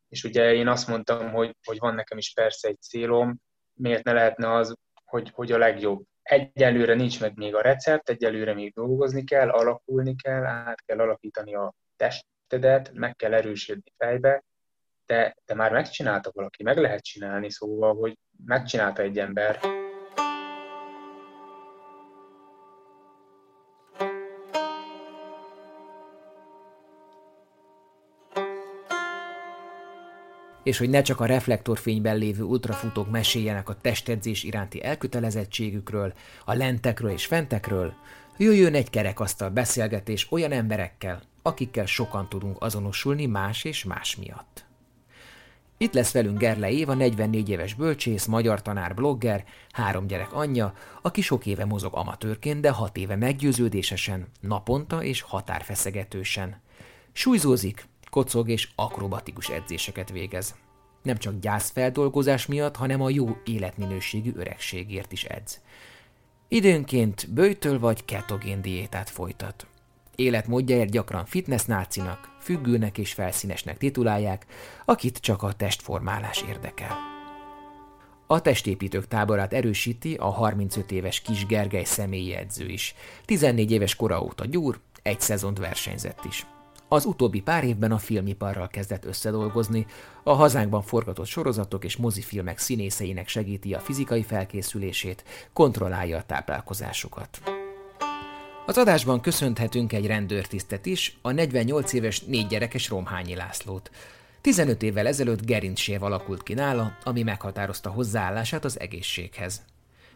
És 0.09 0.25
ugye 0.25 0.55
én 0.55 0.69
azt 0.69 0.89
mondtam, 0.89 1.31
hogy, 1.31 1.57
hogy 1.65 1.79
van 1.79 1.95
nekem 1.95 2.19
is 2.19 2.33
persze 2.33 2.69
egy 2.69 2.81
célom, 2.81 3.41
miért 3.73 4.05
ne 4.05 4.13
lehetne 4.13 4.53
az, 4.53 4.75
hogy, 5.05 5.31
hogy 5.35 5.53
a 5.53 5.59
legjobb. 5.59 6.03
Egyelőre 6.23 6.95
nincs 6.95 7.21
meg 7.21 7.37
még 7.37 7.55
a 7.55 7.61
recept, 7.61 8.09
egyelőre 8.09 8.55
még 8.55 8.75
dolgozni 8.75 9.25
kell, 9.25 9.49
alakulni 9.49 10.17
kell, 10.17 10.45
át 10.45 10.85
kell 10.85 10.99
alakítani 10.99 11.55
a 11.55 11.75
testedet, 11.97 12.93
meg 12.93 13.17
kell 13.17 13.35
erősödni 13.35 13.93
fejbe, 13.97 14.45
de, 15.07 15.37
de 15.45 15.55
már 15.55 15.73
megcsinálta 15.73 16.31
valaki, 16.35 16.63
meg 16.63 16.77
lehet 16.77 17.05
csinálni, 17.05 17.51
szóval, 17.51 17.95
hogy 17.95 18.19
megcsinálta 18.45 19.03
egy 19.03 19.19
ember. 19.19 19.61
És 30.67 30.79
hogy 30.79 30.91
ne 30.91 31.03
csak 31.03 31.21
a 31.21 31.27
reflektorfényben 31.27 32.17
lévő 32.17 32.43
ultrafutók 32.43 33.11
meséljenek 33.11 33.69
a 33.69 33.77
testedzés 33.81 34.43
iránti 34.43 34.85
elkötelezettségükről, 34.85 36.13
a 36.45 36.55
lentekről 36.55 37.11
és 37.11 37.27
fentekről, 37.27 37.93
jöjjön 38.37 38.75
egy 38.75 38.91
kerekasztal 38.91 39.51
beszélgetés 39.51 40.27
olyan 40.31 40.53
emberekkel, 40.53 41.23
akikkel 41.43 41.87
sokan 41.87 42.29
tudunk 42.29 42.57
azonosulni 42.63 43.27
más 43.27 43.65
és 43.65 43.85
más 43.85 44.17
miatt. 44.17 44.65
Itt 45.77 45.95
lesz 45.95 46.13
velünk 46.13 46.39
Gerle 46.39 46.71
Éva, 46.71 46.95
44 46.95 47.49
éves 47.49 47.75
bölcsész, 47.75 48.25
magyar 48.25 48.63
tanár, 48.63 48.95
blogger, 48.95 49.45
három 49.71 50.07
gyerek 50.07 50.33
anyja, 50.33 50.75
aki 51.03 51.21
sok 51.21 51.47
éve 51.47 51.65
mozog 51.65 51.95
amatőrként, 51.95 52.61
de 52.61 52.71
hat 52.71 52.97
éve 52.97 53.17
meggyőződésesen, 53.17 54.27
naponta 54.41 55.03
és 55.03 55.21
határfeszegetősen. 55.21 56.61
Súlyzózik, 57.13 57.85
kocog 58.11 58.49
és 58.49 58.69
akrobatikus 58.75 59.49
edzéseket 59.49 60.11
végez. 60.11 60.55
Nem 61.03 61.17
csak 61.17 61.41
gyászfeldolgozás 61.41 62.47
miatt, 62.47 62.77
hanem 62.77 63.03
a 63.03 63.11
jó 63.11 63.37
életminőségű 63.45 64.33
öregségért 64.35 65.13
is 65.13 65.25
edz. 65.25 65.61
Időnként 66.49 67.33
bőjtől 67.33 67.79
vagy 67.79 68.05
ketogén 68.05 68.63
diétát 68.63 69.11
folytat. 69.11 69.67
Életmódjáért 70.15 70.91
gyakran 70.91 71.25
fitness 71.25 71.65
nácinak, 71.65 72.37
függőnek 72.41 72.99
és 72.99 73.13
felszínesnek 73.13 73.79
titulálják, 73.79 74.47
akit 74.85 75.19
csak 75.19 75.43
a 75.43 75.53
testformálás 75.53 76.45
érdekel. 76.49 76.97
A 78.27 78.41
testépítők 78.41 79.09
táborát 79.09 79.53
erősíti 79.53 80.15
a 80.15 80.31
35 80.31 80.91
éves 80.91 81.21
kis 81.21 81.47
Gergely 81.47 81.85
személyi 81.85 82.35
edző 82.35 82.69
is. 82.69 82.95
14 83.25 83.71
éves 83.71 83.95
kora 83.95 84.23
óta 84.23 84.45
gyúr, 84.45 84.81
egy 85.03 85.21
szezont 85.21 85.59
versenyzett 85.59 86.25
is. 86.25 86.47
Az 86.89 87.05
utóbbi 87.05 87.41
pár 87.41 87.65
évben 87.65 87.93
a 87.93 87.99
filmiparral 87.99 88.69
kezdett 88.69 89.05
összedolgozni, 89.05 89.87
a 90.23 90.33
hazánkban 90.33 90.83
forgatott 90.83 91.27
sorozatok 91.27 91.85
és 91.85 91.97
mozifilmek 91.97 92.59
színészeinek 92.59 93.29
segíti 93.29 93.75
a 93.75 93.81
fizikai 93.81 94.23
felkészülését, 94.23 95.25
kontrollálja 95.53 96.17
a 96.17 96.23
táplálkozásukat. 96.23 97.41
Az 98.67 98.79
adásban 98.79 99.21
köszönhetünk 99.21 99.93
egy 99.93 100.07
rendőrtisztet 100.07 100.87
is, 100.87 101.19
a 101.23 101.31
48 101.31 101.93
éves 101.93 102.21
négy 102.21 102.47
gyerekes 102.47 102.89
Romhányi 102.89 103.35
Lászlót. 103.35 103.91
15 104.41 104.83
évvel 104.83 105.07
ezelőtt 105.07 105.47
gerincsév 105.47 106.03
alakult 106.03 106.43
ki 106.43 106.55
nála, 106.55 106.97
ami 107.05 107.23
meghatározta 107.23 107.91
hozzáállását 107.91 108.65
az 108.65 108.81
egészséghez. 108.81 109.63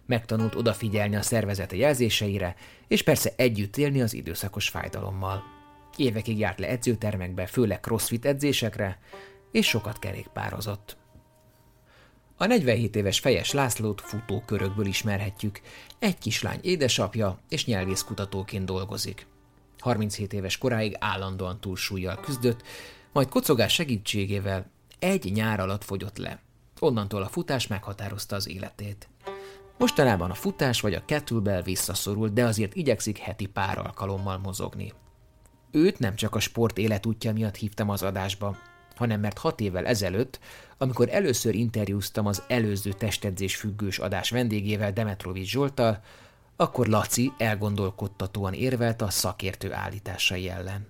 Megtanult 0.07 0.55
odafigyelni 0.55 1.17
a 1.17 1.23
szervezete 1.23 1.77
jelzéseire, 1.77 2.55
és 2.89 3.03
persze 3.03 3.33
együtt 3.37 3.77
élni 3.77 4.01
az 4.01 4.15
időszakos 4.15 4.69
fájdalommal. 4.69 5.60
Évekig 6.01 6.39
járt 6.39 6.59
le 6.59 6.69
edzőtermekbe, 6.69 7.47
főleg 7.47 7.81
crossfit 7.81 8.25
edzésekre, 8.25 8.99
és 9.53 9.67
sokat 9.67 9.99
kerékpározott. 9.99 10.97
A 12.37 12.47
47 12.47 12.97
éves 12.97 13.19
Fejes 13.19 13.53
Lászlót 13.53 14.01
futókörökből 14.01 14.87
ismerhetjük. 14.87 15.61
Egy 15.99 16.19
kislány 16.19 16.59
édesapja 16.63 17.39
és 17.49 17.67
nyelvészkutatóként 17.67 18.65
dolgozik. 18.65 19.27
37 19.79 20.33
éves 20.33 20.59
koráig 20.59 20.97
állandóan 20.99 21.61
túlsúlyjal 21.61 22.21
küzdött, 22.21 22.63
majd 23.13 23.29
kocogás 23.29 23.73
segítségével 23.73 24.71
egy 24.99 25.33
nyár 25.33 25.61
alatt 25.61 25.85
fogyott 25.85 26.19
le. 26.19 26.43
Onnantól 26.79 27.23
a 27.23 27.29
futás 27.29 27.67
meghatározta 27.67 28.37
az 28.37 28.49
életét. 28.49 29.09
Mostanában 29.79 30.31
a 30.31 30.35
futás 30.35 30.81
vagy 30.81 30.95
a 30.95 31.05
kettlebell 31.05 31.63
visszaszorult, 31.63 32.33
de 32.33 32.45
azért 32.45 32.75
igyekszik 32.75 33.19
heti 33.19 33.47
pár 33.47 33.79
alkalommal 33.79 34.39
mozogni. 34.39 34.93
Őt 35.73 35.99
nem 35.99 36.15
csak 36.15 36.35
a 36.35 36.41
sport 36.41 36.79
életútja 36.79 37.33
miatt 37.33 37.57
hívtam 37.57 37.91
az 37.91 38.03
adásba, 38.03 38.57
hanem 38.97 39.21
mert 39.21 39.39
hat 39.39 39.61
évvel 39.61 39.87
ezelőtt, 39.87 40.41
amikor 40.79 41.09
először 41.09 41.55
interjúztam 41.55 42.27
az 42.27 42.43
előző 42.49 42.93
testedzés 42.93 43.57
függős 43.57 43.99
adás 43.99 44.31
vendégével 44.31 44.93
Demetrovics 44.93 45.51
Zsoltal, 45.51 46.03
akkor 46.57 46.87
Laci 46.87 47.33
elgondolkodtatóan 47.39 48.53
érvelt 48.53 49.03
a 49.03 49.11
szakértő 49.11 49.73
állításai 49.73 50.49
ellen. 50.49 50.87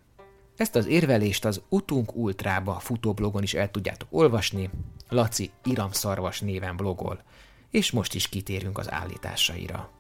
Ezt 0.57 0.77
az 0.77 0.87
érvelést 0.87 1.45
az 1.45 1.63
Utunk 1.69 2.17
Ultrába 2.17 2.79
futóblogon 2.79 3.43
is 3.43 3.55
el 3.55 3.71
tudjátok 3.71 4.09
olvasni, 4.11 4.71
Laci 5.09 5.51
Iramszarvas 5.65 6.41
néven 6.41 6.77
blogol, 6.77 7.23
és 7.71 7.91
most 7.91 8.15
is 8.15 8.29
kitérünk 8.29 8.79
az 8.79 8.91
állításaira. 8.91 10.00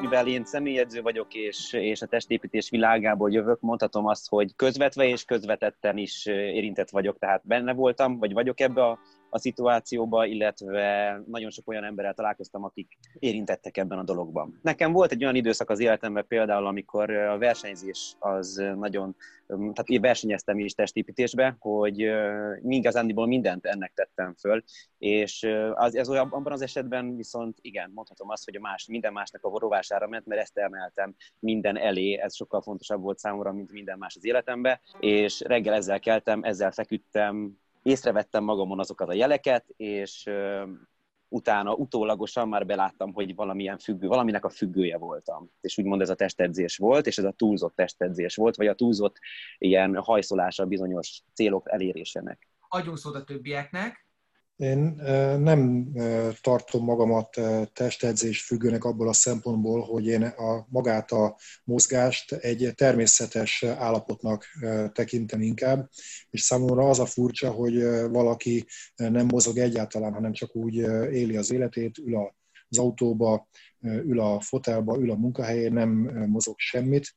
Mivel 0.00 0.26
én 0.26 0.44
személyedző 0.44 1.02
vagyok, 1.02 1.34
és, 1.34 1.72
és 1.72 2.02
a 2.02 2.06
testépítés 2.06 2.70
világából 2.70 3.30
jövök, 3.30 3.60
mondhatom 3.60 4.06
azt, 4.06 4.28
hogy 4.28 4.54
közvetve 4.56 5.04
és 5.06 5.24
közvetetten 5.24 5.96
is 5.96 6.26
érintett 6.26 6.90
vagyok, 6.90 7.18
tehát 7.18 7.46
benne 7.46 7.72
voltam, 7.72 8.18
vagy 8.18 8.32
vagyok 8.32 8.60
ebbe 8.60 8.84
a 8.84 8.98
a 9.34 9.38
szituációba, 9.38 10.26
illetve 10.26 11.20
nagyon 11.26 11.50
sok 11.50 11.68
olyan 11.68 11.84
emberrel 11.84 12.14
találkoztam, 12.14 12.64
akik 12.64 12.98
érintettek 13.18 13.76
ebben 13.76 13.98
a 13.98 14.02
dologban. 14.02 14.58
Nekem 14.62 14.92
volt 14.92 15.12
egy 15.12 15.22
olyan 15.22 15.34
időszak 15.34 15.70
az 15.70 15.80
életemben 15.80 16.26
például, 16.26 16.66
amikor 16.66 17.10
a 17.10 17.38
versenyzés 17.38 18.16
az 18.18 18.62
nagyon, 18.76 19.16
tehát 19.46 19.88
én 19.88 20.00
versenyeztem 20.00 20.58
is 20.58 20.74
testépítésbe, 20.74 21.56
hogy 21.58 22.10
igazándiból 22.62 23.26
mindent 23.26 23.66
ennek 23.66 23.92
tettem 23.94 24.34
föl, 24.38 24.62
és 24.98 25.46
az, 25.74 25.96
ez 25.96 26.08
olyan, 26.08 26.28
abban 26.30 26.52
az 26.52 26.62
esetben 26.62 27.16
viszont 27.16 27.58
igen, 27.60 27.90
mondhatom 27.94 28.30
azt, 28.30 28.44
hogy 28.44 28.56
a 28.56 28.60
más, 28.60 28.86
minden 28.86 29.12
másnak 29.12 29.44
a 29.44 29.58
rovására 29.58 30.08
ment, 30.08 30.26
mert 30.26 30.40
ezt 30.40 30.58
emeltem 30.58 31.14
minden 31.38 31.78
elé, 31.78 32.14
ez 32.14 32.34
sokkal 32.34 32.62
fontosabb 32.62 33.02
volt 33.02 33.18
számomra, 33.18 33.52
mint 33.52 33.72
minden 33.72 33.98
más 33.98 34.16
az 34.16 34.24
életemben, 34.24 34.80
és 35.00 35.40
reggel 35.40 35.74
ezzel 35.74 36.00
keltem, 36.00 36.42
ezzel 36.42 36.72
feküdtem, 36.72 37.62
észrevettem 37.84 38.44
magamon 38.44 38.78
azokat 38.78 39.08
a 39.08 39.14
jeleket, 39.14 39.64
és 39.76 40.30
utána 41.28 41.74
utólagosan 41.74 42.48
már 42.48 42.66
beláttam, 42.66 43.12
hogy 43.12 43.34
valamilyen 43.34 43.78
függő, 43.78 44.06
valaminek 44.06 44.44
a 44.44 44.48
függője 44.48 44.98
voltam. 44.98 45.50
És 45.60 45.78
úgymond 45.78 46.00
ez 46.00 46.10
a 46.10 46.14
testedzés 46.14 46.76
volt, 46.76 47.06
és 47.06 47.18
ez 47.18 47.24
a 47.24 47.30
túlzott 47.30 47.74
testedzés 47.76 48.36
volt, 48.36 48.56
vagy 48.56 48.66
a 48.66 48.74
túlzott 48.74 49.18
ilyen 49.58 49.96
hajszolása 49.96 50.66
bizonyos 50.66 51.22
célok 51.32 51.70
elérésének. 51.70 52.48
Adjunk 52.68 52.98
szót 52.98 53.14
a 53.14 53.24
többieknek, 53.24 54.03
én 54.56 54.78
nem 55.38 55.88
tartom 56.40 56.84
magamat 56.84 57.40
testedzés 57.72 58.42
függőnek 58.42 58.84
abból 58.84 59.08
a 59.08 59.12
szempontból, 59.12 59.80
hogy 59.80 60.06
én 60.06 60.22
a, 60.22 60.66
magát 60.68 61.10
a 61.10 61.36
mozgást 61.64 62.32
egy 62.32 62.72
természetes 62.74 63.62
állapotnak 63.62 64.46
tekintem 64.92 65.40
inkább, 65.40 65.90
és 66.30 66.40
számomra 66.40 66.88
az 66.88 66.98
a 66.98 67.06
furcsa, 67.06 67.50
hogy 67.50 67.82
valaki 68.10 68.66
nem 68.96 69.26
mozog 69.26 69.58
egyáltalán, 69.58 70.12
hanem 70.12 70.32
csak 70.32 70.56
úgy 70.56 70.74
éli 71.12 71.36
az 71.36 71.52
életét, 71.52 71.98
ül 71.98 72.32
az 72.68 72.78
autóba, 72.78 73.48
ül 73.82 74.20
a 74.20 74.40
fotelba, 74.40 74.98
ül 74.98 75.10
a 75.10 75.16
munkahelyén, 75.16 75.72
nem 75.72 75.90
mozog 76.28 76.54
semmit 76.58 77.14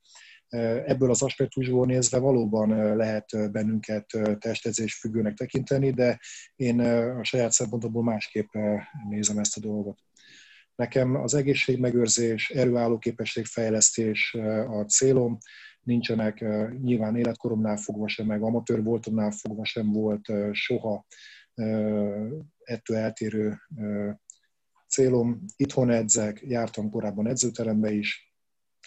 Ebből 0.50 1.10
az 1.10 1.22
aspektusból 1.22 1.86
nézve 1.86 2.18
valóban 2.18 2.96
lehet 2.96 3.52
bennünket 3.52 4.06
testedzés 4.40 5.00
függőnek 5.00 5.34
tekinteni, 5.34 5.92
de 5.92 6.20
én 6.56 6.80
a 6.80 7.24
saját 7.24 7.52
szempontomból 7.52 8.04
másképp 8.04 8.54
nézem 9.10 9.38
ezt 9.38 9.58
a 9.58 9.60
dolgot. 9.60 10.00
Nekem 10.76 11.16
az 11.16 11.34
egészségmegőrzés, 11.34 12.50
erőálló 12.50 12.98
képességfejlesztés 12.98 14.34
a 14.68 14.84
célom, 14.84 15.38
nincsenek 15.82 16.46
nyilván 16.82 17.16
életkoromnál 17.16 17.78
fogva 17.78 18.08
sem, 18.08 18.26
meg 18.26 18.42
amatőr 18.42 18.84
voltomnál 18.84 19.32
fogva 19.32 19.66
sem 19.66 19.92
volt 19.92 20.32
soha 20.52 21.06
ettől 22.64 22.98
eltérő 22.98 23.58
célom. 24.88 25.46
Itthon 25.56 25.90
edzek, 25.90 26.42
jártam 26.42 26.90
korábban 26.90 27.28
edzőterembe 27.28 27.92
is, 27.92 28.27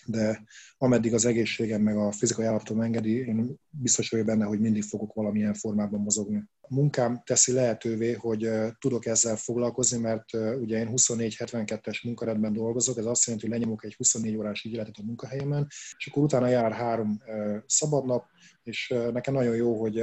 de 0.07 0.45
ameddig 0.79 1.15
az 1.15 1.25
egészségem 1.25 1.83
meg 1.83 1.97
a 1.97 2.13
fizikai 2.13 2.45
állapotom 2.45 2.81
engedi, 2.81 3.27
én 3.27 3.57
biztos 3.71 4.11
vagyok 4.11 4.27
benne, 4.27 4.45
hogy 4.45 4.61
mindig 4.61 4.83
fogok 4.83 5.15
valamilyen 5.15 5.55
formában 5.55 6.01
mozogni. 6.01 6.43
A 6.61 6.75
munkám 6.75 7.23
teszi 7.25 7.53
lehetővé, 7.53 8.13
hogy 8.13 8.51
tudok 8.79 9.07
ezzel 9.07 9.37
foglalkozni, 9.37 9.99
mert 9.99 10.33
ugye 10.35 10.79
én 10.79 10.89
24-72-es 10.93 12.05
munkarendben 12.05 12.53
dolgozok, 12.53 12.99
ez 12.99 13.05
azt 13.05 13.25
jelenti, 13.25 13.49
hogy 13.49 13.59
lenyomok 13.59 13.85
egy 13.85 13.95
24 13.95 14.37
órás 14.37 14.65
ügyeletet 14.65 14.97
a 14.99 15.05
munkahelyemen, 15.05 15.67
és 15.97 16.07
akkor 16.07 16.23
utána 16.23 16.47
jár 16.49 16.73
három 16.73 17.23
szabadnap, 17.67 18.25
és 18.63 18.95
nekem 19.13 19.35
nagyon 19.35 19.57
jó, 19.57 19.81
hogy 19.81 19.99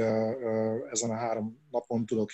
ezen 0.90 1.10
a 1.10 1.16
három 1.16 1.58
napon 1.70 2.06
tudok 2.06 2.30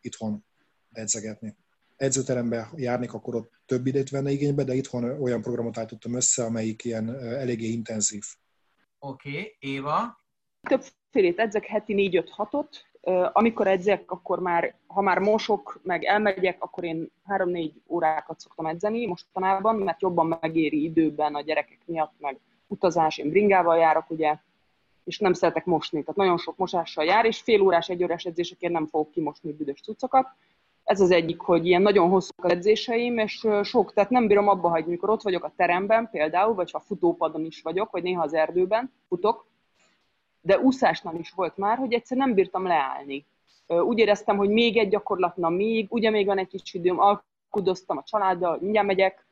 itthon 0.00 0.44
edzegetni 0.90 1.56
edzőterembe 1.96 2.68
járnék, 2.76 3.12
akkor 3.12 3.34
ott 3.34 3.50
több 3.66 3.86
időt 3.86 4.10
venne 4.10 4.30
igénybe, 4.30 4.64
de 4.64 4.74
itthon 4.74 5.20
olyan 5.20 5.40
programot 5.40 5.78
állítottam 5.78 6.14
össze, 6.14 6.44
amelyik 6.44 6.84
ilyen 6.84 7.16
eléggé 7.20 7.66
intenzív. 7.66 8.24
Oké, 8.98 9.28
okay. 9.28 9.56
Éva? 9.58 10.20
Többfélét 10.68 11.38
edzek, 11.38 11.66
heti 11.66 11.94
4-5-6-ot. 12.36 12.68
Amikor 13.32 13.66
edzek, 13.66 14.10
akkor 14.10 14.38
már, 14.38 14.74
ha 14.86 15.00
már 15.00 15.18
mosok, 15.18 15.80
meg 15.82 16.04
elmegyek, 16.04 16.62
akkor 16.62 16.84
én 16.84 17.10
3-4 17.28 17.72
órákat 17.86 18.40
szoktam 18.40 18.66
edzeni 18.66 19.06
mostanában, 19.06 19.76
mert 19.76 20.02
jobban 20.02 20.38
megéri 20.40 20.82
időben 20.82 21.34
a 21.34 21.40
gyerekek 21.40 21.78
miatt, 21.84 22.12
meg 22.18 22.38
utazás, 22.66 23.18
én 23.18 23.28
bringával 23.28 23.78
járok, 23.78 24.10
ugye, 24.10 24.36
és 25.04 25.18
nem 25.18 25.32
szeretek 25.32 25.64
mosni, 25.64 26.00
tehát 26.00 26.16
nagyon 26.16 26.38
sok 26.38 26.56
mosással 26.56 27.04
jár, 27.04 27.24
és 27.24 27.40
fél 27.40 27.60
órás, 27.60 27.88
egy 27.88 28.02
órás 28.02 28.24
edzésekért 28.24 28.72
nem 28.72 28.86
fogok 28.86 29.10
kimosni 29.10 29.52
büdös 29.52 29.80
cuccokat, 29.80 30.26
ez 30.86 31.00
az 31.00 31.10
egyik, 31.10 31.40
hogy 31.40 31.66
ilyen 31.66 31.82
nagyon 31.82 32.08
hosszú 32.08 32.32
az 32.36 32.50
edzéseim, 32.50 33.18
és 33.18 33.46
sok, 33.62 33.92
tehát 33.92 34.10
nem 34.10 34.26
bírom 34.26 34.48
abba 34.48 34.68
hagyni, 34.68 34.90
mikor 34.90 35.10
ott 35.10 35.22
vagyok 35.22 35.44
a 35.44 35.52
teremben 35.56 36.08
például, 36.10 36.54
vagy 36.54 36.70
ha 36.70 36.80
futópadon 36.80 37.44
is 37.44 37.62
vagyok, 37.62 37.90
vagy 37.90 38.02
néha 38.02 38.22
az 38.22 38.34
erdőben 38.34 38.92
futok, 39.08 39.46
de 40.40 40.58
úszásnál 40.58 41.14
is 41.14 41.30
volt 41.30 41.56
már, 41.56 41.78
hogy 41.78 41.92
egyszer 41.92 42.16
nem 42.16 42.34
bírtam 42.34 42.66
leállni. 42.66 43.24
Úgy 43.66 43.98
éreztem, 43.98 44.36
hogy 44.36 44.48
még 44.48 44.76
egy 44.76 44.88
gyakorlat, 44.88 45.36
na 45.36 45.48
még, 45.48 45.86
ugye 45.90 46.10
még 46.10 46.26
van 46.26 46.38
egy 46.38 46.48
kis 46.48 46.74
időm, 46.74 46.98
alkudoztam 47.00 47.96
a 47.96 48.02
családdal, 48.02 48.58
mindjárt 48.60 48.86
megyek, 48.86 49.26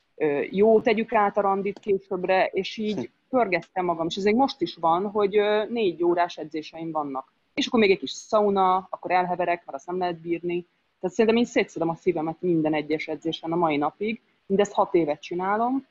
jó, 0.51 0.81
tegyük 0.81 1.13
át 1.13 1.37
a 1.37 1.41
randit 1.41 1.79
későbbre, 1.79 2.47
és 2.47 2.77
így 2.77 3.11
pörgettem 3.29 3.85
magam, 3.85 4.07
és 4.07 4.17
ez 4.17 4.25
még 4.25 4.35
most 4.35 4.61
is 4.61 4.77
van, 4.77 5.11
hogy 5.11 5.41
négy 5.69 6.05
órás 6.05 6.37
edzéseim 6.37 6.91
vannak. 6.91 7.33
És 7.55 7.67
akkor 7.67 7.81
még 7.81 7.91
egy 7.91 7.99
kis 7.99 8.11
szauna, 8.11 8.87
akkor 8.91 9.11
elheverek, 9.11 9.63
mert 9.65 9.79
azt 9.79 9.87
nem 9.87 9.99
lehet 9.99 10.21
bírni, 10.21 10.67
tehát 11.05 11.19
szerintem 11.19 11.43
én 11.43 11.51
szétszedem 11.51 11.89
a 11.89 11.95
szívemet 11.95 12.37
minden 12.41 12.75
egyes 12.75 13.07
edzésen 13.07 13.53
a 13.53 13.57
mai 13.57 13.77
napig. 13.77 14.21
Mindezt 14.47 14.73
hat 14.73 14.95
évet 14.95 15.21
csinálom. 15.21 15.87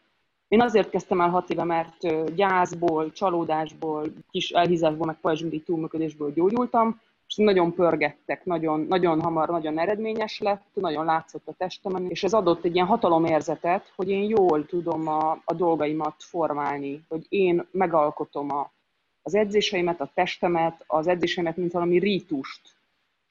Én 0.47 0.61
azért 0.61 0.89
kezdtem 0.89 1.21
el 1.21 1.29
hat 1.29 1.49
éve, 1.49 1.63
mert 1.63 2.33
gyászból, 2.35 3.11
csalódásból, 3.11 4.05
kis 4.31 4.49
elhízásból, 4.49 5.05
meg 5.05 5.19
pajzsmiri 5.21 5.61
túlműködésből 5.61 6.33
gyógyultam, 6.33 7.01
és 7.27 7.35
nagyon 7.35 7.73
pörgettek, 7.73 8.45
nagyon, 8.45 8.85
nagyon 8.89 9.21
hamar, 9.21 9.49
nagyon 9.49 9.79
eredményes 9.79 10.39
lett, 10.39 10.65
nagyon 10.73 11.05
látszott 11.05 11.47
a 11.47 11.53
testemen, 11.57 12.09
és 12.09 12.23
ez 12.23 12.33
adott 12.33 12.63
egy 12.65 12.75
ilyen 12.75 12.87
hatalomérzetet, 12.87 13.91
hogy 13.95 14.09
én 14.09 14.23
jól 14.23 14.65
tudom 14.65 15.07
a, 15.07 15.41
a 15.45 15.53
dolgaimat 15.53 16.15
formálni, 16.17 17.03
hogy 17.07 17.25
én 17.29 17.67
megalkotom 17.71 18.51
a, 18.51 18.71
az 19.21 19.35
edzéseimet, 19.35 20.01
a 20.01 20.11
testemet, 20.13 20.83
az 20.87 21.07
edzéseimet, 21.07 21.57
mint 21.57 21.71
valami 21.71 21.99
rítust, 21.99 22.61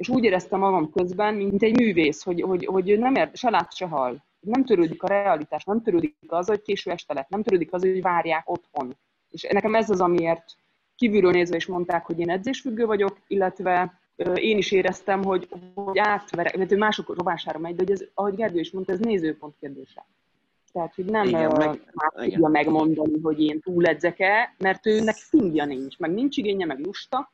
és 0.02 0.08
úgy 0.08 0.24
éreztem 0.24 0.58
magam 0.58 0.90
közben, 0.90 1.34
mint 1.34 1.62
egy 1.62 1.80
művész, 1.80 2.22
hogy, 2.22 2.40
hogy, 2.40 2.64
hogy 2.64 2.98
nem 2.98 3.14
ér, 3.14 3.30
se 3.32 3.50
lát, 3.50 3.76
se 3.76 3.86
hal. 3.86 4.24
Nem 4.40 4.64
törődik 4.64 5.02
a 5.02 5.06
realitás, 5.06 5.64
nem 5.64 5.82
törődik 5.82 6.16
az, 6.26 6.46
hogy 6.46 6.62
késő 6.62 6.90
este 6.90 7.14
lett, 7.14 7.28
nem 7.28 7.42
törődik 7.42 7.72
az, 7.72 7.80
hogy 7.80 8.02
várják 8.02 8.50
otthon. 8.50 8.96
És 9.30 9.46
nekem 9.52 9.74
ez 9.74 9.90
az, 9.90 10.00
amiért 10.00 10.44
kívülről 10.96 11.30
nézve 11.30 11.56
is 11.56 11.66
mondták, 11.66 12.06
hogy 12.06 12.18
én 12.18 12.30
edzésfüggő 12.30 12.86
vagyok, 12.86 13.16
illetve 13.26 14.00
én 14.34 14.56
is 14.56 14.72
éreztem, 14.72 15.24
hogy, 15.24 15.48
hogy 15.74 15.98
átverek, 15.98 16.56
mert 16.56 16.74
mások 16.74 17.16
rovására 17.16 17.58
megy, 17.58 17.74
de 17.74 17.82
hogy 17.82 17.92
ez, 17.92 18.04
ahogy 18.14 18.34
Gergő 18.34 18.60
is 18.60 18.70
mondta, 18.70 18.92
ez 18.92 18.98
nézőpont 18.98 19.54
kérdése. 19.60 20.06
Tehát, 20.72 20.94
hogy 20.94 21.04
nem 21.04 21.26
igen, 21.26 21.52
meg, 21.56 21.92
már 21.92 22.12
tudja 22.14 22.48
megmondani, 22.48 23.20
hogy 23.22 23.42
én 23.42 23.60
túledzek-e, 23.60 24.54
mert 24.58 24.86
őnek 24.86 25.14
szingja 25.14 25.64
nincs, 25.64 25.98
meg 25.98 26.10
nincs 26.10 26.36
igénye, 26.36 26.66
meg 26.66 26.78
lusta, 26.78 27.32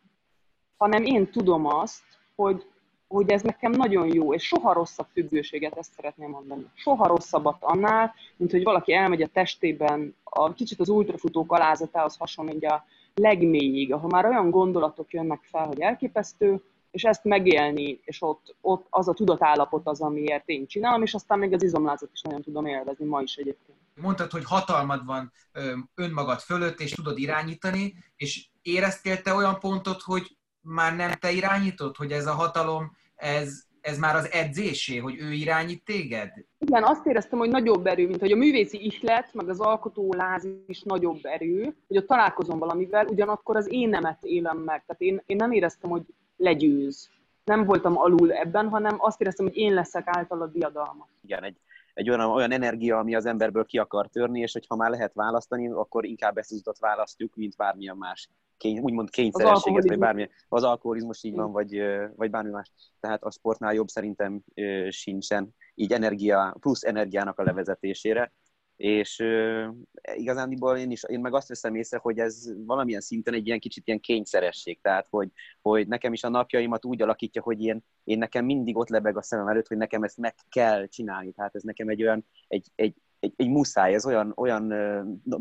hanem 0.77 1.05
én 1.05 1.31
tudom 1.31 1.67
azt, 1.67 2.08
hogy, 2.43 2.67
hogy 3.09 3.31
ez 3.31 3.43
nekem 3.43 3.71
nagyon 3.71 4.15
jó, 4.15 4.35
és 4.35 4.47
soha 4.47 4.73
rosszabb 4.73 5.07
függőséget, 5.13 5.77
ezt 5.77 5.93
szeretném 5.93 6.31
mondani. 6.31 6.67
Soha 6.75 7.07
rosszabbat 7.07 7.57
annál, 7.61 8.15
mint 8.37 8.51
hogy 8.51 8.63
valaki 8.63 8.93
elmegy 8.93 9.23
a 9.23 9.27
testében, 9.27 10.15
a, 10.25 10.53
kicsit 10.53 10.81
az 10.81 10.89
ultrafutók 10.89 11.53
alázatához 11.53 12.17
hasonlít 12.17 12.65
a 12.65 12.85
legmélyig, 13.15 13.93
ahol 13.93 14.11
már 14.11 14.27
olyan 14.27 14.51
gondolatok 14.51 15.13
jönnek 15.13 15.41
fel, 15.43 15.67
hogy 15.67 15.81
elképesztő, 15.81 16.63
és 16.91 17.05
ezt 17.05 17.25
megélni, 17.25 18.01
és 18.05 18.23
ott, 18.23 18.57
ott 18.61 18.87
az 18.91 19.09
a 19.09 19.13
tudatállapot 19.13 19.87
az, 19.87 20.01
amiért 20.01 20.49
én 20.49 20.67
csinálom, 20.67 21.03
és 21.03 21.15
aztán 21.15 21.39
még 21.39 21.53
az 21.53 21.63
izomlázat 21.63 22.11
is 22.13 22.23
nagyon 22.23 22.43
tudom 22.43 22.67
élvezni, 22.67 23.05
ma 23.05 23.21
is 23.21 23.37
egyébként. 23.37 23.79
Mondtad, 23.95 24.31
hogy 24.31 24.45
hatalmad 24.45 25.05
van 25.05 25.33
önmagad 25.95 26.39
fölött, 26.39 26.81
és 26.81 26.91
tudod 26.91 27.19
irányítani, 27.19 27.95
és 28.17 28.47
éreztél 28.63 29.23
te 29.23 29.35
olyan 29.35 29.59
pontot, 29.59 30.03
hogy 30.03 30.38
már 30.69 30.97
nem 30.97 31.13
te 31.13 31.31
irányítod, 31.31 31.97
hogy 31.97 32.13
ez 32.13 32.27
a 32.27 32.33
hatalom, 32.33 32.97
ez, 33.17 33.63
ez 33.81 33.99
már 33.99 34.17
az 34.17 34.33
edzésé, 34.33 34.97
hogy 34.97 35.21
ő 35.21 35.33
irányít 35.33 35.85
téged? 35.85 36.33
Igen, 36.59 36.85
azt 36.85 37.07
éreztem, 37.07 37.39
hogy 37.39 37.49
nagyobb 37.51 37.87
erő, 37.87 38.07
mint 38.07 38.21
hogy 38.21 38.33
a 38.33 38.37
művészi 38.37 38.85
ihlet, 38.85 39.35
meg 39.35 39.49
az 39.49 39.61
alkotó 39.61 40.13
láz 40.17 40.49
is 40.67 40.83
nagyobb 40.83 41.19
erő, 41.23 41.75
hogy 41.87 41.97
ott 41.97 42.07
találkozom 42.07 42.59
valamivel, 42.59 43.07
ugyanakkor 43.07 43.57
az 43.57 43.73
én 43.73 43.89
nemet 43.89 44.19
élem 44.23 44.59
meg. 44.59 44.85
Tehát 44.87 45.01
én, 45.01 45.23
én 45.27 45.37
nem 45.37 45.53
éreztem, 45.53 45.91
hogy 45.91 46.03
legyőz. 46.37 47.09
Nem 47.45 47.65
voltam 47.65 47.99
alul 47.99 48.33
ebben, 48.33 48.69
hanem 48.69 48.97
azt 48.99 49.21
éreztem, 49.21 49.47
hogy 49.47 49.57
én 49.57 49.75
leszek 49.75 50.03
által 50.07 50.43
a 50.43 50.47
diadalma. 50.47 51.09
Igen, 51.25 51.43
egy, 51.43 51.57
egy 51.99 52.09
olyan, 52.09 52.21
olyan 52.21 52.53
energia, 52.53 52.99
ami 52.99 53.15
az 53.15 53.27
emberből 53.27 53.65
ki 53.65 53.79
akar 53.79 54.09
törni, 54.09 54.41
és 54.41 54.53
hogyha 54.53 54.77
már 54.77 54.91
lehet 54.91 55.15
választani, 55.15 55.69
akkor 55.69 56.05
inkább 56.05 56.37
ezt 56.37 56.67
az 56.69 56.81
választjuk, 56.81 57.35
mint 57.35 57.57
bármilyen 57.57 57.97
más 57.97 58.29
kény, 58.57 58.79
úgymond 58.79 59.11
kényszerességet, 59.11 59.89
vagy 59.89 59.99
bármi, 59.99 60.29
az 60.49 60.63
alkoholizmus 60.63 61.23
így 61.23 61.35
van, 61.35 61.53
vagy, 61.53 61.83
vagy 62.17 62.31
bármi 62.31 62.51
más. 62.51 62.73
Tehát 63.01 63.23
a 63.23 63.31
sportnál 63.31 63.75
jobb 63.75 63.89
szerintem 63.89 64.43
sincsen. 64.89 65.55
Így 65.75 65.93
energia, 65.93 66.57
plusz 66.61 66.85
energiának 66.85 67.39
a 67.39 67.43
levezetésére, 67.43 68.33
és 68.79 69.19
uh, 69.19 69.75
igazándiból 70.15 70.77
én 70.77 70.91
is, 70.91 71.03
én 71.05 71.21
meg 71.21 71.35
azt 71.35 71.49
veszem 71.49 71.75
észre, 71.75 71.99
hogy 71.99 72.19
ez 72.19 72.53
valamilyen 72.67 73.01
szinten 73.01 73.35
egy 73.35 73.47
ilyen 73.47 73.59
kicsit 73.59 73.87
ilyen 73.87 74.01
kényszeresség, 74.01 74.81
tehát 74.81 75.07
hogy, 75.11 75.31
hogy 75.61 75.89
nekem 75.89 76.13
is 76.13 76.25
a 76.25 76.29
napjaimat 76.29 76.85
úgy 76.85 77.03
alakítja, 77.03 77.43
hogy 77.43 77.63
én, 77.63 77.85
én 78.05 78.19
nekem 78.19 78.45
mindig 78.45 78.77
ott 78.77 78.89
lebeg 78.89 79.17
a 79.17 79.23
szemem 79.23 79.49
előtt, 79.49 79.69
hogy 79.69 79.77
nekem 79.77 80.03
ezt 80.03 80.17
meg 80.17 80.35
kell 80.49 80.87
csinálni, 80.87 81.33
tehát 81.33 81.55
ez 81.55 81.63
nekem 81.63 81.89
egy 81.89 82.03
olyan, 82.03 82.27
egy, 82.49 82.67
egy, 82.75 82.95
egy, 83.21 83.33
egy 83.37 83.49
muszáj, 83.49 83.95
ez 83.95 84.07
olyan, 84.07 84.33
olyan 84.37 84.73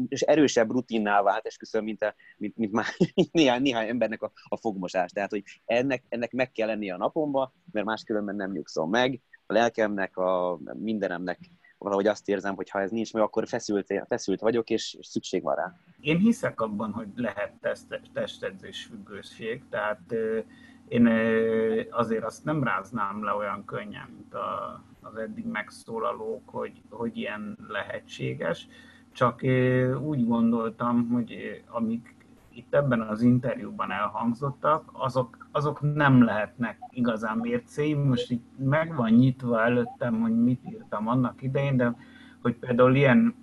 és 0.08 0.22
erősebb 0.22 0.72
rutinná 0.72 1.22
vált, 1.22 1.46
esküszöm, 1.46 1.84
mint, 1.84 2.04
a, 2.04 2.16
mint, 2.38 2.58
mint 2.58 2.72
már 2.72 2.86
néhány, 3.32 3.62
néhány 3.62 3.88
embernek 3.88 4.22
a, 4.22 4.32
a 4.48 4.58
fogmosás. 4.58 5.12
Tehát, 5.12 5.30
hogy 5.30 5.44
ennek, 5.66 6.04
ennek 6.10 6.32
meg 6.32 6.52
kell 6.52 6.68
lennie 6.68 6.94
a 6.94 6.98
napomba, 6.98 7.54
mert 7.72 7.86
máskülönben 7.86 8.36
nem 8.36 8.52
nyugszom 8.52 8.90
meg. 8.90 9.22
A 9.46 9.54
lelkemnek, 9.54 10.18
a 10.18 10.60
mindenemnek 10.74 11.40
valahogy 11.78 12.08
azt 12.08 12.30
érzem, 12.30 12.56
hogy 12.56 12.70
ha 12.70 12.80
ez 12.80 12.92
nincs 12.92 13.14
meg, 13.14 13.24
akkor 13.24 13.48
feszült, 13.48 13.94
feszült 14.08 14.40
vagyok, 14.40 14.70
és 14.70 14.98
szükség 15.02 15.44
van 15.44 15.56
rá. 15.56 15.74
Én 16.00 16.18
hiszek 16.18 16.62
abban, 16.62 16.92
hogy 16.92 17.08
lehet 17.16 17.54
testedzés 18.14 18.84
függőség, 18.84 19.64
tehát 19.70 20.16
én 20.88 21.08
azért 21.92 22.24
azt 22.24 22.44
nem 22.44 22.64
ráznám 22.64 23.24
le 23.24 23.34
olyan 23.34 23.66
könnyen, 23.66 24.10
mint 24.16 24.34
a, 24.34 24.84
az 25.02 25.16
eddig 25.16 25.46
megszólalók, 25.46 26.50
hogy, 26.50 26.82
hogy 26.90 27.18
ilyen 27.18 27.58
lehetséges. 27.68 28.68
Csak 29.14 29.42
úgy 30.02 30.28
gondoltam, 30.28 31.10
hogy 31.10 31.64
amik 31.68 32.17
itt 32.58 32.74
ebben 32.74 33.02
az 33.02 33.22
interjúban 33.22 33.92
elhangzottak, 33.92 34.90
azok, 34.92 35.48
azok 35.52 35.94
nem 35.94 36.24
lehetnek 36.24 36.78
igazán 36.90 37.38
mércéim. 37.38 38.00
Most 38.00 38.32
itt 38.32 38.46
meg 38.58 38.96
van 38.96 39.12
nyitva 39.12 39.64
előttem, 39.64 40.22
hogy 40.22 40.44
mit 40.44 40.62
írtam 40.70 41.08
annak 41.08 41.42
idején, 41.42 41.78
de 41.78 41.96
hogy 42.42 42.56
például 42.56 42.96
ilyen, 42.96 43.36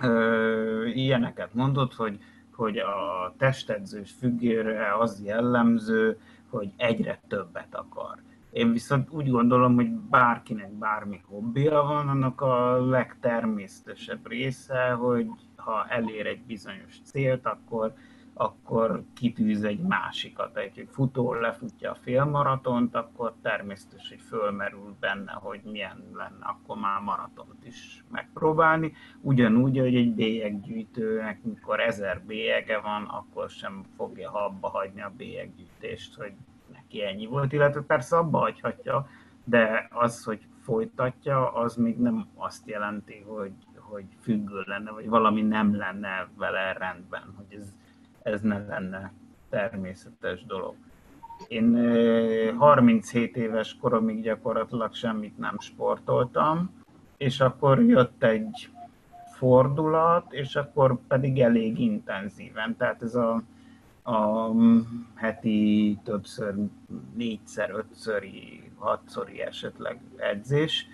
ö, 0.00 0.86
ilyeneket 0.86 1.54
mondott, 1.54 1.94
hogy, 1.94 2.18
hogy 2.52 2.78
a 2.78 3.34
testedzős 3.38 4.10
függőre 4.18 4.96
az 4.98 5.22
jellemző, 5.24 6.18
hogy 6.48 6.72
egyre 6.76 7.20
többet 7.28 7.74
akar. 7.74 8.14
Én 8.50 8.72
viszont 8.72 9.10
úgy 9.10 9.30
gondolom, 9.30 9.74
hogy 9.74 9.90
bárkinek 9.90 10.72
bármi 10.72 11.22
hobbija 11.28 11.82
van, 11.82 12.08
annak 12.08 12.40
a 12.40 12.86
legtermészetesebb 12.86 14.28
része, 14.28 14.90
hogy 14.90 15.30
ha 15.56 15.86
elér 15.88 16.26
egy 16.26 16.42
bizonyos 16.46 17.00
célt, 17.04 17.46
akkor, 17.46 17.92
akkor 18.38 19.02
kitűz 19.14 19.64
egy 19.64 19.80
másikat. 19.80 20.56
Egy 20.56 20.88
futó 20.90 21.34
lefutja 21.34 21.90
a 21.90 21.94
félmaratont, 21.94 22.94
akkor 22.94 23.34
természetes, 23.42 24.08
hogy 24.08 24.20
fölmerül 24.20 24.96
benne, 25.00 25.32
hogy 25.32 25.60
milyen 25.64 26.04
lenne 26.14 26.44
akkor 26.44 26.76
már 26.76 27.00
maratont 27.00 27.66
is 27.66 28.04
megpróbálni. 28.10 28.92
Ugyanúgy, 29.20 29.78
hogy 29.78 29.94
egy 29.94 30.14
bélyeggyűjtőnek, 30.14 31.42
mikor 31.42 31.80
ezer 31.80 32.22
bélyege 32.22 32.78
van, 32.80 33.04
akkor 33.04 33.50
sem 33.50 33.82
fogja 33.96 34.30
abba 34.30 34.68
hagyni 34.68 35.02
a 35.02 35.12
bélyeggyűjtést, 35.16 36.14
hogy 36.14 36.32
neki 36.72 37.04
ennyi 37.04 37.26
volt, 37.26 37.52
illetve 37.52 37.80
persze 37.80 38.16
abba 38.16 38.38
hagyhatja, 38.38 39.08
de 39.44 39.88
az, 39.90 40.24
hogy 40.24 40.46
folytatja, 40.62 41.52
az 41.52 41.76
még 41.76 41.98
nem 41.98 42.26
azt 42.34 42.68
jelenti, 42.68 43.24
hogy, 43.26 43.52
hogy 43.74 44.04
függő 44.20 44.62
lenne, 44.66 44.90
vagy 44.90 45.08
valami 45.08 45.42
nem 45.42 45.76
lenne 45.76 46.28
vele 46.36 46.72
rendben, 46.72 47.34
hogy 47.36 47.58
ez 47.58 47.74
ez 48.26 48.40
ne 48.40 48.58
lenne 48.68 49.12
természetes 49.48 50.44
dolog. 50.44 50.74
Én 51.48 52.56
37 52.56 53.36
éves 53.36 53.76
koromig 53.80 54.22
gyakorlatilag 54.22 54.94
semmit 54.94 55.38
nem 55.38 55.58
sportoltam, 55.58 56.70
és 57.16 57.40
akkor 57.40 57.82
jött 57.82 58.22
egy 58.22 58.70
fordulat, 59.36 60.32
és 60.32 60.56
akkor 60.56 60.98
pedig 61.08 61.40
elég 61.40 61.78
intenzíven. 61.78 62.76
Tehát 62.76 63.02
ez 63.02 63.14
a, 63.14 63.42
a 64.02 64.50
heti 65.14 65.98
többször, 66.04 66.54
négyszer, 67.14 67.70
ötszöri, 67.70 68.70
hatszori 68.76 69.40
esetleg 69.40 70.00
edzés, 70.16 70.86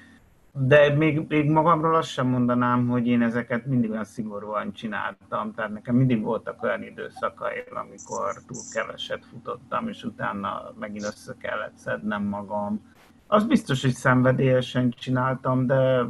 de 0.54 0.94
még, 0.94 1.26
még 1.28 1.50
magamról 1.50 1.94
azt 1.94 2.08
sem 2.08 2.26
mondanám, 2.26 2.88
hogy 2.88 3.06
én 3.06 3.22
ezeket 3.22 3.66
mindig 3.66 3.90
olyan 3.90 4.04
szigorúan 4.04 4.72
csináltam, 4.72 5.52
tehát 5.54 5.72
nekem 5.72 5.94
mindig 5.94 6.22
voltak 6.22 6.62
olyan 6.62 6.82
időszakaim, 6.82 7.64
amikor 7.70 8.32
túl 8.46 8.60
keveset 8.72 9.24
futottam, 9.24 9.88
és 9.88 10.04
utána 10.04 10.72
megint 10.78 11.04
össze 11.04 11.34
kellett 11.38 11.76
szednem 11.76 12.22
magam. 12.22 12.90
Az 13.26 13.44
biztos, 13.44 13.82
hogy 13.82 13.92
szenvedélyesen 13.92 14.90
csináltam, 14.90 15.66
de 15.66 16.06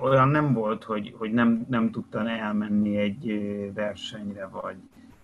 olyan 0.00 0.28
nem 0.28 0.52
volt, 0.52 0.84
hogy, 0.84 1.14
hogy 1.18 1.32
nem, 1.32 1.66
nem 1.68 1.90
tudtam 1.90 2.26
elmenni 2.26 2.96
egy 2.96 3.40
versenyre, 3.74 4.46
vagy, 4.46 4.76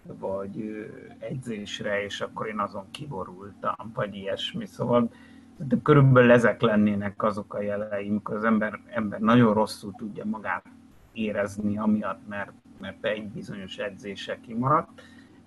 vagy 0.03 0.87
edzésre, 1.19 2.05
és 2.05 2.21
akkor 2.21 2.47
én 2.47 2.59
azon 2.59 2.91
kiborultam, 2.91 3.93
vagy 3.95 4.15
ilyesmi. 4.15 4.67
Szóval 4.67 5.11
de 5.59 5.77
körülbelül 5.83 6.31
ezek 6.31 6.61
lennének 6.61 7.23
azok 7.23 7.55
a 7.55 7.63
jeleim, 7.63 8.11
amikor 8.11 8.37
az 8.37 8.45
ember, 8.45 8.81
ember 8.87 9.21
nagyon 9.21 9.55
rosszul 9.55 9.93
tudja 9.97 10.25
magát 10.25 10.65
érezni, 11.13 11.79
amiatt, 11.79 12.29
mert, 12.29 12.53
mert 12.81 13.05
egy 13.05 13.29
bizonyos 13.29 13.77
edzése 13.77 14.39
kimaradt. 14.47 14.89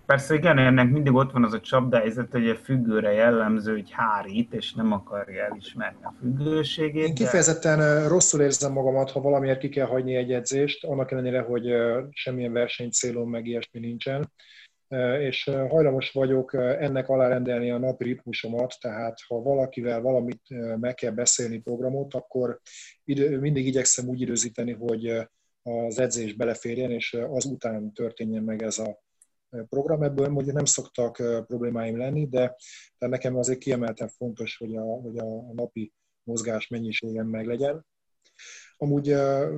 Persze 0.05 0.35
igen, 0.35 0.57
ennek 0.57 0.89
mindig 0.89 1.13
ott 1.13 1.31
van 1.31 1.43
az 1.43 1.53
a 1.53 1.59
csapdájzet, 1.59 2.31
hogy 2.31 2.49
a 2.49 2.55
függőre 2.55 3.11
jellemző, 3.11 3.71
hogy 3.71 3.91
hárít, 3.91 4.53
és 4.53 4.73
nem 4.73 4.91
akarja 4.91 5.43
elismerni 5.43 6.03
a 6.03 6.13
függőségét. 6.19 7.07
Én 7.07 7.13
kifejezetten 7.13 7.77
de... 7.77 8.07
rosszul 8.07 8.41
érzem 8.41 8.71
magamat, 8.71 9.11
ha 9.11 9.21
valamiért 9.21 9.59
ki 9.59 9.69
kell 9.69 9.85
hagyni 9.85 10.15
egy 10.15 10.31
edzést, 10.31 10.83
annak 10.83 11.11
ellenére, 11.11 11.41
hogy 11.41 11.73
semmilyen 12.09 12.53
versenycélom 12.53 13.29
meg 13.29 13.45
ilyesmi 13.45 13.79
nincsen 13.79 14.31
és 15.19 15.43
hajlamos 15.43 16.11
vagyok 16.11 16.53
ennek 16.53 17.09
alárendelni 17.09 17.71
a 17.71 17.77
napi 17.77 18.03
ritmusomat, 18.03 18.75
tehát 18.79 19.19
ha 19.27 19.41
valakivel 19.41 20.01
valamit 20.01 20.41
meg 20.79 20.93
kell 20.93 21.11
beszélni 21.11 21.59
programot, 21.59 22.13
akkor 22.13 22.59
mindig 23.39 23.65
igyekszem 23.65 24.07
úgy 24.07 24.21
időzíteni, 24.21 24.71
hogy 24.71 25.27
az 25.63 25.99
edzés 25.99 26.33
beleférjen, 26.33 26.91
és 26.91 27.13
az 27.29 27.45
után 27.45 27.93
történjen 27.93 28.43
meg 28.43 28.63
ez 28.63 28.77
a 28.77 28.99
program. 29.69 30.03
Ebből 30.03 30.27
mondjuk 30.27 30.55
nem 30.55 30.65
szoktak 30.65 31.15
problémáim 31.47 31.97
lenni, 31.97 32.27
de, 32.27 32.55
de 32.97 33.07
nekem 33.07 33.35
azért 33.35 33.59
kiemelten 33.59 34.07
fontos, 34.07 34.57
hogy 34.57 34.75
a, 34.75 34.83
hogy 34.83 35.17
a 35.17 35.53
napi 35.53 35.93
mozgás 36.23 36.67
mennyiségem 36.67 37.27
meg 37.27 37.45
legyen. 37.45 37.85
Amúgy 38.83 39.07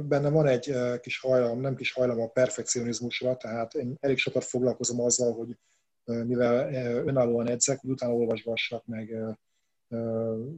benne 0.07 0.29
van 0.29 0.47
egy 0.47 0.73
kis 1.01 1.19
hajlam, 1.19 1.59
nem 1.59 1.75
kis 1.75 1.93
hajlam 1.93 2.19
a 2.19 2.27
perfekcionizmusra, 2.27 3.37
tehát 3.37 3.73
én 3.73 3.95
elég 3.99 4.17
sokat 4.17 4.43
foglalkozom 4.43 5.01
azzal, 5.01 5.33
hogy 5.33 5.57
mivel 6.25 6.73
önállóan 7.05 7.49
edzek, 7.49 7.83
utána 7.83 8.13
olvasgassak 8.13 8.85
meg 8.85 9.15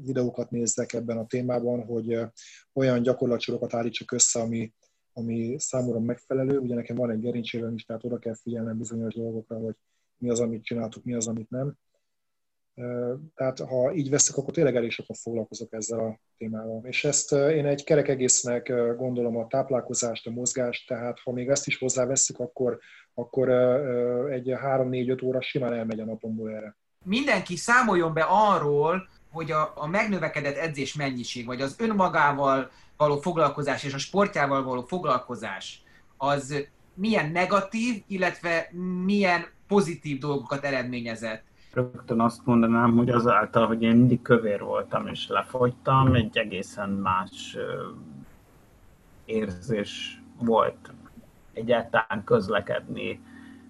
videókat 0.01 0.49
nézzek 0.49 0.93
ebben 0.93 1.17
a 1.17 1.25
témában, 1.25 1.83
hogy 1.83 2.19
olyan 2.73 3.01
gyakorlatsorokat 3.01 3.73
állítsak 3.73 4.11
össze, 4.11 4.39
ami, 4.39 4.73
ami 5.13 5.55
számomra 5.59 5.99
megfelelő. 5.99 6.59
Ugye 6.59 6.75
nekem 6.75 6.95
van 6.95 7.11
egy 7.11 7.19
gerincsérem 7.19 7.73
is, 7.73 7.85
tehát 7.85 8.03
oda 8.03 8.17
kell 8.19 8.35
figyelnem 8.35 8.77
bizonyos 8.77 9.13
dolgokra, 9.13 9.57
hogy 9.57 9.75
mi 10.17 10.29
az, 10.29 10.39
amit 10.39 10.63
csináltuk, 10.63 11.03
mi 11.03 11.13
az, 11.13 11.27
amit 11.27 11.49
nem. 11.49 11.77
Tehát 13.35 13.59
ha 13.59 13.93
így 13.93 14.09
veszek, 14.09 14.37
akkor 14.37 14.53
tényleg 14.53 14.75
elég 14.75 14.91
sokat 14.91 15.17
foglalkozok 15.17 15.73
ezzel 15.73 15.99
a 15.99 16.19
témával. 16.37 16.81
És 16.85 17.03
ezt 17.03 17.31
én 17.31 17.65
egy 17.65 17.83
kerek 17.83 18.07
egésznek 18.07 18.73
gondolom 18.97 19.37
a 19.37 19.47
táplálkozást, 19.47 20.27
a 20.27 20.31
mozgást, 20.31 20.87
tehát 20.87 21.19
ha 21.19 21.31
még 21.31 21.49
ezt 21.49 21.67
is 21.67 21.77
hozzáveszünk, 21.77 22.39
akkor, 22.39 22.79
akkor 23.13 23.49
egy 24.31 24.53
3-4-5 24.55 25.23
óra 25.23 25.41
simán 25.41 25.73
elmegy 25.73 25.99
a 25.99 26.05
napomból 26.05 26.49
erre. 26.49 26.75
Mindenki 27.03 27.55
számoljon 27.55 28.13
be 28.13 28.25
arról, 28.29 29.09
hogy 29.31 29.51
a, 29.51 29.71
a 29.75 29.87
megnövekedett 29.87 30.55
edzés 30.55 30.93
mennyiség, 30.93 31.45
vagy 31.45 31.61
az 31.61 31.75
önmagával 31.79 32.71
való 32.97 33.17
foglalkozás 33.17 33.83
és 33.83 33.93
a 33.93 33.97
sportjával 33.97 34.63
való 34.63 34.81
foglalkozás, 34.81 35.83
az 36.17 36.67
milyen 36.93 37.31
negatív, 37.31 38.03
illetve 38.07 38.69
milyen 39.05 39.45
pozitív 39.67 40.17
dolgokat 40.19 40.63
eredményezett 40.63 41.43
rögtön 41.75 42.19
azt 42.19 42.45
mondanám, 42.45 42.97
hogy 42.97 43.09
azáltal, 43.09 43.67
hogy 43.67 43.81
én 43.81 43.95
mindig 43.95 44.21
kövér 44.21 44.61
voltam 44.61 45.07
és 45.07 45.27
lefogytam, 45.27 46.13
egy 46.13 46.37
egészen 46.37 46.89
más 46.89 47.57
érzés 49.25 50.21
volt 50.39 50.93
egyáltalán 51.53 52.23
közlekedni. 52.23 53.21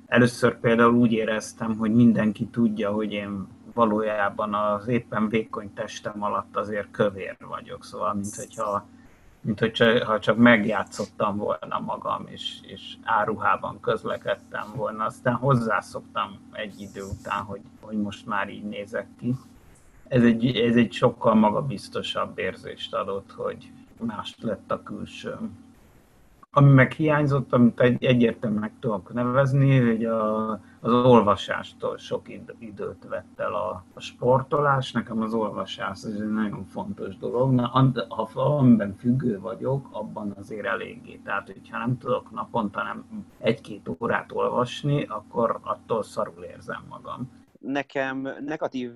Először 0.07 0.60
például 0.60 0.94
úgy 0.94 1.11
éreztem, 1.11 1.77
hogy 1.77 1.94
mindenki 1.94 2.45
tudja, 2.45 2.91
hogy 2.91 3.11
én 3.11 3.48
valójában 3.73 4.53
az 4.53 4.88
éppen 4.88 5.30
vékony 5.30 5.73
testem 5.73 6.23
alatt 6.23 6.57
azért 6.57 6.91
kövér 6.91 7.38
vagyok, 7.49 7.84
szóval 7.84 8.14
mint 8.14 8.36
hogyha 8.36 8.88
mint 9.45 9.59
hogy 9.59 10.01
ha 10.03 10.19
csak 10.19 10.38
megjátszottam 10.38 11.38
volna 11.38 11.80
magam, 11.80 12.26
és, 12.27 12.59
és 12.61 12.97
áruhában 13.03 13.80
közlekedtem 13.80 14.73
volna. 14.76 15.05
Aztán 15.05 15.34
hozzászoktam 15.34 16.39
egy 16.51 16.81
idő 16.81 17.01
után, 17.03 17.43
hogy, 17.43 17.61
hogy 17.81 17.97
most 18.01 18.26
már 18.26 18.49
így 18.49 18.63
nézek 18.63 19.07
ki. 19.19 19.35
Ez 20.07 20.23
egy, 20.23 20.57
ez 20.57 20.76
egy 20.76 20.91
sokkal 20.91 21.34
magabiztosabb 21.35 22.38
érzést 22.38 22.93
adott, 22.93 23.31
hogy 23.31 23.72
más 23.99 24.35
lett 24.41 24.72
a 24.72 24.84
külsőm. 24.84 25.57
Ami 26.51 26.72
meg 26.72 26.91
hiányzott, 26.91 27.53
amit 27.53 27.80
egy, 27.80 28.05
egyértelműen 28.05 28.61
meg 28.61 28.72
tudok 28.80 29.13
nevezni, 29.13 29.80
hogy 29.80 30.05
a, 30.05 30.49
az 30.86 31.06
olvasástól 31.06 31.98
sok 31.98 32.28
időt 32.60 33.07
vett 33.10 33.40
el 33.40 33.53
a, 33.53 33.84
a 33.94 33.99
sportolás. 33.99 34.91
Nekem 34.91 35.22
az 35.22 35.34
olvasás 35.34 36.03
ez 36.03 36.03
egy 36.03 36.32
nagyon 36.32 36.66
fontos 36.66 37.18
dolog. 37.18 37.52
Na, 37.52 37.94
ha 38.10 38.30
valamiben 38.34 38.95
függő 38.99 39.40
vagyok, 39.40 39.88
abban 39.91 40.34
azért 40.38 40.66
eléggé. 40.66 41.20
Tehát, 41.24 41.48
hogyha 41.48 41.78
nem 41.78 41.98
tudok 41.98 42.32
naponta 42.32 42.84
nem 42.84 43.26
egy-két 43.40 43.90
órát 43.99 44.32
olvasni, 44.32 45.03
akkor 45.03 45.60
attól 45.64 46.03
szarul 46.03 46.44
érzem 46.44 46.86
magam 46.90 47.44
nekem 47.60 48.30
negatív 48.40 48.91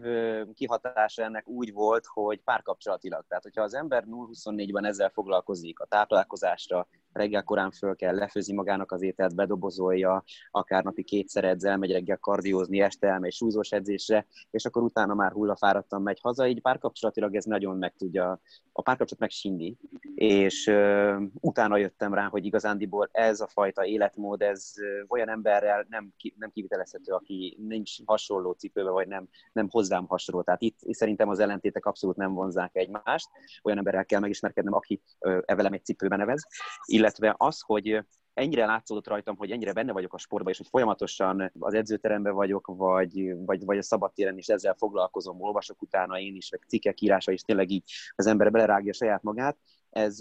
kihatása 0.53 1.23
ennek 1.23 1.47
úgy 1.47 1.73
volt, 1.73 2.05
hogy 2.05 2.41
párkapcsolatilag. 2.41 3.25
Tehát, 3.27 3.43
hogyha 3.43 3.61
az 3.61 3.73
ember 3.73 4.03
0-24-ben 4.07 4.85
ezzel 4.85 5.09
foglalkozik, 5.09 5.79
a 5.79 5.85
táplálkozásra, 5.85 6.87
reggel 7.19 7.43
korán 7.43 7.71
föl 7.71 7.95
kell, 7.95 8.15
lefőzi 8.15 8.53
magának 8.53 8.91
az 8.91 9.01
ételt, 9.01 9.35
bedobozolja, 9.35 10.23
akár 10.51 10.83
napi 10.83 11.03
kétszer 11.03 11.43
edzel, 11.43 11.77
megy 11.77 11.91
reggel 11.91 12.17
kardiózni, 12.17 12.81
este 12.81 13.07
elmegy 13.07 13.33
súlyzós 13.33 13.71
edzésre, 13.71 14.27
és 14.51 14.65
akkor 14.65 14.83
utána 14.83 15.13
már 15.13 15.31
hullafáradtan 15.31 16.01
megy 16.01 16.19
haza, 16.21 16.47
így 16.47 16.61
párkapcsolatilag 16.61 17.35
ez 17.35 17.43
nagyon 17.43 17.77
meg 17.77 17.93
tudja, 17.95 18.39
a 18.79 18.81
párkapcsolat 18.81 19.19
megsindi, 19.19 19.77
és 20.15 20.67
uh, 20.67 21.21
utána 21.33 21.77
jöttem 21.77 22.13
rá, 22.13 22.27
hogy 22.27 22.45
igazándiból 22.45 23.09
ez 23.11 23.39
a 23.39 23.47
fajta 23.47 23.85
életmód, 23.85 24.41
ez 24.41 24.73
uh, 24.77 25.05
olyan 25.07 25.29
emberrel 25.29 25.85
nem, 25.89 26.13
ki, 26.17 26.35
nem 26.37 26.51
kivitelezhető, 26.51 27.11
aki 27.11 27.57
nincs 27.67 28.05
hasonló 28.05 28.51
cipőbe, 28.51 28.89
vagy 28.89 29.07
nem, 29.07 29.27
nem 29.53 29.67
hozzám 29.69 30.05
hasonló. 30.05 30.41
Tehát 30.41 30.61
itt 30.61 30.77
szerintem 30.89 31.29
az 31.29 31.39
ellentétek 31.39 31.85
abszolút 31.85 32.15
nem 32.15 32.33
vonzák 32.33 32.75
egymást, 32.75 33.29
olyan 33.63 33.77
emberrel 33.77 34.05
kell 34.05 34.19
megismerkednem, 34.19 34.73
aki 34.73 35.01
uh, 35.19 35.37
evelem 35.45 35.73
egy 35.73 35.85
cipőben 35.85 36.17
nevez, 36.17 36.47
illetve 36.85 37.08
az, 37.37 37.61
hogy 37.61 38.03
ennyire 38.33 38.65
látszódott 38.65 39.07
rajtam, 39.07 39.37
hogy 39.37 39.51
ennyire 39.51 39.73
benne 39.73 39.91
vagyok 39.91 40.13
a 40.13 40.17
sportban, 40.17 40.51
és 40.51 40.57
hogy 40.57 40.67
folyamatosan 40.69 41.51
az 41.59 41.73
edzőteremben 41.73 42.33
vagyok, 42.33 42.67
vagy, 42.67 43.35
vagy, 43.45 43.65
vagy 43.65 43.77
a 43.77 43.81
szabadtéren 43.81 44.37
is 44.37 44.47
ezzel 44.47 44.75
foglalkozom, 44.77 45.41
olvasok 45.41 45.81
utána 45.81 46.19
én 46.19 46.35
is, 46.35 46.49
meg 46.49 46.63
cikkek 46.67 47.01
írása 47.01 47.31
is 47.31 47.41
tényleg 47.41 47.69
így 47.69 47.91
az 48.15 48.25
ember 48.25 48.51
belerágja 48.51 48.93
saját 48.93 49.23
magát, 49.23 49.57
ez 49.89 50.17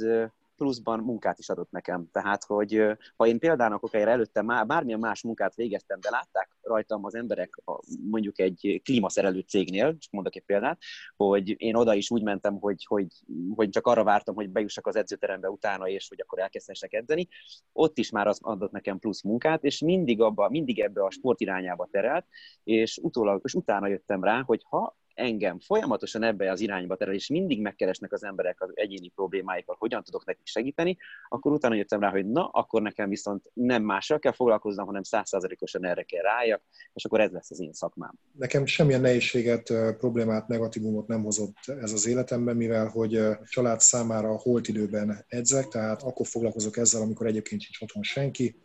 pluszban 0.59 0.99
munkát 0.99 1.39
is 1.39 1.49
adott 1.49 1.71
nekem. 1.71 2.09
Tehát, 2.13 2.45
hogy 2.45 2.83
ha 3.17 3.27
én 3.27 3.39
példának 3.39 3.83
okájára 3.83 4.11
előtte 4.11 4.43
már 4.43 4.67
bármilyen 4.67 4.99
más 4.99 5.23
munkát 5.23 5.55
végeztem, 5.55 6.01
de 6.01 6.11
látták 6.11 6.57
rajtam 6.63 7.05
az 7.05 7.15
emberek 7.15 7.63
mondjuk 8.11 8.39
egy 8.39 8.81
klímaszerelő 8.85 9.41
cégnél, 9.41 9.99
csak 9.99 10.13
mondok 10.13 10.37
egy 10.37 10.45
példát, 10.45 10.79
hogy 11.17 11.55
én 11.63 11.75
oda 11.75 11.95
is 11.95 12.11
úgy 12.11 12.23
mentem, 12.23 12.59
hogy, 12.61 12.85
hogy, 12.87 13.07
hogy 13.55 13.69
csak 13.69 13.87
arra 13.87 14.05
vártam, 14.05 14.35
hogy 14.35 14.51
bejussak 14.51 14.87
az 14.87 14.97
edzőterembe 14.97 15.51
utána, 15.51 15.89
és 15.89 16.09
hogy 16.09 16.21
akkor 16.21 16.39
elkezdhessek 16.39 16.93
edzeni. 16.93 17.29
Ott 17.73 17.99
is 17.99 18.11
már 18.11 18.27
az 18.27 18.39
adott 18.43 18.73
nekem 18.73 18.99
plusz 18.99 19.23
munkát, 19.23 19.65
és 19.65 19.81
mindig, 19.81 20.21
abba, 20.21 20.49
mindig 20.49 20.81
ebbe 20.81 21.05
a 21.05 21.11
sport 21.11 21.41
irányába 21.41 21.89
terelt, 21.91 22.27
és, 22.65 22.99
utólag, 23.03 23.41
és 23.45 23.55
utána 23.55 23.87
jöttem 23.87 24.25
rá, 24.25 24.43
hogy 24.43 24.63
ha 24.69 24.98
engem 25.19 25.59
folyamatosan 25.59 26.23
ebbe 26.23 26.51
az 26.51 26.61
irányba 26.61 26.97
terel, 26.97 27.15
és 27.15 27.29
mindig 27.29 27.61
megkeresnek 27.61 28.13
az 28.13 28.25
emberek 28.25 28.63
az 28.63 28.71
egyéni 28.75 29.09
problémáikkal, 29.09 29.77
hogyan 29.79 30.03
tudok 30.03 30.25
nekik 30.25 30.47
segíteni, 30.47 30.97
akkor 31.29 31.53
utána 31.53 31.75
jöttem 31.75 32.01
rá, 32.01 32.11
hogy 32.11 32.27
na, 32.27 32.47
akkor 32.47 32.83
nekem 32.83 33.09
viszont 33.09 33.51
nem 33.53 33.83
mással 33.83 34.19
kell 34.19 34.33
foglalkoznom, 34.33 34.87
hanem 34.87 35.03
százszázalékosan 35.03 35.87
erre 35.87 36.03
kell 36.03 36.23
rájak, 36.23 36.63
és 36.93 37.05
akkor 37.05 37.21
ez 37.21 37.31
lesz 37.31 37.51
az 37.51 37.61
én 37.61 37.73
szakmám. 37.73 38.13
Nekem 38.33 38.67
semmilyen 38.67 39.01
nehézséget, 39.01 39.73
problémát, 39.99 40.49
negatívumot 40.49 41.07
nem 41.07 41.23
hozott 41.23 41.57
ez 41.81 41.93
az 41.93 42.07
életemben, 42.07 42.57
mivel 42.57 42.89
hogy 42.89 43.21
család 43.45 43.81
számára 43.81 44.39
holt 44.39 44.69
időben 44.69 45.25
edzek, 45.29 45.69
tehát 45.69 46.03
akkor 46.03 46.27
foglalkozok 46.27 46.77
ezzel, 46.77 47.03
amikor 47.03 47.27
egyébként 47.27 47.61
sincs 47.61 47.81
otthon 47.81 48.03
senki, 48.03 48.57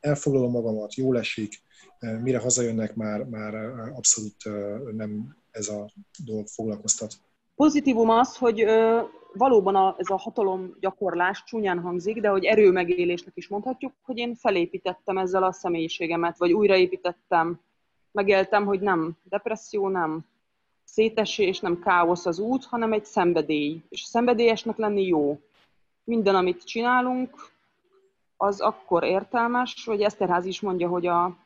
elfoglalom 0.00 0.50
magamat, 0.50 0.94
jól 0.94 1.18
esik, 1.18 1.52
mire 2.22 2.38
hazajönnek, 2.38 2.94
már, 2.94 3.24
már 3.24 3.54
abszolút 3.94 4.36
nem 4.96 5.38
ez 5.50 5.68
a 5.68 5.90
dolog 6.24 6.46
foglalkoztat. 6.46 7.12
Pozitívum 7.54 8.08
az, 8.08 8.36
hogy 8.36 8.62
ö, 8.62 9.00
valóban 9.32 9.76
a, 9.76 9.94
ez 9.98 10.10
a 10.10 10.16
hatalom 10.16 10.76
gyakorlás 10.80 11.44
csúnyán 11.44 11.80
hangzik, 11.80 12.20
de 12.20 12.28
hogy 12.28 12.44
erőmegélésnek 12.44 13.36
is 13.36 13.48
mondhatjuk, 13.48 13.92
hogy 14.02 14.18
én 14.18 14.34
felépítettem 14.34 15.18
ezzel 15.18 15.42
a 15.42 15.52
személyiségemet, 15.52 16.38
vagy 16.38 16.52
újraépítettem, 16.52 17.60
megéltem, 18.12 18.64
hogy 18.64 18.80
nem 18.80 19.16
depresszió, 19.22 19.88
nem 19.88 20.24
szétesés, 20.84 21.60
nem 21.60 21.80
káosz 21.80 22.26
az 22.26 22.38
út, 22.38 22.64
hanem 22.64 22.92
egy 22.92 23.04
szenvedély. 23.04 23.82
És 23.88 24.00
szenvedélyesnek 24.00 24.76
lenni 24.76 25.06
jó. 25.06 25.40
Minden, 26.04 26.34
amit 26.34 26.64
csinálunk, 26.64 27.50
az 28.36 28.60
akkor 28.60 29.04
értelmes, 29.04 29.84
hogy 29.84 30.00
Eszterház 30.00 30.44
is 30.44 30.60
mondja, 30.60 30.88
hogy 30.88 31.06
a 31.06 31.36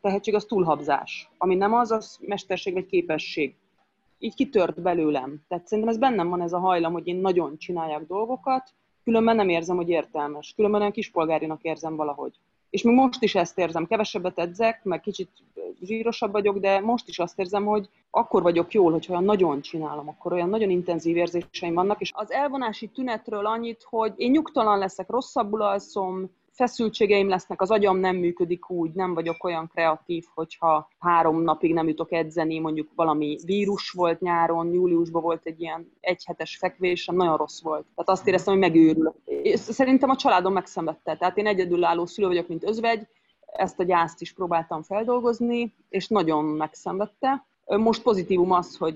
tehetség 0.00 0.34
az 0.34 0.44
túlhabzás. 0.44 1.30
Ami 1.38 1.54
nem 1.54 1.74
az, 1.74 1.90
az 1.90 2.18
mesterség 2.20 2.72
vagy 2.72 2.86
képesség. 2.86 3.54
Így 4.18 4.34
kitört 4.34 4.82
belőlem. 4.82 5.42
Tehát 5.48 5.66
szerintem 5.66 5.94
ez 5.94 6.00
bennem 6.00 6.28
van 6.28 6.40
ez 6.40 6.52
a 6.52 6.58
hajlam, 6.58 6.92
hogy 6.92 7.06
én 7.06 7.16
nagyon 7.16 7.58
csináljak 7.58 8.06
dolgokat, 8.06 8.72
különben 9.04 9.36
nem 9.36 9.48
érzem, 9.48 9.76
hogy 9.76 9.88
értelmes. 9.88 10.52
Különben 10.56 10.80
olyan 10.80 10.92
kispolgárinak 10.92 11.62
érzem 11.62 11.96
valahogy. 11.96 12.40
És 12.70 12.82
még 12.82 12.94
most 12.94 13.22
is 13.22 13.34
ezt 13.34 13.58
érzem, 13.58 13.86
kevesebbet 13.86 14.38
edzek, 14.38 14.84
meg 14.84 15.00
kicsit 15.00 15.30
zsírosabb 15.82 16.32
vagyok, 16.32 16.58
de 16.58 16.80
most 16.80 17.08
is 17.08 17.18
azt 17.18 17.38
érzem, 17.38 17.64
hogy 17.64 17.88
akkor 18.10 18.42
vagyok 18.42 18.72
jól, 18.72 18.92
hogyha 18.92 19.12
olyan 19.12 19.24
nagyon 19.24 19.60
csinálom, 19.60 20.08
akkor 20.08 20.32
olyan 20.32 20.48
nagyon 20.48 20.70
intenzív 20.70 21.16
érzéseim 21.16 21.74
vannak. 21.74 22.00
És 22.00 22.12
az 22.14 22.32
elvonási 22.32 22.88
tünetről 22.88 23.46
annyit, 23.46 23.82
hogy 23.82 24.12
én 24.16 24.30
nyugtalan 24.30 24.78
leszek, 24.78 25.10
rosszabbul 25.10 25.62
alszom, 25.62 26.30
feszültségeim 26.58 27.28
lesznek, 27.28 27.60
az 27.60 27.70
agyam 27.70 27.98
nem 27.98 28.16
működik 28.16 28.70
úgy, 28.70 28.92
nem 28.92 29.14
vagyok 29.14 29.44
olyan 29.44 29.68
kreatív, 29.68 30.24
hogyha 30.34 30.88
három 30.98 31.42
napig 31.42 31.72
nem 31.74 31.88
jutok 31.88 32.12
edzeni, 32.12 32.58
mondjuk 32.58 32.88
valami 32.94 33.38
vírus 33.44 33.90
volt 33.90 34.20
nyáron, 34.20 34.72
júliusban 34.72 35.22
volt 35.22 35.46
egy 35.46 35.60
ilyen 35.60 35.92
egyhetes 36.00 36.56
fekvésem, 36.56 37.16
nagyon 37.16 37.36
rossz 37.36 37.62
volt. 37.62 37.82
Tehát 37.94 38.08
azt 38.08 38.26
éreztem, 38.26 38.52
hogy 38.52 38.62
megőrülök. 38.62 39.14
Szerintem 39.54 40.10
a 40.10 40.16
családom 40.16 40.52
megszenvedte, 40.52 41.16
tehát 41.16 41.36
én 41.36 41.46
egyedülálló 41.46 42.06
szülő 42.06 42.26
vagyok, 42.26 42.48
mint 42.48 42.64
özvegy, 42.64 43.06
ezt 43.46 43.78
a 43.78 43.84
gyászt 43.84 44.20
is 44.20 44.32
próbáltam 44.32 44.82
feldolgozni, 44.82 45.74
és 45.88 46.08
nagyon 46.08 46.44
megszenvedte. 46.44 47.46
Most 47.64 48.02
pozitívum 48.02 48.52
az, 48.52 48.76
hogy 48.76 48.94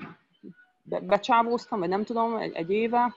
becsávóztam, 0.83 1.79
vagy 1.79 1.89
nem 1.89 2.05
tudom, 2.05 2.37
egy, 2.37 2.53
egy 2.55 2.71
éve, 2.71 3.15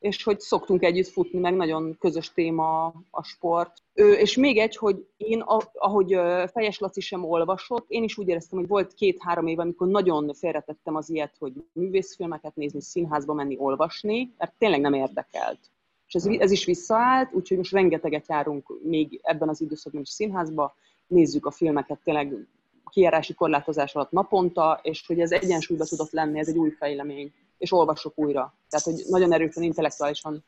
és 0.00 0.22
hogy 0.22 0.40
szoktunk 0.40 0.82
együtt 0.82 1.08
futni, 1.08 1.38
meg 1.38 1.54
nagyon 1.54 1.96
közös 1.98 2.32
téma 2.32 2.86
a 3.10 3.22
sport. 3.22 3.72
Ö, 3.94 4.12
és 4.12 4.36
még 4.36 4.58
egy, 4.58 4.76
hogy 4.76 5.06
én, 5.16 5.42
ahogy 5.72 6.08
Fejes 6.52 6.78
Laci 6.78 7.00
sem 7.00 7.24
olvasott, 7.24 7.84
én 7.88 8.02
is 8.02 8.18
úgy 8.18 8.28
éreztem, 8.28 8.58
hogy 8.58 8.68
volt 8.68 8.94
két-három 8.94 9.46
év, 9.46 9.58
amikor 9.58 9.86
nagyon 9.86 10.34
félretettem 10.34 10.94
az 10.94 11.10
ilyet, 11.10 11.36
hogy 11.38 11.52
művészfilmeket 11.72 12.56
nézni, 12.56 12.80
színházba 12.80 13.34
menni, 13.34 13.56
olvasni, 13.58 14.34
mert 14.38 14.54
tényleg 14.58 14.80
nem 14.80 14.94
érdekelt. 14.94 15.58
És 16.06 16.14
ez, 16.14 16.26
ez 16.26 16.50
is 16.50 16.64
visszaállt, 16.64 17.32
úgyhogy 17.32 17.56
most 17.56 17.72
rengeteget 17.72 18.28
járunk 18.28 18.72
még 18.82 19.20
ebben 19.22 19.48
az 19.48 19.60
időszakban 19.60 20.00
is 20.00 20.08
színházba, 20.08 20.74
nézzük 21.06 21.46
a 21.46 21.50
filmeket 21.50 22.00
tényleg 22.04 22.46
kijárási 22.90 23.34
korlátozás 23.34 23.94
alatt 23.94 24.10
naponta, 24.10 24.80
és 24.82 25.06
hogy 25.06 25.20
ez 25.20 25.30
egyensúlyba 25.30 25.84
tudott 25.84 26.10
lenni, 26.10 26.38
ez 26.38 26.48
egy 26.48 26.58
új 26.58 26.70
fejlemény 26.70 27.32
és 27.60 27.72
olvasok 27.72 28.18
újra. 28.18 28.54
Tehát, 28.68 28.86
hogy 28.86 29.04
nagyon 29.08 29.32
erősen 29.32 29.62
intellektuálisan 29.62 30.44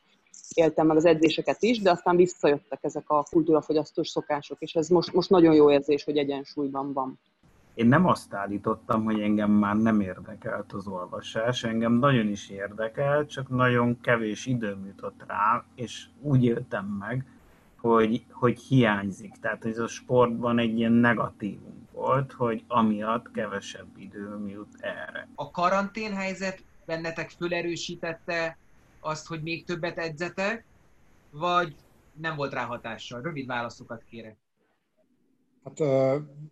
éltem 0.53 0.87
meg 0.87 0.97
az 0.97 1.05
edzéseket 1.05 1.61
is, 1.61 1.81
de 1.81 1.91
aztán 1.91 2.15
visszajöttek 2.15 2.79
ezek 2.81 3.09
a 3.09 3.25
kultúrafogyasztós 3.31 4.09
szokások, 4.09 4.61
és 4.61 4.73
ez 4.75 4.87
most, 4.87 5.13
most 5.13 5.29
nagyon 5.29 5.53
jó 5.53 5.71
érzés, 5.71 6.03
hogy 6.03 6.17
egyensúlyban 6.17 6.93
van. 6.93 7.19
Én 7.73 7.87
nem 7.87 8.07
azt 8.07 8.33
állítottam, 8.33 9.03
hogy 9.03 9.19
engem 9.19 9.51
már 9.51 9.75
nem 9.75 9.99
érdekelt 9.99 10.73
az 10.73 10.87
olvasás, 10.87 11.63
engem 11.63 11.93
nagyon 11.93 12.27
is 12.27 12.49
érdekelt, 12.49 13.29
csak 13.29 13.49
nagyon 13.49 13.99
kevés 14.01 14.45
időm 14.45 14.85
jutott 14.85 15.23
rá, 15.27 15.65
és 15.75 16.05
úgy 16.21 16.43
éltem 16.43 16.85
meg, 16.85 17.25
hogy, 17.77 18.25
hogy 18.31 18.59
hiányzik. 18.59 19.33
Tehát 19.41 19.65
ez 19.65 19.77
a 19.77 19.87
sportban 19.87 20.59
egy 20.59 20.77
ilyen 20.77 20.91
negatívum 20.91 21.87
volt, 21.91 22.31
hogy 22.31 22.63
amiatt 22.67 23.31
kevesebb 23.31 23.97
időm 23.97 24.47
jut 24.47 24.75
erre. 24.79 25.27
A 25.35 25.51
karanténhelyzet 25.51 26.63
bennetek 26.85 27.29
fölerősítette 27.29 28.57
azt, 28.99 29.27
hogy 29.27 29.41
még 29.41 29.65
többet 29.65 29.97
edzetek, 29.97 30.65
vagy 31.31 31.75
nem 32.13 32.35
volt 32.35 32.53
rá 32.53 32.63
hatással? 32.65 33.21
Rövid 33.21 33.45
válaszokat 33.45 34.03
kérek. 34.03 34.37
Hát 35.63 35.79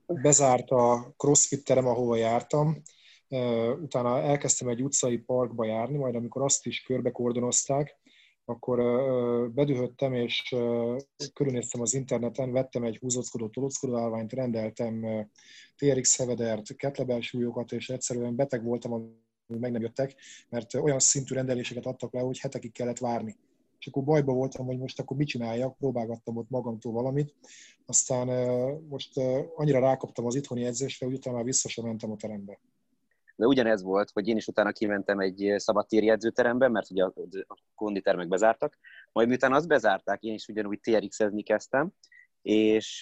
bezárt 0.05 0.69
a 0.69 1.13
crossfit 1.17 1.63
terem, 1.63 1.87
ahova 1.87 2.15
jártam, 2.15 2.81
utána 3.81 4.21
elkezdtem 4.21 4.67
egy 4.67 4.83
utcai 4.83 5.17
parkba 5.17 5.65
járni, 5.65 5.97
majd 5.97 6.15
amikor 6.15 6.41
azt 6.41 6.65
is 6.65 6.81
körbe 6.81 7.11
kordonozták, 7.11 7.99
akkor 8.45 8.77
bedühöttem, 9.51 10.13
és 10.13 10.55
körülnéztem 11.33 11.81
az 11.81 11.93
interneten, 11.93 12.51
vettem 12.51 12.83
egy 12.83 12.97
húzóckodó, 12.97 13.49
tolóckodó 13.49 13.97
állványt, 13.97 14.33
rendeltem 14.33 15.27
TRX 15.75 16.17
hevedert, 16.17 16.75
ketlebelsúlyokat, 16.75 17.71
és 17.71 17.89
egyszerűen 17.89 18.35
beteg 18.35 18.63
voltam 18.63 18.91
meg 19.59 19.71
nem 19.71 19.81
jöttek, 19.81 20.15
mert 20.49 20.73
olyan 20.73 20.99
szintű 20.99 21.35
rendeléseket 21.35 21.85
adtak 21.85 22.13
le, 22.13 22.19
hogy 22.19 22.39
hetekig 22.39 22.71
kellett 22.71 22.97
várni. 22.97 23.37
És 23.79 23.87
akkor 23.87 24.03
bajba 24.03 24.33
voltam, 24.33 24.65
hogy 24.65 24.77
most 24.77 24.99
akkor 24.99 25.17
mit 25.17 25.27
csináljak, 25.27 25.77
próbálgattam 25.77 26.37
ott 26.37 26.49
magamtól 26.49 26.91
valamit, 26.91 27.35
aztán 27.85 28.27
most 28.89 29.17
annyira 29.55 29.79
rákaptam 29.79 30.25
az 30.25 30.35
itthoni 30.35 30.65
edzésre, 30.65 31.05
hogy 31.05 31.15
utána 31.15 31.35
már 31.35 31.45
vissza 31.45 31.69
sem 31.69 31.85
mentem 31.85 32.11
a 32.11 32.15
terembe. 32.15 32.59
De 33.35 33.45
ugyanez 33.47 33.81
volt, 33.81 34.09
hogy 34.13 34.27
én 34.27 34.37
is 34.37 34.47
utána 34.47 34.71
kimentem 34.71 35.19
egy 35.19 35.53
szabadtéri 35.57 36.09
edzőterembe, 36.09 36.67
mert 36.67 36.91
ugye 36.91 37.03
a, 37.03 37.13
konditermek 37.75 38.27
bezártak, 38.27 38.77
majd 39.11 39.27
miután 39.27 39.53
azt 39.53 39.67
bezárták, 39.67 40.21
én 40.21 40.33
is 40.33 40.47
ugyanúgy 40.47 40.79
TRX-ezni 40.79 41.43
kezdtem, 41.43 41.91
és 42.41 42.99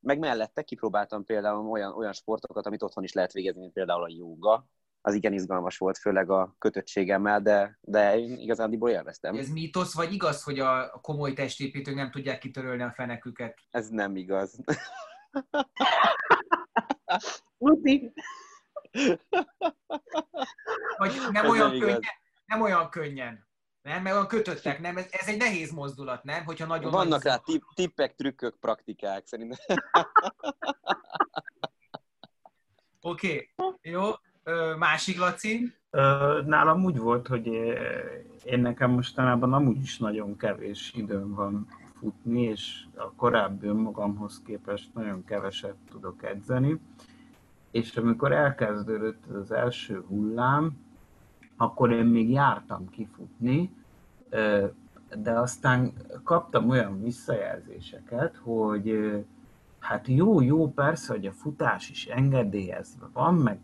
meg 0.00 0.18
mellette 0.18 0.62
kipróbáltam 0.62 1.24
például 1.24 1.70
olyan, 1.70 1.92
olyan 1.92 2.12
sportokat, 2.12 2.66
amit 2.66 2.82
otthon 2.82 3.04
is 3.04 3.12
lehet 3.12 3.32
végezni, 3.32 3.60
mint 3.60 3.72
például 3.72 4.02
a 4.02 4.14
jóga, 4.16 4.66
az 5.06 5.14
igen 5.14 5.32
izgalmas 5.32 5.78
volt, 5.78 5.98
főleg 5.98 6.30
a 6.30 6.54
kötöttségemmel, 6.58 7.40
de, 7.40 7.78
de 7.80 8.18
én 8.18 8.38
igazándiból 8.38 8.90
élveztem. 8.90 9.34
Ez 9.34 9.48
mítosz, 9.48 9.94
vagy 9.94 10.12
igaz, 10.12 10.42
hogy 10.42 10.58
a 10.58 10.98
komoly 11.02 11.32
testépítők 11.32 11.94
nem 11.94 12.10
tudják 12.10 12.38
kitörölni 12.38 12.82
a 12.82 12.92
feneküket? 12.92 13.58
Ez 13.70 13.88
nem 13.88 14.16
igaz. 14.16 14.58
Muti. 17.58 18.12
Vagy 20.96 21.12
nem 21.32 21.44
ez 21.44 21.50
olyan, 21.50 21.70
nem, 21.70 21.78
könnyen, 21.78 22.00
nem 22.46 22.60
olyan 22.60 22.90
könnyen. 22.90 23.46
Nem, 23.82 24.02
mert 24.02 24.14
olyan 24.14 24.28
kötöttek, 24.28 24.80
nem? 24.80 24.96
Ez, 24.96 25.06
ez 25.10 25.28
egy 25.28 25.38
nehéz 25.38 25.70
mozdulat, 25.70 26.24
nem? 26.24 26.44
Hogyha 26.44 26.66
nagyon 26.66 26.90
Vannak 26.90 27.22
nagy... 27.22 27.32
rá 27.32 27.36
tipp, 27.36 27.62
tippek, 27.74 28.14
trükkök, 28.14 28.56
praktikák, 28.60 29.26
szerintem. 29.26 29.58
Oké, 33.00 33.52
okay. 33.56 33.92
jó 33.92 34.12
másik 34.78 35.18
Laci? 35.18 35.72
Nálam 36.46 36.84
úgy 36.84 36.98
volt, 36.98 37.26
hogy 37.26 37.46
én 38.44 38.60
nekem 38.60 38.90
mostanában 38.90 39.52
amúgy 39.52 39.82
is 39.82 39.98
nagyon 39.98 40.36
kevés 40.36 40.92
időm 40.94 41.34
van 41.34 41.66
futni, 41.98 42.42
és 42.42 42.84
a 42.96 43.12
korábbi 43.12 43.66
önmagamhoz 43.66 44.42
képest 44.44 44.94
nagyon 44.94 45.24
keveset 45.24 45.74
tudok 45.90 46.22
edzeni. 46.22 46.80
És 47.70 47.96
amikor 47.96 48.32
elkezdődött 48.32 49.26
az 49.26 49.52
első 49.52 50.04
hullám, 50.08 50.76
akkor 51.56 51.92
én 51.92 52.04
még 52.04 52.30
jártam 52.30 52.90
kifutni, 52.90 53.74
de 55.14 55.30
aztán 55.30 55.92
kaptam 56.24 56.68
olyan 56.68 57.02
visszajelzéseket, 57.02 58.36
hogy 58.36 59.14
hát 59.78 60.08
jó, 60.08 60.40
jó, 60.40 60.72
persze, 60.72 61.12
hogy 61.12 61.26
a 61.26 61.32
futás 61.32 61.90
is 61.90 62.06
engedélyezve 62.06 63.08
van, 63.12 63.34
meg 63.34 63.58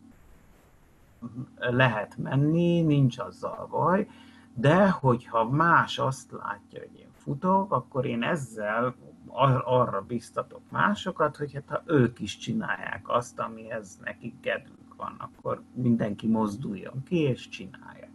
lehet 1.59 2.17
menni, 2.17 2.83
nincs 2.83 3.19
azzal 3.19 3.67
baj, 3.71 4.09
de 4.55 4.91
hogyha 4.91 5.45
más 5.49 5.99
azt 5.99 6.31
látja, 6.31 6.81
hogy 6.81 6.99
én 6.99 7.11
futok, 7.13 7.73
akkor 7.73 8.07
én 8.07 8.23
ezzel 8.23 8.95
ar- 9.27 9.63
arra 9.65 10.01
biztatok 10.01 10.63
másokat, 10.71 11.37
hogy 11.37 11.53
hát 11.53 11.69
ha 11.69 11.83
ők 11.87 12.21
is 12.21 12.37
csinálják 12.37 13.09
azt, 13.09 13.39
amihez 13.39 13.99
nekik 14.05 14.41
kedvük 14.41 14.95
van, 14.97 15.17
akkor 15.19 15.63
mindenki 15.75 16.27
mozduljon 16.27 17.03
ki 17.05 17.17
és 17.17 17.49
csinálja. 17.49 18.09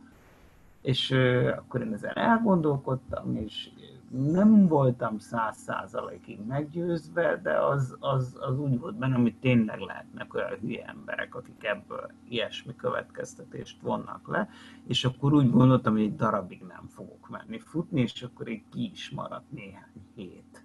És 0.82 1.12
akkor 1.58 1.82
én 1.82 1.94
ezen 1.94 2.18
elgondolkodtam, 2.18 3.36
és 3.36 3.70
nem 4.12 4.68
voltam 4.68 5.20
száz 5.20 5.58
százalékig 5.58 6.40
meggyőzve, 6.48 7.40
de 7.44 7.60
az, 7.60 7.96
az, 8.00 8.38
az 8.40 8.60
úgy 8.60 8.80
volt 8.80 8.96
benne, 8.96 9.16
hogy 9.16 9.36
tényleg 9.40 9.80
lehetnek 9.80 10.34
olyan 10.34 10.60
hülye 10.60 10.86
emberek, 10.86 11.36
akik 11.36 11.64
ebből 11.64 12.12
ilyesmi 12.30 12.76
következtetést 12.76 13.82
vonnak 13.82 14.28
le, 14.28 14.50
és 14.88 15.06
akkor 15.06 15.34
úgy 15.34 15.52
gondoltam, 15.52 15.94
hogy 15.94 16.02
egy 16.02 16.16
darabig 16.16 16.62
nem 16.68 16.88
fogok 16.88 17.30
menni 17.30 17.60
futni, 17.60 18.02
és 18.02 18.22
akkor 18.22 18.48
így 18.48 18.64
ki 18.72 18.90
is 18.94 19.10
maradt 19.10 19.52
néhány 19.52 20.06
hét, 20.16 20.64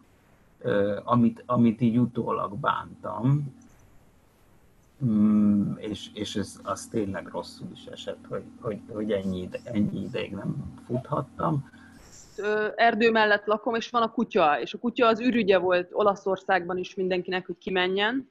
amit, 1.05 1.43
amit 1.47 1.81
így 1.81 1.98
utólag 1.98 2.56
bántam, 2.56 3.55
mm, 5.05 5.73
és, 5.77 6.10
és 6.14 6.36
ez 6.36 6.60
az 6.62 6.86
tényleg 6.86 7.28
rosszul 7.28 7.69
is 7.73 7.85
esett, 7.85 8.27
hogy, 8.28 8.44
hogy, 8.60 8.81
hogy 8.89 9.12
ennyi, 9.12 9.40
ide, 9.40 9.59
ennyi 9.64 10.02
ideig 10.02 10.32
nem 10.32 10.73
futhattam 10.86 11.70
erdő 12.77 13.11
mellett 13.11 13.47
lakom, 13.47 13.75
és 13.75 13.91
van 13.91 14.03
a 14.03 14.11
kutya, 14.11 14.61
és 14.61 14.75
a 14.75 14.79
kutya 14.79 15.07
az 15.07 15.21
ürügye 15.21 15.59
volt 15.59 15.91
Olaszországban 15.93 16.79
is 16.79 16.95
mindenkinek, 16.95 17.47
hogy 17.47 17.59
kimenjen, 17.59 18.31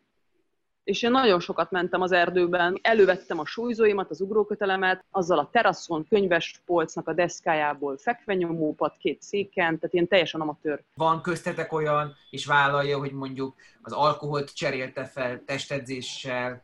és 0.83 1.01
én 1.01 1.11
nagyon 1.11 1.39
sokat 1.39 1.71
mentem 1.71 2.01
az 2.01 2.11
erdőben, 2.11 2.79
elővettem 2.81 3.39
a 3.39 3.45
súlyzóimat, 3.45 4.09
az 4.09 4.21
ugrókötelemet, 4.21 5.03
azzal 5.11 5.39
a 5.39 5.49
teraszon, 5.51 6.07
könyves 6.09 6.61
polcnak 6.65 7.07
a 7.07 7.13
deszkájából 7.13 7.97
fekvenyomópat, 7.97 8.97
két 8.97 9.21
széken, 9.21 9.79
tehát 9.79 9.93
ilyen 9.93 10.07
teljesen 10.07 10.41
amatőr. 10.41 10.83
Van 10.95 11.21
köztetek 11.21 11.73
olyan, 11.73 12.15
és 12.29 12.45
vállalja, 12.45 12.97
hogy 12.97 13.11
mondjuk 13.11 13.55
az 13.81 13.91
alkoholt 13.91 14.55
cserélte 14.55 15.05
fel 15.05 15.43
testedzéssel, 15.45 16.63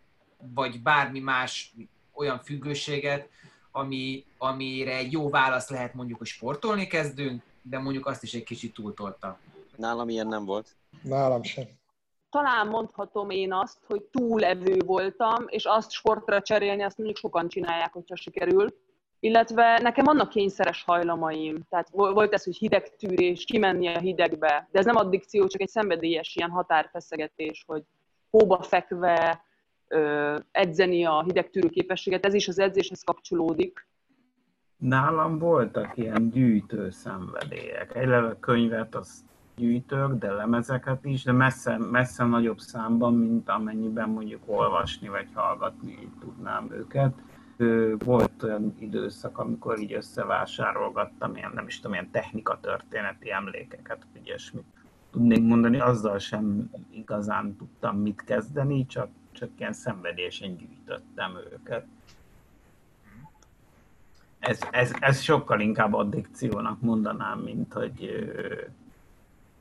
vagy 0.53 0.81
bármi 0.81 1.19
más 1.19 1.73
olyan 2.13 2.39
függőséget, 2.39 3.29
ami, 3.77 4.25
amire 4.37 4.95
egy 4.95 5.11
jó 5.11 5.29
válasz 5.29 5.69
lehet 5.69 5.93
mondjuk, 5.93 6.17
hogy 6.17 6.27
sportolni 6.27 6.87
kezdünk, 6.87 7.41
de 7.61 7.79
mondjuk 7.79 8.05
azt 8.05 8.23
is 8.23 8.33
egy 8.33 8.43
kicsit 8.43 8.73
túltolta. 8.73 9.37
Nálam 9.75 10.09
ilyen 10.09 10.27
nem 10.27 10.45
volt. 10.45 10.75
Nálam 11.01 11.43
sem. 11.43 11.65
Talán 12.29 12.67
mondhatom 12.67 13.29
én 13.29 13.53
azt, 13.53 13.77
hogy 13.87 14.01
túlevő 14.01 14.77
voltam, 14.85 15.45
és 15.47 15.65
azt 15.65 15.91
sportra 15.91 16.41
cserélni, 16.41 16.83
azt 16.83 16.97
mondjuk 16.97 17.17
sokan 17.17 17.47
csinálják, 17.47 17.93
hogyha 17.93 18.15
sikerül. 18.15 18.77
Illetve 19.19 19.79
nekem 19.81 20.05
vannak 20.05 20.29
kényszeres 20.29 20.83
hajlamaim. 20.83 21.65
Tehát 21.69 21.89
volt 21.89 22.33
ez, 22.33 22.43
hogy 22.43 22.57
hidegtűrés, 22.57 23.45
kimenni 23.45 23.87
a 23.87 23.99
hidegbe. 23.99 24.67
De 24.71 24.79
ez 24.79 24.85
nem 24.85 24.95
addikció, 24.95 25.47
csak 25.47 25.61
egy 25.61 25.69
szenvedélyes 25.69 26.35
ilyen 26.35 26.49
határfeszegetés, 26.49 27.63
hogy 27.67 27.83
hóba 28.29 28.61
fekve, 28.61 29.45
edzeni 30.51 31.05
a 31.05 31.23
hidegtűrő 31.23 31.67
képességet, 31.67 32.25
ez 32.25 32.33
is 32.33 32.47
az 32.47 32.59
edzéshez 32.59 33.03
kapcsolódik. 33.03 33.87
Nálam 34.77 35.39
voltak 35.39 35.97
ilyen 35.97 36.29
gyűjtő 36.29 36.89
szenvedélyek. 36.89 37.95
Eleve 37.95 38.37
könyvet 38.39 38.95
az 38.95 39.25
gyűjtök, 39.55 40.13
de 40.13 40.31
lemezeket 40.31 41.05
is, 41.05 41.23
de 41.23 41.31
messze, 41.31 41.77
messze 41.77 42.25
nagyobb 42.25 42.59
számban, 42.59 43.13
mint 43.13 43.49
amennyiben 43.49 44.09
mondjuk 44.09 44.41
olvasni 44.45 45.07
vagy 45.07 45.27
hallgatni 45.33 46.11
tudnám 46.19 46.71
őket. 46.71 47.13
Volt 47.97 48.43
olyan 48.43 48.75
időszak, 48.79 49.37
amikor 49.37 49.79
így 49.79 49.93
összevásárolgattam 49.93 51.35
ilyen, 51.35 51.51
nem 51.53 51.67
is 51.67 51.75
tudom, 51.75 51.93
ilyen 51.93 52.11
technika 52.11 52.59
történeti 52.61 53.31
emlékeket, 53.31 54.07
vagy 54.13 54.25
ilyesmit 54.25 54.65
tudnék 55.11 55.43
mondani, 55.43 55.79
azzal 55.79 56.17
sem 56.17 56.69
igazán 56.91 57.55
tudtam 57.55 57.97
mit 57.97 58.23
kezdeni, 58.23 58.85
csak 58.85 59.09
csak 59.37 59.49
ilyen 59.57 59.73
szenvedélyesen 59.73 60.57
gyűjtöttem 60.57 61.37
őket. 61.51 61.85
Ez, 64.39 64.59
ez, 64.71 64.91
ez 64.99 65.21
sokkal 65.21 65.59
inkább 65.59 65.93
addikciónak 65.93 66.81
mondanám, 66.81 67.39
mint 67.39 67.73
hogy 67.73 68.29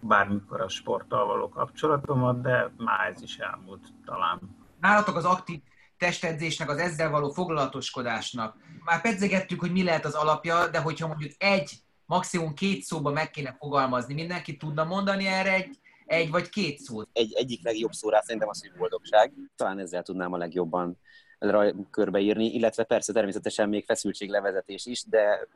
bármikor 0.00 0.60
a 0.60 0.68
sporttal 0.68 1.26
való 1.26 1.48
kapcsolatomat, 1.48 2.40
de 2.40 2.70
már 2.76 3.10
ez 3.10 3.22
is 3.22 3.36
elmúlt 3.36 3.88
talán. 4.04 4.40
Nálatok 4.80 5.16
az 5.16 5.24
aktív 5.24 5.60
testedzésnek, 5.98 6.70
az 6.70 6.78
ezzel 6.78 7.10
való 7.10 7.30
foglalatoskodásnak. 7.30 8.56
Már 8.84 9.00
pedzegettük, 9.00 9.60
hogy 9.60 9.72
mi 9.72 9.82
lehet 9.82 10.04
az 10.04 10.14
alapja, 10.14 10.68
de 10.68 10.78
hogyha 10.78 11.06
mondjuk 11.06 11.32
egy, 11.38 11.72
maximum 12.04 12.54
két 12.54 12.82
szóba 12.82 13.10
meg 13.10 13.30
kéne 13.30 13.56
fogalmazni, 13.58 14.14
mindenki 14.14 14.56
tudna 14.56 14.84
mondani 14.84 15.26
erre 15.26 15.52
egy 15.52 15.78
egy 16.06 16.30
vagy 16.30 16.48
két 16.48 16.78
szót? 16.78 17.08
Egy, 17.12 17.32
egyik 17.34 17.64
legjobb 17.64 17.92
szó 17.92 18.08
rá 18.08 18.20
szerintem 18.20 18.48
az, 18.48 18.60
hogy 18.60 18.78
boldogság. 18.78 19.32
Talán 19.56 19.78
ezzel 19.78 20.02
tudnám 20.02 20.32
a 20.32 20.36
legjobban 20.36 20.98
körbeírni, 21.90 22.44
illetve 22.54 22.84
persze 22.84 23.12
természetesen 23.12 23.68
még 23.68 23.84
feszültséglevezetés 23.84 24.86
is, 24.86 25.04
de 25.04 25.48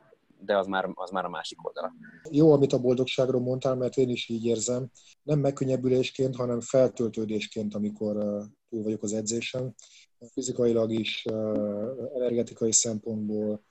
de 0.45 0.57
az 0.57 0.67
már, 0.67 0.89
az 0.93 1.09
már 1.09 1.25
a 1.25 1.29
másik 1.29 1.65
oldala. 1.65 1.93
Jó, 2.29 2.53
amit 2.53 2.73
a 2.73 2.79
boldogságról 2.79 3.41
mondtál, 3.41 3.75
mert 3.75 3.97
én 3.97 4.09
is 4.09 4.29
így 4.29 4.45
érzem. 4.45 4.91
Nem 5.23 5.39
megkönnyebbülésként, 5.39 6.35
hanem 6.35 6.61
feltöltődésként, 6.61 7.75
amikor 7.75 8.15
túl 8.69 8.83
vagyok 8.83 9.03
az 9.03 9.13
edzésen. 9.13 9.75
Fizikailag 10.31 10.91
is, 10.91 11.25
energetikai 12.15 12.71
szempontból, 12.71 13.63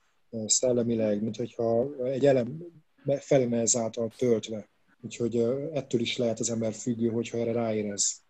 szellemileg, 0.47 1.23
mint 1.23 1.37
hogyha 1.37 1.87
egy 2.05 2.27
elem 2.27 2.65
felene 3.19 3.61
ezáltal 3.61 4.11
töltve. 4.17 4.69
Úgyhogy 5.03 5.37
ettől 5.73 6.01
is 6.01 6.17
lehet 6.17 6.39
az 6.39 6.51
ember 6.51 6.73
függő, 6.73 7.09
hogyha 7.09 7.39
erre 7.39 7.53
ráérez. 7.53 8.23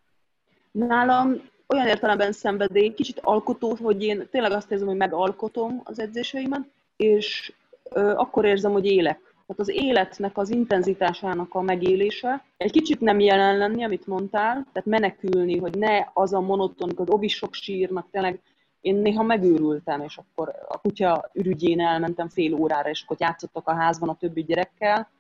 Nálam 0.71 1.49
olyan 1.69 1.87
értelemben 1.87 2.33
szenvedély, 2.33 2.95
kicsit 2.95 3.21
alkotó, 3.21 3.77
hogy 3.83 4.03
én 4.03 4.29
tényleg 4.31 4.53
azt 4.53 4.71
érzem, 4.71 4.87
hogy 4.87 4.97
megalkotom 4.97 5.81
az 5.85 5.99
edzéseimet, 5.99 6.69
és 6.97 7.53
akkor 7.93 8.45
érzem, 8.45 8.73
hogy 8.73 8.87
élek. 8.87 9.21
Tehát 9.47 9.69
az 9.69 9.69
életnek 9.85 10.39
az 10.39 10.51
intenzitásának 10.51 11.55
a 11.55 11.61
megélése, 11.61 12.45
egy 12.57 12.71
kicsit 12.71 13.01
nem 13.01 13.21
jelen 13.21 13.59
lenni, 13.59 13.85
amit 13.85 14.07
mondtál, 14.07 14.67
tehát 14.73 14.89
menekülni, 14.89 15.59
hogy 15.59 15.79
ne 15.79 16.07
az 16.13 16.33
a 16.33 16.41
monoton, 16.41 16.93
az 16.97 17.09
obisok 17.09 17.55
sírnak, 17.55 18.11
tényleg 18.11 18.41
én 18.81 18.95
néha 18.95 19.23
megőrültem, 19.23 20.01
és 20.01 20.17
akkor 20.17 20.55
a 20.69 20.79
kutya 20.81 21.31
ürügyén 21.33 21.81
elmentem 21.81 22.29
fél 22.29 22.55
órára, 22.55 22.89
és 22.91 23.03
akkor 23.03 23.17
játszottak 23.21 23.69
a 23.69 23.75
házban 23.75 24.09
a 24.09 24.17
többi 24.17 24.43
gyerekkel, 24.43 25.11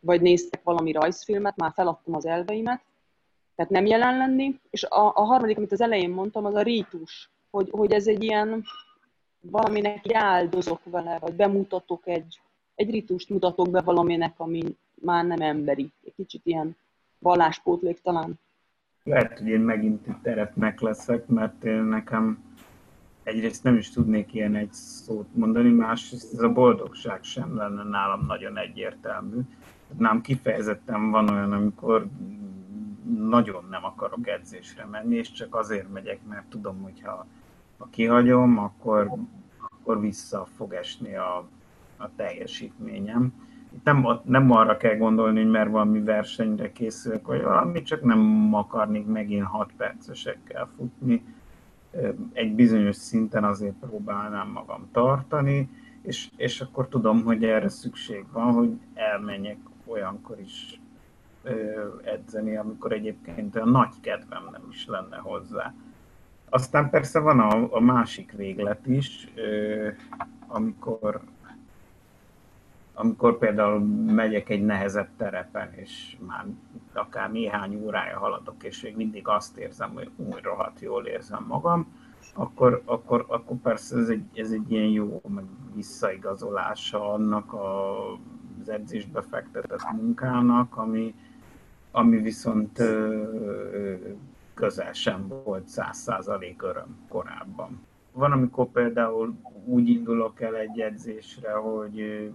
vagy 0.00 0.20
néztek 0.20 0.62
valami 0.62 0.92
rajzfilmet, 0.92 1.56
már 1.56 1.72
feladtam 1.74 2.14
az 2.14 2.26
elveimet, 2.26 2.80
tehát 3.54 3.72
nem 3.72 3.86
jelen 3.86 4.16
lenni. 4.16 4.60
És 4.70 4.84
a, 4.84 5.12
a 5.14 5.22
harmadik, 5.22 5.56
amit 5.56 5.72
az 5.72 5.80
elején 5.80 6.10
mondtam, 6.10 6.44
az 6.44 6.54
a 6.54 6.62
rítus, 6.62 7.30
hogy, 7.50 7.68
hogy 7.70 7.92
ez 7.92 8.06
egy 8.06 8.22
ilyen, 8.22 8.64
valaminek 9.40 10.04
egy 10.04 10.12
áldozok 10.12 10.80
vele, 10.84 11.18
vagy 11.18 11.34
bemutatok 11.34 12.06
egy, 12.06 12.40
egy 12.74 12.90
ritust 12.90 13.28
mutatok 13.28 13.70
be 13.70 13.80
valaminek, 13.80 14.34
ami 14.36 14.62
már 14.94 15.24
nem 15.24 15.40
emberi. 15.40 15.92
Egy 16.04 16.14
kicsit 16.16 16.40
ilyen 16.44 16.76
valláspótlék 17.18 18.00
talán. 18.00 18.40
Lehet, 19.02 19.38
hogy 19.38 19.48
én 19.48 19.60
megint 19.60 20.06
itt 20.06 20.26
eretnek 20.26 20.80
leszek, 20.80 21.26
mert 21.26 21.64
én 21.64 21.82
nekem 21.82 22.56
egyrészt 23.22 23.62
nem 23.62 23.76
is 23.76 23.90
tudnék 23.90 24.34
ilyen 24.34 24.54
egy 24.54 24.72
szót 24.72 25.34
mondani, 25.34 25.70
másrészt 25.70 26.32
ez 26.32 26.40
a 26.40 26.52
boldogság 26.52 27.22
sem 27.22 27.56
lenne 27.56 27.82
nálam 27.82 28.26
nagyon 28.26 28.58
egyértelmű 28.58 29.40
nem 29.96 30.20
kifejezetten 30.20 31.10
van 31.10 31.28
olyan, 31.28 31.52
amikor 31.52 32.08
nagyon 33.18 33.66
nem 33.70 33.84
akarok 33.84 34.28
edzésre 34.28 34.84
menni, 34.84 35.16
és 35.16 35.32
csak 35.32 35.54
azért 35.54 35.92
megyek, 35.92 36.18
mert 36.28 36.46
tudom, 36.46 36.82
hogy 36.82 37.02
ha, 37.04 37.26
ha 37.78 37.88
kihagyom, 37.90 38.58
akkor, 38.58 39.10
akkor 39.58 40.00
vissza 40.00 40.46
fog 40.56 40.72
esni 40.72 41.14
a, 41.14 41.48
a 41.96 42.14
teljesítményem. 42.16 43.32
Nem, 43.84 44.06
nem 44.24 44.50
arra 44.50 44.76
kell 44.76 44.96
gondolni, 44.96 45.40
hogy 45.42 45.50
mert 45.50 45.70
valami 45.70 46.00
versenyre 46.02 46.72
készülök, 46.72 47.26
vagy 47.26 47.42
valami, 47.42 47.82
csak 47.82 48.02
nem 48.02 48.50
akarnék 48.54 49.06
megint 49.06 49.46
6 49.46 49.72
percesekkel 49.76 50.68
futni. 50.76 51.24
Egy 52.32 52.54
bizonyos 52.54 52.96
szinten 52.96 53.44
azért 53.44 53.74
próbálnám 53.74 54.48
magam 54.48 54.88
tartani, 54.92 55.68
és, 56.02 56.30
és 56.36 56.60
akkor 56.60 56.88
tudom, 56.88 57.22
hogy 57.24 57.44
erre 57.44 57.68
szükség 57.68 58.24
van, 58.32 58.52
hogy 58.52 58.78
elmenjek 58.94 59.58
olyankor 59.88 60.40
is 60.40 60.80
edzeni, 62.02 62.56
amikor 62.56 62.92
egyébként 62.92 63.56
a 63.56 63.64
nagy 63.64 64.00
kedvem 64.00 64.48
nem 64.50 64.62
is 64.70 64.86
lenne 64.86 65.16
hozzá. 65.16 65.74
Aztán 66.48 66.90
persze 66.90 67.18
van 67.18 67.40
a, 67.40 67.74
a 67.76 67.80
másik 67.80 68.32
véglet 68.32 68.86
is, 68.86 69.28
amikor 70.46 71.20
amikor 73.00 73.38
például 73.38 73.78
megyek 74.06 74.48
egy 74.48 74.64
nehezebb 74.64 75.08
terepen, 75.16 75.72
és 75.74 76.16
már 76.26 76.46
akár 76.92 77.30
néhány 77.30 77.82
órája 77.84 78.18
haladok, 78.18 78.62
és 78.62 78.82
még 78.82 78.96
mindig 78.96 79.28
azt 79.28 79.56
érzem, 79.56 79.90
hogy 79.94 80.10
új 80.16 80.40
rohadt 80.42 80.80
jól 80.80 81.06
érzem 81.06 81.44
magam, 81.48 81.86
akkor, 82.34 82.82
akkor, 82.84 83.24
akkor 83.28 83.56
persze 83.56 83.96
ez 83.96 84.08
egy, 84.08 84.24
ez 84.34 84.50
egy 84.50 84.72
ilyen 84.72 84.88
jó 84.88 85.20
meg 85.28 85.44
visszaigazolása 85.74 87.12
annak 87.12 87.52
a, 87.52 87.96
az 88.68 88.74
edzésbe 88.74 89.22
fektetett 89.22 89.92
munkának, 89.92 90.76
ami, 90.76 91.14
ami 91.90 92.16
viszont 92.16 92.82
közel 94.54 94.92
sem 94.92 95.28
volt 95.28 95.68
száz 95.68 95.96
százalék 95.96 96.62
öröm 96.62 96.98
korábban. 97.08 97.86
Van, 98.12 98.32
amikor 98.32 98.66
például 98.66 99.34
úgy 99.64 99.88
indulok 99.88 100.40
el 100.40 100.56
egy 100.56 100.80
edzésre, 100.80 101.52
hogy 101.52 102.30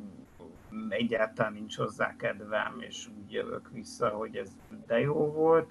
egyáltalán 0.89 1.53
nincs 1.53 1.77
hozzá 1.77 2.15
kedvem, 2.15 2.75
és 2.79 3.09
úgy 3.17 3.31
jövök 3.31 3.69
vissza, 3.73 4.09
hogy 4.09 4.35
ez 4.35 4.49
de 4.87 4.99
jó 4.99 5.31
volt. 5.31 5.69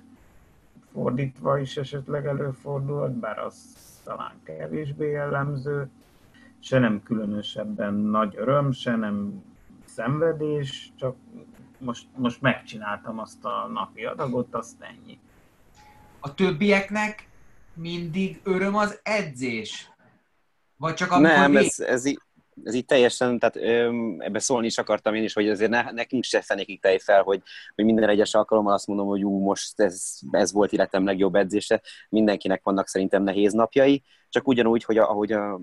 Fordítva 0.92 1.58
is 1.58 1.76
esetleg 1.76 2.26
előfordult, 2.26 3.12
bár 3.12 3.38
az 3.38 3.76
talán 4.04 4.34
kevésbé 4.42 5.10
jellemző. 5.10 5.90
Se 6.58 6.78
nem 6.78 7.02
különösebben 7.02 7.94
nagy 7.94 8.34
öröm, 8.36 8.72
se 8.72 8.96
nem 8.96 9.42
szenvedés, 9.94 10.92
csak 10.96 11.16
most, 11.78 12.06
most 12.16 12.40
megcsináltam 12.40 13.18
azt 13.18 13.44
a 13.44 13.68
napi 13.72 14.04
adagot, 14.04 14.54
azt 14.54 14.76
ennyi. 14.80 15.18
A 16.20 16.34
többieknek 16.34 17.28
mindig 17.74 18.40
öröm 18.44 18.74
az 18.76 19.00
edzés? 19.02 19.90
Vagy 20.76 20.94
csak 20.94 21.10
amikor 21.10 21.32
Nem, 21.32 21.56
ez, 21.56 21.78
ez, 21.78 22.04
így, 22.04 22.18
ez 22.64 22.74
így 22.74 22.84
teljesen, 22.84 23.38
tehát 23.38 23.56
ebbe 24.18 24.38
szólni 24.38 24.66
is 24.66 24.78
akartam 24.78 25.14
én 25.14 25.22
is, 25.22 25.32
hogy 25.32 25.48
azért 25.48 25.70
ne, 25.70 25.90
nekünk 25.90 26.24
se 26.24 26.40
fenékig 26.40 26.80
tej 26.80 26.98
fel, 26.98 27.22
hogy, 27.22 27.42
hogy 27.74 27.84
minden 27.84 28.08
egyes 28.08 28.34
alkalommal 28.34 28.72
azt 28.72 28.86
mondom, 28.86 29.06
hogy 29.06 29.24
ú, 29.24 29.38
most 29.38 29.80
ez, 29.80 30.18
ez 30.30 30.52
volt 30.52 30.72
életem 30.72 31.04
legjobb 31.04 31.34
edzése. 31.34 31.82
Mindenkinek 32.08 32.62
vannak 32.62 32.88
szerintem 32.88 33.22
nehéz 33.22 33.52
napjai, 33.52 34.02
csak 34.28 34.48
ugyanúgy, 34.48 34.84
hogy 34.84 34.98
ahogy 34.98 35.32
a, 35.32 35.60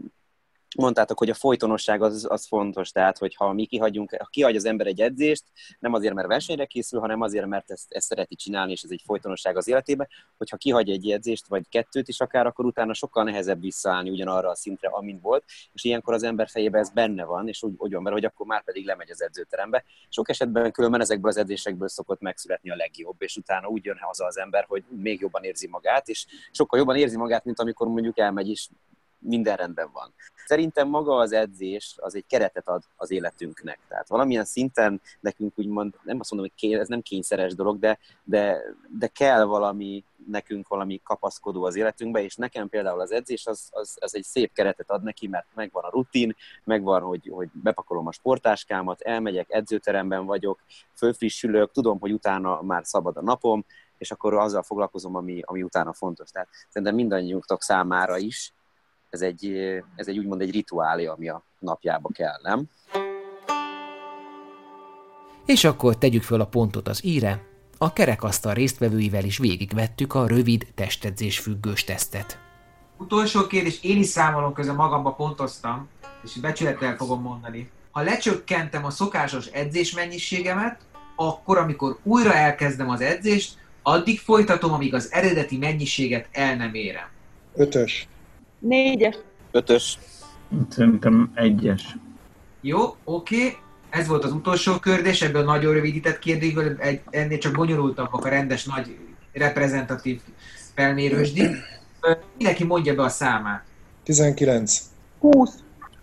mondtátok, 0.78 1.18
hogy 1.18 1.30
a 1.30 1.34
folytonosság 1.34 2.02
az, 2.02 2.26
az 2.30 2.48
fontos, 2.48 2.92
tehát 2.92 3.18
hogyha 3.18 3.54
mi 3.54 3.66
kihagyunk, 3.66 4.16
ha 4.20 4.28
kihagy 4.30 4.56
az 4.56 4.66
ember 4.66 4.88
egy 4.88 5.02
edzést, 5.02 5.44
nem 5.80 5.94
azért, 5.94 6.14
mert 6.14 6.28
versenyre 6.28 6.66
készül, 6.66 7.00
hanem 7.00 7.22
azért, 7.22 7.46
mert 7.46 7.72
ezt, 7.72 7.86
ezt 7.90 8.08
szereti 8.08 8.36
csinálni, 8.36 8.72
és 8.72 8.84
ez 8.84 8.92
egy 8.92 9.02
folytonosság 9.06 9.58
az 9.58 9.68
életében, 9.68 10.08
hogyha 10.38 10.58
kihagy 10.58 10.90
egy 10.90 11.12
edzést, 11.12 11.48
vagy 11.48 11.70
kettőt 11.70 12.08
is 12.08 12.20
akár, 12.20 12.46
akkor 12.46 12.66
utána 12.66 12.94
sokkal 12.94 13.24
nehezebb 13.24 13.62
visszaállni 13.62 14.10
ugyanarra 14.10 14.50
a 14.50 14.56
szintre, 14.56 14.90
amint 14.90 15.22
volt, 15.22 15.44
és 15.74 15.84
ilyenkor 15.84 16.14
az 16.14 16.24
ember 16.24 16.48
fejében 16.50 16.82
ez 16.82 16.90
benne 16.90 17.24
van, 17.24 17.48
és 17.48 17.64
úgy, 17.64 17.74
úgy 17.78 17.94
van 17.94 18.02
mert 18.02 18.16
hogy 18.16 18.26
akkor 18.26 18.46
már 18.46 18.64
pedig 18.64 18.86
lemegy 18.86 19.12
az 19.12 19.22
edzőterembe. 19.22 19.84
Sok 20.10 20.30
esetben 20.30 20.72
különben 20.72 21.02
ezekből 21.02 21.32
az 21.32 21.38
edzésekből 21.38 21.90
szokott 21.90 22.22
megszületni 22.22 22.70
a 22.70 22.76
legjobb, 22.76 23.22
és 23.22 23.36
utána 23.36 23.68
úgy 23.68 23.86
jön 23.86 23.98
haza 24.00 24.26
az 24.26 24.38
ember, 24.38 24.66
hogy 24.68 24.84
még 24.90 25.20
jobban 25.22 25.44
érzi 25.44 25.68
magát, 25.68 26.08
és 26.08 26.26
sokkal 26.52 26.80
jobban 26.80 26.96
érzi 26.96 27.18
magát, 27.18 27.46
mint 27.46 27.60
amikor 27.60 27.88
mondjuk 27.88 28.20
elmegy 28.20 28.50
is 28.50 28.70
minden 29.20 29.56
rendben 29.56 29.90
van. 29.94 30.14
Szerintem 30.46 30.88
maga 30.88 31.16
az 31.16 31.32
edzés 31.32 31.96
az 31.98 32.16
egy 32.16 32.26
keretet 32.28 32.68
ad 32.68 32.84
az 32.96 33.12
életünknek. 33.12 33.80
Tehát 33.88 34.08
valamilyen 34.08 34.46
szinten 34.46 35.02
nekünk 35.20 35.54
úgymond, 35.56 35.94
nem 36.04 36.20
azt 36.20 36.32
mondom, 36.32 36.52
hogy 36.60 36.72
ez 36.74 36.88
nem 36.88 37.02
kényszeres 37.02 37.56
dolog, 37.56 37.80
de, 37.80 38.00
de, 38.24 38.62
de 39.00 39.08
kell 39.08 39.44
valami, 39.44 40.04
nekünk 40.28 40.68
valami 40.68 41.02
kapaszkodó 41.04 41.64
az 41.64 41.76
életünkbe, 41.76 42.24
és 42.24 42.36
nekem 42.36 42.70
például 42.70 43.00
az 43.00 43.12
edzés 43.12 43.46
az, 43.46 43.70
az, 43.72 43.98
az 44.00 44.16
egy 44.16 44.24
szép 44.24 44.54
keretet 44.54 44.90
ad 44.90 45.04
neki, 45.04 45.28
mert 45.28 45.46
megvan 45.56 45.84
a 45.84 45.90
rutin, 45.90 46.36
megvan, 46.64 47.02
hogy, 47.02 47.30
hogy 47.34 47.50
bepakolom 47.54 48.08
a 48.08 48.12
sportáskámat, 48.12 49.02
elmegyek, 49.02 49.50
edzőteremben 49.50 50.26
vagyok, 50.26 50.60
fölfrissülök, 50.94 51.72
tudom, 51.72 52.00
hogy 52.00 52.12
utána 52.12 52.62
már 52.62 52.86
szabad 52.86 53.18
a 53.18 53.22
napom, 53.22 53.66
és 53.98 54.12
akkor 54.12 54.34
azzal 54.34 54.64
foglalkozom, 54.64 55.16
ami, 55.16 55.42
ami 55.46 55.64
utána 55.64 55.94
fontos. 55.94 56.30
Tehát 56.30 56.48
szerintem 56.68 56.96
mindannyiunknak 56.96 57.62
számára 57.62 58.18
is 58.18 58.54
ez 59.10 59.22
egy, 59.22 59.46
ez 59.96 60.08
egy 60.08 60.18
úgymond 60.18 60.42
egy 60.42 60.52
rituálé, 60.52 61.06
ami 61.06 61.30
a 61.30 61.44
napjába 61.60 62.10
kell, 62.14 62.40
nem? 62.44 62.70
És 65.46 65.64
akkor 65.64 65.98
tegyük 65.98 66.24
föl 66.24 66.42
a 66.42 66.46
pontot 66.46 66.88
az 66.88 67.06
íre. 67.06 67.48
A 67.78 67.94
kerekasztal 67.94 68.54
résztvevőivel 68.54 69.24
is 69.24 69.38
végigvettük 69.38 70.14
a 70.14 70.28
rövid 70.28 70.68
testedzés 70.76 71.40
függős 71.40 71.84
tesztet. 71.84 72.40
Utolsó 72.98 73.48
kérdés, 73.48 73.84
én 73.84 73.98
is 73.98 74.08
számolom 74.08 74.54
közben 74.54 74.76
magamba 74.76 75.12
pontoztam, 75.12 75.88
és 76.24 76.34
becsülettel 76.34 76.96
fogom 76.96 77.22
mondani. 77.22 77.70
Ha 77.92 78.02
lecsökkentem 78.02 78.86
a 78.86 78.90
szokásos 78.90 79.46
edzés 79.46 79.94
mennyiségemet, 79.94 80.80
akkor, 81.16 81.58
amikor 81.58 81.98
újra 82.04 82.34
elkezdem 82.34 82.90
az 82.90 83.02
edzést, 83.02 83.58
addig 83.82 84.20
folytatom, 84.20 84.74
amíg 84.74 84.94
az 84.94 85.12
eredeti 85.12 85.58
mennyiséget 85.58 86.28
el 86.32 86.56
nem 86.56 86.74
érem. 86.74 87.08
Ötös. 87.56 88.08
Négyes. 88.60 89.16
Ötös. 89.52 89.98
Szerintem 90.70 91.32
egyes. 91.34 91.98
Jó, 92.62 92.96
oké. 93.04 93.36
Okay. 93.36 93.58
Ez 93.90 94.08
volt 94.08 94.24
az 94.24 94.32
utolsó 94.32 94.80
kérdés, 94.80 95.22
ebből 95.22 95.44
nagyon 95.44 95.74
rövidített 95.74 96.20
kérdésből, 96.20 96.76
egy, 96.78 97.02
ennél 97.10 97.38
csak 97.38 97.54
bonyolultabbak 97.54 98.26
a 98.26 98.30
rendes 98.30 98.66
nagy 98.66 98.98
reprezentatív 99.34 100.22
felmérősdi. 100.74 101.48
Mindenki 102.38 102.64
mondja 102.64 102.96
be 102.96 103.04
a 103.04 103.10
számát. 103.10 103.64
19. 104.04 104.82
20. 105.20 105.54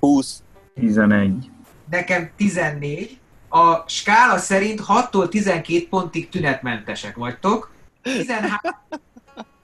20. 0.01 0.43
11. 0.75 1.51
Nekem 1.91 2.31
14. 2.37 3.19
A 3.49 3.89
skála 3.89 4.39
szerint 4.39 4.81
6-tól 4.89 5.29
12 5.29 5.87
pontig 5.89 6.29
tünetmentesek 6.29 7.17
vagytok. 7.17 7.75
13. 8.03 8.51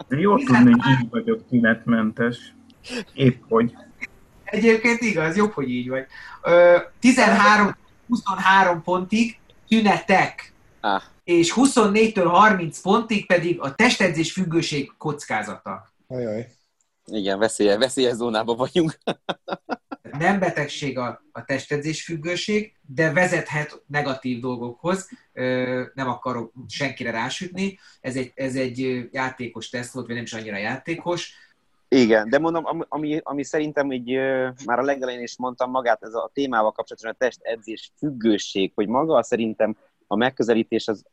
Jó 0.08 0.36
tudni, 0.36 0.70
hogy 0.70 1.00
így 1.00 1.10
vagyok 1.10 1.48
tünetmentes. 1.48 2.54
Épp 3.14 3.42
hogy. 3.48 3.76
Egyébként 4.44 5.00
igaz, 5.00 5.36
jobb, 5.36 5.52
hogy 5.52 5.70
így 5.70 5.88
vagy. 5.88 6.06
13-23 7.02 7.74
pontig 8.84 9.38
tünetek. 9.68 10.52
Ah. 10.80 11.02
És 11.24 11.52
24-től 11.56 12.26
30 12.26 12.80
pontig 12.80 13.26
pedig 13.26 13.60
a 13.60 13.74
testedzés 13.74 14.32
függőség 14.32 14.92
kockázata. 14.98 15.92
Ajaj. 16.06 16.48
Igen, 17.04 17.38
veszélyes, 17.38 17.76
veszélyes 17.76 18.14
zónában 18.14 18.56
vagyunk. 18.56 18.98
Nem 20.18 20.38
betegség 20.38 20.98
a, 20.98 21.22
a 21.32 21.44
testedzés 21.44 22.04
függőség, 22.04 22.76
de 22.80 23.12
vezethet 23.12 23.82
negatív 23.86 24.40
dolgokhoz. 24.40 25.08
Nem 25.94 26.08
akarok 26.08 26.52
senkire 26.68 27.10
rásütni. 27.10 27.78
Ez 28.00 28.16
egy, 28.16 28.32
ez 28.34 28.56
egy 28.56 29.08
játékos 29.12 29.68
teszt 29.68 29.92
volt, 29.92 30.06
vagy 30.06 30.14
nem 30.14 30.24
is 30.24 30.32
annyira 30.32 30.56
játékos 30.56 31.34
igen, 31.94 32.28
de 32.28 32.38
mondom, 32.38 32.64
ami, 32.88 33.20
ami 33.22 33.44
szerintem 33.44 33.92
így 33.92 34.14
már 34.64 34.78
a 34.78 34.82
legelején 34.82 35.22
is 35.22 35.38
mondtam 35.38 35.70
magát, 35.70 36.02
ez 36.02 36.14
a 36.14 36.30
témával 36.32 36.72
kapcsolatban 36.72 37.12
a 37.12 37.24
testedzés 37.24 37.92
függőség, 37.98 38.72
hogy 38.74 38.88
maga 38.88 39.22
szerintem 39.22 39.76
a 40.06 40.16
megközelítés 40.16 40.88
az 40.88 41.04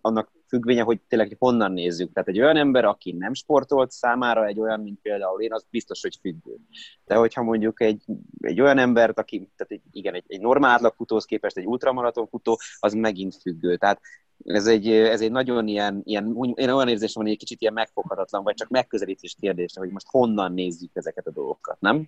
annak 0.00 0.32
függvénye, 0.48 0.82
hogy 0.82 1.00
tényleg 1.08 1.36
honnan 1.38 1.72
nézzük. 1.72 2.12
Tehát 2.12 2.28
egy 2.28 2.40
olyan 2.40 2.56
ember, 2.56 2.84
aki 2.84 3.12
nem 3.12 3.34
sportolt 3.34 3.90
számára, 3.90 4.46
egy 4.46 4.60
olyan, 4.60 4.80
mint 4.80 5.00
például 5.02 5.42
én, 5.42 5.52
az 5.52 5.66
biztos, 5.70 6.02
hogy 6.02 6.18
függő. 6.20 6.56
De 7.04 7.14
hogyha 7.14 7.42
mondjuk 7.42 7.80
egy, 7.80 8.04
egy 8.40 8.60
olyan 8.60 8.78
embert, 8.78 9.18
aki, 9.18 9.50
tehát 9.56 9.72
egy, 9.72 9.82
igen, 9.90 10.14
egy, 10.14 10.24
egy 10.26 10.40
normál 10.40 10.70
átlagfutóhoz 10.70 11.24
képest 11.24 11.56
egy 11.56 11.66
ultramaraton 11.66 12.26
futó, 12.26 12.58
az 12.78 12.92
megint 12.92 13.36
függő. 13.40 13.76
Tehát 13.76 14.00
ez 14.46 14.66
egy, 14.66 14.90
ez 14.90 15.20
egy 15.20 15.30
nagyon 15.30 15.68
ilyen, 15.68 16.00
ilyen, 16.04 16.54
én 16.54 16.70
olyan 16.70 16.88
érzésem 16.88 17.12
van, 17.14 17.24
hogy 17.24 17.32
egy 17.32 17.38
kicsit 17.38 17.60
ilyen 17.60 17.72
megfoghatatlan, 17.72 18.42
vagy 18.42 18.54
csak 18.54 18.68
megközelítés 18.68 19.36
kérdése, 19.40 19.80
hogy 19.80 19.90
most 19.90 20.06
honnan 20.10 20.52
nézzük 20.52 20.90
ezeket 20.92 21.26
a 21.26 21.30
dolgokat, 21.30 21.76
nem? 21.80 22.04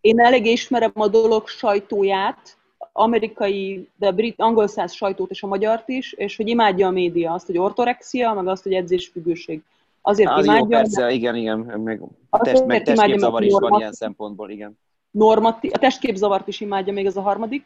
Én 0.00 0.20
elég 0.20 0.46
ismerem 0.46 0.92
a 0.94 1.08
dolog 1.08 1.48
sajtóját, 1.48 2.58
amerikai, 2.92 3.88
de 3.96 4.10
brit, 4.10 4.40
angol 4.40 4.66
száz 4.66 4.92
sajtót 4.92 5.30
és 5.30 5.42
a 5.42 5.46
magyart 5.46 5.88
is, 5.88 6.12
és 6.12 6.36
hogy 6.36 6.48
imádja 6.48 6.86
a 6.86 6.90
média 6.90 7.32
azt, 7.32 7.46
hogy 7.46 7.58
ortorexia, 7.58 8.32
meg 8.32 8.46
azt, 8.46 8.62
hogy 8.62 8.72
edzésfüggőség. 8.72 9.62
Azért 10.02 10.30
az 10.30 10.44
imádja. 10.44 10.62
Jó, 10.62 10.68
persze, 10.68 11.10
igen, 11.10 11.36
igen, 11.36 11.58
meg, 11.58 12.00
test, 12.30 12.66
meg 12.66 12.82
testképzavar 12.82 13.42
is 13.42 13.52
van 13.52 13.78
ilyen 13.78 13.92
szempontból, 13.92 14.50
igen. 14.50 14.78
Normatív, 15.10 15.70
a 15.74 15.78
testképzavart 15.78 16.48
is 16.48 16.60
imádja, 16.60 16.92
még 16.92 17.06
ez 17.06 17.16
a 17.16 17.20
harmadik. 17.20 17.64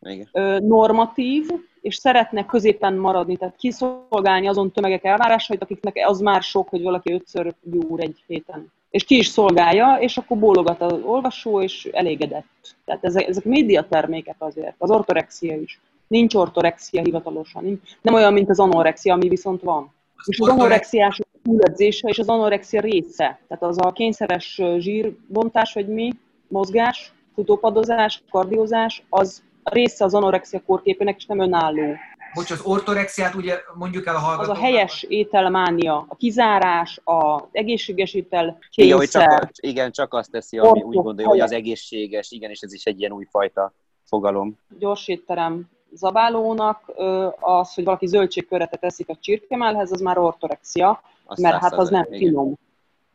Igen. 0.00 0.28
Normatív, 0.64 1.46
és 1.82 1.96
szeretne 1.96 2.46
középen 2.46 2.94
maradni, 2.94 3.36
tehát 3.36 3.56
kiszolgálni 3.56 4.48
azon 4.48 4.72
tömegek 4.72 5.04
elvárásait, 5.04 5.62
akiknek 5.62 6.02
az 6.06 6.20
már 6.20 6.42
sok, 6.42 6.68
hogy 6.68 6.82
valaki 6.82 7.12
ötször 7.12 7.54
gyúr 7.62 8.00
egy 8.00 8.22
héten. 8.26 8.72
És 8.90 9.04
ki 9.04 9.16
is 9.16 9.26
szolgálja, 9.26 9.96
és 10.00 10.16
akkor 10.16 10.38
bólogat 10.38 10.80
az 10.80 11.00
olvasó, 11.04 11.62
és 11.62 11.88
elégedett. 11.92 12.76
Tehát 12.84 13.04
ezek, 13.04 13.28
ezek 13.28 13.44
médiatermékek 13.44 14.36
azért, 14.38 14.74
az 14.78 14.90
ortorexia 14.90 15.56
is. 15.56 15.80
Nincs 16.06 16.34
ortorexia 16.34 17.02
hivatalosan, 17.02 17.64
nincs. 17.64 17.80
nem 18.02 18.14
olyan, 18.14 18.32
mint 18.32 18.50
az 18.50 18.60
anorexia, 18.60 19.14
ami 19.14 19.28
viszont 19.28 19.62
van. 19.62 19.92
És 20.26 20.40
az 20.40 20.48
anorexiás 20.48 21.20
túledzése 21.42 22.08
és 22.08 22.18
az 22.18 22.28
anorexia 22.28 22.80
része. 22.80 23.40
Tehát 23.48 23.62
az 23.62 23.78
a 23.80 23.92
kényszeres 23.92 24.60
zsírbontás, 24.78 25.72
vagy 25.72 25.88
mi, 25.88 26.12
mozgás, 26.48 27.12
futópadozás, 27.34 28.22
kardiozás, 28.30 29.02
az 29.08 29.42
része 29.62 30.04
az 30.04 30.14
anorexia 30.14 30.62
kórképének, 30.66 31.16
és 31.16 31.26
nem 31.26 31.38
önálló. 31.40 31.94
Bocs, 32.34 32.50
az 32.50 32.60
ortorexiát 32.60 33.34
ugye 33.34 33.58
mondjuk 33.74 34.06
el 34.06 34.14
a 34.14 34.18
Az 34.18 34.24
hallgatóknak. 34.24 34.56
a 34.56 34.60
helyes 34.60 35.02
ételmánia, 35.08 36.04
a 36.08 36.14
kizárás, 36.16 37.00
az 37.04 37.42
egészséges 37.52 38.14
étel 38.14 38.58
Igen, 38.74 38.96
hogy 38.96 39.08
csak, 39.08 39.28
kényszer. 39.28 39.50
igen, 39.60 39.92
csak 39.92 40.14
azt 40.14 40.30
teszi, 40.30 40.58
ami 40.58 40.68
úgy 40.82 40.84
Ortok, 40.84 41.02
gondolja, 41.04 41.30
hogy 41.30 41.40
az 41.40 41.52
egészséges, 41.52 42.30
igen, 42.30 42.50
és 42.50 42.60
ez 42.60 42.72
is 42.72 42.84
egy 42.84 42.98
ilyen 43.00 43.12
újfajta 43.12 43.72
fogalom. 44.04 44.58
gyors 44.78 45.08
étterem 45.08 45.70
zabálónak 45.94 46.92
az, 47.40 47.74
hogy 47.74 47.84
valaki 47.84 48.06
zöldségköretet 48.06 48.84
eszik 48.84 49.08
a 49.08 49.16
csirkemelhez, 49.20 49.92
az 49.92 50.00
már 50.00 50.18
ortorexia, 50.18 51.02
Az 51.24 51.38
mert 51.38 51.56
hát 51.60 51.72
az 51.72 51.88
nem 51.88 52.04
igen. 52.06 52.18
finom. 52.18 52.54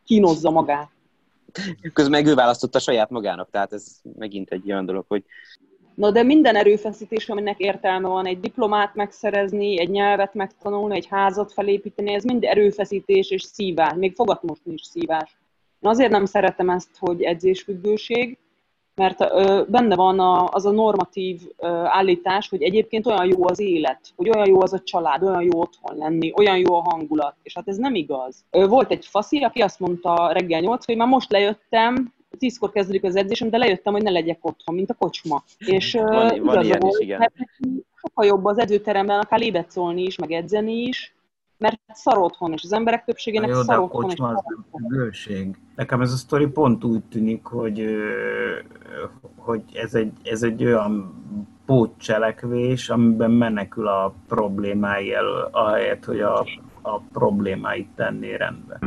Kínozza 0.05 0.49
magát. 0.49 0.89
Közben 1.93 2.21
meg 2.23 2.31
ő 2.31 2.35
választotta 2.35 2.79
saját 2.79 3.09
magának, 3.09 3.49
tehát 3.51 3.73
ez 3.73 3.87
megint 4.17 4.51
egy 4.51 4.71
olyan 4.71 4.85
dolog, 4.85 5.05
hogy 5.07 5.23
Na 5.97 6.11
de 6.11 6.23
minden 6.23 6.55
erőfeszítés, 6.55 7.29
aminek 7.29 7.59
értelme 7.59 8.07
van, 8.07 8.25
egy 8.25 8.39
diplomát 8.39 8.95
megszerezni, 8.95 9.79
egy 9.79 9.89
nyelvet 9.89 10.33
megtanulni, 10.33 10.95
egy 10.95 11.07
házat 11.07 11.53
felépíteni, 11.53 12.13
ez 12.13 12.23
mind 12.23 12.43
erőfeszítés 12.43 13.29
és 13.29 13.41
szívás, 13.41 13.93
még 13.95 14.15
fogatmosni 14.15 14.73
is 14.73 14.81
szívás. 14.81 15.37
Én 15.79 15.89
azért 15.89 16.11
nem 16.11 16.25
szeretem 16.25 16.69
ezt, 16.69 16.89
hogy 16.99 17.21
edzésfüggőség, 17.21 18.37
mert 18.95 19.21
ö, 19.21 19.63
benne 19.67 19.95
van 19.95 20.19
a, 20.19 20.47
az 20.47 20.65
a 20.65 20.71
normatív 20.71 21.41
ö, 21.57 21.67
állítás, 21.67 22.49
hogy 22.49 22.61
egyébként 22.61 23.05
olyan 23.05 23.25
jó 23.25 23.47
az 23.47 23.59
élet, 23.59 23.99
hogy 24.15 24.29
olyan 24.29 24.47
jó 24.47 24.61
az 24.61 24.73
a 24.73 24.79
család, 24.79 25.23
olyan 25.23 25.43
jó 25.43 25.59
otthon 25.59 25.97
lenni, 25.97 26.33
olyan 26.35 26.57
jó 26.57 26.75
a 26.75 26.89
hangulat, 26.89 27.35
és 27.43 27.53
hát 27.53 27.67
ez 27.67 27.77
nem 27.77 27.95
igaz. 27.95 28.45
Ö, 28.51 28.67
volt 28.67 28.91
egy 28.91 29.05
faszi, 29.05 29.43
aki 29.43 29.61
azt 29.61 29.79
mondta 29.79 30.31
reggel 30.31 30.59
8, 30.59 30.85
hogy 30.85 30.95
már 30.95 31.07
most 31.07 31.31
lejöttem, 31.31 32.13
tízkor 32.37 32.71
kezdődik 32.71 33.03
az 33.03 33.15
edzésem, 33.15 33.49
de 33.49 33.57
lejöttem, 33.57 33.93
hogy 33.93 34.03
ne 34.03 34.09
legyek 34.09 34.37
otthon, 34.41 34.75
mint 34.75 34.89
a 34.89 34.93
kocsma. 34.93 35.43
És 35.57 35.93
Van- 35.93 36.13
van 36.13 36.35
igaza 36.35 36.61
ilyen 36.61 36.81
is, 36.81 36.99
igen. 36.99 37.19
mert 37.19 37.33
sokkal 37.95 38.25
jobb 38.25 38.45
az 38.45 38.57
edzőteremben 38.59 39.19
akár 39.19 39.39
lébecolni 39.39 40.01
is, 40.03 40.17
meg 40.17 40.31
edzeni 40.31 40.73
is, 40.73 41.15
mert 41.57 41.79
szar 41.93 42.17
otthon, 42.17 42.53
és 42.53 42.63
az 42.63 42.73
emberek 42.73 43.03
többségének 43.03 43.49
Jó, 43.49 43.61
szar 43.61 43.77
a 43.77 43.81
otthon, 43.81 44.03
otthon. 44.03 44.65
függőség. 44.71 45.55
Nekem 45.75 46.01
ez 46.01 46.11
a 46.11 46.15
sztori 46.15 46.47
pont 46.47 46.83
úgy 46.83 47.03
tűnik, 47.03 47.45
hogy, 47.45 47.85
hogy 49.35 49.61
ez, 49.73 49.93
egy, 49.93 50.11
ez 50.23 50.43
egy 50.43 50.65
olyan 50.65 51.13
pótcselekvés, 51.65 52.89
amiben 52.89 53.31
menekül 53.31 53.87
a 53.87 54.13
problémái 54.27 55.13
elől, 55.13 55.49
ahelyett, 55.51 56.05
hogy 56.05 56.19
a, 56.19 56.45
a 56.81 56.99
problémáit 56.99 57.89
tenné 57.95 58.35
rendbe. 58.35 58.79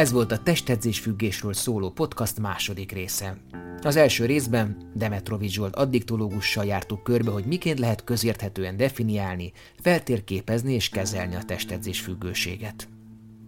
Ez 0.00 0.12
volt 0.12 0.32
a 0.32 0.42
testedzés 0.42 0.98
függésről 0.98 1.52
szóló 1.52 1.90
podcast 1.90 2.38
második 2.38 2.92
része. 2.92 3.36
Az 3.82 3.96
első 3.96 4.26
részben 4.26 4.90
Demetrovics 4.94 5.52
Zsolt 5.52 5.76
addiktológussal 5.76 6.64
jártuk 6.64 7.02
körbe, 7.02 7.30
hogy 7.30 7.44
miként 7.44 7.78
lehet 7.78 8.04
közérthetően 8.04 8.76
definiálni, 8.76 9.52
feltérképezni 9.80 10.72
és 10.72 10.88
kezelni 10.88 11.34
a 11.34 11.44
testedzés 11.44 12.00
függőséget. 12.00 12.88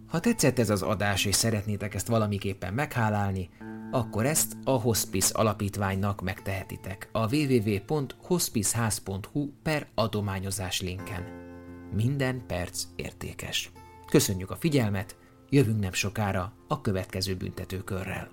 Ha 0.07 0.19
tetszett 0.19 0.59
ez 0.59 0.69
az 0.69 0.81
adás 0.81 1.25
és 1.25 1.35
szeretnétek 1.35 1.95
ezt 1.95 2.07
valamiképpen 2.07 2.73
meghálálni, 2.73 3.49
akkor 3.91 4.25
ezt 4.25 4.53
a 4.63 4.71
Hospice 4.71 5.37
alapítványnak 5.37 6.21
megtehetitek 6.21 7.09
a 7.11 7.35
www.hospiceház.hu 7.35 9.49
per 9.63 9.87
adományozás 9.95 10.81
linken. 10.81 11.23
Minden 11.95 12.45
perc 12.47 12.83
értékes. 12.95 13.71
Köszönjük 14.09 14.51
a 14.51 14.55
figyelmet, 14.55 15.15
jövünk 15.53 15.79
nem 15.79 15.93
sokára 15.93 16.53
a 16.67 16.81
következő 16.81 17.35
büntetőkörrel. 17.35 18.31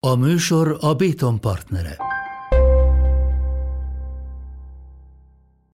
A 0.00 0.14
műsor 0.14 0.76
a 0.80 0.94
Béton 0.94 1.40
partnere. 1.40 2.11